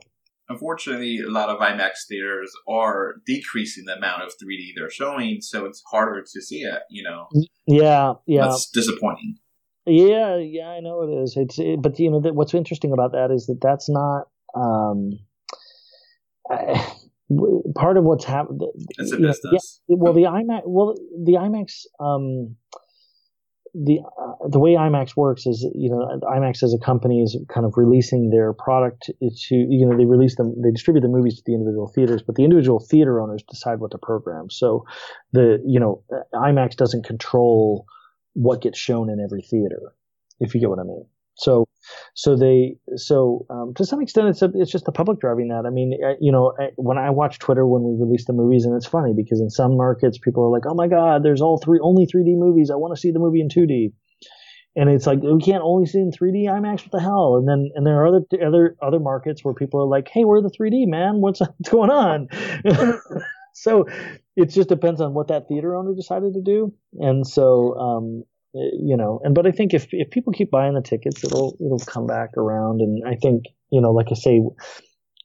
Unfortunately, 0.49 1.21
a 1.27 1.31
lot 1.31 1.49
of 1.49 1.59
IMAX 1.59 2.07
theaters 2.07 2.53
are 2.69 3.15
decreasing 3.27 3.87
the 3.87 3.97
amount 3.97 4.23
of 4.23 4.29
3D 4.33 4.73
they're 4.77 4.91
showing, 4.91 5.41
so 5.41 5.65
it's 5.65 5.83
harder 5.91 6.23
to 6.23 6.43
see 6.43 6.61
it. 6.61 6.83
You 6.91 7.05
know. 7.05 7.29
Yeah, 7.67 8.15
yeah. 8.27 8.49
That's 8.49 8.69
disappointing. 8.71 9.39
Yeah, 9.87 10.37
yeah, 10.37 10.69
I 10.69 10.81
know 10.81 11.03
it 11.03 11.23
is. 11.23 11.35
It's 11.37 11.59
it, 11.59 11.83
but 11.83 11.99
you 11.99 12.11
know 12.11 12.21
that 12.21 12.35
what's 12.35 12.55
interesting 12.55 12.93
about 12.93 13.13
that 13.13 13.31
is 13.31 13.47
that 13.47 13.61
that's 13.61 13.89
not. 13.89 14.29
Um, 14.55 15.19
I, 16.51 16.93
part 17.75 17.97
of 17.97 18.05
what's 18.05 18.25
happened. 18.25 18.61
A 18.63 19.03
business. 19.03 19.41
Yeah, 19.89 19.97
well, 19.99 20.13
the 20.13 20.23
IMAX, 20.23 20.63
well, 20.67 20.95
the 21.25 21.33
IMAX, 21.33 21.87
um, 22.01 22.57
the 23.75 24.01
uh, 24.01 24.49
the 24.49 24.61
way 24.61 24.73
IMAX 24.75 25.17
works 25.17 25.47
is, 25.47 25.67
you 25.75 25.91
know, 25.91 26.21
IMAX 26.23 26.63
as 26.63 26.75
a 26.75 26.85
company 26.85 27.23
is 27.23 27.37
kind 27.53 27.67
of 27.67 27.75
releasing 27.77 28.31
their 28.31 28.53
product 28.53 29.11
to, 29.21 29.55
you 29.55 29.87
know, 29.87 29.97
they 29.97 30.05
release 30.05 30.37
them, 30.37 30.55
they 30.63 30.71
distribute 30.71 31.01
the 31.01 31.09
movies 31.09 31.37
to 31.37 31.43
the 31.45 31.55
individual 31.55 31.91
theaters, 31.93 32.23
but 32.23 32.37
the 32.37 32.45
individual 32.45 32.79
theater 32.79 33.21
owners 33.21 33.43
decide 33.49 33.81
what 33.81 33.91
to 33.91 33.99
program. 33.99 34.49
So 34.49 34.85
the, 35.33 35.61
you 35.67 35.81
know, 35.81 36.05
IMAX 36.35 36.77
doesn't 36.77 37.05
control 37.05 37.87
what 38.35 38.63
gets 38.63 38.79
shown 38.79 39.11
in 39.11 39.19
every 39.21 39.43
theater, 39.43 39.95
if 40.39 40.55
you 40.55 40.61
get 40.61 40.71
what 40.71 40.79
I 40.79 40.85
mean. 40.85 41.07
So, 41.36 41.66
so 42.15 42.36
they, 42.36 42.77
so 42.97 43.47
um, 43.51 43.74
to 43.74 43.85
some 43.85 44.01
extent, 44.01 44.28
it's 44.28 44.43
a, 44.43 44.51
it's 44.55 44.70
just 44.70 44.85
the 44.85 44.93
public 44.93 45.20
driving 45.20 45.48
that. 45.48 45.65
I 45.66 45.70
mean, 45.70 45.98
I, 46.05 46.15
you 46.20 46.31
know, 46.31 46.52
I, 46.59 46.70
when 46.77 46.98
I 46.98 47.11
watch 47.11 47.39
Twitter 47.39 47.66
when 47.66 47.82
we 47.82 47.97
release 47.98 48.27
the 48.27 48.32
movies, 48.32 48.65
and 48.65 48.74
it's 48.74 48.86
funny 48.86 49.12
because 49.16 49.40
in 49.40 49.51
some 49.51 49.77
markets 49.77 50.19
people 50.19 50.44
are 50.44 50.51
like, 50.51 50.62
"Oh 50.66 50.74
my 50.74 50.86
God, 50.86 51.24
there's 51.24 51.40
all 51.40 51.59
three 51.59 51.81
only 51.82 52.06
3D 52.06 52.39
movies. 52.39 52.70
I 52.70 52.77
want 52.77 52.94
to 52.94 53.01
see 53.01 53.11
the 53.11 53.19
movie 53.19 53.40
in 53.40 53.48
2D," 53.48 53.93
and 54.77 54.90
it's 54.90 55.06
like 55.06 55.20
we 55.23 55.40
can't 55.40 55.62
only 55.62 55.86
see 55.86 55.98
in 55.98 56.11
3D 56.11 56.47
IMAX. 56.47 56.82
What 56.82 56.93
the 56.93 57.01
hell? 57.01 57.36
And 57.36 57.48
then 57.48 57.70
and 57.74 57.86
there 57.86 58.01
are 58.02 58.06
other 58.06 58.23
other 58.44 58.77
other 58.82 58.98
markets 58.98 59.44
where 59.44 59.55
people 59.55 59.81
are 59.81 59.86
like, 59.86 60.09
hey, 60.09 60.24
we're 60.24 60.40
the 60.40 60.51
3D 60.51 60.86
man. 60.86 61.20
What's 61.20 61.40
what's 61.59 61.69
going 61.69 61.90
on? 61.90 62.28
so 63.55 63.86
it 64.36 64.47
just 64.47 64.69
depends 64.69 65.01
on 65.01 65.15
what 65.15 65.28
that 65.28 65.48
theater 65.48 65.77
owner 65.77 65.94
decided 65.94 66.35
to 66.35 66.43
do. 66.43 66.74
And 66.98 67.27
so 67.27 67.78
um, 67.78 68.24
you 68.55 68.97
know, 68.97 69.21
and 69.25 69.35
but 69.35 69.47
I 69.47 69.51
think 69.51 69.75
if 69.75 69.89
if 69.91 70.11
people 70.11 70.33
keep 70.33 70.51
buying 70.51 70.75
the 70.75 70.83
tickets, 70.83 71.25
it'll 71.25 71.57
it'll 71.65 71.81
come 71.81 72.07
back 72.07 72.37
around. 72.37 72.81
And 72.81 73.03
I 73.07 73.17
think 73.17 73.45
you 73.71 73.81
know, 73.81 73.91
like 73.91 74.07
I 74.11 74.15
say, 74.15 74.41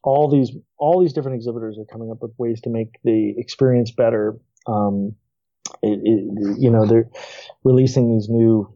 all 0.04 0.30
these 0.30 0.52
all 0.78 1.00
these 1.00 1.14
different 1.14 1.36
exhibitors 1.36 1.78
are 1.78 1.86
coming 1.86 2.10
up 2.12 2.22
with 2.22 2.32
ways 2.38 2.60
to 2.62 2.70
make 2.70 2.96
the 3.04 3.36
experience 3.38 3.92
better. 3.92 4.38
Um, 4.68 5.16
it, 5.84 6.00
it, 6.04 6.60
you 6.60 6.72
know, 6.72 6.86
they're 6.86 7.10
releasing 7.64 8.12
these 8.12 8.28
new 8.30 8.74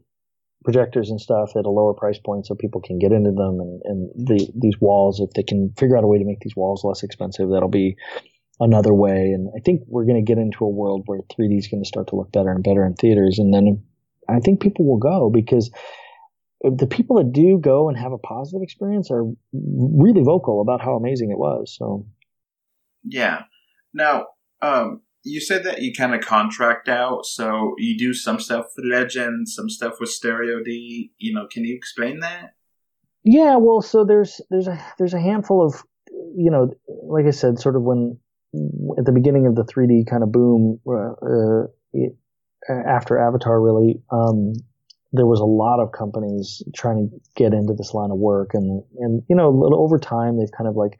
projectors 0.64 1.10
and 1.10 1.20
stuff 1.20 1.50
at 1.56 1.66
a 1.66 1.70
lower 1.70 1.92
price 1.92 2.18
point 2.18 2.46
so 2.46 2.54
people 2.54 2.80
can 2.80 2.98
get 2.98 3.12
into 3.12 3.30
them 3.30 3.60
and, 3.60 3.82
and 3.84 4.28
the, 4.28 4.50
these 4.56 4.80
walls 4.80 5.20
if 5.20 5.30
they 5.34 5.42
can 5.42 5.70
figure 5.76 5.96
out 5.96 6.04
a 6.04 6.06
way 6.06 6.18
to 6.18 6.24
make 6.24 6.40
these 6.40 6.56
walls 6.56 6.82
less 6.84 7.02
expensive 7.02 7.50
that'll 7.50 7.68
be 7.68 7.94
another 8.60 8.94
way 8.94 9.32
and 9.32 9.50
i 9.54 9.60
think 9.60 9.82
we're 9.88 10.06
going 10.06 10.16
to 10.16 10.22
get 10.22 10.38
into 10.38 10.64
a 10.64 10.68
world 10.68 11.02
where 11.04 11.20
3d 11.38 11.58
is 11.58 11.68
going 11.68 11.82
to 11.82 11.86
start 11.86 12.08
to 12.08 12.16
look 12.16 12.32
better 12.32 12.50
and 12.50 12.64
better 12.64 12.82
in 12.82 12.94
theaters 12.94 13.38
and 13.38 13.52
then 13.52 13.84
i 14.28 14.38
think 14.40 14.60
people 14.60 14.86
will 14.86 14.98
go 14.98 15.30
because 15.30 15.70
the 16.62 16.86
people 16.86 17.16
that 17.16 17.32
do 17.32 17.58
go 17.58 17.88
and 17.88 17.98
have 17.98 18.12
a 18.12 18.18
positive 18.18 18.62
experience 18.62 19.10
are 19.10 19.24
really 19.52 20.22
vocal 20.22 20.60
about 20.60 20.80
how 20.80 20.94
amazing 20.94 21.30
it 21.30 21.38
was 21.38 21.74
so 21.76 22.06
yeah 23.04 23.42
now 23.92 24.26
um 24.62 25.00
you 25.24 25.40
said 25.40 25.64
that 25.64 25.80
you 25.80 25.92
kind 25.92 26.14
of 26.14 26.20
contract 26.20 26.88
out, 26.88 27.24
so 27.24 27.74
you 27.78 27.96
do 27.96 28.12
some 28.12 28.38
stuff 28.38 28.66
with 28.76 28.84
Legend, 28.84 29.48
some 29.48 29.70
stuff 29.70 29.94
with 29.98 30.10
Stereo 30.10 30.62
D. 30.62 31.12
You 31.18 31.34
know, 31.34 31.46
can 31.50 31.64
you 31.64 31.74
explain 31.74 32.20
that? 32.20 32.54
Yeah, 33.24 33.56
well, 33.56 33.80
so 33.80 34.04
there's 34.04 34.40
there's 34.50 34.68
a 34.68 34.78
there's 34.98 35.14
a 35.14 35.20
handful 35.20 35.64
of 35.64 35.82
you 36.36 36.50
know, 36.50 36.74
like 36.86 37.24
I 37.24 37.30
said, 37.30 37.58
sort 37.58 37.74
of 37.74 37.82
when 37.82 38.18
at 38.98 39.06
the 39.06 39.12
beginning 39.12 39.46
of 39.46 39.56
the 39.56 39.64
3D 39.64 40.08
kind 40.08 40.22
of 40.22 40.30
boom 40.30 40.78
uh, 40.86 41.64
it, 41.92 42.14
after 42.68 43.18
Avatar, 43.18 43.60
really, 43.60 44.00
um, 44.10 44.54
there 45.12 45.26
was 45.26 45.40
a 45.40 45.44
lot 45.44 45.80
of 45.80 45.92
companies 45.92 46.62
trying 46.74 47.08
to 47.08 47.20
get 47.36 47.54
into 47.54 47.72
this 47.72 47.94
line 47.94 48.10
of 48.10 48.18
work, 48.18 48.50
and 48.54 48.82
and 48.98 49.22
you 49.28 49.36
know, 49.36 49.70
over 49.74 49.98
time 49.98 50.38
they've 50.38 50.52
kind 50.56 50.68
of 50.68 50.76
like 50.76 50.98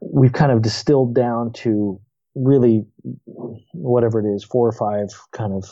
we've 0.00 0.32
kind 0.32 0.52
of 0.52 0.62
distilled 0.62 1.14
down 1.14 1.52
to 1.52 2.00
really 2.34 2.84
whatever 3.72 4.20
it 4.20 4.34
is, 4.34 4.44
four 4.44 4.68
or 4.68 4.72
five 4.72 5.08
kind 5.32 5.52
of 5.52 5.64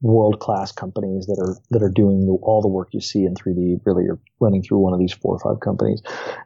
world 0.00 0.40
class 0.40 0.72
companies 0.72 1.26
that 1.26 1.38
are 1.40 1.56
that 1.70 1.82
are 1.82 1.90
doing 1.90 2.26
the, 2.26 2.32
all 2.42 2.60
the 2.60 2.68
work 2.68 2.88
you 2.92 3.00
see 3.00 3.24
in 3.24 3.34
3D. 3.34 3.80
Really, 3.84 4.04
you're 4.04 4.20
running 4.40 4.62
through 4.62 4.78
one 4.78 4.92
of 4.92 4.98
these 4.98 5.12
four 5.12 5.36
or 5.36 5.38
five 5.38 5.60
companies, 5.60 6.02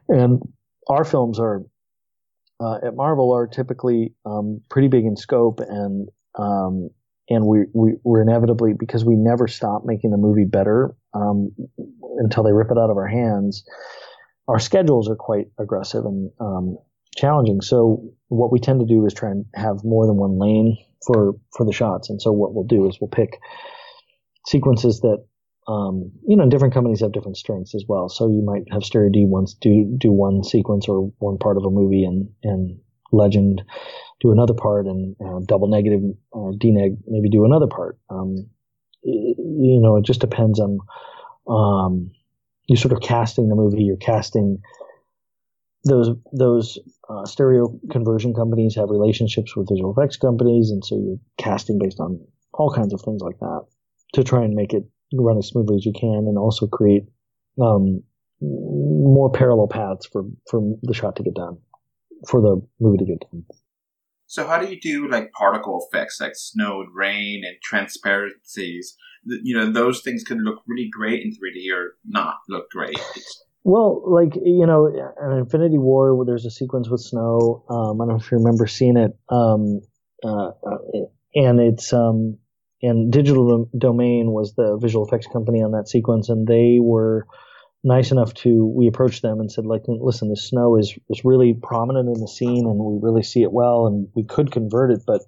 and 0.09 0.41
our 0.89 1.03
films 1.03 1.39
are 1.39 1.63
uh, 2.59 2.77
at 2.85 2.95
Marvel 2.95 3.33
are 3.33 3.47
typically 3.47 4.13
um, 4.25 4.61
pretty 4.69 4.87
big 4.87 5.05
in 5.05 5.15
scope, 5.15 5.59
and 5.59 6.09
um, 6.35 6.89
and 7.29 7.45
we, 7.45 7.65
we 7.73 7.93
we're 8.03 8.21
inevitably 8.21 8.73
because 8.77 9.05
we 9.05 9.15
never 9.15 9.47
stop 9.47 9.83
making 9.85 10.11
the 10.11 10.17
movie 10.17 10.45
better 10.45 10.95
um, 11.13 11.51
until 12.17 12.43
they 12.43 12.51
rip 12.51 12.71
it 12.71 12.77
out 12.77 12.89
of 12.89 12.97
our 12.97 13.07
hands. 13.07 13.63
Our 14.47 14.59
schedules 14.59 15.09
are 15.09 15.15
quite 15.15 15.47
aggressive, 15.57 16.05
and 16.05 16.31
um, 16.39 16.77
challenging. 17.15 17.61
So 17.61 18.03
what 18.27 18.51
we 18.51 18.59
tend 18.59 18.81
to 18.81 18.85
do 18.85 19.05
is 19.05 19.13
try 19.13 19.31
and 19.31 19.45
have 19.55 19.83
more 19.83 20.05
than 20.05 20.17
one 20.17 20.37
lane 20.37 20.77
for 21.05 21.33
for 21.55 21.65
the 21.65 21.73
shots. 21.73 22.09
And 22.09 22.21
so 22.21 22.31
what 22.31 22.53
we'll 22.53 22.65
do 22.65 22.87
is 22.87 22.97
we'll 22.99 23.09
pick 23.09 23.39
sequences 24.47 24.99
that 25.01 25.23
um, 25.67 26.11
you 26.27 26.35
know 26.35 26.49
different 26.49 26.73
companies 26.73 26.99
have 26.99 27.13
different 27.13 27.37
strengths 27.37 27.73
as 27.73 27.85
well. 27.87 28.09
So 28.09 28.27
you 28.27 28.43
might 28.43 28.63
have 28.71 28.83
Stereo 28.83 29.09
D 29.09 29.25
once 29.25 29.53
do 29.53 29.95
do 29.97 30.11
one 30.11 30.43
sequence 30.43 30.87
or 30.87 31.11
one 31.19 31.37
part 31.37 31.57
of 31.57 31.63
a 31.65 31.69
movie, 31.69 32.03
and 32.03 32.29
and 32.43 32.79
Legend 33.13 33.63
do 34.21 34.31
another 34.31 34.53
part, 34.53 34.85
and 34.85 35.15
uh, 35.23 35.39
Double 35.45 35.67
Negative 35.67 36.01
or 36.31 36.53
DNEG 36.53 36.97
maybe 37.07 37.29
do 37.29 37.45
another 37.45 37.67
part. 37.67 37.97
Um, 38.09 38.49
you 39.03 39.79
know, 39.81 39.97
it 39.97 40.05
just 40.05 40.21
depends 40.21 40.59
on 40.59 40.79
um, 41.47 42.11
you 42.67 42.77
sort 42.77 42.93
of 42.93 43.01
casting 43.01 43.49
the 43.49 43.55
movie. 43.55 43.83
You're 43.83 43.97
casting 43.97 44.61
those 45.83 46.09
those 46.31 46.79
uh, 47.09 47.25
stereo 47.25 47.77
conversion 47.91 48.33
companies 48.33 48.75
have 48.75 48.89
relationships 48.89 49.55
with 49.55 49.67
visual 49.69 49.93
effects 49.95 50.17
companies, 50.17 50.71
and 50.71 50.83
so 50.83 50.95
you're 50.95 51.19
casting 51.37 51.77
based 51.79 51.99
on 51.99 52.19
all 52.53 52.73
kinds 52.73 52.93
of 52.93 53.01
things 53.01 53.21
like 53.21 53.39
that 53.39 53.65
to 54.13 54.23
try 54.23 54.43
and 54.43 54.53
make 54.53 54.73
it 54.73 54.83
run 55.13 55.37
as 55.37 55.47
smoothly 55.47 55.75
as 55.75 55.85
you 55.85 55.93
can, 55.93 56.25
and 56.27 56.37
also 56.37 56.67
create 56.67 57.03
um, 57.61 58.01
more 58.41 59.29
parallel 59.31 59.67
paths 59.67 60.05
for 60.05 60.23
for 60.49 60.61
the 60.83 60.93
shot 60.93 61.17
to 61.17 61.23
get 61.23 61.33
done, 61.33 61.57
for 62.27 62.41
the 62.41 62.61
movie 62.79 62.97
to 62.99 63.05
get 63.05 63.19
done. 63.31 63.45
So, 64.25 64.47
how 64.47 64.57
do 64.57 64.67
you 64.67 64.79
do 64.79 65.09
like 65.09 65.31
particle 65.31 65.87
effects, 65.87 66.19
like 66.19 66.35
snow 66.35 66.81
and 66.81 66.89
rain 66.93 67.43
and 67.45 67.55
transparencies? 67.61 68.95
You 69.25 69.55
know, 69.55 69.71
those 69.71 70.01
things 70.01 70.23
can 70.23 70.39
look 70.39 70.63
really 70.67 70.89
great 70.91 71.23
in 71.23 71.31
3D 71.31 71.73
or 71.73 71.95
not 72.05 72.37
look 72.49 72.69
great. 72.71 72.99
Well, 73.63 74.03
like 74.05 74.35
you 74.35 74.65
know, 74.65 74.87
in 74.87 75.37
Infinity 75.37 75.77
War, 75.77 76.15
where 76.15 76.25
there's 76.25 76.45
a 76.45 76.51
sequence 76.51 76.89
with 76.89 77.01
snow. 77.01 77.63
Um, 77.69 78.01
I 78.01 78.05
don't 78.05 78.17
know 78.17 78.23
if 78.23 78.31
you 78.31 78.37
remember 78.37 78.67
seeing 78.67 78.97
it. 78.97 79.11
Um, 79.29 79.81
uh, 80.23 80.47
uh, 80.47 81.05
and 81.35 81.59
it's 81.59 81.93
um, 81.93 82.37
and 82.81 83.11
Digital 83.11 83.69
Domain 83.77 84.31
was 84.31 84.55
the 84.55 84.77
visual 84.81 85.05
effects 85.05 85.27
company 85.27 85.63
on 85.63 85.71
that 85.71 85.87
sequence, 85.87 86.27
and 86.27 86.45
they 86.45 86.79
were 86.81 87.25
nice 87.83 88.11
enough 88.11 88.33
to. 88.35 88.65
We 88.65 88.87
approached 88.87 89.21
them 89.21 89.39
and 89.39 89.51
said, 89.51 89.65
like, 89.65 89.83
listen, 89.87 90.29
the 90.29 90.35
snow 90.35 90.77
is 90.77 90.97
is 91.09 91.25
really 91.25 91.53
prominent 91.53 92.07
in 92.07 92.21
the 92.21 92.27
scene, 92.27 92.65
and 92.65 92.79
we 92.79 92.99
really 93.01 93.23
see 93.23 93.43
it 93.43 93.51
well, 93.51 93.87
and 93.87 94.07
we 94.15 94.23
could 94.23 94.51
convert 94.51 94.91
it, 94.91 95.01
but 95.05 95.21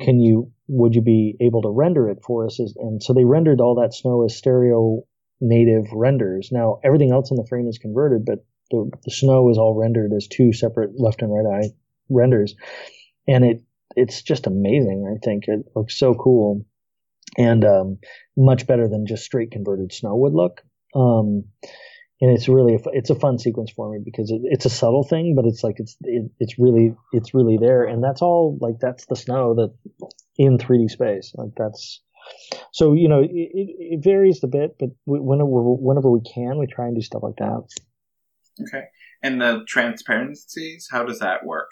can 0.00 0.20
you 0.20 0.52
would 0.68 0.94
you 0.94 1.02
be 1.02 1.36
able 1.40 1.62
to 1.62 1.70
render 1.70 2.08
it 2.08 2.18
for 2.24 2.46
us? 2.46 2.58
And 2.58 3.02
so 3.02 3.12
they 3.12 3.24
rendered 3.24 3.60
all 3.60 3.76
that 3.76 3.94
snow 3.94 4.24
as 4.24 4.36
stereo 4.36 5.02
native 5.40 5.86
renders. 5.92 6.50
Now 6.52 6.80
everything 6.84 7.12
else 7.12 7.30
in 7.30 7.36
the 7.36 7.46
frame 7.48 7.68
is 7.68 7.78
converted, 7.78 8.24
but 8.24 8.44
the, 8.70 8.90
the 9.04 9.10
snow 9.10 9.50
is 9.50 9.58
all 9.58 9.74
rendered 9.74 10.12
as 10.12 10.28
two 10.28 10.52
separate 10.52 10.98
left 10.98 11.22
and 11.22 11.32
right 11.32 11.64
eye 11.64 11.70
renders, 12.08 12.54
and 13.26 13.44
it 13.44 13.62
it's 13.96 14.22
just 14.22 14.46
amazing. 14.46 15.12
I 15.12 15.18
think 15.24 15.44
it 15.48 15.66
looks 15.74 15.98
so 15.98 16.14
cool, 16.14 16.64
and 17.36 17.64
um, 17.64 17.98
much 18.36 18.66
better 18.66 18.88
than 18.88 19.06
just 19.06 19.24
straight 19.24 19.50
converted 19.50 19.92
snow 19.92 20.16
would 20.16 20.34
look. 20.34 20.62
Um, 20.94 21.44
and 22.20 22.30
it's 22.30 22.48
really 22.48 22.74
a, 22.74 22.80
it's 22.92 23.10
a 23.10 23.14
fun 23.14 23.38
sequence 23.38 23.70
for 23.70 23.90
me 23.90 23.98
because 24.04 24.30
it, 24.30 24.42
it's 24.44 24.66
a 24.66 24.70
subtle 24.70 25.04
thing, 25.04 25.34
but 25.34 25.46
it's 25.46 25.64
like 25.64 25.76
it's 25.78 25.96
it, 26.02 26.30
it's 26.38 26.58
really 26.58 26.94
it's 27.12 27.32
really 27.34 27.56
there, 27.56 27.84
and 27.84 28.04
that's 28.04 28.20
all 28.20 28.58
like 28.60 28.78
that's 28.80 29.06
the 29.06 29.16
snow 29.16 29.54
that 29.54 29.74
in 30.36 30.58
3D 30.58 30.90
space. 30.90 31.32
Like 31.34 31.52
that's 31.56 32.02
so 32.72 32.92
you 32.92 33.08
know, 33.08 33.20
it, 33.20 33.30
it 33.32 34.04
varies 34.04 34.42
a 34.44 34.48
bit, 34.48 34.76
but 34.78 34.90
whenever 35.06 35.48
whenever 35.48 36.10
we 36.10 36.20
can, 36.20 36.58
we 36.58 36.66
try 36.66 36.86
and 36.86 36.94
do 36.94 37.02
stuff 37.02 37.22
like 37.22 37.36
that. 37.36 37.62
Okay, 38.62 38.84
and 39.22 39.40
the 39.40 39.64
transparencies, 39.66 40.88
how 40.90 41.04
does 41.04 41.20
that 41.20 41.46
work? 41.46 41.68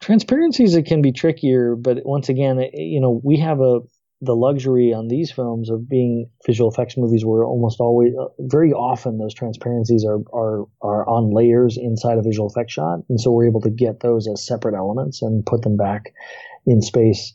Transparencies 0.00 0.74
it 0.74 0.86
can 0.86 1.02
be 1.02 1.12
trickier, 1.12 1.76
but 1.76 2.04
once 2.04 2.28
again, 2.28 2.58
you 2.72 3.00
know, 3.00 3.20
we 3.22 3.38
have 3.38 3.60
a 3.60 3.80
the 4.20 4.34
luxury 4.34 4.92
on 4.94 5.08
these 5.08 5.30
films 5.30 5.70
of 5.70 5.88
being 5.88 6.30
visual 6.46 6.70
effects 6.70 6.96
movies 6.96 7.24
where 7.24 7.44
almost 7.44 7.80
always 7.80 8.12
uh, 8.18 8.26
very 8.40 8.72
often 8.72 9.18
those 9.18 9.34
transparencies 9.34 10.04
are, 10.04 10.20
are 10.32 10.64
are 10.80 11.06
on 11.08 11.34
layers 11.34 11.76
inside 11.76 12.16
a 12.16 12.22
visual 12.22 12.48
effects 12.48 12.72
shot 12.72 13.00
and 13.08 13.20
so 13.20 13.30
we're 13.30 13.46
able 13.46 13.60
to 13.60 13.70
get 13.70 14.00
those 14.00 14.28
as 14.28 14.46
separate 14.46 14.74
elements 14.74 15.20
and 15.20 15.44
put 15.44 15.62
them 15.62 15.76
back 15.76 16.12
in 16.66 16.80
space 16.80 17.34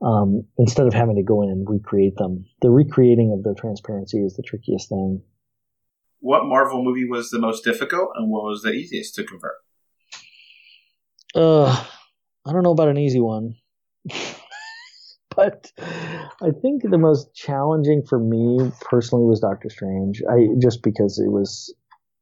um, 0.00 0.44
instead 0.58 0.86
of 0.86 0.94
having 0.94 1.16
to 1.16 1.22
go 1.22 1.42
in 1.42 1.48
and 1.48 1.68
recreate 1.68 2.16
them. 2.16 2.46
The 2.62 2.70
recreating 2.70 3.32
of 3.32 3.42
the 3.42 3.58
transparency 3.60 4.18
is 4.18 4.34
the 4.36 4.42
trickiest 4.42 4.88
thing. 4.88 5.22
What 6.20 6.44
Marvel 6.44 6.82
movie 6.82 7.08
was 7.08 7.30
the 7.30 7.38
most 7.38 7.64
difficult, 7.64 8.10
and 8.16 8.30
what 8.30 8.42
was 8.42 8.62
the 8.62 8.72
easiest 8.72 9.14
to 9.16 9.24
convert? 9.24 9.54
Uh, 11.34 11.84
I 12.44 12.52
don't 12.52 12.62
know 12.62 12.72
about 12.72 12.88
an 12.88 12.98
easy 12.98 13.20
one, 13.20 13.56
but 15.38 15.70
I 16.42 16.50
think 16.50 16.82
the 16.82 16.98
most 16.98 17.32
challenging 17.32 18.02
for 18.04 18.18
me 18.18 18.72
personally 18.80 19.24
was 19.24 19.38
Doctor 19.38 19.70
Strange. 19.70 20.20
I 20.28 20.48
just 20.60 20.82
because 20.82 21.20
it 21.20 21.30
was 21.30 21.72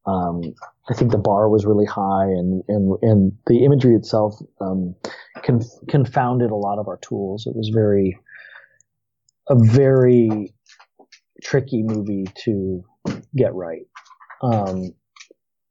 um, 0.05 0.43
I 0.91 0.95
think 0.95 1.13
the 1.13 1.19
bar 1.19 1.49
was 1.49 1.65
really 1.65 1.87
high, 1.87 2.27
and 2.27 2.63
and 2.69 2.99
and 3.01 3.33
the 3.47 3.65
imagery 3.65 3.95
itself 3.95 4.35
um, 4.61 4.95
conf- 5.43 5.81
confounded 5.89 6.51
a 6.51 6.57
lot 6.57 6.79
of 6.79 6.89
our 6.89 6.99
tools. 6.99 7.47
It 7.47 7.57
was 7.57 7.71
very 7.73 8.19
a 9.49 9.57
very 9.59 10.53
tricky 11.43 11.83
movie 11.83 12.27
to 12.45 12.85
get 13.35 13.55
right, 13.55 13.87
um, 14.43 14.93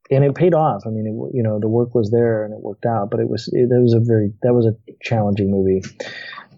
and 0.09 0.23
it 0.23 0.34
paid 0.34 0.55
off. 0.55 0.81
I 0.88 0.89
mean, 0.89 1.05
it, 1.05 1.38
you 1.38 1.43
know, 1.43 1.59
the 1.59 1.67
work 1.67 1.93
was 1.93 2.09
there 2.09 2.43
and 2.43 2.55
it 2.55 2.59
worked 2.59 2.88
out, 2.88 3.11
but 3.11 3.19
it 3.19 3.30
was 3.30 3.47
it, 3.53 3.69
it 3.72 3.81
was 3.81 3.93
a 3.93 3.99
very 3.99 4.34
that 4.41 4.53
was 4.53 4.65
a 4.65 4.76
challenging 5.03 5.51
movie. 5.51 5.84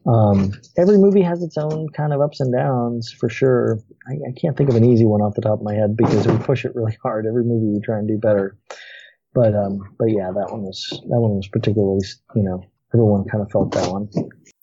Um, 0.08 0.54
every 0.78 0.98
movie 0.98 1.22
has 1.22 1.44
its 1.44 1.58
own 1.58 1.90
kind 1.90 2.14
of 2.14 2.22
ups 2.22 2.40
and 2.40 2.54
downs 2.54 3.12
for 3.12 3.30
sure. 3.30 3.80
I, 4.08 4.14
I, 4.14 4.40
can't 4.40 4.56
think 4.56 4.70
of 4.70 4.76
an 4.76 4.86
easy 4.86 5.06
one 5.06 5.22
off 5.22 5.36
the 5.36 5.42
top 5.42 5.60
of 5.60 5.64
my 5.64 5.74
head 5.74 5.98
because 5.98 6.26
we 6.26 6.38
push 6.38 6.64
it 6.64 6.74
really 6.76 6.98
hard. 7.04 7.26
Every 7.26 7.44
movie 7.44 7.74
we 7.74 7.82
try 7.82 7.98
and 7.98 8.08
do 8.08 8.18
better. 8.18 8.58
But 9.34 9.54
um, 9.54 9.96
but 10.00 10.06
yeah, 10.06 10.32
that 10.34 10.52
one 10.52 10.64
was 10.64 10.88
that 10.90 11.20
one 11.20 11.36
was 11.36 11.48
particularly 11.50 12.00
you 12.36 12.44
know 12.44 12.64
everyone 12.94 13.26
kind 13.26 13.44
of 13.44 13.52
felt 13.52 13.72
that 13.74 13.92
one. 13.92 14.10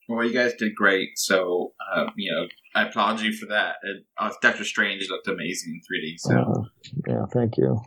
Well, 0.08 0.26
you 0.26 0.34
guys 0.34 0.52
did 0.54 0.74
great. 0.74 1.10
So, 1.16 1.72
uh, 1.94 2.06
you 2.16 2.30
know, 2.30 2.46
I 2.74 2.88
applaud 2.88 3.20
you 3.20 3.32
for 3.32 3.46
that. 3.46 3.76
It, 3.82 4.04
uh, 4.18 4.32
Doctor 4.42 4.64
Strange 4.64 5.06
looked 5.08 5.28
amazing 5.28 5.80
in 5.80 5.80
3D. 5.80 6.14
So, 6.18 6.36
uh, 6.36 6.62
yeah, 7.08 7.24
thank 7.32 7.56
you. 7.56 7.80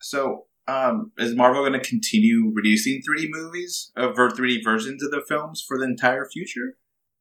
So, 0.00 0.46
um, 0.66 1.12
is 1.16 1.34
Marvel 1.36 1.62
going 1.62 1.80
to 1.80 1.88
continue 1.88 2.50
releasing 2.52 3.02
3D 3.08 3.28
movies, 3.30 3.92
uh, 3.96 4.08
3D 4.08 4.64
versions 4.64 5.04
of 5.04 5.12
the 5.12 5.22
films 5.28 5.64
for 5.66 5.78
the 5.78 5.84
entire 5.84 6.26
future? 6.32 6.76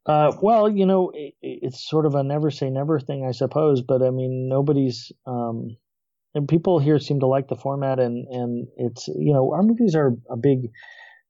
Uh, 0.06 0.34
well, 0.42 0.70
you 0.70 0.86
know, 0.86 1.12
it, 1.14 1.34
it's 1.42 1.88
sort 1.90 2.06
of 2.06 2.16
a 2.16 2.24
never 2.24 2.52
say 2.52 2.70
never 2.70 3.00
thing, 3.00 3.26
I 3.26 3.32
suppose. 3.32 3.82
But 3.82 4.02
I 4.02 4.10
mean, 4.10 4.50
nobody's. 4.50 5.12
Um, 5.26 5.78
and 6.36 6.48
people 6.48 6.80
here 6.80 6.98
seem 7.00 7.20
to 7.20 7.28
like 7.28 7.48
the 7.48 7.56
format, 7.56 8.00
and 8.00 8.28
and 8.28 8.68
it's 8.78 9.08
you 9.08 9.34
know 9.34 9.52
our 9.54 9.62
movies 9.62 9.96
are 9.96 10.14
a 10.30 10.36
big 10.36 10.72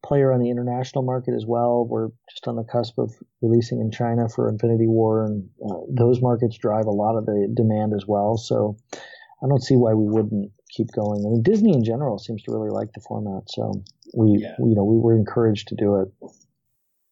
player 0.04 0.34
on 0.34 0.40
the 0.40 0.50
international 0.50 1.04
market 1.04 1.34
as 1.34 1.46
well. 1.46 1.86
We're 1.88 2.10
just 2.30 2.48
on 2.48 2.56
the 2.56 2.64
cusp 2.64 2.98
of 2.98 3.14
releasing 3.42 3.80
in 3.80 3.92
China 3.92 4.28
for 4.28 4.50
Infinity 4.50 4.88
War, 4.88 5.26
and 5.26 5.50
uh, 5.66 5.80
those 5.90 6.22
markets 6.22 6.58
drive 6.58 6.86
a 6.86 6.92
lot 6.92 7.18
of 7.18 7.26
the 7.26 7.52
demand 7.54 7.94
as 7.96 8.06
well. 8.08 8.38
So 8.38 8.78
I 8.94 9.48
don't 9.48 9.64
see 9.64 9.76
why 9.76 9.94
we 9.94 10.06
wouldn't 10.06 10.52
keep 10.70 10.92
going. 10.92 11.26
I 11.26 11.30
mean, 11.30 11.44
Disney 11.44 11.74
in 11.74 11.84
general 11.84 12.18
seems 12.18 12.44
to 12.44 12.52
really 12.52 12.70
like 12.70 12.92
the 12.94 13.02
format, 13.02 13.44
so 13.50 13.84
we, 14.14 14.40
yeah. 14.40 14.56
you 14.60 14.76
know 14.76 14.84
we 14.84 14.98
were 14.98 15.16
encouraged 15.16 15.70
to 15.70 15.76
do 15.76 16.02
it. 16.02 16.30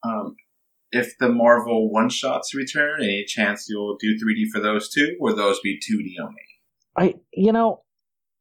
Um, 0.03 0.35
if 0.91 1.18
the 1.19 1.30
Marvel 1.30 1.91
one 1.91 2.09
shots 2.09 2.53
return, 2.53 3.01
any 3.01 3.26
chance 3.26 3.68
you'll 3.69 3.97
do 3.99 4.15
3D 4.15 4.49
for 4.51 4.59
those 4.59 4.89
too, 4.89 5.15
or 5.19 5.34
those 5.34 5.59
be 5.61 5.80
2D 5.80 6.23
only? 6.23 6.35
I 6.97 7.15
you 7.34 7.51
know 7.51 7.81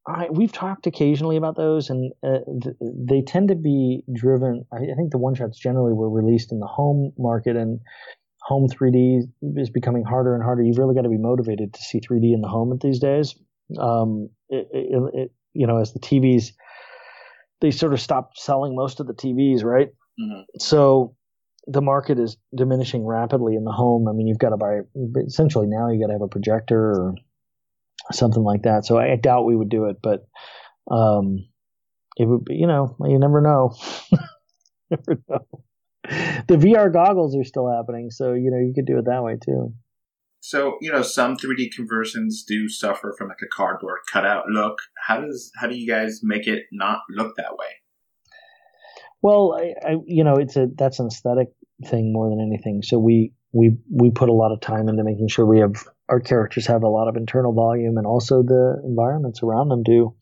I, 0.06 0.28
we've 0.30 0.52
talked 0.52 0.86
occasionally 0.86 1.36
about 1.36 1.56
those, 1.56 1.90
and 1.90 2.12
uh, 2.22 2.38
th- 2.62 2.76
they 2.80 3.22
tend 3.22 3.48
to 3.48 3.54
be 3.54 4.02
driven. 4.12 4.64
I, 4.72 4.76
I, 4.76 4.94
think 4.96 5.10
the 5.10 5.18
one 5.18 5.34
shots 5.34 5.58
generally 5.58 5.92
were 5.92 6.08
released 6.08 6.52
in 6.52 6.58
the 6.58 6.66
home 6.66 7.12
market, 7.18 7.56
and 7.56 7.80
home 8.40 8.68
3D 8.68 9.22
is 9.56 9.70
becoming 9.70 10.04
harder 10.04 10.34
and 10.34 10.42
harder. 10.42 10.62
You've 10.62 10.78
really 10.78 10.94
got 10.94 11.02
to 11.02 11.10
be 11.10 11.18
motivated 11.18 11.74
to 11.74 11.82
see 11.82 12.00
3D 12.00 12.32
in 12.32 12.40
the 12.40 12.48
home 12.48 12.76
these 12.80 12.98
days. 12.98 13.34
Um, 13.78 14.30
it, 14.48 14.68
it, 14.72 15.14
it, 15.14 15.32
you 15.52 15.66
know, 15.66 15.78
as 15.78 15.92
the 15.92 16.00
TVs, 16.00 16.52
they 17.60 17.70
sort 17.70 17.92
of 17.92 18.00
stopped 18.00 18.38
selling 18.38 18.74
most 18.74 19.00
of 19.00 19.06
the 19.06 19.14
TVs, 19.14 19.62
right? 19.62 19.88
Mm-hmm. 20.18 20.40
So 20.58 21.14
the 21.66 21.82
market 21.82 22.18
is 22.18 22.36
diminishing 22.54 23.04
rapidly 23.04 23.54
in 23.54 23.64
the 23.64 23.72
home. 23.72 24.08
I 24.08 24.12
mean, 24.12 24.26
you've 24.26 24.38
got 24.38 24.50
to 24.50 24.56
buy 24.56 24.80
essentially 25.26 25.66
now. 25.68 25.90
You 25.90 26.00
got 26.00 26.08
to 26.08 26.14
have 26.14 26.22
a 26.22 26.28
projector 26.28 26.78
or 26.78 27.14
something 28.12 28.42
like 28.42 28.62
that. 28.62 28.84
So 28.84 28.98
I, 28.98 29.16
doubt 29.16 29.44
we 29.44 29.56
would 29.56 29.68
do 29.68 29.86
it, 29.86 29.98
but 30.02 30.26
um, 30.90 31.46
it 32.16 32.26
would 32.26 32.44
be, 32.44 32.54
you 32.54 32.66
know, 32.66 32.96
you 33.04 33.18
never 33.18 33.40
know. 33.40 33.74
never 34.90 35.22
know. 35.28 35.46
The 36.48 36.56
VR 36.56 36.92
goggles 36.92 37.36
are 37.36 37.44
still 37.44 37.70
happening, 37.70 38.10
so 38.10 38.32
you 38.32 38.50
know 38.50 38.58
you 38.58 38.72
could 38.74 38.86
do 38.86 38.98
it 38.98 39.04
that 39.04 39.22
way 39.22 39.36
too. 39.36 39.72
So 40.40 40.78
you 40.80 40.90
know, 40.90 41.02
some 41.02 41.36
3D 41.36 41.72
conversions 41.72 42.42
do 42.42 42.68
suffer 42.68 43.14
from 43.16 43.28
like 43.28 43.42
a 43.42 43.54
cardboard 43.54 43.98
cutout 44.10 44.46
look. 44.48 44.78
How 45.06 45.20
does 45.20 45.52
how 45.60 45.68
do 45.68 45.76
you 45.76 45.86
guys 45.86 46.20
make 46.22 46.46
it 46.46 46.64
not 46.72 47.00
look 47.10 47.36
that 47.36 47.52
way? 47.56 47.68
Well, 49.22 49.58
I, 49.58 49.90
I 49.90 49.96
you 50.06 50.24
know, 50.24 50.36
it's 50.36 50.56
a 50.56 50.68
that's 50.74 50.98
an 50.98 51.06
aesthetic 51.06 51.48
thing 51.86 52.12
more 52.12 52.28
than 52.30 52.40
anything. 52.40 52.82
So 52.82 52.98
we 52.98 53.32
we 53.52 53.76
we 53.90 54.10
put 54.10 54.28
a 54.28 54.34
lot 54.34 54.52
of 54.52 54.60
time 54.60 54.88
into 54.88 55.04
making 55.04 55.28
sure 55.28 55.44
we 55.44 55.60
have 55.60 55.74
our 56.08 56.20
characters 56.20 56.66
have 56.66 56.82
a 56.82 56.88
lot 56.88 57.08
of 57.08 57.16
internal 57.16 57.52
volume 57.52 57.96
and 57.96 58.06
also 58.06 58.42
the 58.42 58.80
environments 58.84 59.42
around 59.42 59.68
them 59.68 59.82
do. 59.82 60.14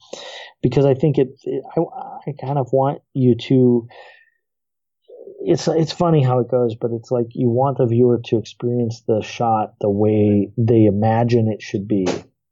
Because 0.63 0.85
i 0.85 0.95
think 0.95 1.19
it, 1.19 1.29
it 1.45 1.63
I, 1.77 1.81
I 2.27 2.33
kind 2.41 2.59
of 2.59 2.69
want 2.73 3.01
you 3.15 3.37
to 3.37 3.87
it's 5.41 5.69
it's 5.69 5.93
funny 5.93 6.23
how 6.23 6.41
it 6.41 6.51
goes 6.51 6.75
but 6.75 6.91
it's 6.93 7.11
like 7.11 7.27
you 7.31 7.49
want 7.49 7.79
the 7.79 7.87
viewer 7.87 8.21
to 8.25 8.39
experience 8.39 9.03
the 9.07 9.23
shot 9.23 9.75
the 9.81 9.89
way 9.89 10.51
they 10.59 10.85
imagine 10.87 11.49
it 11.49 11.63
should 11.63 11.87
be. 11.87 12.07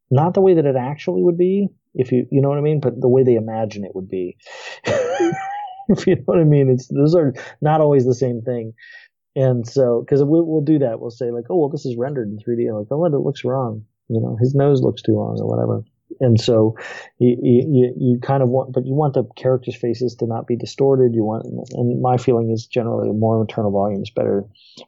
Not 0.09 0.35
the 0.35 0.40
way 0.40 0.55
that 0.55 0.66
it 0.66 0.77
actually 0.77 1.23
would 1.23 1.36
be 1.36 1.68
if 1.94 2.12
you 2.12 2.27
you 2.31 2.40
know 2.40 2.48
what 2.48 2.59
i 2.59 2.62
mean 2.62 2.81
but 2.81 3.01
the 3.01 3.09
way 3.09 3.24
they 3.24 3.35
imagine 3.35 3.85
it 3.85 3.94
would 3.94 4.09
be 4.09 4.36
if 5.99 6.07
you 6.07 6.17
know 6.17 6.23
what 6.27 6.39
i 6.39 6.45
mean 6.45 6.69
it's 6.69 6.89
those 6.89 7.15
are 7.15 7.33
not 7.61 7.81
always 7.81 8.05
the 8.05 8.15
same 8.15 8.41
thing 8.43 8.73
and 9.37 9.69
so, 9.69 10.01
because 10.01 10.25
we, 10.25 10.41
will 10.41 10.63
do 10.63 10.79
that, 10.79 10.99
we'll 10.99 11.11
say 11.11 11.31
like, 11.31 11.45
oh 11.51 11.59
well, 11.59 11.69
this 11.69 11.85
is 11.85 11.95
rendered 11.97 12.29
in 12.29 12.39
3D. 12.39 12.77
Like, 12.77 12.89
oh, 12.91 13.05
it 13.05 13.13
looks 13.13 13.45
wrong. 13.45 13.85
You 14.09 14.21
know, 14.21 14.37
his 14.41 14.55
nose 14.55 14.81
looks 14.81 15.03
too 15.03 15.13
long 15.13 15.39
or 15.39 15.47
whatever. 15.47 15.85
And 16.21 16.41
so, 16.41 16.75
you, 17.19 17.37
you 17.43 17.95
you 17.99 18.19
kind 18.21 18.43
of 18.43 18.49
want, 18.49 18.73
but 18.73 18.87
you 18.87 18.95
want 18.95 19.13
the 19.13 19.25
characters' 19.37 19.77
faces 19.77 20.15
to 20.17 20.27
not 20.27 20.47
be 20.47 20.57
distorted. 20.57 21.15
You 21.15 21.25
want, 21.25 21.45
and 21.73 22.01
my 22.01 22.17
feeling 22.17 22.51
is 22.51 22.67
generally 22.67 23.11
more 23.11 23.39
internal 23.39 23.71
volume 23.71 24.03
is 24.03 24.11
better 24.11 24.45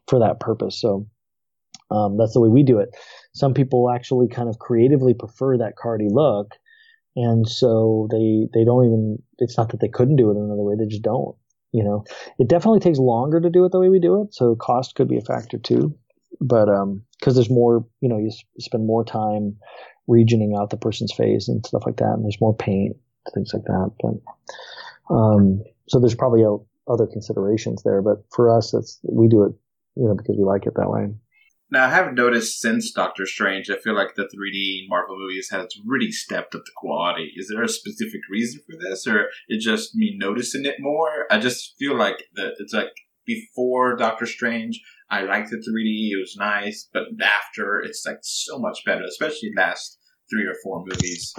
for 0.07 0.19
that 0.21 0.41
purpose. 0.41 0.81
So, 0.81 1.07
um, 1.91 2.17
that's 2.17 2.33
the 2.33 2.41
way 2.41 2.49
we 2.49 2.63
do 2.63 2.79
it. 2.79 2.89
Some 3.35 3.53
people 3.53 3.91
actually 3.91 4.29
kind 4.29 4.49
of 4.49 4.59
creatively 4.59 5.13
prefer 5.13 5.59
that 5.59 5.75
cardy 5.77 6.09
look, 6.11 6.55
and 7.25 7.49
so 7.49 8.09
they 8.11 8.49
they 8.55 8.65
don't 8.65 8.87
even. 8.87 9.23
It's 9.39 9.57
not 9.57 9.71
that 9.71 9.81
they 9.81 9.89
couldn't 9.89 10.17
do 10.17 10.31
it 10.31 10.37
another 10.37 10.63
way; 10.63 10.75
they 10.79 10.87
just 10.87 11.03
don't 11.03 11.37
you 11.73 11.85
know, 11.85 12.05
it 12.39 12.49
definitely 12.49 12.81
takes 12.81 12.99
longer 12.99 13.41
to 13.41 13.51
do 13.51 13.65
it 13.65 13.73
the 13.73 13.81
way 13.81 13.89
we 13.89 14.01
do 14.01 14.23
it. 14.23 14.35
So 14.35 14.55
cost 14.57 14.95
could 14.95 15.09
be 15.09 15.19
a 15.19 15.23
factor 15.23 15.59
too. 15.59 15.95
But, 16.41 16.69
um, 16.69 17.03
cause 17.23 17.35
there's 17.35 17.51
more, 17.51 17.85
you 18.01 18.09
know, 18.09 18.19
you 18.19 18.31
spend 18.59 18.87
more 18.87 19.05
time 19.05 19.57
regioning 20.07 20.57
out 20.59 20.71
the 20.71 20.77
person's 20.77 21.13
face 21.13 21.49
and 21.49 21.65
stuff 21.67 21.83
like 21.85 21.97
that. 21.97 22.13
And 22.15 22.25
there's 22.25 22.41
more 22.41 22.57
paint, 22.57 22.97
things 23.35 23.53
like 23.53 23.65
that. 23.65 23.91
But, 24.01 25.15
um, 25.15 25.63
so 25.89 25.99
there's 25.99 26.15
probably 26.15 26.43
a, 26.43 26.57
other 26.91 27.07
considerations 27.07 27.83
there. 27.83 28.01
But 28.01 28.25
for 28.31 28.57
us, 28.57 28.73
it's, 28.73 28.99
we 29.03 29.29
do 29.29 29.43
it, 29.43 29.53
you 29.97 30.09
know, 30.09 30.15
because 30.15 30.37
we 30.39 30.45
like 30.45 30.67
it 30.67 30.75
that 30.77 30.91
way. 30.91 31.09
Now, 31.71 31.87
I 31.87 31.91
have 31.91 32.15
noticed 32.15 32.61
since 32.61 32.93
Doctor 32.93 33.27
Strange, 33.27 33.69
I 33.69 33.77
feel 33.77 33.95
like 33.95 34.15
the 34.15 34.23
3D 34.23 34.89
Marvel 34.89 35.19
movies 35.19 35.49
has 35.51 35.69
really 35.85 36.11
stepped 36.11 36.55
up 36.55 36.63
the 36.65 36.73
quality. 36.75 37.33
Is 37.37 37.49
there 37.49 37.63
a 37.63 37.69
specific 37.69 38.23
reason 38.31 38.63
for 38.67 38.77
this, 38.79 39.07
or 39.07 39.27
it 39.49 39.61
just 39.61 39.95
me 39.95 40.17
noticing 40.19 40.65
it 40.65 40.77
more? 40.81 41.27
I 41.31 41.39
just 41.39 41.75
feel 41.79 41.97
like 41.97 42.25
that 42.37 42.55
it's 42.59 42.73
like 42.73 42.93
before 43.27 43.97
Doctor 43.97 44.25
Strange, 44.25 44.81
I 45.11 45.23
liked 45.23 45.51
the 45.51 45.57
3D, 45.57 46.11
it 46.13 46.21
was 46.21 46.37
nice, 46.39 46.89
but 46.93 47.05
after, 47.23 47.81
it's 47.81 48.05
like 48.07 48.19
so 48.23 48.59
much 48.59 48.79
better, 48.87 49.05
especially 49.05 49.51
last 49.55 49.98
three 50.31 50.47
or 50.47 50.55
four 50.63 50.85
movies. 50.85 51.35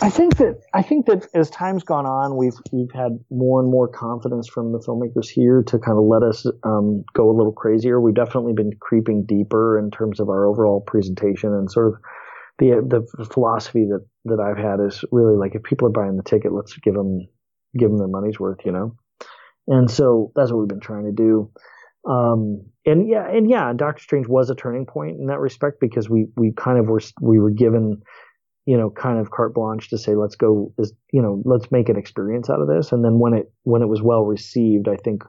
I 0.00 0.10
think 0.10 0.36
that 0.36 0.60
I 0.72 0.82
think 0.82 1.06
that 1.06 1.26
as 1.34 1.50
time's 1.50 1.82
gone 1.82 2.06
on, 2.06 2.36
we've 2.36 2.56
we've 2.72 2.92
had 2.92 3.18
more 3.30 3.60
and 3.60 3.70
more 3.70 3.88
confidence 3.88 4.48
from 4.48 4.72
the 4.72 4.78
filmmakers 4.78 5.28
here 5.28 5.62
to 5.68 5.78
kind 5.78 5.98
of 5.98 6.04
let 6.04 6.22
us 6.22 6.46
um, 6.62 7.04
go 7.14 7.30
a 7.30 7.36
little 7.36 7.52
crazier. 7.52 8.00
We've 8.00 8.14
definitely 8.14 8.52
been 8.52 8.72
creeping 8.80 9.24
deeper 9.26 9.78
in 9.78 9.90
terms 9.90 10.20
of 10.20 10.28
our 10.28 10.46
overall 10.46 10.80
presentation 10.80 11.52
and 11.52 11.70
sort 11.70 11.94
of 11.94 12.00
the 12.58 13.04
the 13.16 13.24
philosophy 13.26 13.86
that 13.86 14.06
that 14.26 14.40
I've 14.40 14.62
had 14.62 14.80
is 14.80 15.04
really 15.10 15.36
like 15.36 15.54
if 15.54 15.62
people 15.62 15.88
are 15.88 15.92
buying 15.92 16.16
the 16.16 16.22
ticket, 16.22 16.52
let's 16.52 16.74
give 16.76 16.94
them 16.94 17.26
give 17.76 17.90
them 17.90 17.98
their 17.98 18.08
money's 18.08 18.38
worth, 18.38 18.58
you 18.64 18.72
know. 18.72 18.96
And 19.66 19.90
so 19.90 20.30
that's 20.36 20.50
what 20.50 20.60
we've 20.60 20.68
been 20.68 20.80
trying 20.80 21.06
to 21.06 21.12
do. 21.12 21.50
Um, 22.08 22.66
and 22.84 23.08
yeah, 23.08 23.26
and 23.26 23.48
yeah, 23.48 23.72
Doctor 23.74 24.02
Strange 24.02 24.28
was 24.28 24.50
a 24.50 24.54
turning 24.54 24.84
point 24.84 25.18
in 25.18 25.26
that 25.26 25.40
respect 25.40 25.80
because 25.80 26.08
we 26.08 26.26
we 26.36 26.52
kind 26.52 26.78
of 26.78 26.86
were 26.86 27.00
we 27.20 27.38
were 27.38 27.50
given 27.50 28.02
you 28.66 28.76
know, 28.76 28.90
kind 28.90 29.18
of 29.18 29.30
carte 29.30 29.54
blanche 29.54 29.90
to 29.90 29.98
say, 29.98 30.14
let's 30.14 30.36
go, 30.36 30.72
is, 30.78 30.92
you 31.12 31.20
know, 31.20 31.42
let's 31.44 31.70
make 31.70 31.88
an 31.88 31.96
experience 31.96 32.48
out 32.48 32.60
of 32.60 32.68
this. 32.68 32.92
And 32.92 33.04
then 33.04 33.18
when 33.18 33.34
it, 33.34 33.52
when 33.64 33.82
it 33.82 33.88
was 33.88 34.02
well 34.02 34.24
received, 34.24 34.88
I 34.88 34.96
think 34.96 35.22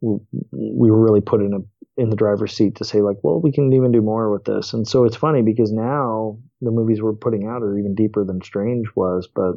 we, 0.00 0.18
we 0.52 0.90
were 0.90 1.00
really 1.00 1.22
put 1.22 1.40
in 1.40 1.54
a, 1.54 2.00
in 2.00 2.10
the 2.10 2.16
driver's 2.16 2.54
seat 2.54 2.76
to 2.76 2.84
say 2.84 3.00
like, 3.00 3.16
well, 3.22 3.40
we 3.40 3.52
can 3.52 3.72
even 3.72 3.92
do 3.92 4.02
more 4.02 4.30
with 4.30 4.44
this. 4.44 4.74
And 4.74 4.86
so 4.86 5.04
it's 5.04 5.16
funny 5.16 5.42
because 5.42 5.72
now 5.72 6.38
the 6.60 6.70
movies 6.70 7.00
we're 7.00 7.14
putting 7.14 7.46
out 7.46 7.62
are 7.62 7.78
even 7.78 7.94
deeper 7.94 8.24
than 8.24 8.42
Strange 8.42 8.88
was, 8.94 9.28
but, 9.34 9.54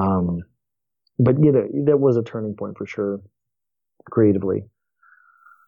um, 0.00 0.40
but 1.18 1.42
you 1.42 1.52
know, 1.52 1.66
that 1.86 1.98
was 1.98 2.16
a 2.16 2.22
turning 2.22 2.54
point 2.54 2.78
for 2.78 2.86
sure, 2.86 3.20
creatively. 4.10 4.64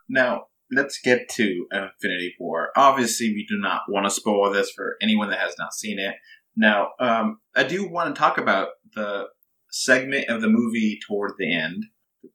Now, 0.08 0.46
let's 0.72 0.98
get 1.00 1.28
to 1.28 1.66
Infinity 1.70 2.34
War. 2.40 2.70
Obviously, 2.76 3.28
we 3.28 3.46
do 3.48 3.58
not 3.58 3.82
want 3.88 4.06
to 4.06 4.10
spoil 4.10 4.50
this 4.50 4.70
for 4.70 4.96
anyone 5.02 5.30
that 5.30 5.38
has 5.38 5.54
not 5.58 5.74
seen 5.74 5.98
it. 5.98 6.14
Now, 6.56 6.88
um, 6.98 7.38
I 7.54 7.64
do 7.64 7.88
want 7.88 8.14
to 8.14 8.18
talk 8.18 8.38
about 8.38 8.68
the 8.94 9.26
segment 9.70 10.28
of 10.28 10.40
the 10.40 10.48
movie 10.48 10.98
toward 11.06 11.32
the 11.38 11.54
end. 11.54 11.84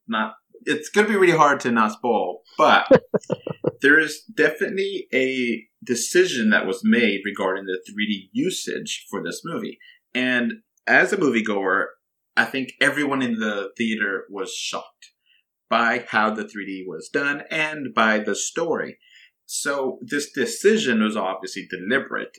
Not, 0.08 0.34
it's 0.66 0.90
going 0.90 1.08
to 1.08 1.14
be 1.14 1.20
really 1.20 1.38
hard 1.38 1.60
to 1.62 1.72
not 1.72 1.94
spoil, 1.94 2.42
but 2.58 2.88
there 3.82 4.00
is 4.00 4.24
definitely 4.34 5.08
a 5.14 5.64
decision 5.84 6.50
that 6.50 6.66
was 6.66 6.82
made 6.84 7.22
regarding 7.26 7.66
the 7.66 7.80
3D 7.90 8.30
usage 8.34 9.06
for 9.10 9.24
this 9.24 9.42
movie. 9.44 9.78
And 10.14 10.54
as 10.86 11.14
a 11.14 11.18
moviegoer, 11.18 11.86
I 12.36 12.46
think 12.46 12.74
everyone 12.82 13.22
in 13.22 13.40
the 13.40 13.70
theater 13.78 14.26
was 14.30 14.54
shocked 14.54 15.12
by 15.70 16.06
how 16.10 16.34
the 16.34 16.44
3D 16.44 16.84
was 16.88 17.10
done 17.10 17.44
and 17.52 17.94
by 17.94 18.20
the 18.20 18.36
story. 18.36 18.98
So 19.46 20.00
this 20.02 20.32
decision 20.32 21.04
was 21.04 21.16
obviously 21.16 21.68
deliberate. 21.70 22.38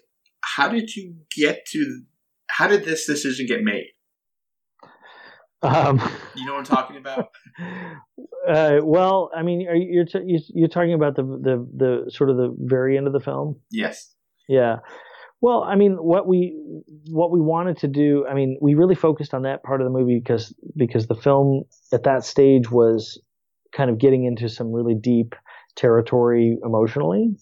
How 0.56 0.68
did 0.68 0.94
you 0.94 1.16
get 1.36 1.64
to? 1.72 2.02
How 2.50 2.68
did 2.68 2.84
this 2.84 3.06
decision 3.06 3.46
get 3.46 3.62
made? 3.62 3.88
Um, 5.62 6.00
you 6.36 6.46
know 6.46 6.52
what 6.52 6.58
I'm 6.60 6.64
talking 6.64 6.96
about? 6.96 7.28
Uh, 8.48 8.80
well, 8.82 9.30
I 9.36 9.42
mean, 9.42 9.68
are 9.68 9.74
you, 9.74 9.88
you're 9.90 10.04
t- 10.06 10.40
you're 10.54 10.68
talking 10.68 10.94
about 10.94 11.16
the 11.16 11.22
the 11.22 11.68
the 11.76 12.10
sort 12.10 12.30
of 12.30 12.38
the 12.38 12.56
very 12.58 12.96
end 12.96 13.06
of 13.06 13.12
the 13.12 13.20
film? 13.20 13.60
Yes. 13.70 14.14
Yeah. 14.48 14.76
Well, 15.40 15.62
I 15.62 15.76
mean, 15.76 15.92
what 15.94 16.26
we 16.26 16.56
what 17.10 17.30
we 17.30 17.40
wanted 17.40 17.78
to 17.78 17.88
do, 17.88 18.26
I 18.28 18.34
mean, 18.34 18.58
we 18.60 18.74
really 18.74 18.96
focused 18.96 19.34
on 19.34 19.42
that 19.42 19.62
part 19.62 19.80
of 19.80 19.84
the 19.84 19.90
movie 19.90 20.18
because 20.18 20.52
because 20.76 21.06
the 21.06 21.14
film 21.14 21.62
at 21.92 22.02
that 22.04 22.24
stage 22.24 22.70
was 22.70 23.20
kind 23.72 23.90
of 23.90 23.98
getting 23.98 24.24
into 24.24 24.48
some 24.48 24.72
really 24.72 24.94
deep 24.94 25.34
territory 25.76 26.58
emotionally, 26.64 27.36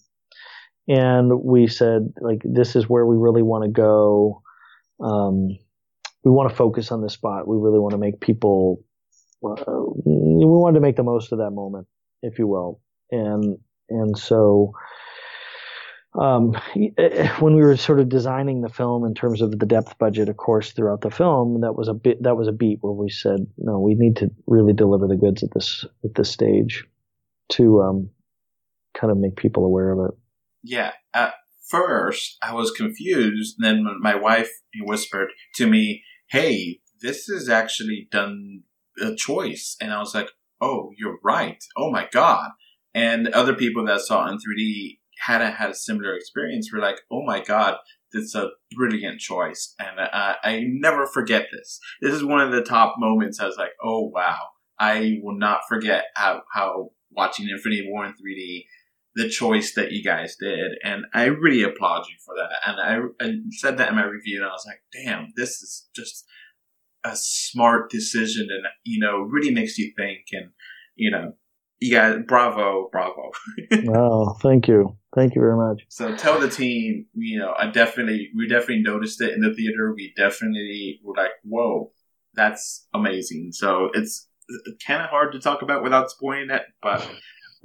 and 0.87 1.41
we 1.41 1.65
said 1.65 2.13
like 2.21 2.41
this 2.43 2.75
is 2.75 2.87
where 2.87 3.05
we 3.05 3.15
really 3.15 3.41
want 3.41 3.63
to 3.63 3.71
go. 3.71 4.43
Um, 4.99 5.57
we 6.23 6.31
want 6.31 6.49
to 6.49 6.55
focus 6.55 6.91
on 6.91 7.01
this 7.01 7.13
spot. 7.13 7.47
We 7.47 7.57
really 7.57 7.79
want 7.79 7.93
to 7.93 7.97
make 7.97 8.19
people. 8.19 8.83
Uh, 9.43 9.55
we 10.05 10.45
wanted 10.45 10.75
to 10.75 10.81
make 10.81 10.97
the 10.97 11.03
most 11.03 11.31
of 11.31 11.39
that 11.39 11.51
moment, 11.51 11.87
if 12.21 12.37
you 12.37 12.45
will, 12.45 12.79
and 13.09 13.57
and 13.89 14.15
so. 14.15 14.73
Um, 16.13 16.53
when 17.39 17.55
we 17.55 17.61
were 17.61 17.77
sort 17.77 17.99
of 17.99 18.09
designing 18.09 18.61
the 18.61 18.69
film 18.69 19.05
in 19.05 19.13
terms 19.13 19.41
of 19.41 19.51
the 19.51 19.65
depth 19.65 19.97
budget, 19.97 20.29
of 20.29 20.37
course, 20.37 20.71
throughout 20.71 21.01
the 21.01 21.11
film, 21.11 21.61
that 21.61 21.73
was 21.73 21.87
a 21.87 21.93
bit 21.93 22.23
that 22.23 22.37
was 22.37 22.47
a 22.47 22.51
beat 22.53 22.79
where 22.81 22.93
we 22.93 23.09
said, 23.09 23.47
no, 23.57 23.79
we 23.79 23.95
need 23.95 24.17
to 24.17 24.29
really 24.47 24.73
deliver 24.73 25.07
the 25.07 25.17
goods 25.17 25.43
at 25.43 25.53
this 25.53 25.85
at 26.03 26.15
this 26.15 26.29
stage 26.29 26.85
to 27.49 27.81
um, 27.81 28.09
kind 28.93 29.11
of 29.11 29.17
make 29.17 29.35
people 29.35 29.65
aware 29.65 29.91
of 29.91 30.09
it. 30.09 30.17
Yeah. 30.63 30.91
At 31.13 31.33
first, 31.69 32.37
I 32.41 32.53
was 32.53 32.71
confused. 32.71 33.55
Then 33.59 33.85
my 33.99 34.15
wife 34.15 34.49
whispered 34.81 35.29
to 35.55 35.67
me, 35.67 36.03
hey, 36.29 36.79
this 37.01 37.29
is 37.29 37.49
actually 37.49 38.07
done 38.11 38.63
a 39.01 39.15
choice. 39.15 39.77
And 39.79 39.93
I 39.93 39.99
was 39.99 40.15
like, 40.15 40.29
oh, 40.59 40.91
you're 40.97 41.19
right. 41.23 41.63
Oh 41.77 41.91
my 41.91 42.07
God. 42.11 42.49
And 42.93 43.27
other 43.29 43.53
people 43.53 43.85
that 43.85 44.01
saw 44.01 44.27
in 44.27 44.37
3D 44.37 44.99
hadn't 45.25 45.53
had 45.53 45.69
a 45.69 45.75
similar 45.75 46.15
experience 46.15 46.71
were 46.71 46.79
like, 46.79 46.99
oh 47.11 47.23
my 47.23 47.41
God, 47.41 47.77
that's 48.13 48.35
a 48.35 48.49
brilliant 48.75 49.19
choice. 49.19 49.75
And 49.79 49.99
uh, 49.99 50.35
I 50.43 50.63
never 50.67 51.05
forget 51.05 51.47
this. 51.51 51.79
This 52.01 52.13
is 52.13 52.23
one 52.23 52.41
of 52.41 52.51
the 52.51 52.63
top 52.63 52.95
moments 52.97 53.39
I 53.39 53.45
was 53.45 53.57
like, 53.57 53.73
oh 53.83 54.11
wow. 54.13 54.37
I 54.79 55.19
will 55.23 55.37
not 55.37 55.61
forget 55.67 56.05
how, 56.15 56.43
how 56.53 56.91
watching 57.11 57.49
Infinity 57.49 57.87
War 57.89 58.05
in 58.05 58.11
3D, 58.11 58.65
the 59.15 59.27
choice 59.27 59.73
that 59.73 59.91
you 59.91 60.03
guys 60.03 60.35
did. 60.39 60.73
And 60.83 61.05
I 61.13 61.25
really 61.25 61.63
applaud 61.63 62.05
you 62.07 62.15
for 62.23 62.35
that. 62.35 62.51
And 62.67 63.11
I, 63.19 63.25
I 63.25 63.33
said 63.51 63.77
that 63.77 63.89
in 63.89 63.95
my 63.95 64.05
review 64.05 64.37
and 64.37 64.45
I 64.45 64.51
was 64.51 64.65
like, 64.67 64.81
damn, 64.93 65.33
this 65.35 65.61
is 65.63 65.87
just 65.95 66.25
a 67.03 67.15
smart 67.15 67.89
decision 67.89 68.47
and, 68.51 68.65
you 68.83 68.99
know, 68.99 69.21
really 69.21 69.51
makes 69.51 69.77
you 69.79 69.91
think 69.97 70.25
and, 70.31 70.51
you 70.95 71.09
know, 71.09 71.33
you 71.79 71.95
guys, 71.95 72.17
bravo, 72.27 72.89
bravo. 72.91 73.31
oh, 73.95 74.33
thank 74.41 74.67
you. 74.67 74.95
Thank 75.17 75.33
you 75.33 75.41
very 75.41 75.57
much. 75.57 75.81
So 75.89 76.15
tell 76.15 76.39
the 76.39 76.47
team, 76.47 77.07
you 77.15 77.39
know, 77.39 77.51
I 77.57 77.71
definitely, 77.71 78.29
we 78.35 78.47
definitely 78.47 78.83
noticed 78.83 79.19
it 79.19 79.33
in 79.33 79.41
the 79.41 79.51
theater. 79.51 79.91
We 79.95 80.13
definitely 80.15 80.99
were 81.03 81.15
like, 81.17 81.31
whoa, 81.43 81.91
that's 82.35 82.85
amazing. 82.93 83.53
So 83.53 83.89
it's 83.95 84.27
kind 84.85 85.01
of 85.01 85.09
hard 85.09 85.31
to 85.31 85.39
talk 85.39 85.63
about 85.63 85.81
without 85.81 86.11
spoiling 86.11 86.51
it, 86.51 86.61
but 86.83 87.09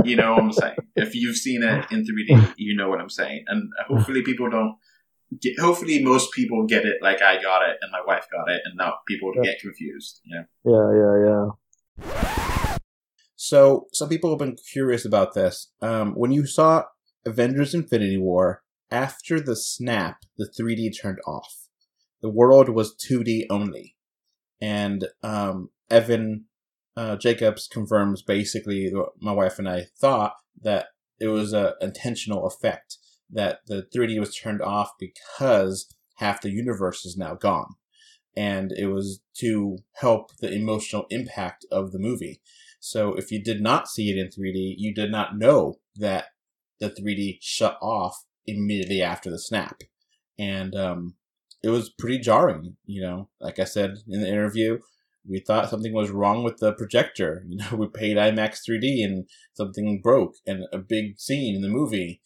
you 0.03 0.17
know 0.17 0.33
what 0.33 0.45
I'm 0.45 0.53
saying. 0.53 0.77
If 0.97 1.15
you've 1.15 1.37
seen 1.37 1.63
it 1.63 1.85
in 1.91 2.07
3D, 2.07 2.55
you 2.57 2.75
know 2.75 2.89
what 2.89 3.03
I'm 3.03 3.11
saying. 3.11 3.45
And 3.49 3.71
hopefully 3.87 4.23
people 4.23 4.49
don't 4.49 4.77
get, 5.39 5.61
hopefully 5.61 6.03
most 6.03 6.33
people 6.33 6.67
get 6.67 6.87
it 6.87 7.03
like 7.03 7.21
I 7.21 7.35
got 7.35 7.69
it 7.69 7.77
and 7.83 7.93
my 7.93 8.01
wife 8.07 8.29
got 8.33 8.51
it 8.51 8.63
and 8.65 8.79
not 8.79 9.05
people 9.07 9.31
yeah. 9.37 9.43
get 9.43 9.61
confused. 9.61 10.23
Yeah. 10.25 10.45
Yeah, 10.65 10.91
yeah, 10.97 11.51
yeah. 12.07 12.79
So 13.37 13.89
some 13.93 14.09
people 14.09 14.31
have 14.31 14.39
been 14.39 14.57
curious 14.73 15.05
about 15.05 15.35
this. 15.35 15.71
Um, 15.83 16.13
when 16.15 16.33
you 16.33 16.47
saw 16.47 16.85
Avengers 17.25 17.75
Infinity 17.75 18.19
War, 18.19 18.63
after 18.91 19.41
the 19.41 19.57
snap, 19.57 20.25
the 20.37 20.49
3D 20.49 20.91
turned 21.01 21.21
off. 21.27 21.69
The 22.21 22.29
world 22.29 22.69
was 22.69 22.95
2D 22.95 23.47
only. 23.51 23.97
And 24.61 25.09
um, 25.23 25.71
Evan 25.91 26.45
uh, 26.97 27.17
Jacobs 27.17 27.67
confirms 27.67 28.23
basically 28.23 28.91
what 28.93 29.13
my 29.21 29.33
wife 29.33 29.59
and 29.59 29.69
I 29.69 29.87
thought 29.99 30.35
that 30.61 30.89
it 31.19 31.29
was 31.29 31.53
an 31.53 31.73
intentional 31.81 32.47
effect 32.47 32.99
that 33.31 33.61
the 33.67 33.87
3D 33.95 34.21
was 34.21 34.37
turned 34.37 34.61
off 34.61 34.93
because 34.99 35.93
half 36.17 36.41
the 36.41 36.51
universe 36.51 37.05
is 37.05 37.17
now 37.17 37.35
gone. 37.35 37.75
And 38.37 38.73
it 38.73 38.87
was 38.87 39.21
to 39.39 39.79
help 39.95 40.37
the 40.39 40.53
emotional 40.53 41.07
impact 41.11 41.67
of 41.71 41.93
the 41.93 41.99
movie. 41.99 42.41
So 42.81 43.15
if 43.15 43.31
you 43.31 43.43
did 43.43 43.61
not 43.61 43.89
see 43.89 44.11
it 44.11 44.19
in 44.19 44.29
3D, 44.29 44.75
you 44.79 44.93
did 44.95 45.11
not 45.11 45.39
know 45.39 45.77
that 45.97 46.27
the 46.81 46.91
3D 46.91 47.39
shut 47.41 47.79
off 47.81 48.25
immediately 48.47 49.03
after 49.03 49.31
the 49.31 49.39
snap. 49.39 49.83
And 50.39 50.75
um, 50.75 51.15
it 51.63 51.69
was 51.69 51.91
pretty 51.91 52.19
jarring, 52.19 52.77
you 52.85 53.03
know. 53.03 53.29
Like 53.41 53.59
I 53.59 53.65
said 53.65 53.99
in 54.09 54.21
the 54.21 54.29
interview, 54.29 54.79
we 55.29 55.41
thought 55.41 55.71
something 55.71 55.93
was 55.93 56.11
wrong 56.11 56.43
with 56.43 56.59
the 56.59 56.73
projector. 56.73 57.45
You 57.49 57.59
know, 57.59 57.77
we 57.77 57.87
paid 57.89 58.17
IMAX 58.17 58.61
3D 58.69 59.05
and 59.05 59.29
something 59.55 60.01
broke 60.03 60.35
and 60.47 60.65
a 60.73 60.79
big 60.79 61.19
scene 61.19 61.55
in 61.55 61.63
the 61.63 61.69
movie. 61.69 62.21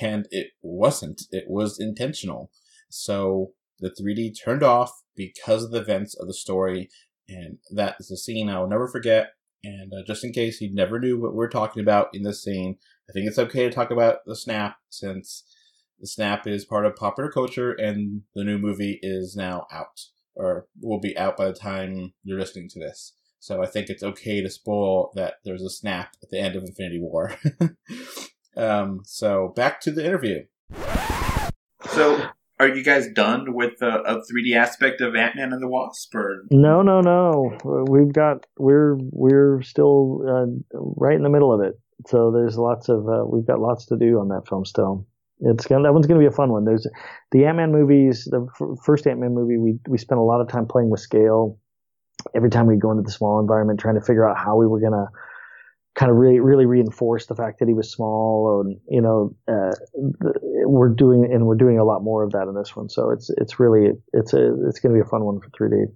And 0.00 0.26
it 0.30 0.48
wasn't. 0.62 1.22
It 1.30 1.44
was 1.46 1.78
intentional. 1.78 2.50
So 2.88 3.52
the 3.80 3.90
3D 3.90 4.32
turned 4.42 4.62
off 4.62 4.90
because 5.14 5.64
of 5.64 5.70
the 5.70 5.80
events 5.80 6.14
of 6.18 6.26
the 6.26 6.34
story. 6.34 6.88
And 7.28 7.58
that 7.70 7.96
is 8.00 8.10
a 8.10 8.16
scene 8.16 8.48
I 8.48 8.58
will 8.60 8.68
never 8.68 8.88
forget. 8.88 9.32
And 9.62 9.92
uh, 9.92 10.04
just 10.06 10.24
in 10.24 10.32
case 10.32 10.60
you 10.60 10.72
never 10.72 10.98
knew 10.98 11.18
what 11.18 11.34
we're 11.34 11.48
talking 11.48 11.82
about 11.82 12.08
in 12.12 12.22
this 12.22 12.42
scene, 12.42 12.76
I 13.08 13.12
think 13.12 13.26
it's 13.26 13.38
okay 13.38 13.64
to 13.64 13.70
talk 13.70 13.90
about 13.90 14.24
the 14.26 14.36
snap 14.36 14.76
since 14.88 15.44
the 16.00 16.06
snap 16.06 16.46
is 16.46 16.64
part 16.64 16.86
of 16.86 16.96
popular 16.96 17.30
culture 17.30 17.72
and 17.72 18.22
the 18.34 18.44
new 18.44 18.58
movie 18.58 18.98
is 19.02 19.36
now 19.36 19.66
out 19.70 20.00
or 20.34 20.66
will 20.80 21.00
be 21.00 21.16
out 21.16 21.36
by 21.36 21.46
the 21.46 21.54
time 21.54 22.12
you're 22.24 22.38
listening 22.38 22.68
to 22.70 22.78
this. 22.78 23.12
So 23.38 23.62
I 23.62 23.66
think 23.66 23.88
it's 23.88 24.02
okay 24.02 24.40
to 24.40 24.50
spoil 24.50 25.12
that 25.14 25.34
there's 25.44 25.62
a 25.62 25.70
snap 25.70 26.16
at 26.22 26.30
the 26.30 26.40
end 26.40 26.56
of 26.56 26.64
Infinity 26.64 26.98
War. 27.00 27.36
um, 28.56 29.02
so 29.04 29.52
back 29.54 29.80
to 29.82 29.90
the 29.90 30.04
interview. 30.04 30.44
So 31.90 32.30
are 32.58 32.68
you 32.68 32.82
guys 32.82 33.08
done 33.08 33.52
with 33.52 33.78
the 33.80 34.00
a 34.02 34.20
3D 34.20 34.56
aspect 34.56 35.00
of 35.00 35.14
Ant 35.14 35.36
Man 35.36 35.52
and 35.52 35.62
the 35.62 35.68
Wasp? 35.68 36.14
Or 36.14 36.44
no, 36.50 36.82
no, 36.82 37.00
no. 37.00 37.58
We've 37.88 38.12
got 38.12 38.46
we're 38.58 38.96
we're 39.10 39.60
still 39.62 40.22
uh, 40.26 40.78
right 40.96 41.16
in 41.16 41.22
the 41.22 41.28
middle 41.28 41.52
of 41.52 41.60
it. 41.60 41.78
So 42.06 42.30
there's 42.30 42.58
lots 42.58 42.88
of 42.88 43.08
uh, 43.08 43.24
we've 43.26 43.46
got 43.46 43.60
lots 43.60 43.86
to 43.86 43.96
do 43.96 44.18
on 44.18 44.28
that 44.28 44.48
film 44.48 44.64
still. 44.64 45.06
It's 45.40 45.66
gonna 45.66 45.82
that 45.84 45.92
one's 45.92 46.06
gonna 46.06 46.20
be 46.20 46.26
a 46.26 46.30
fun 46.30 46.50
one. 46.50 46.64
There's 46.64 46.86
the 47.32 47.44
Ant 47.44 47.56
Man 47.56 47.72
movies. 47.72 48.28
The 48.30 48.46
f- 48.60 48.78
first 48.84 49.06
Ant 49.06 49.20
Man 49.20 49.34
movie, 49.34 49.58
we 49.58 49.78
we 49.88 49.98
spent 49.98 50.18
a 50.18 50.24
lot 50.24 50.40
of 50.40 50.48
time 50.48 50.66
playing 50.66 50.90
with 50.90 51.00
scale. 51.00 51.58
Every 52.34 52.50
time 52.50 52.66
we 52.66 52.76
go 52.76 52.90
into 52.90 53.02
the 53.02 53.10
small 53.10 53.40
environment, 53.40 53.80
trying 53.80 53.96
to 53.96 54.00
figure 54.00 54.28
out 54.28 54.36
how 54.38 54.56
we 54.56 54.66
were 54.66 54.80
gonna 54.80 55.06
kind 55.94 56.10
of 56.10 56.16
really 56.16 56.40
really 56.40 56.66
reinforce 56.66 57.26
the 57.26 57.34
fact 57.34 57.60
that 57.60 57.68
he 57.68 57.74
was 57.74 57.90
small 57.90 58.62
and 58.64 58.80
you 58.88 59.00
know 59.00 59.34
uh, 59.48 59.70
we're 60.66 60.88
doing 60.88 61.28
and 61.32 61.46
we're 61.46 61.54
doing 61.54 61.78
a 61.78 61.84
lot 61.84 62.02
more 62.02 62.24
of 62.24 62.32
that 62.32 62.48
in 62.48 62.54
this 62.54 62.74
one 62.74 62.88
so 62.88 63.10
it's 63.10 63.30
it's 63.38 63.60
really 63.60 63.90
it's 64.12 64.32
a 64.32 64.54
it's 64.68 64.80
going 64.80 64.92
to 64.92 65.00
be 65.00 65.06
a 65.06 65.08
fun 65.08 65.24
one 65.24 65.40
for 65.40 65.50
3d 65.50 65.86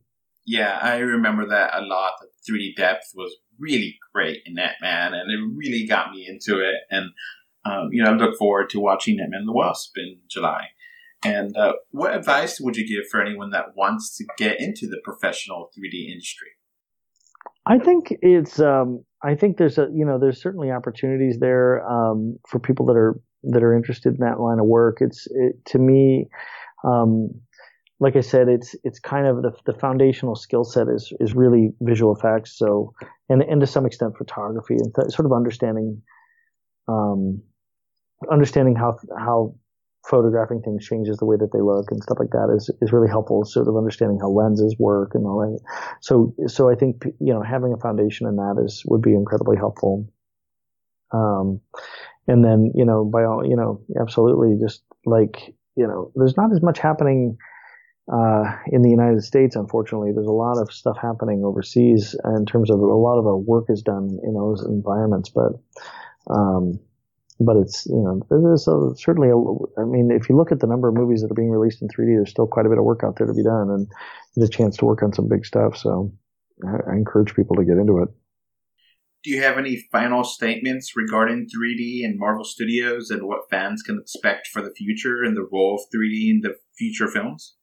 yeah 0.47 0.79
i 0.81 0.99
remember 0.99 1.49
that 1.49 1.75
a 1.75 1.81
lot 1.81 2.13
the 2.21 2.29
3d 2.49 2.77
depth 2.77 3.13
was 3.15 3.37
really 3.59 3.99
great 4.15 4.39
in 4.47 4.59
Ant 4.59 4.77
Man 4.81 5.15
and 5.15 5.31
it 5.31 5.57
really 5.57 5.87
got 5.87 6.11
me 6.11 6.27
into 6.29 6.61
it. 6.61 6.77
And 6.91 7.11
um, 7.65 7.89
you 7.91 8.03
know 8.03 8.11
i 8.11 8.15
look 8.15 8.39
forward 8.39 8.71
to 8.71 8.81
watching 8.81 9.19
ant 9.21 9.31
man 9.31 9.47
the 9.47 9.53
wasp 9.53 9.97
in 9.97 10.19
july. 10.29 10.69
And 11.25 11.57
uh, 11.57 11.73
what 11.91 12.15
advice 12.15 12.61
would 12.61 12.77
you 12.77 12.87
give 12.87 13.09
for 13.11 13.21
anyone 13.21 13.51
that 13.51 13.77
wants 13.77 14.17
to 14.19 14.25
get 14.37 14.61
into 14.61 14.87
the 14.87 15.01
professional 15.03 15.69
3d 15.77 16.11
industry? 16.11 16.51
I 17.67 17.79
think 17.79 18.15
it's 18.23 18.61
um, 18.61 19.05
I 19.23 19.35
think 19.35 19.59
there's 19.59 19.79
a 19.79 19.89
you 19.93 20.05
know 20.05 20.19
there's 20.19 20.41
certainly 20.41 20.71
opportunities 20.71 21.39
there 21.39 21.87
um, 21.89 22.39
for 22.49 22.59
people 22.59 22.87
that 22.87 22.97
are 22.97 23.21
that 23.45 23.63
are 23.63 23.77
interested 23.77 24.15
in 24.15 24.21
that 24.21 24.41
line 24.41 24.59
of 24.59 24.67
work. 24.67 24.99
It's 25.01 25.27
it, 25.31 25.65
to 25.67 25.79
me, 25.79 26.29
um, 26.85 27.31
like 28.01 28.17
I 28.17 28.21
said, 28.21 28.49
it's 28.49 28.77
it's 28.85 29.01
kind 29.01 29.27
of 29.27 29.43
the, 29.43 29.53
the 29.67 29.73
foundational 29.73 30.37
skill 30.37 30.65
set 30.65 30.87
is 30.89 31.13
is 31.21 31.35
really 31.35 31.73
visual 31.81 32.15
effects. 32.15 32.57
So 32.57 32.95
and 33.29 33.43
and 33.43 33.61
to 33.61 33.67
some 33.67 33.87
extent 33.87 34.17
photography 34.17 34.75
and 34.75 34.95
th- 34.95 35.13
sort 35.13 35.27
of 35.27 35.33
understanding, 35.33 36.03
um, 36.87 37.43
understanding 38.31 38.77
how 38.77 38.99
how 39.19 39.55
photographing 40.09 40.63
things 40.63 40.87
changes 40.87 41.19
the 41.19 41.27
way 41.27 41.37
that 41.37 41.53
they 41.53 41.61
look 41.61 41.91
and 41.91 42.03
stuff 42.03 42.19
like 42.21 42.31
that 42.31 42.55
is 42.57 42.71
is 42.81 42.93
really 42.93 43.09
helpful. 43.09 43.45
Sort 43.45 43.67
of 43.67 43.77
understanding 43.77 44.19
how 44.21 44.29
lenses 44.29 44.77
work 44.79 45.15
and 45.15 45.27
all 45.27 45.41
that. 45.41 45.61
So 46.01 46.35
so 46.47 46.71
I 46.71 46.77
think 46.77 47.05
you 47.19 47.35
know 47.35 47.43
having 47.43 47.73
a 47.73 47.79
foundation 47.81 48.29
in 48.29 48.37
that 48.37 48.63
is 48.65 48.85
would 48.87 49.03
be 49.03 49.15
incredibly 49.15 49.57
helpful. 49.57 50.09
Um, 51.11 51.61
and 52.29 52.45
then 52.45 52.71
you 52.77 52.85
know 52.85 53.05
by 53.05 53.25
all 53.25 53.45
you 53.45 53.57
know 53.57 53.81
absolutely 54.01 54.57
just 54.65 54.85
like 55.05 55.55
you 55.75 55.89
know 55.89 56.13
there's 56.15 56.37
not 56.37 56.53
as 56.53 56.63
much 56.63 56.79
happening 56.79 57.39
uh, 58.13 58.57
in 58.69 58.83
the 58.83 58.91
United 58.91 59.23
States, 59.23 59.55
unfortunately, 59.55 60.13
there's 60.13 60.27
a 60.27 60.33
lot 60.33 60.59
of 60.59 60.73
stuff 60.73 60.97
happening 61.01 61.45
overseas 61.45 62.17
in 62.37 62.47
terms 62.47 62.71
of 62.71 62.81
a 62.81 62.85
lot 62.85 63.19
of 63.19 63.27
our 63.27 63.37
work 63.37 63.67
is 63.69 63.83
done 63.83 64.19
in 64.23 64.35
those 64.35 64.65
environments. 64.65 65.29
But, 65.29 65.53
um, 66.31 66.81
but 67.41 67.57
it's 67.57 67.87
you 67.87 68.03
know 68.03 68.21
there's 68.31 68.67
a, 68.67 68.97
certainly 68.97 69.29
a, 69.29 69.81
I 69.81 69.85
mean 69.85 70.11
if 70.11 70.29
you 70.29 70.37
look 70.37 70.51
at 70.51 70.61
the 70.61 70.67
number 70.67 70.89
of 70.89 70.95
movies 70.95 71.23
that 71.23 71.31
are 71.31 71.35
being 71.35 71.51
released 71.51 71.83
in 71.83 71.89
3D, 71.89 72.17
there's 72.17 72.31
still 72.31 72.47
quite 72.47 72.67
a 72.67 72.69
bit 72.69 72.79
of 72.79 72.85
work 72.85 73.03
out 73.05 73.17
there 73.17 73.27
to 73.27 73.35
be 73.35 73.45
done, 73.45 73.71
and 73.71 73.87
there's 74.35 74.49
a 74.49 74.53
chance 74.53 74.77
to 74.79 74.87
work 74.87 75.03
on 75.03 75.13
some 75.13 75.29
big 75.29 75.45
stuff. 75.45 75.77
So 75.77 76.11
I, 76.67 76.93
I 76.93 76.95
encourage 76.95 77.35
people 77.35 77.57
to 77.57 77.65
get 77.65 77.77
into 77.77 78.03
it. 78.03 78.09
Do 79.25 79.31
you 79.31 79.43
have 79.43 79.59
any 79.59 79.85
final 79.93 80.25
statements 80.25 80.97
regarding 80.97 81.49
3D 81.49 82.05
and 82.05 82.19
Marvel 82.19 82.45
Studios 82.45 83.11
and 83.11 83.27
what 83.27 83.51
fans 83.51 83.83
can 83.83 83.99
expect 83.99 84.47
for 84.47 84.63
the 84.63 84.71
future 84.71 85.23
and 85.25 85.37
the 85.37 85.47
role 85.53 85.75
of 85.75 85.83
3D 85.95 86.31
in 86.31 86.41
the 86.43 86.55
future 86.79 87.09
films? 87.09 87.57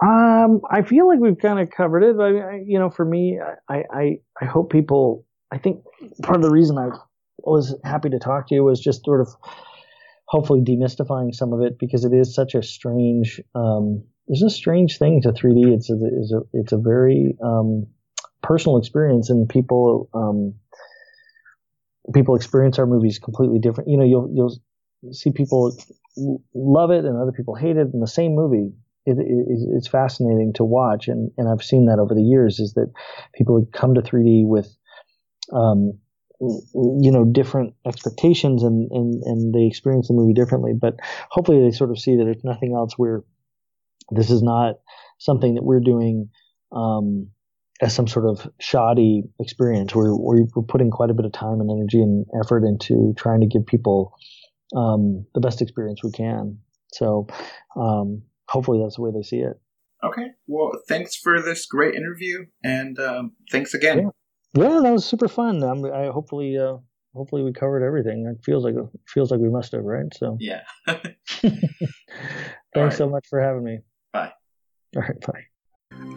Um, 0.00 0.60
I 0.70 0.82
feel 0.82 1.08
like 1.08 1.18
we've 1.18 1.38
kind 1.38 1.58
of 1.58 1.70
covered 1.70 2.02
it. 2.02 2.16
But, 2.16 2.66
you 2.66 2.78
know, 2.78 2.90
for 2.90 3.04
me, 3.04 3.38
I, 3.68 3.84
I, 3.92 4.18
I 4.40 4.44
hope 4.44 4.70
people. 4.70 5.24
I 5.50 5.58
think 5.58 5.82
part 6.22 6.36
of 6.36 6.42
the 6.42 6.50
reason 6.50 6.76
I 6.78 6.90
was 7.38 7.74
happy 7.84 8.10
to 8.10 8.18
talk 8.18 8.48
to 8.48 8.54
you 8.54 8.64
was 8.64 8.80
just 8.80 9.04
sort 9.04 9.20
of 9.20 9.28
hopefully 10.26 10.60
demystifying 10.60 11.34
some 11.34 11.54
of 11.54 11.62
it 11.62 11.78
because 11.78 12.04
it 12.04 12.12
is 12.12 12.34
such 12.34 12.54
a 12.54 12.62
strange. 12.62 13.40
Um, 13.54 14.04
there's 14.28 14.42
a 14.42 14.50
strange 14.50 14.98
thing 14.98 15.22
to 15.22 15.32
3D. 15.32 15.72
It's 15.74 15.90
a, 15.90 15.94
it's 15.94 16.32
a, 16.32 16.40
it's 16.52 16.72
a 16.72 16.76
very 16.76 17.36
um, 17.42 17.86
personal 18.42 18.76
experience, 18.76 19.30
and 19.30 19.48
people 19.48 20.08
um, 20.12 20.54
people 22.12 22.36
experience 22.36 22.78
our 22.78 22.86
movies 22.86 23.18
completely 23.18 23.58
different. 23.58 23.88
You 23.88 23.96
know, 23.96 24.04
you'll 24.04 24.30
you'll 24.32 25.12
see 25.12 25.32
people 25.32 25.74
love 26.54 26.90
it 26.90 27.04
and 27.04 27.16
other 27.16 27.32
people 27.32 27.54
hate 27.54 27.76
it 27.76 27.88
in 27.92 28.00
the 28.00 28.06
same 28.06 28.34
movie 28.34 28.72
it, 29.08 29.18
it, 29.18 29.68
it's 29.76 29.88
fascinating 29.88 30.52
to 30.54 30.64
watch, 30.64 31.08
and, 31.08 31.30
and 31.36 31.48
I've 31.48 31.64
seen 31.64 31.86
that 31.86 31.98
over 31.98 32.14
the 32.14 32.22
years. 32.22 32.58
Is 32.58 32.74
that 32.74 32.92
people 33.34 33.66
come 33.72 33.94
to 33.94 34.02
3D 34.02 34.46
with, 34.46 34.68
um, 35.52 35.98
you 36.40 37.10
know, 37.10 37.24
different 37.24 37.74
expectations, 37.86 38.62
and, 38.62 38.90
and 38.90 39.22
and 39.24 39.54
they 39.54 39.66
experience 39.66 40.08
the 40.08 40.14
movie 40.14 40.34
differently. 40.34 40.72
But 40.78 40.94
hopefully, 41.30 41.62
they 41.62 41.74
sort 41.74 41.90
of 41.90 41.98
see 41.98 42.16
that 42.16 42.28
if 42.28 42.44
nothing 42.44 42.74
else, 42.74 42.98
we're 42.98 43.24
this 44.10 44.30
is 44.30 44.42
not 44.42 44.76
something 45.18 45.54
that 45.54 45.64
we're 45.64 45.80
doing. 45.80 46.30
Um, 46.72 47.30
as 47.80 47.94
some 47.94 48.08
sort 48.08 48.26
of 48.26 48.44
shoddy 48.58 49.22
experience. 49.38 49.94
We're, 49.94 50.16
we're, 50.16 50.46
we're 50.54 50.64
putting 50.64 50.90
quite 50.90 51.10
a 51.10 51.14
bit 51.14 51.24
of 51.24 51.30
time 51.30 51.60
and 51.60 51.70
energy 51.70 52.00
and 52.02 52.26
effort 52.44 52.64
into 52.64 53.14
trying 53.16 53.40
to 53.40 53.46
give 53.46 53.64
people 53.66 54.18
um, 54.76 55.26
the 55.34 55.40
best 55.40 55.62
experience 55.62 56.02
we 56.02 56.10
can. 56.10 56.58
So, 56.92 57.26
um, 57.76 58.22
hopefully 58.48 58.80
that's 58.82 58.96
the 58.96 59.02
way 59.02 59.10
they 59.14 59.22
see 59.22 59.38
it. 59.38 59.60
Okay. 60.04 60.28
Well, 60.46 60.72
thanks 60.88 61.16
for 61.16 61.40
this 61.42 61.66
great 61.66 61.94
interview, 61.94 62.46
and 62.62 62.98
um, 62.98 63.32
thanks 63.50 63.74
again. 63.74 64.10
Yeah. 64.54 64.62
yeah. 64.62 64.80
that 64.80 64.92
was 64.92 65.04
super 65.04 65.28
fun. 65.28 65.62
Um, 65.62 65.84
I 65.84 66.06
hopefully, 66.06 66.56
uh, 66.56 66.76
hopefully 67.14 67.42
we 67.42 67.52
covered 67.52 67.84
everything. 67.84 68.26
It 68.26 68.44
feels 68.44 68.64
like 68.64 68.74
feels 69.08 69.30
like 69.30 69.40
we 69.40 69.50
must 69.50 69.72
have, 69.72 69.84
right? 69.84 70.12
So 70.14 70.36
yeah. 70.40 70.62
thanks 70.86 71.54
right. 72.76 72.92
so 72.92 73.08
much 73.08 73.26
for 73.28 73.40
having 73.40 73.64
me. 73.64 73.80
Bye. 74.12 74.32
All 74.96 75.02
right. 75.02 75.20
Bye. 75.20 75.47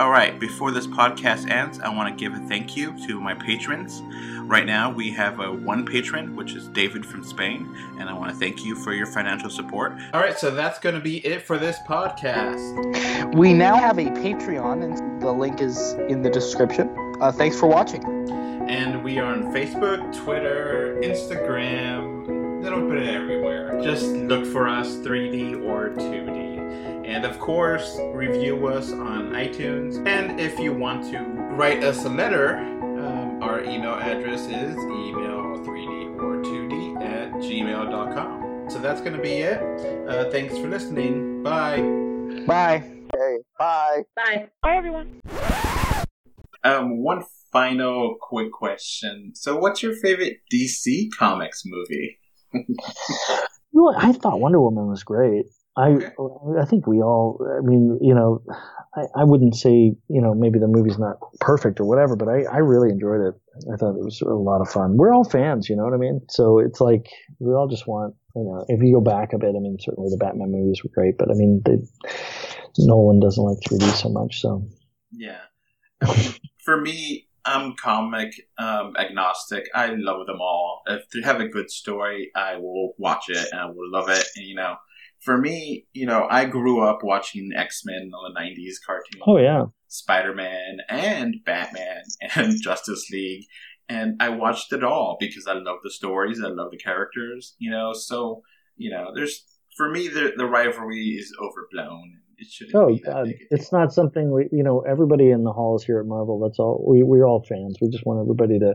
All 0.02 0.10
right, 0.10 0.40
before 0.40 0.72
this 0.72 0.88
podcast 0.88 1.48
ends, 1.48 1.80
I 1.80 1.90
want 1.90 2.10
to 2.10 2.20
give 2.20 2.34
a 2.34 2.44
thank 2.48 2.76
you 2.76 2.98
to 3.06 3.22
my 3.22 3.36
patrons. 3.36 4.02
Right 4.40 4.66
now, 4.66 4.92
we 4.92 5.12
have 5.12 5.40
a 5.40 5.54
one 5.54 5.86
patron, 5.86 6.36
which 6.36 6.54
is 6.54 6.68
David 6.70 7.06
from 7.06 7.24
Spain, 7.24 7.72
and 8.00 8.10
I 8.10 8.14
want 8.14 8.32
to 8.32 8.36
thank 8.36 8.66
you 8.66 8.76
for 8.76 8.94
your 8.96 9.06
financial 9.06 9.52
support. 9.52 9.94
All 10.12 10.20
right, 10.20 10.36
so 10.36 10.50
that's 10.50 10.80
going 10.80 10.96
to 10.96 11.02
be 11.02 11.18
it 11.24 11.44
for 11.44 11.60
this 11.60 11.78
podcast. 11.88 13.36
We 13.36 13.54
now 13.54 13.76
have 13.76 14.00
a 14.00 14.06
Patreon, 14.06 14.84
and 14.84 15.22
the 15.22 15.32
link 15.32 15.62
is 15.62 15.94
in 16.10 16.24
the 16.24 16.32
description. 16.32 16.90
Uh, 17.22 17.32
thanks 17.32 17.60
for 17.60 17.68
watching. 17.68 18.04
And 18.68 19.04
we 19.04 19.20
are 19.20 19.32
on 19.32 19.54
Facebook, 19.54 20.18
Twitter, 20.24 21.00
Instagram, 21.04 22.64
little 22.64 22.90
bit 22.90 23.08
everywhere. 23.08 23.80
Just 23.84 24.08
look 24.08 24.48
for 24.48 24.68
us 24.68 24.96
3D 24.96 25.64
or 25.64 25.90
2D. 25.90 26.41
And 27.12 27.26
of 27.26 27.40
course, 27.40 28.00
review 28.14 28.68
us 28.68 28.94
on 28.94 29.32
iTunes. 29.32 30.02
And 30.08 30.40
if 30.40 30.58
you 30.58 30.74
want 30.74 31.04
to 31.12 31.20
write 31.20 31.84
us 31.84 32.06
a 32.06 32.10
letter, 32.10 32.56
um, 32.56 33.44
our 33.44 33.62
email 33.66 33.96
address 33.96 34.44
is 34.46 34.78
email3d 34.78 36.18
or 36.22 36.42
2d 36.42 37.02
at 37.04 37.34
gmail.com. 37.34 38.70
So 38.70 38.80
that's 38.80 39.02
going 39.02 39.18
to 39.18 39.22
be 39.22 39.34
it. 39.34 39.62
Uh, 40.08 40.32
thanks 40.32 40.58
for 40.58 40.70
listening. 40.70 41.44
Bye. 41.44 41.82
Bye. 42.48 42.90
Okay. 43.14 43.44
Bye. 43.60 44.04
Bye. 44.16 44.48
Bye, 44.64 44.78
everyone. 44.78 45.20
Um, 46.64 47.04
one 47.04 47.26
final 47.52 48.16
quick 48.22 48.54
question. 48.54 49.34
So, 49.36 49.58
what's 49.58 49.84
your 49.84 49.96
favorite 49.98 50.38
DC 50.52 51.10
Comics 51.20 51.64
movie? 51.66 52.20
you 52.54 52.64
know, 53.74 53.94
I 53.98 54.14
thought 54.14 54.40
Wonder 54.40 54.62
Woman 54.62 54.88
was 54.88 55.04
great. 55.04 55.48
I 55.78 55.96
I 56.60 56.66
think 56.66 56.86
we 56.86 57.02
all. 57.02 57.40
I 57.58 57.66
mean, 57.66 57.98
you 58.02 58.14
know, 58.14 58.44
I, 58.94 59.22
I 59.22 59.24
wouldn't 59.24 59.56
say 59.56 59.96
you 60.10 60.22
know 60.22 60.34
maybe 60.34 60.60
the 60.60 60.68
movie's 60.68 61.00
not 61.00 61.18
perfect 61.40 61.80
or 61.80 61.86
whatever, 61.86 62.16
but 62.18 62.28
I 62.28 62.44
I 62.44 62.58
really 62.58 62.90
enjoyed 62.90 63.22
it. 63.22 63.36
I 63.72 63.78
thought 63.78 63.96
it 63.96 64.04
was 64.04 64.22
a 64.22 64.34
lot 64.34 64.62
of 64.62 64.70
fun. 64.70 64.98
We're 64.98 65.14
all 65.14 65.24
fans, 65.24 65.70
you 65.70 65.78
know 65.78 65.84
what 65.84 65.94
I 65.94 65.98
mean? 65.98 66.22
So 66.30 66.60
it's 66.60 66.82
like 66.82 67.08
we 67.40 67.54
all 67.54 67.70
just 67.70 67.88
want 67.88 68.16
you 68.36 68.44
know. 68.44 68.66
If 68.68 68.82
you 68.84 68.94
go 68.96 69.02
back 69.02 69.32
a 69.34 69.38
bit, 69.38 69.56
I 69.56 69.60
mean, 69.60 69.78
certainly 69.80 70.10
the 70.10 70.18
Batman 70.18 70.52
movies 70.52 70.84
were 70.84 70.92
great, 70.94 71.18
but 71.18 71.32
I 71.32 71.36
mean, 71.36 71.62
they, 71.66 71.78
Nolan 72.78 73.22
doesn't 73.22 73.44
like 73.44 73.60
3D 73.60 73.84
so 73.94 74.10
much, 74.10 74.42
so 74.42 74.68
yeah. 75.12 75.40
For 76.66 76.80
me, 76.80 77.28
I'm 77.46 77.76
comic 77.76 78.34
um, 78.58 78.96
agnostic. 78.98 79.66
I 79.74 79.88
love 79.96 80.28
them 80.28 80.42
all. 80.42 80.82
If 80.86 81.10
they 81.10 81.22
have 81.22 81.40
a 81.40 81.48
good 81.48 81.72
story, 81.72 82.30
I 82.36 82.58
will 82.58 82.94
watch 82.98 83.30
it 83.30 83.48
and 83.52 83.60
I 83.60 83.66
will 83.66 83.90
love 83.90 84.10
it. 84.10 84.24
And 84.36 84.46
you 84.46 84.56
know 84.56 84.76
for 85.22 85.38
me, 85.38 85.86
you 85.94 86.06
know, 86.06 86.28
I 86.30 86.46
grew 86.46 86.82
up 86.82 87.00
watching 87.04 87.52
X 87.56 87.84
Men 87.86 88.10
the 88.12 88.40
'90s 88.40 88.76
cartoon. 88.86 89.22
Oh 89.26 89.38
yeah, 89.38 89.66
Spider 89.88 90.34
Man 90.34 90.78
and 90.90 91.36
Batman 91.46 92.04
and 92.36 92.62
Justice 92.62 93.10
League, 93.12 93.46
and 93.88 94.16
I 94.20 94.30
watched 94.30 94.74
it 94.74 94.84
all 94.84 95.18
because 95.20 95.48
I 95.48 95.54
love 95.54 95.78
the 95.84 95.92
stories, 95.92 96.42
I 96.44 96.48
love 96.48 96.72
the 96.72 96.78
characters. 96.78 97.56
You 97.60 97.72
know, 97.72 97.94
so 97.94 98.42
you 98.78 98.90
know, 98.90 99.12
there's 99.14 99.44
for 99.78 99.90
me 99.90 100.08
the 100.08 100.34
the 100.36 100.46
rivalry 100.46 101.18
is 101.20 101.34
overblown. 101.42 102.18
It 102.38 102.48
shouldn't 102.48 102.76
oh, 102.76 102.98
God. 103.06 103.28
it's 103.52 103.72
not 103.72 103.94
something 103.94 104.32
we, 104.32 104.50
you 104.52 104.64
know, 104.64 104.80
everybody 104.80 105.30
in 105.30 105.44
the 105.44 105.52
halls 105.52 105.84
here 105.84 106.00
at 106.00 106.08
Marvel. 106.08 106.40
That's 106.40 106.58
all. 106.58 106.84
We 106.88 107.04
we're 107.04 107.28
all 107.28 107.46
fans. 107.48 107.78
We 107.80 107.90
just 107.90 108.06
want 108.06 108.20
everybody 108.20 108.58
to. 108.58 108.74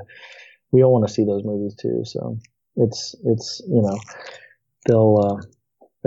We 0.71 0.85
all 0.85 0.93
want 0.93 1.09
to 1.09 1.13
see 1.13 1.25
those 1.25 1.43
movies 1.45 1.75
too. 1.75 2.03
So 2.05 2.39
it's 2.77 3.17
it's 3.25 3.61
you 3.67 3.83
know 3.83 3.99
they'll 4.87 5.19
uh, 5.19 5.56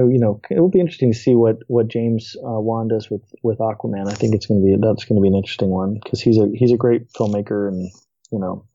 you 0.08 0.20
know, 0.20 0.40
it 0.50 0.60
will 0.60 0.70
be 0.70 0.80
interesting 0.80 1.12
to 1.12 1.18
see 1.18 1.36
what 1.36 1.58
what 1.68 1.88
James 1.88 2.36
uh, 2.38 2.60
Wan 2.60 2.88
does 2.88 3.10
with 3.10 3.24
with 3.44 3.60
Aquaman. 3.60 4.08
I 4.08 4.14
think 4.14 4.36
it's 4.36 4.46
going 4.46 4.62
to 4.62 4.66
be 4.66 4.76
that's 4.76 5.06
going 5.06 5.18
to 5.18 5.22
be 5.22 5.28
an 5.28 5.36
interesting 5.36 5.70
one 5.70 6.00
because 6.02 6.22
he's 6.22 6.38
a 6.38 6.50
he's 6.54 6.72
a 6.72 6.78
great 6.78 7.12
filmmaker, 7.14 7.68
and 7.68 7.92
you 8.32 8.40
know, 8.40 8.66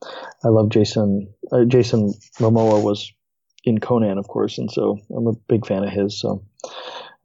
I 0.44 0.48
love 0.48 0.70
Jason. 0.70 1.32
Uh, 1.50 1.64
Jason 1.64 2.14
Momoa 2.38 2.82
was 2.82 3.12
in 3.64 3.78
Conan, 3.78 4.18
of 4.18 4.28
course, 4.28 4.58
and 4.58 4.70
so 4.70 4.98
I'm 5.14 5.26
a 5.26 5.34
big 5.48 5.66
fan 5.66 5.84
of 5.84 5.90
his. 5.90 6.20
So 6.20 6.44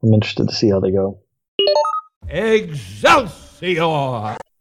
I'm 0.02 0.14
interested 0.14 0.48
to 0.48 0.54
see 0.54 0.70
how 0.70 0.80
they 0.80 0.90
go. 0.90 1.20
Excelsior! 2.28 4.36